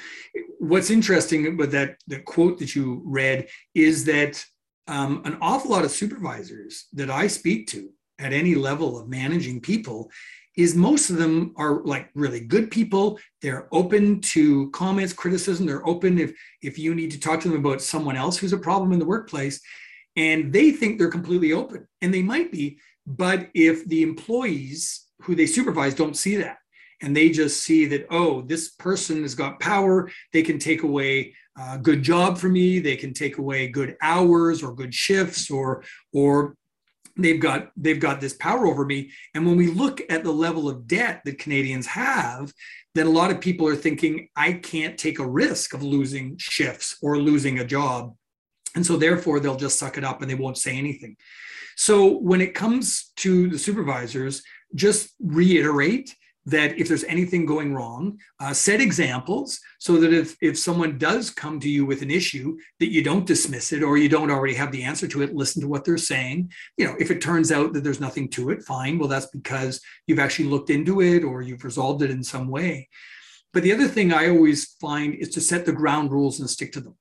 What's 0.59 0.91
interesting 0.91 1.57
with 1.57 1.73
that 1.73 1.97
the 2.07 2.21
quote 2.21 2.59
that 2.59 2.75
you 2.75 3.03
read 3.05 3.49
is 3.75 4.05
that 4.07 4.43
um, 4.87 5.21
an 5.27 5.37
awful 5.43 5.71
lot 5.71 5.85
of 5.85 5.91
supervisors 5.91 6.87
that 6.95 7.11
I 7.11 7.27
speak 7.27 7.67
to 7.69 7.91
at 8.19 8.33
any 8.33 8.55
level 8.55 8.99
of 8.99 9.09
managing 9.09 9.61
people 9.61 10.11
is 10.59 10.75
most 10.75 11.09
of 11.09 11.17
them 11.17 11.55
are 11.57 11.85
like 11.85 12.11
really 12.17 12.41
good 12.41 12.69
people. 12.69 13.17
They're 13.41 13.69
open 13.71 14.21
to 14.33 14.69
comments 14.73 15.13
criticism. 15.13 15.67
They're 15.67 15.87
open 15.87 16.19
if 16.19 16.37
if 16.63 16.77
you 16.77 16.97
need 16.97 17.13
to 17.13 17.21
talk 17.21 17.41
to 17.43 17.49
them 17.49 17.59
about 17.59 17.81
someone 17.81 18.17
else 18.17 18.37
who's 18.37 18.53
a 18.53 18.59
problem 18.59 18.93
in 18.93 18.99
the 18.99 19.07
workplace. 19.07 19.61
And 20.17 20.53
they 20.53 20.73
think 20.73 20.99
they're 20.99 21.13
completely 21.13 21.53
open 21.53 21.87
and 22.03 22.13
they 22.13 22.23
might 22.23 22.51
be. 22.51 22.81
But 23.07 23.51
if 23.55 23.87
the 23.87 24.03
employees 24.03 25.07
who 25.23 25.37
they 25.37 25.47
supervise 25.47 25.95
don't 25.95 26.17
see 26.17 26.37
that 26.39 26.59
and 27.03 27.17
they 27.17 27.31
just 27.31 27.63
see 27.63 27.87
that 27.87 28.07
oh 28.11 28.43
this 28.43 28.71
person 28.71 29.23
has 29.23 29.37
got 29.37 29.61
power 29.61 30.11
they 30.33 30.43
can 30.43 30.59
take 30.59 30.83
away 30.83 31.35
a 31.57 31.79
good 31.79 32.03
job 32.03 32.37
for 32.37 32.49
me 32.49 32.81
they 32.81 32.97
can 32.97 33.13
take 33.13 33.39
away 33.39 33.69
good 33.69 33.97
hours 34.03 34.63
or 34.63 34.75
good 34.75 34.93
shifts 34.93 35.51
or 35.51 35.85
or 36.13 36.57
they've 37.19 37.41
got 37.41 37.71
they've 37.77 38.01
got 38.01 38.21
this 38.21 38.35
power 38.35 38.67
over 38.67 38.85
me. 38.85 39.11
And 39.35 39.47
when 39.47 39.57
we 39.57 39.67
look 39.67 40.01
at 40.09 40.25
the 40.25 40.33
level 40.33 40.69
of 40.69 40.87
debt 40.87 41.23
that 41.25 41.39
canadians 41.39 41.87
have 41.87 42.53
then 42.95 43.07
a 43.07 43.11
lot 43.11 43.31
of 43.31 43.41
people 43.41 43.69
are 43.69 43.77
thinking 43.77 44.29
i 44.35 44.53
can't 44.53 44.99
take 44.99 45.19
a 45.19 45.27
risk 45.27 45.75
of 45.75 45.83
losing 45.83 46.37
shifts 46.39 46.97
or 47.03 47.19
losing 47.19 47.59
a 47.59 47.65
job. 47.65 48.15
And 48.75 48.87
so 48.87 48.97
therefore 48.97 49.41
they'll 49.41 49.57
just 49.57 49.79
suck 49.79 49.99
it 49.99 50.05
up 50.05 50.23
and 50.23 50.31
they 50.31 50.35
won't 50.35 50.59
say 50.59 50.77
anything. 50.77 51.17
So 51.77 52.19
when 52.19 52.41
it 52.41 52.55
comes 52.55 53.13
to 53.17 53.49
the 53.49 53.59
supervisors 53.59 54.43
just 54.75 55.11
reiterate 55.21 56.15
that 56.49 56.79
if 56.79 56.89
there's 56.89 57.05
anything 57.05 57.45
going 57.45 57.75
wrong, 57.75 58.19
uh, 58.41 58.55
set 58.55 58.81
examples 58.81 59.61
so 59.79 59.99
that 59.99 60.15
if, 60.15 60.35
if 60.41 60.59
someone 60.59 60.97
does 60.97 61.31
come 61.31 61.61
to 61.61 61.69
you 61.69 61.85
with 61.85 62.01
an 62.01 62.11
issue, 62.11 62.57
that 62.81 62.91
you 62.91 63.03
don't 63.03 63.27
dismiss 63.27 63.73
it 63.73 63.83
or 63.83 63.99
you 63.99 64.09
don't 64.09 64.31
already 64.31 64.55
have 64.55 64.73
the 64.73 64.83
answer 64.83 65.07
to 65.07 65.23
it, 65.23 65.35
listen 65.35 65.61
to 65.61 65.69
what 65.69 65.85
they're 65.85 65.99
saying. 65.99 66.51
You 66.79 66.87
know, 66.87 66.97
if 66.99 67.11
it 67.11 67.21
turns 67.21 67.53
out 67.53 67.75
that 67.75 67.85
there's 67.85 68.01
nothing 68.01 68.31
to 68.31 68.49
it, 68.51 68.63
fine. 68.63 68.99
Well, 68.99 69.09
that's 69.09 69.27
because 69.27 69.81
you've 70.07 70.19
actually 70.19 70.49
looked 70.49 70.71
into 70.71 71.03
it 71.03 71.23
or 71.23 71.43
you've 71.43 71.65
resolved 71.65 72.03
it 72.03 72.11
in 72.11 72.25
some 72.25 72.49
way. 72.49 72.89
But 73.53 73.63
the 73.63 73.73
other 73.73 73.89
thing 73.89 74.13
I 74.13 74.31
always 74.31 74.75
find 74.81 75.15
is 75.15 75.29
to 75.31 75.41
set 75.43 75.67
the 75.67 75.73
ground 75.73 76.13
rules 76.13 76.41
and 76.41 76.49
stick 76.49 76.73
to 76.73 76.81
them. 76.81 76.97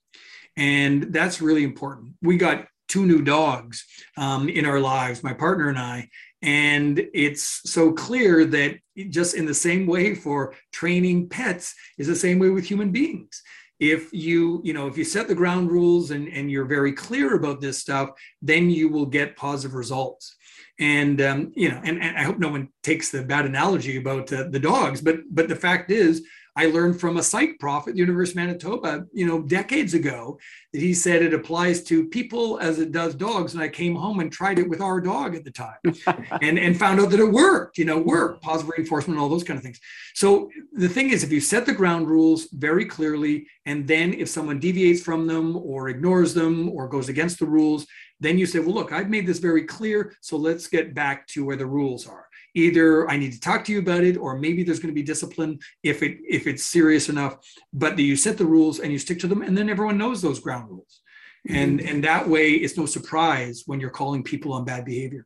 And 0.57 1.13
that's 1.13 1.41
really 1.41 1.63
important. 1.63 2.15
We 2.21 2.37
got 2.37 2.67
two 2.87 3.05
new 3.05 3.21
dogs 3.21 3.85
um, 4.17 4.49
in 4.49 4.65
our 4.65 4.79
lives, 4.79 5.23
my 5.23 5.33
partner 5.33 5.69
and 5.69 5.77
I. 5.77 6.09
And 6.47 7.05
it's 7.13 7.69
so 7.69 7.91
clear 7.91 8.45
that 8.45 8.77
just 9.09 9.35
in 9.35 9.45
the 9.45 9.53
same 9.53 9.85
way 9.85 10.15
for 10.15 10.53
training 10.71 11.27
pets 11.27 11.75
is 11.97 12.07
the 12.07 12.15
same 12.15 12.39
way 12.39 12.49
with 12.49 12.63
human 12.63 12.89
beings. 12.89 13.43
If 13.81 14.13
you, 14.13 14.61
you 14.63 14.73
know, 14.73 14.87
if 14.87 14.97
you 14.97 15.03
set 15.03 15.27
the 15.27 15.35
ground 15.35 15.69
rules 15.69 16.11
and, 16.11 16.29
and 16.29 16.49
you're 16.49 16.63
very 16.63 16.93
clear 16.93 17.35
about 17.35 17.59
this 17.59 17.79
stuff, 17.79 18.11
then 18.41 18.69
you 18.69 18.87
will 18.87 19.05
get 19.05 19.35
positive 19.35 19.75
results. 19.75 20.37
And 20.79 21.19
um, 21.21 21.51
you 21.53 21.69
know, 21.69 21.81
and, 21.83 22.01
and 22.01 22.17
I 22.17 22.23
hope 22.23 22.39
no 22.39 22.49
one 22.49 22.69
takes 22.81 23.11
the 23.11 23.23
bad 23.23 23.45
analogy 23.45 23.97
about 23.97 24.31
uh, 24.31 24.45
the 24.49 24.59
dogs, 24.59 25.01
but 25.01 25.17
but 25.29 25.49
the 25.49 25.55
fact 25.55 25.91
is, 25.91 26.25
I 26.57 26.65
learned 26.65 26.99
from 26.99 27.17
a 27.17 27.23
psych 27.23 27.59
prof 27.59 27.88
at 27.88 27.93
the 27.93 27.99
University 27.99 28.39
of 28.39 28.47
Manitoba, 28.47 29.05
you 29.13 29.27
know, 29.27 29.43
decades 29.43 29.93
ago, 29.93 30.39
that 30.73 30.81
he 30.81 30.91
said 30.91 31.21
it 31.21 31.35
applies 31.35 31.84
to 31.84 32.07
people 32.07 32.57
as 32.57 32.79
it 32.79 32.91
does 32.91 33.13
dogs. 33.13 33.53
And 33.53 33.61
I 33.61 33.69
came 33.69 33.93
home 33.93 34.19
and 34.19 34.31
tried 34.31 34.57
it 34.57 34.67
with 34.67 34.81
our 34.81 34.99
dog 34.99 35.35
at 35.35 35.45
the 35.45 35.51
time 35.51 35.77
and, 36.41 36.57
and 36.57 36.77
found 36.77 36.99
out 36.99 37.11
that 37.11 37.19
it 37.19 37.31
worked, 37.31 37.77
you 37.77 37.85
know, 37.85 37.99
work, 37.99 38.41
positive 38.41 38.73
reinforcement, 38.75 39.19
all 39.19 39.29
those 39.29 39.43
kind 39.43 39.59
of 39.59 39.63
things. 39.63 39.79
So 40.15 40.49
the 40.73 40.89
thing 40.89 41.11
is, 41.11 41.23
if 41.23 41.31
you 41.31 41.41
set 41.41 41.67
the 41.67 41.73
ground 41.73 42.07
rules 42.07 42.47
very 42.51 42.85
clearly, 42.85 43.45
and 43.67 43.88
then 43.88 44.15
if 44.15 44.27
someone 44.27 44.59
deviates 44.59 45.03
from 45.03 45.27
them 45.27 45.55
or 45.55 45.89
ignores 45.89 46.34
them 46.34 46.69
or 46.69 46.88
goes 46.88 47.07
against 47.07 47.38
the 47.38 47.45
rules, 47.45 47.85
then 48.19 48.39
you 48.39 48.47
say, 48.47 48.57
well, 48.57 48.73
look, 48.73 48.91
I've 48.91 49.11
made 49.11 49.27
this 49.27 49.38
very 49.38 49.63
clear. 49.63 50.15
So 50.21 50.38
let's 50.38 50.65
get 50.65 50.95
back 50.95 51.27
to 51.27 51.45
where 51.45 51.55
the 51.55 51.67
rules 51.67 52.07
are 52.07 52.26
either 52.57 53.09
I 53.09 53.17
need 53.17 53.34
to 53.34 53.39
talk 53.39 53.63
to 53.65 53.71
you 53.71 53.79
about 53.79 54.03
it, 54.03 54.17
or 54.17 54.38
maybe 54.38 54.63
there's 54.63 54.79
going 54.79 54.93
to 54.93 55.01
be 55.01 55.03
discipline 55.03 55.59
if 55.84 56.01
it 56.01 56.17
if 56.27 56.47
it's 56.47 56.65
serious 56.65 57.07
enough. 57.07 57.38
But 57.71 57.97
you 57.99 58.15
set 58.15 58.38
the 58.38 58.45
rules 58.45 58.79
and 58.79 58.91
you 58.91 58.99
stick 58.99 59.19
to 59.19 59.27
them, 59.27 59.43
and 59.43 59.57
then 59.57 59.69
everyone 59.69 59.97
knows 59.97 60.21
those 60.21 60.39
ground 60.39 60.69
rules, 60.69 61.01
and 61.47 61.79
mm-hmm. 61.79 61.88
and 61.88 62.03
that 62.03 62.27
way 62.27 62.51
it's 62.53 62.77
no 62.77 62.85
surprise 62.85 63.63
when 63.67 63.79
you're 63.79 63.89
calling 63.89 64.23
people 64.23 64.53
on 64.53 64.65
bad 64.65 64.85
behavior. 64.85 65.25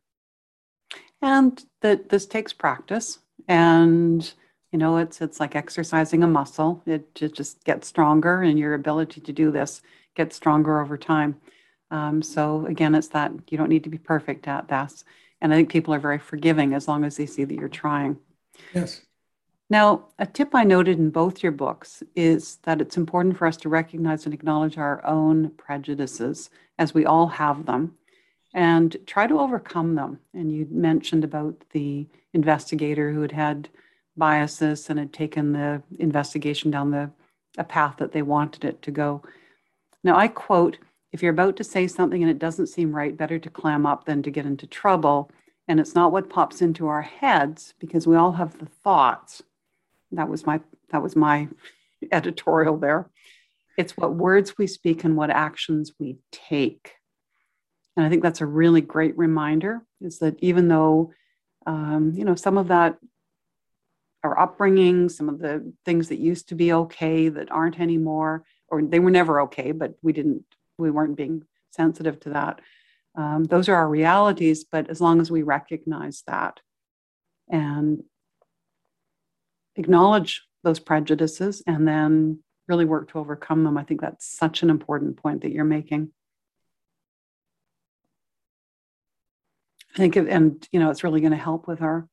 And 1.22 1.62
that 1.80 2.10
this 2.10 2.26
takes 2.26 2.52
practice, 2.52 3.18
and 3.48 4.32
you 4.70 4.78
know 4.78 4.98
it's 4.98 5.20
it's 5.20 5.40
like 5.40 5.56
exercising 5.56 6.22
a 6.22 6.28
muscle. 6.28 6.82
It, 6.86 7.08
it 7.20 7.34
just 7.34 7.64
gets 7.64 7.88
stronger, 7.88 8.42
and 8.42 8.58
your 8.58 8.74
ability 8.74 9.22
to 9.22 9.32
do 9.32 9.50
this 9.50 9.80
gets 10.14 10.36
stronger 10.36 10.80
over 10.80 10.98
time. 10.98 11.36
Um, 11.90 12.22
so 12.22 12.66
again, 12.66 12.94
it's 12.94 13.08
that 13.08 13.32
you 13.48 13.56
don't 13.56 13.68
need 13.68 13.84
to 13.84 13.90
be 13.90 13.98
perfect 13.98 14.48
at 14.48 14.68
this 14.68 15.04
and 15.42 15.52
I 15.52 15.56
think 15.56 15.70
people 15.70 15.92
are 15.92 15.98
very 15.98 16.18
forgiving 16.18 16.72
as 16.72 16.88
long 16.88 17.04
as 17.04 17.16
they 17.16 17.26
see 17.26 17.44
that 17.44 17.54
you're 17.54 17.68
trying. 17.68 18.16
Yes. 18.72 19.02
Now, 19.68 20.06
a 20.18 20.24
tip 20.24 20.54
I 20.54 20.64
noted 20.64 20.98
in 20.98 21.10
both 21.10 21.42
your 21.42 21.52
books 21.52 22.02
is 22.14 22.56
that 22.62 22.80
it's 22.80 22.96
important 22.96 23.36
for 23.36 23.46
us 23.46 23.56
to 23.58 23.68
recognize 23.68 24.24
and 24.24 24.32
acknowledge 24.32 24.78
our 24.78 25.04
own 25.04 25.50
prejudices, 25.50 26.48
as 26.78 26.94
we 26.94 27.04
all 27.04 27.26
have 27.26 27.66
them, 27.66 27.94
and 28.54 28.96
try 29.06 29.26
to 29.26 29.40
overcome 29.40 29.96
them. 29.96 30.20
And 30.32 30.52
you 30.52 30.68
mentioned 30.70 31.24
about 31.24 31.56
the 31.72 32.06
investigator 32.32 33.12
who 33.12 33.22
had 33.22 33.32
had 33.32 33.68
biases 34.16 34.88
and 34.90 34.98
had 34.98 35.12
taken 35.12 35.52
the 35.52 35.82
investigation 35.98 36.70
down 36.70 36.90
the 36.90 37.10
a 37.58 37.64
path 37.64 37.96
that 37.98 38.12
they 38.12 38.22
wanted 38.22 38.64
it 38.64 38.80
to 38.82 38.90
go. 38.90 39.22
Now, 40.04 40.16
I 40.16 40.28
quote, 40.28 40.78
if 41.12 41.22
you're 41.22 41.32
about 41.32 41.56
to 41.56 41.64
say 41.64 41.86
something 41.86 42.22
and 42.22 42.30
it 42.30 42.38
doesn't 42.38 42.68
seem 42.68 42.94
right, 42.94 43.16
better 43.16 43.38
to 43.38 43.50
clam 43.50 43.84
up 43.84 44.06
than 44.06 44.22
to 44.22 44.30
get 44.30 44.46
into 44.46 44.66
trouble. 44.66 45.30
And 45.68 45.78
it's 45.78 45.94
not 45.94 46.10
what 46.10 46.30
pops 46.30 46.62
into 46.62 46.88
our 46.88 47.02
heads 47.02 47.74
because 47.78 48.06
we 48.06 48.16
all 48.16 48.32
have 48.32 48.58
the 48.58 48.66
thoughts. 48.66 49.42
That 50.10 50.28
was 50.28 50.46
my 50.46 50.60
that 50.90 51.02
was 51.02 51.14
my 51.14 51.48
editorial 52.12 52.78
there. 52.78 53.08
It's 53.78 53.96
what 53.96 54.14
words 54.14 54.58
we 54.58 54.66
speak 54.66 55.04
and 55.04 55.16
what 55.16 55.30
actions 55.30 55.92
we 55.98 56.18
take. 56.30 56.92
And 57.96 58.04
I 58.04 58.08
think 58.08 58.22
that's 58.22 58.40
a 58.40 58.46
really 58.46 58.80
great 58.80 59.16
reminder 59.16 59.82
is 60.00 60.18
that 60.18 60.36
even 60.40 60.68
though, 60.68 61.12
um, 61.66 62.12
you 62.14 62.24
know, 62.24 62.34
some 62.34 62.58
of 62.58 62.68
that, 62.68 62.98
our 64.24 64.38
upbringing, 64.38 65.08
some 65.08 65.28
of 65.28 65.38
the 65.38 65.72
things 65.84 66.08
that 66.08 66.18
used 66.18 66.48
to 66.48 66.54
be 66.54 66.72
okay 66.72 67.28
that 67.28 67.50
aren't 67.50 67.80
anymore, 67.80 68.44
or 68.68 68.82
they 68.82 68.98
were 68.98 69.10
never 69.10 69.42
okay, 69.42 69.72
but 69.72 69.94
we 70.02 70.12
didn't 70.12 70.44
we 70.78 70.90
weren't 70.90 71.16
being 71.16 71.44
sensitive 71.70 72.20
to 72.20 72.30
that. 72.30 72.60
Um, 73.14 73.44
those 73.44 73.68
are 73.68 73.74
our 73.74 73.88
realities, 73.88 74.64
but 74.64 74.88
as 74.88 75.00
long 75.00 75.20
as 75.20 75.30
we 75.30 75.42
recognize 75.42 76.22
that 76.26 76.60
and 77.50 78.02
acknowledge 79.76 80.42
those 80.64 80.78
prejudices 80.78 81.62
and 81.66 81.86
then 81.86 82.42
really 82.68 82.84
work 82.84 83.10
to 83.10 83.18
overcome 83.18 83.64
them, 83.64 83.76
I 83.76 83.84
think 83.84 84.00
that's 84.00 84.26
such 84.26 84.62
an 84.62 84.70
important 84.70 85.16
point 85.16 85.42
that 85.42 85.52
you're 85.52 85.64
making. 85.64 86.10
I 89.94 89.98
think, 89.98 90.16
it, 90.16 90.26
and 90.28 90.66
you 90.72 90.80
know, 90.80 90.90
it's 90.90 91.04
really 91.04 91.20
going 91.20 91.32
to 91.32 91.36
help 91.36 91.68
with 91.68 91.82
our 91.82 92.08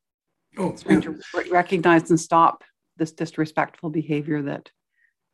oh, 0.57 0.69
it's 0.71 0.83
yeah. 0.85 0.99
to 0.99 1.19
recognize 1.49 2.09
and 2.09 2.19
stop 2.19 2.63
this 2.97 3.13
disrespectful 3.13 3.89
behavior 3.89 4.41
that 4.41 4.69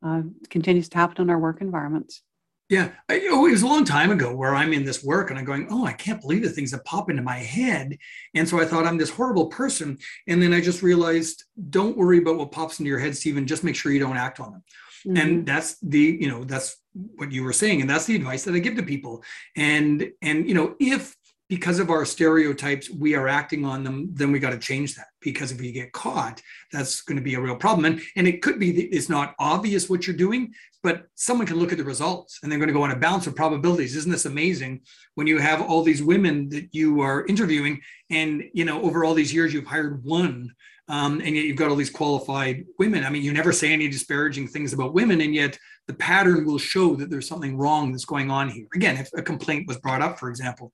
uh, 0.05 0.21
continues 0.49 0.89
to 0.89 0.97
happen 0.97 1.23
in 1.23 1.29
our 1.31 1.39
work 1.39 1.61
environments. 1.61 2.21
Yeah, 2.67 2.91
I, 3.07 3.27
oh, 3.29 3.45
it 3.45 3.51
was 3.51 3.61
a 3.61 3.67
long 3.67 3.85
time 3.85 4.09
ago 4.09 4.35
where 4.35 4.55
I'm 4.55 4.73
in 4.73 4.85
this 4.85 5.03
work 5.03 5.29
and 5.29 5.37
I'm 5.37 5.45
going, 5.45 5.67
oh, 5.69 5.85
I 5.85 5.93
can't 5.93 6.19
believe 6.19 6.41
the 6.41 6.49
things 6.49 6.71
that 6.71 6.83
pop 6.83 7.11
into 7.11 7.21
my 7.21 7.37
head. 7.37 7.95
And 8.33 8.49
so 8.49 8.59
I 8.59 8.65
thought 8.65 8.87
I'm 8.87 8.97
this 8.97 9.11
horrible 9.11 9.47
person. 9.47 9.99
And 10.27 10.41
then 10.41 10.51
I 10.51 10.61
just 10.61 10.81
realized, 10.81 11.43
don't 11.69 11.95
worry 11.95 12.17
about 12.17 12.37
what 12.37 12.51
pops 12.51 12.79
into 12.79 12.89
your 12.89 12.97
head, 12.97 13.15
Stephen. 13.15 13.45
Just 13.45 13.63
make 13.63 13.75
sure 13.75 13.91
you 13.91 13.99
don't 13.99 14.17
act 14.17 14.39
on 14.39 14.51
them. 14.51 14.63
Mm-hmm. 15.05 15.17
And 15.17 15.45
that's 15.45 15.77
the, 15.81 16.17
you 16.19 16.27
know, 16.27 16.43
that's 16.43 16.75
what 16.93 17.31
you 17.31 17.43
were 17.43 17.53
saying. 17.53 17.81
And 17.81 17.89
that's 17.89 18.05
the 18.05 18.15
advice 18.15 18.45
that 18.45 18.55
I 18.55 18.59
give 18.59 18.77
to 18.77 18.83
people. 18.83 19.23
And, 19.55 20.11
and, 20.23 20.47
you 20.47 20.55
know, 20.55 20.75
if 20.79 21.15
because 21.47 21.79
of 21.79 21.89
our 21.89 22.05
stereotypes, 22.05 22.89
we 22.89 23.13
are 23.13 23.27
acting 23.27 23.65
on 23.65 23.83
them, 23.83 24.09
then 24.13 24.31
we 24.31 24.39
got 24.39 24.49
to 24.49 24.57
change 24.57 24.95
that. 24.95 25.07
Because 25.21 25.51
if 25.51 25.61
you 25.61 25.71
get 25.71 25.93
caught, 25.93 26.41
that's 26.71 27.01
going 27.01 27.17
to 27.17 27.23
be 27.23 27.35
a 27.35 27.41
real 27.41 27.55
problem. 27.55 27.85
And, 27.85 28.01
and 28.15 28.27
it 28.27 28.41
could 28.41 28.59
be 28.59 28.71
that 28.71 28.95
it's 28.95 29.09
not 29.09 29.35
obvious 29.37 29.89
what 29.89 30.07
you're 30.07 30.15
doing, 30.15 30.53
but 30.81 31.07
someone 31.15 31.45
can 31.45 31.57
look 31.57 31.71
at 31.71 31.77
the 31.77 31.83
results 31.83 32.39
and 32.41 32.51
they're 32.51 32.59
going 32.59 32.67
to 32.67 32.73
go 32.73 32.83
on 32.83 32.91
a 32.91 32.95
balance 32.95 33.27
of 33.27 33.35
probabilities. 33.35 33.95
Isn't 33.95 34.11
this 34.11 34.25
amazing 34.25 34.81
when 35.13 35.27
you 35.27 35.37
have 35.37 35.61
all 35.61 35.83
these 35.83 36.01
women 36.01 36.49
that 36.49 36.69
you 36.73 37.01
are 37.01 37.25
interviewing 37.27 37.79
and, 38.09 38.43
you 38.53 38.65
know, 38.65 38.81
over 38.81 39.05
all 39.05 39.13
these 39.13 39.33
years, 39.33 39.53
you've 39.53 39.67
hired 39.67 40.03
one 40.03 40.53
um, 40.87 41.21
and 41.21 41.35
yet 41.35 41.45
you've 41.45 41.57
got 41.57 41.69
all 41.69 41.75
these 41.75 41.89
qualified 41.89 42.65
women. 42.77 43.03
I 43.03 43.09
mean, 43.09 43.23
you 43.23 43.33
never 43.33 43.51
say 43.51 43.73
any 43.73 43.87
disparaging 43.87 44.47
things 44.47 44.73
about 44.73 44.93
women, 44.93 45.21
and 45.21 45.33
yet 45.33 45.57
the 45.87 45.93
pattern 45.93 46.45
will 46.45 46.59
show 46.59 46.95
that 46.95 47.09
there's 47.09 47.27
something 47.27 47.57
wrong 47.57 47.91
that's 47.91 48.05
going 48.05 48.29
on 48.29 48.49
here. 48.49 48.67
Again, 48.75 48.97
if 48.97 49.09
a 49.13 49.21
complaint 49.21 49.67
was 49.67 49.77
brought 49.77 50.01
up, 50.01 50.19
for 50.19 50.29
example, 50.29 50.71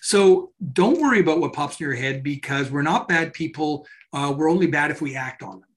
so 0.00 0.52
don't 0.72 1.00
worry 1.00 1.20
about 1.20 1.40
what 1.40 1.52
pops 1.52 1.80
in 1.80 1.84
your 1.84 1.94
head 1.94 2.22
because 2.22 2.70
we're 2.70 2.82
not 2.82 3.08
bad 3.08 3.32
people. 3.32 3.86
Uh, 4.12 4.34
we're 4.36 4.50
only 4.50 4.66
bad 4.66 4.90
if 4.90 5.00
we 5.00 5.16
act 5.16 5.42
on 5.42 5.60
them. 5.60 5.68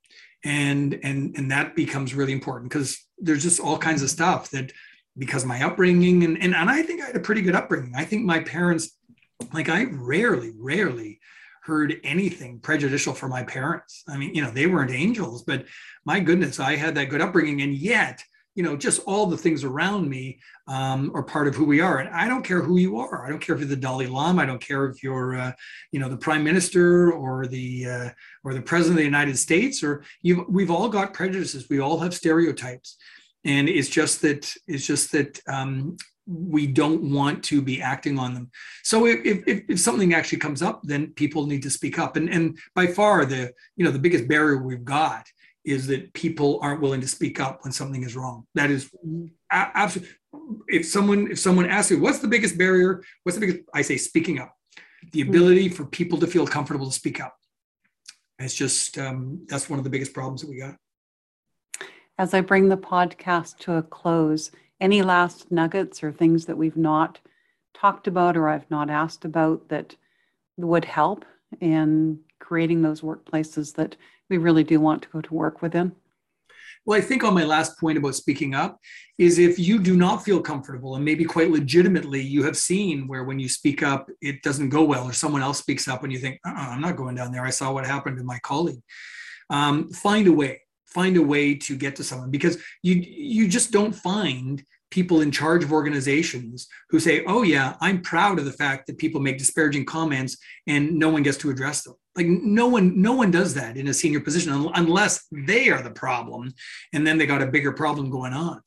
And, 0.44 1.00
and, 1.04 1.36
and 1.38 1.52
that 1.52 1.76
becomes 1.76 2.14
really 2.14 2.34
important 2.34 2.72
because 2.72 3.06
there's 3.18 3.44
just 3.44 3.60
all 3.60 3.78
kinds 3.78 4.02
of 4.02 4.10
stuff 4.10 4.50
that 4.52 4.72
because 5.18 5.46
my 5.46 5.64
upbringing 5.64 6.24
and, 6.24 6.38
and, 6.42 6.56
and 6.56 6.70
I 6.70 6.84
think 6.84 7.02
I 7.02 7.08
had 7.08 7.16
a 7.16 7.22
pretty 7.22 7.42
good 7.42 7.56
upbringing. 7.56 7.94
I 7.96 8.06
think 8.06 8.24
my 8.24 8.40
parents, 8.42 8.92
like 9.54 9.70
I 9.70 9.86
rarely, 9.86 10.52
rarely 10.58 11.20
heard 11.64 12.00
anything 12.04 12.60
prejudicial 12.60 13.14
from 13.14 13.32
my 13.32 13.44
parents. 13.44 14.04
I 14.08 14.18
mean, 14.18 14.34
you 14.34 14.42
know, 14.42 14.52
they 14.52 14.68
weren't 14.68 14.92
angels, 14.92 15.44
but 15.44 15.66
my 16.06 16.20
goodness, 16.20 16.60
I 16.60 16.76
had 16.76 16.96
that 16.96 17.10
good 17.10 17.20
upbringing. 17.20 17.62
And 17.62 17.74
yet 17.74 18.24
you 18.58 18.64
know, 18.64 18.76
just 18.76 19.02
all 19.06 19.28
the 19.28 19.38
things 19.38 19.64
around 19.64 20.10
me 20.10 20.40
um, 20.68 21.12
are 21.14 21.22
part 21.22 21.48
of 21.48 21.54
who 21.54 21.64
we 21.64 21.80
are. 21.80 22.00
And 22.00 22.10
I 22.10 22.28
don't 22.28 22.42
care 22.42 22.60
who 22.60 22.78
you 22.78 22.98
are. 22.98 23.24
I 23.24 23.30
don't 23.30 23.38
care 23.38 23.54
if 23.54 23.62
you're 23.62 23.70
the 23.70 23.76
Dalai 23.76 24.08
Lama. 24.08 24.42
I 24.42 24.48
don't 24.48 24.60
care 24.60 24.88
if 24.88 25.04
you're, 25.04 25.38
uh, 25.38 25.52
you 25.92 26.00
know, 26.00 26.10
the 26.10 26.18
prime 26.18 26.44
minister 26.44 27.12
or 27.12 27.46
the 27.46 27.86
uh, 27.86 28.10
or 28.44 28.56
the 28.56 28.62
president 28.64 28.94
of 28.94 28.98
the 28.98 29.04
United 29.04 29.38
States. 29.38 29.84
Or 29.84 30.04
you, 30.24 30.44
we've 30.50 30.72
all 30.72 30.90
got 30.90 31.14
prejudices. 31.14 31.70
We 31.70 31.80
all 31.80 32.00
have 32.00 32.16
stereotypes, 32.16 32.98
and 33.46 33.70
it's 33.70 33.90
just 33.90 34.24
that 34.24 34.52
it's 34.66 34.88
just 34.88 35.12
that 35.12 35.40
um, 35.48 35.96
we 36.26 36.66
don't 36.66 37.12
want 37.12 37.44
to 37.44 37.62
be 37.62 37.80
acting 37.80 38.18
on 38.18 38.34
them. 38.34 38.50
So 38.84 39.06
if, 39.06 39.24
if, 39.24 39.66
if 39.70 39.80
something 39.80 40.16
actually 40.16 40.40
comes 40.40 40.64
up, 40.64 40.82
then 40.84 41.12
people 41.12 41.46
need 41.46 41.62
to 41.62 41.70
speak 41.70 42.00
up. 42.00 42.16
And 42.16 42.28
and 42.28 42.58
by 42.74 42.88
far 42.88 43.24
the 43.24 43.52
you 43.76 43.86
know 43.86 43.92
the 43.92 44.00
biggest 44.00 44.28
barrier 44.28 44.58
we've 44.64 44.84
got 44.84 45.28
is 45.68 45.86
that 45.88 46.14
people 46.14 46.60
aren't 46.62 46.82
willing 46.82 47.02
to 47.02 47.08
speak 47.08 47.42
up 47.42 47.64
when 47.64 47.74
something 47.74 48.02
is 48.04 48.16
wrong. 48.16 48.48
That 48.56 48.72
is 48.72 48.90
absolutely. 49.52 50.14
If 50.68 50.86
someone 50.86 51.32
if 51.32 51.40
someone 51.40 51.70
asks 51.70 51.92
you 51.92 52.00
what's 52.00 52.20
the 52.20 52.28
biggest 52.28 52.58
barrier, 52.58 53.04
what's 53.24 53.38
the 53.38 53.46
biggest, 53.46 53.64
I 53.74 53.82
say 53.82 53.98
speaking 53.98 54.40
up. 54.40 54.54
The 55.12 55.24
hmm. 55.24 55.30
ability 55.30 55.70
for 55.70 55.86
people 55.86 56.18
to 56.20 56.28
feel 56.28 56.48
comfortable 56.48 56.88
to 56.88 56.92
speak 56.92 57.20
up. 57.20 57.36
It's 58.40 58.56
just 58.56 58.98
um, 58.98 59.46
that's 59.48 59.70
one 59.70 59.78
of 59.78 59.84
the 59.84 59.90
biggest 59.90 60.14
problems 60.14 60.42
that 60.42 60.50
we 60.50 60.60
got. 60.60 60.76
As 62.18 62.34
I 62.34 62.42
bring 62.42 62.70
the 62.70 62.78
podcast 62.78 63.58
to 63.60 63.74
a 63.74 63.84
close, 63.84 64.52
any 64.80 65.02
last 65.02 65.52
nuggets 65.52 66.02
or 66.02 66.12
things 66.12 66.46
that 66.46 66.58
we've 66.58 66.78
not 66.78 67.20
talked 67.74 68.08
about 68.08 68.38
or 68.38 68.48
I've 68.48 68.70
not 68.72 68.90
asked 68.90 69.26
about 69.26 69.68
that 69.70 69.96
would 70.56 70.86
help 70.86 71.26
in 71.60 72.20
creating 72.40 72.82
those 72.82 73.02
workplaces 73.02 73.76
that 73.76 73.96
we 74.30 74.38
really 74.38 74.64
do 74.64 74.80
want 74.80 75.02
to 75.04 75.10
go 75.10 75.22
to 75.22 75.34
work 75.34 75.62
with 75.62 75.72
them. 75.72 75.96
Well, 76.86 76.98
I 76.98 77.02
think 77.02 77.26
on 77.26 77.34
my 77.34 77.44
last 77.44 77.78
point 77.78 77.98
about 77.98 78.16
speaking 78.16 78.56
up 78.56 78.80
is 79.18 79.40
if 79.40 79.60
you 79.60 79.78
do 79.78 79.98
not 79.98 80.24
feel 80.24 80.40
comfortable, 80.40 80.96
and 80.96 81.04
maybe 81.04 81.26
quite 81.26 81.52
legitimately, 81.52 82.22
you 82.22 82.44
have 82.44 82.56
seen 82.56 83.08
where 83.10 83.26
when 83.26 83.40
you 83.40 83.50
speak 83.50 83.84
up, 83.84 84.10
it 84.22 84.42
doesn't 84.42 84.70
go 84.70 84.86
well, 84.86 85.04
or 85.04 85.12
someone 85.12 85.42
else 85.42 85.60
speaks 85.60 85.90
up 85.90 86.04
and 86.04 86.14
you 86.14 86.20
think, 86.20 86.40
uh-uh, 86.46 86.70
I'm 86.70 86.80
not 86.80 86.96
going 86.96 87.16
down 87.16 87.34
there. 87.34 87.46
I 87.46 87.50
saw 87.50 87.74
what 87.74 87.86
happened 87.86 88.18
to 88.18 88.24
my 88.24 88.40
colleague. 88.40 88.82
Um, 89.50 89.90
find 89.90 90.28
a 90.28 90.32
way, 90.32 90.62
find 90.86 91.18
a 91.18 91.22
way 91.22 91.56
to 91.56 91.76
get 91.76 91.98
to 91.98 92.04
someone 92.06 92.32
because 92.32 92.58
you 92.84 92.96
you 92.96 93.48
just 93.48 93.72
don't 93.72 93.94
find 93.94 94.64
people 94.90 95.22
in 95.22 95.32
charge 95.32 95.64
of 95.64 95.74
organizations 95.74 96.68
who 96.90 97.00
say, 97.00 97.24
oh, 97.26 97.44
yeah, 97.44 97.76
I'm 97.82 98.02
proud 98.02 98.40
of 98.40 98.46
the 98.46 98.52
fact 98.54 98.88
that 98.88 98.98
people 98.98 99.20
make 99.20 99.38
disparaging 99.38 99.86
comments 99.86 100.38
and 100.66 100.94
no 100.94 101.10
one 101.10 101.24
gets 101.24 101.38
to 101.40 101.50
address 101.50 101.84
them. 101.84 101.96
Like 102.18 102.28
no 102.28 102.68
one 102.68 103.00
no 103.02 103.14
one 103.14 103.32
does 103.32 103.54
that 103.54 103.78
in 103.78 103.88
a 103.88 103.94
senior 103.94 104.20
position 104.20 104.52
unless 104.76 105.26
they 105.32 105.70
are 105.70 105.82
the 105.82 105.92
problem 105.92 106.54
and 106.94 107.06
then 107.06 107.18
they 107.18 107.26
got 107.26 107.44
a 107.44 107.48
bigger 107.48 107.72
problem 107.72 108.10
going 108.10 108.34
on. 108.34 108.62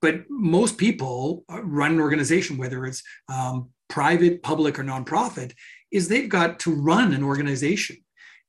But 0.00 0.22
most 0.30 0.78
people 0.78 1.44
run 1.48 1.92
an 1.92 2.00
organization 2.00 2.56
whether 2.56 2.86
it's 2.86 3.02
um, 3.28 3.70
private 3.88 4.42
public 4.42 4.78
or 4.78 4.84
nonprofit 4.84 5.52
is 5.90 6.08
they've 6.08 6.28
got 6.28 6.58
to 6.60 6.74
run 6.74 7.12
an 7.12 7.22
organization. 7.22 7.96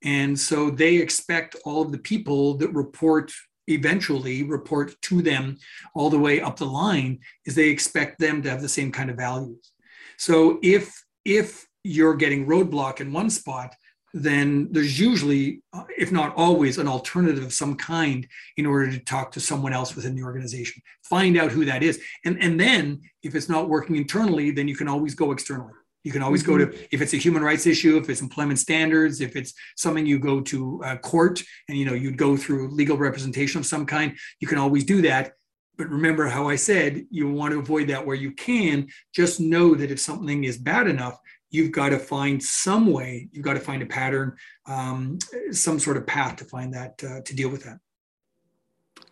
And 0.03 0.39
so 0.39 0.69
they 0.69 0.95
expect 0.95 1.55
all 1.65 1.81
of 1.81 1.91
the 1.91 1.97
people 1.97 2.55
that 2.55 2.73
report 2.73 3.31
eventually 3.67 4.43
report 4.43 4.93
to 5.01 5.21
them 5.21 5.57
all 5.95 6.09
the 6.09 6.19
way 6.19 6.41
up 6.41 6.57
the 6.57 6.65
line 6.65 7.19
is 7.45 7.55
they 7.55 7.69
expect 7.69 8.19
them 8.19 8.41
to 8.41 8.49
have 8.49 8.61
the 8.61 8.69
same 8.69 8.91
kind 8.91 9.09
of 9.09 9.17
values. 9.17 9.71
So 10.17 10.59
if 10.61 11.03
if 11.25 11.65
you're 11.83 12.15
getting 12.15 12.45
roadblock 12.45 13.01
in 13.01 13.13
one 13.13 13.29
spot 13.29 13.75
then 14.13 14.67
there's 14.71 14.99
usually, 14.99 15.61
if 15.97 16.11
not 16.11 16.35
always, 16.35 16.77
an 16.77 16.87
alternative 16.87 17.43
of 17.43 17.53
some 17.53 17.75
kind 17.75 18.27
in 18.57 18.65
order 18.65 18.91
to 18.91 18.99
talk 18.99 19.31
to 19.31 19.39
someone 19.39 19.73
else 19.73 19.95
within 19.95 20.15
the 20.15 20.23
organization. 20.23 20.83
Find 21.03 21.35
out 21.35 21.51
who 21.51 21.65
that 21.65 21.81
is. 21.81 21.99
And, 22.23 22.41
and 22.41 22.59
then 22.59 23.01
if 23.23 23.33
it's 23.33 23.49
not 23.49 23.69
working 23.69 23.95
internally, 23.95 24.51
then 24.51 24.67
you 24.67 24.75
can 24.75 24.87
always 24.87 25.15
go 25.15 25.31
externally. 25.31 25.73
You 26.03 26.11
can 26.11 26.21
always 26.21 26.43
mm-hmm. 26.43 26.51
go 26.51 26.57
to, 26.59 26.65
mm-hmm. 26.67 26.83
if 26.91 27.01
it's 27.01 27.13
a 27.13 27.17
human 27.17 27.43
rights 27.43 27.65
issue, 27.65 27.97
if 27.97 28.07
it's 28.09 28.21
employment 28.21 28.59
standards, 28.59 29.19
if 29.19 29.35
it's 29.35 29.53
something 29.77 30.05
you 30.05 30.19
go 30.19 30.41
to 30.41 30.83
court 31.01 31.41
and, 31.67 31.77
you 31.77 31.85
know, 31.85 31.93
you'd 31.93 32.17
go 32.17 32.37
through 32.37 32.69
legal 32.69 32.97
representation 32.97 33.59
of 33.59 33.65
some 33.65 33.85
kind, 33.85 34.15
you 34.39 34.47
can 34.47 34.59
always 34.59 34.83
do 34.83 35.01
that. 35.01 35.33
But 35.75 35.89
remember 35.89 36.27
how 36.27 36.49
I 36.49 36.55
said 36.55 37.05
you 37.09 37.31
want 37.31 37.53
to 37.53 37.59
avoid 37.59 37.87
that 37.87 38.05
where 38.05 38.15
you 38.15 38.31
can. 38.33 38.89
Just 39.15 39.39
know 39.39 39.73
that 39.73 39.89
if 39.89 39.99
something 39.99 40.43
is 40.43 40.57
bad 40.57 40.87
enough, 40.87 41.17
you've 41.53 41.71
got 41.71 41.89
to 41.89 41.99
find 41.99 42.41
some 42.41 42.87
way, 42.87 43.29
you've 43.31 43.45
got 43.45 43.53
to 43.53 43.59
find 43.59 43.83
a 43.83 43.85
pattern, 43.85 44.35
um, 44.65 45.19
some 45.51 45.79
sort 45.79 45.95
of 45.95 46.07
path 46.07 46.35
to 46.37 46.43
find 46.43 46.73
that, 46.73 47.01
uh, 47.03 47.21
to 47.21 47.35
deal 47.35 47.49
with 47.49 47.63
that. 47.63 47.77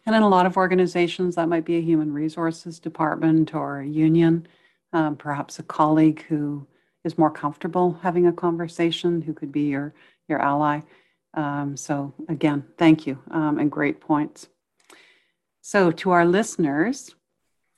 And 0.08 0.16
in 0.16 0.24
a 0.24 0.28
lot 0.28 0.48
of 0.48 0.58
organizations, 0.58 1.36
that 1.36 1.48
might 1.48 1.66
be 1.66 1.78
a 1.78 1.82
human 1.82 2.12
resources 2.12 2.80
department 2.80 3.54
or 3.54 3.80
a 3.80 3.88
union, 3.88 4.48
um, 4.92 5.16
perhaps 5.16 5.60
a 5.60 5.64
colleague 5.64 6.26
who 6.28 6.66
is 7.04 7.18
more 7.18 7.30
comfortable 7.30 8.00
having 8.02 8.26
a 8.26 8.34
conversation, 8.34 9.22
who 9.22 9.34
could 9.34 9.52
be 9.52 9.70
your, 9.70 9.94
your 10.28 10.42
ally. 10.42 10.82
Um, 11.36 11.78
so, 11.78 12.14
again, 12.28 12.66
thank 12.78 13.06
you 13.06 13.20
um, 13.30 13.60
and 13.60 13.72
great 13.72 14.02
points. 14.02 14.48
So, 15.62 15.92
to 15.92 16.10
our 16.10 16.26
listeners, 16.26 17.14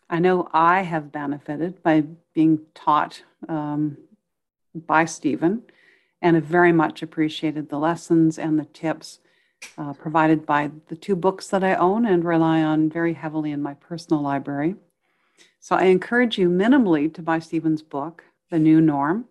I 0.09 0.19
know 0.19 0.47
I 0.53 0.83
have 0.83 1.11
benefited 1.11 1.83
by 1.83 2.05
being 2.33 2.61
taught 2.73 3.21
um, 3.49 3.97
by 4.73 5.05
Stephen 5.05 5.63
and 6.21 6.35
have 6.35 6.45
very 6.45 6.71
much 6.71 7.03
appreciated 7.03 7.69
the 7.69 7.77
lessons 7.77 8.39
and 8.39 8.57
the 8.57 8.65
tips 8.65 9.19
uh, 9.77 9.93
provided 9.93 10.45
by 10.45 10.71
the 10.87 10.95
two 10.95 11.15
books 11.15 11.47
that 11.49 11.63
I 11.63 11.75
own 11.75 12.05
and 12.05 12.23
rely 12.23 12.61
on 12.63 12.89
very 12.89 13.13
heavily 13.13 13.51
in 13.51 13.61
my 13.61 13.73
personal 13.75 14.21
library. 14.21 14.75
So 15.59 15.75
I 15.75 15.83
encourage 15.83 16.37
you 16.37 16.49
minimally 16.49 17.13
to 17.13 17.21
buy 17.21 17.39
Stephen's 17.39 17.81
book, 17.81 18.23
The 18.49 18.59
New 18.59 18.81
Norm, 18.81 19.25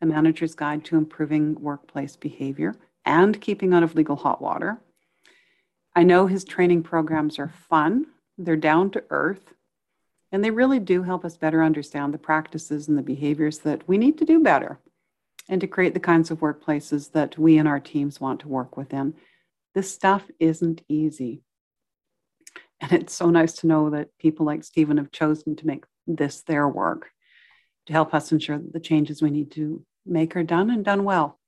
A 0.00 0.06
Manager's 0.06 0.54
Guide 0.54 0.84
to 0.86 0.96
Improving 0.96 1.60
Workplace 1.60 2.16
Behavior 2.16 2.74
and 3.04 3.40
Keeping 3.40 3.74
Out 3.74 3.82
of 3.82 3.94
Legal 3.94 4.16
Hot 4.16 4.40
Water. 4.40 4.78
I 5.96 6.02
know 6.02 6.26
his 6.26 6.44
training 6.44 6.82
programs 6.82 7.38
are 7.38 7.52
fun, 7.68 8.06
they're 8.36 8.56
down 8.56 8.90
to 8.92 9.04
earth, 9.10 9.54
and 10.32 10.42
they 10.42 10.50
really 10.50 10.80
do 10.80 11.02
help 11.02 11.24
us 11.24 11.36
better 11.36 11.62
understand 11.62 12.12
the 12.12 12.18
practices 12.18 12.88
and 12.88 12.98
the 12.98 13.02
behaviors 13.02 13.60
that 13.60 13.86
we 13.86 13.96
need 13.96 14.18
to 14.18 14.24
do 14.24 14.42
better 14.42 14.78
and 15.48 15.60
to 15.60 15.66
create 15.66 15.94
the 15.94 16.00
kinds 16.00 16.30
of 16.30 16.40
workplaces 16.40 17.12
that 17.12 17.38
we 17.38 17.58
and 17.58 17.68
our 17.68 17.80
teams 17.80 18.20
want 18.20 18.40
to 18.40 18.48
work 18.48 18.76
within. 18.76 19.14
This 19.74 19.92
stuff 19.92 20.30
isn't 20.38 20.82
easy. 20.88 21.42
And 22.80 22.92
it's 22.92 23.14
so 23.14 23.30
nice 23.30 23.54
to 23.54 23.66
know 23.66 23.90
that 23.90 24.16
people 24.18 24.46
like 24.46 24.64
Stephen 24.64 24.98
have 24.98 25.12
chosen 25.12 25.56
to 25.56 25.66
make 25.66 25.84
this 26.06 26.42
their 26.42 26.68
work 26.68 27.10
to 27.86 27.92
help 27.92 28.14
us 28.14 28.32
ensure 28.32 28.58
that 28.58 28.72
the 28.72 28.80
changes 28.80 29.22
we 29.22 29.30
need 29.30 29.50
to 29.52 29.84
make 30.06 30.36
are 30.36 30.42
done 30.42 30.70
and 30.70 30.84
done 30.84 31.04
well. 31.04 31.38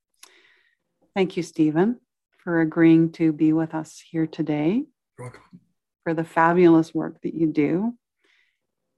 Thank 1.14 1.36
you, 1.36 1.42
Stephen, 1.42 2.00
for 2.38 2.60
agreeing 2.60 3.12
to 3.12 3.32
be 3.32 3.52
with 3.52 3.74
us 3.74 4.02
here 4.10 4.26
today. 4.26 4.84
You're 5.18 5.28
welcome. 5.28 5.60
For 6.04 6.14
the 6.14 6.24
fabulous 6.24 6.94
work 6.94 7.20
that 7.22 7.34
you 7.34 7.48
do. 7.48 7.94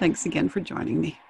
Thanks 0.00 0.26
again 0.26 0.48
for 0.48 0.58
joining 0.58 1.00
me. 1.00 1.21